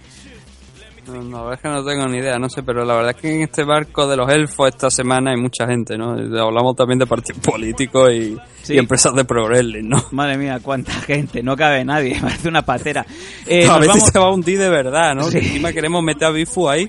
No, 1.06 1.20
no, 1.20 1.52
es 1.52 1.60
que 1.60 1.68
no 1.68 1.84
tengo 1.84 2.06
ni 2.06 2.18
idea, 2.18 2.38
no 2.38 2.48
sé, 2.48 2.62
pero 2.62 2.84
la 2.84 2.94
verdad 2.94 3.10
es 3.10 3.16
que 3.20 3.34
en 3.34 3.42
este 3.42 3.64
barco 3.64 4.06
de 4.06 4.16
los 4.16 4.30
elfos 4.30 4.68
esta 4.68 4.88
semana 4.88 5.32
hay 5.32 5.36
mucha 5.36 5.66
gente, 5.66 5.98
¿no? 5.98 6.12
Hablamos 6.12 6.76
también 6.76 7.00
de 7.00 7.06
partidos 7.06 7.40
políticos 7.42 8.12
y, 8.12 8.36
Sí. 8.62 8.74
y 8.74 8.78
empresas 8.78 9.12
de 9.16 9.24
pro 9.24 9.46
wrestling, 9.46 9.88
¿no? 9.88 9.96
Madre 10.12 10.38
mía, 10.38 10.60
cuánta 10.62 10.92
gente, 10.92 11.42
no 11.42 11.56
cabe 11.56 11.84
nadie, 11.84 12.16
parece 12.22 12.48
una 12.48 12.62
patera. 12.62 13.04
Eh, 13.46 13.66
a 13.66 13.78
ver 13.78 13.88
vamos- 13.88 14.04
si 14.04 14.10
se 14.12 14.18
va 14.20 14.26
a 14.26 14.30
hundir 14.30 14.58
de 14.60 14.68
verdad, 14.68 15.16
¿no? 15.16 15.24
Sí. 15.24 15.40
Que 15.40 15.46
encima 15.46 15.72
queremos 15.72 16.04
meter 16.04 16.28
a 16.28 16.30
Bifu 16.30 16.68
ahí 16.68 16.88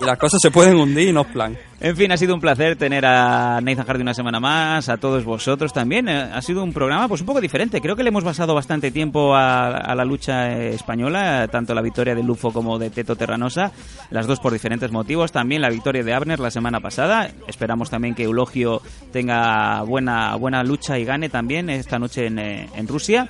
y 0.00 0.04
las 0.04 0.18
cosas 0.18 0.38
se 0.42 0.50
pueden 0.50 0.76
hundir 0.76 1.08
y 1.08 1.12
no 1.14 1.22
es 1.22 1.28
plan. 1.28 1.56
En 1.84 1.98
fin, 1.98 2.10
ha 2.12 2.16
sido 2.16 2.34
un 2.34 2.40
placer 2.40 2.76
tener 2.76 3.04
a 3.04 3.60
Nathan 3.60 3.84
Hardy 3.84 4.00
una 4.00 4.14
semana 4.14 4.40
más, 4.40 4.88
a 4.88 4.96
todos 4.96 5.22
vosotros 5.22 5.70
también. 5.74 6.08
Eh, 6.08 6.30
Ha 6.32 6.40
sido 6.40 6.64
un 6.64 6.72
programa 6.72 7.08
pues 7.08 7.20
un 7.20 7.26
poco 7.26 7.42
diferente. 7.42 7.82
Creo 7.82 7.94
que 7.94 8.02
le 8.02 8.08
hemos 8.08 8.24
basado 8.24 8.54
bastante 8.54 8.90
tiempo 8.90 9.36
a, 9.36 9.94
la 9.94 10.04
lucha 10.06 10.50
española, 10.60 11.46
tanto 11.48 11.74
la 11.74 11.82
victoria 11.82 12.14
de 12.14 12.22
Lufo 12.22 12.54
como 12.54 12.78
de 12.78 12.88
Teto 12.88 13.16
Terranosa, 13.16 13.70
las 14.08 14.26
dos 14.26 14.40
por 14.40 14.54
diferentes 14.54 14.92
motivos. 14.92 15.30
También 15.30 15.60
la 15.60 15.68
victoria 15.68 16.02
de 16.02 16.14
Abner 16.14 16.40
la 16.40 16.50
semana 16.50 16.80
pasada. 16.80 17.30
Esperamos 17.48 17.90
también 17.90 18.14
que 18.14 18.22
Eulogio 18.22 18.80
tenga 19.12 19.82
buena, 19.82 20.36
buena 20.36 20.64
lucha 20.64 20.98
y 20.98 21.04
gane 21.04 21.28
también 21.28 21.68
esta 21.68 21.98
noche 21.98 22.28
en, 22.28 22.38
eh, 22.38 22.66
Rusia. 22.88 23.28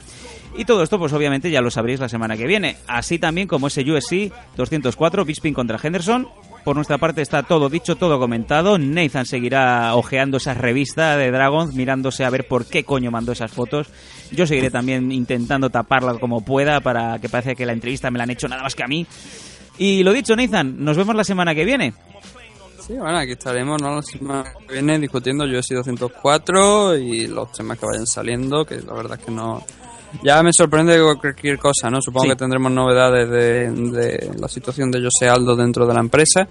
Y 0.56 0.64
todo 0.64 0.84
esto, 0.84 1.00
pues 1.00 1.12
obviamente 1.12 1.50
ya 1.50 1.60
lo 1.60 1.72
sabréis 1.72 1.98
la 1.98 2.08
semana 2.08 2.36
que 2.36 2.46
viene. 2.46 2.76
Así 2.86 3.18
también 3.18 3.48
como 3.48 3.66
ese 3.66 3.80
UFC 3.82 4.32
204, 4.56 5.24
Bisping 5.24 5.54
contra 5.54 5.80
Henderson. 5.82 6.28
Por 6.64 6.76
nuestra 6.76 6.96
parte 6.96 7.20
está 7.20 7.42
todo 7.42 7.68
dicho, 7.68 7.96
todo 7.96 8.18
comentado. 8.18 8.78
Nathan 8.78 9.26
seguirá 9.26 9.94
ojeando 9.94 10.38
esa 10.38 10.54
revista 10.54 11.16
de 11.18 11.30
Dragons, 11.30 11.74
mirándose 11.74 12.24
a 12.24 12.30
ver 12.30 12.48
por 12.48 12.64
qué 12.64 12.84
coño 12.84 13.10
mandó 13.10 13.32
esas 13.32 13.52
fotos. 13.52 13.88
Yo 14.32 14.46
seguiré 14.46 14.70
también 14.70 15.12
intentando 15.12 15.68
taparla 15.68 16.14
como 16.14 16.42
pueda 16.42 16.80
para 16.80 17.18
que 17.18 17.28
parezca 17.28 17.54
que 17.54 17.66
la 17.66 17.74
entrevista 17.74 18.10
me 18.10 18.16
la 18.16 18.24
han 18.24 18.30
hecho 18.30 18.48
nada 18.48 18.62
más 18.62 18.74
que 18.74 18.82
a 18.82 18.88
mí. 18.88 19.06
Y 19.76 20.02
lo 20.04 20.12
dicho, 20.14 20.34
Nathan, 20.34 20.82
nos 20.82 20.96
vemos 20.96 21.14
la 21.14 21.24
semana 21.24 21.54
que 21.54 21.66
viene. 21.66 21.92
Sí, 22.86 22.94
bueno, 22.94 23.18
aquí 23.18 23.32
estaremos 23.32 23.80
¿no? 23.80 23.96
la 23.96 24.02
semana 24.02 24.52
que 24.66 24.74
viene 24.74 24.98
discutiendo 24.98 25.44
UFC 25.44 25.72
204 25.74 26.96
y 26.96 27.26
los 27.26 27.52
temas 27.52 27.78
que 27.78 27.86
vayan 27.86 28.06
saliendo, 28.06 28.64
que 28.64 28.80
la 28.80 28.92
verdad 28.94 29.18
es 29.18 29.24
que 29.26 29.32
no... 29.32 29.62
Ya 30.22 30.42
me 30.42 30.52
sorprende 30.52 30.98
cualquier 31.20 31.58
cosa, 31.58 31.90
¿no? 31.90 32.00
Supongo 32.00 32.24
Sí. 32.24 32.30
que 32.30 32.36
tendremos 32.36 32.70
novedades 32.72 33.28
de, 33.28 33.70
de 33.70 34.30
la 34.38 34.48
situación 34.48 34.90
de 34.90 35.02
José 35.02 35.28
Aldo 35.28 35.56
dentro 35.56 35.86
de 35.86 35.94
la 35.94 36.00
empresa 36.00 36.46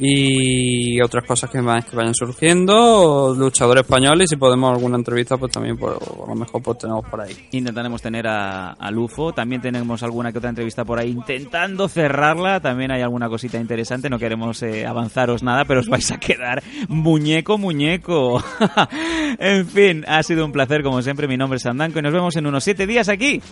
y 0.00 1.00
otras 1.02 1.24
cosas 1.24 1.50
que, 1.50 1.60
más 1.60 1.84
que 1.84 1.94
vayan 1.94 2.14
surgiendo, 2.14 3.34
luchador 3.36 3.78
español 3.78 4.22
y 4.22 4.26
si 4.26 4.36
podemos 4.36 4.72
alguna 4.72 4.96
entrevista 4.96 5.36
pues 5.36 5.52
también 5.52 5.76
por, 5.76 5.92
a 5.92 6.26
lo 6.26 6.34
mejor 6.34 6.62
pues 6.62 6.78
tenemos 6.78 7.04
por 7.04 7.20
ahí. 7.20 7.36
Intentaremos 7.52 8.00
tener 8.00 8.26
a, 8.26 8.70
a 8.72 8.90
Lufo. 8.90 9.32
También 9.32 9.60
tenemos 9.60 10.02
alguna 10.02 10.32
que 10.32 10.38
otra 10.38 10.50
entrevista 10.50 10.84
por 10.84 10.98
ahí 10.98 11.10
intentando 11.10 11.86
cerrarla. 11.86 12.60
También 12.60 12.90
hay 12.90 13.02
alguna 13.02 13.28
cosita 13.28 13.58
interesante. 13.58 14.08
No 14.08 14.18
queremos 14.18 14.62
eh, 14.62 14.86
avanzaros 14.86 15.42
nada, 15.42 15.66
pero 15.66 15.80
os 15.80 15.88
vais 15.88 16.10
a 16.10 16.18
quedar 16.18 16.62
muñeco, 16.88 17.58
muñeco. 17.58 18.42
en 19.38 19.66
fin, 19.66 20.04
ha 20.08 20.22
sido 20.22 20.46
un 20.46 20.52
placer 20.52 20.82
como 20.82 21.02
siempre. 21.02 21.28
Mi 21.28 21.36
nombre 21.36 21.58
es 21.58 21.62
Sandanco 21.62 21.98
y 21.98 22.02
nos 22.02 22.12
vemos 22.12 22.36
en 22.36 22.46
unos 22.46 22.64
siete 22.64 22.86
días 22.86 23.10
aquí 23.10 23.42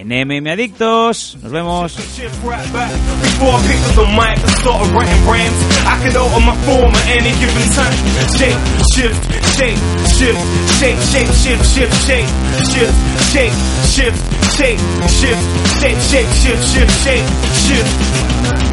en 0.00 0.08
MM 0.08 0.48
Adictos. 0.48 1.36
Nos 1.42 1.50
vemos. 1.50 1.96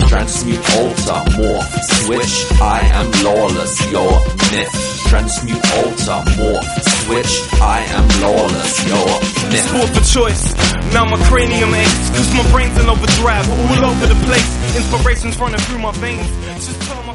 Transmute, 0.08 0.60
alter, 0.78 1.40
morph, 1.40 1.84
switch. 2.06 2.52
I 2.62 2.80
am 2.94 3.12
lawless, 3.24 3.92
your 3.92 4.12
myth. 4.52 4.95
Transmute, 5.10 5.66
alter, 5.78 6.20
morph, 6.36 6.72
switch. 7.06 7.34
I 7.62 7.86
am 7.96 8.06
lawless, 8.22 8.74
you're 8.88 9.20
myth. 9.52 9.68
Sport 9.70 9.90
for 9.96 10.04
choice. 10.04 10.54
Now 10.94 11.06
my 11.06 11.18
cranium 11.30 11.74
aches, 11.74 12.10
cause 12.10 12.34
my 12.34 12.52
brain's 12.52 12.78
in 12.80 12.90
overdrive, 12.90 13.50
all 13.50 13.86
over 13.86 14.08
the 14.08 14.20
place. 14.26 14.76
Inspiration's 14.76 15.38
running 15.40 15.60
through 15.62 15.80
my 15.80 15.92
veins. 15.94 16.28
Just 16.66 16.82
turn 16.90 17.06
my 17.06 17.14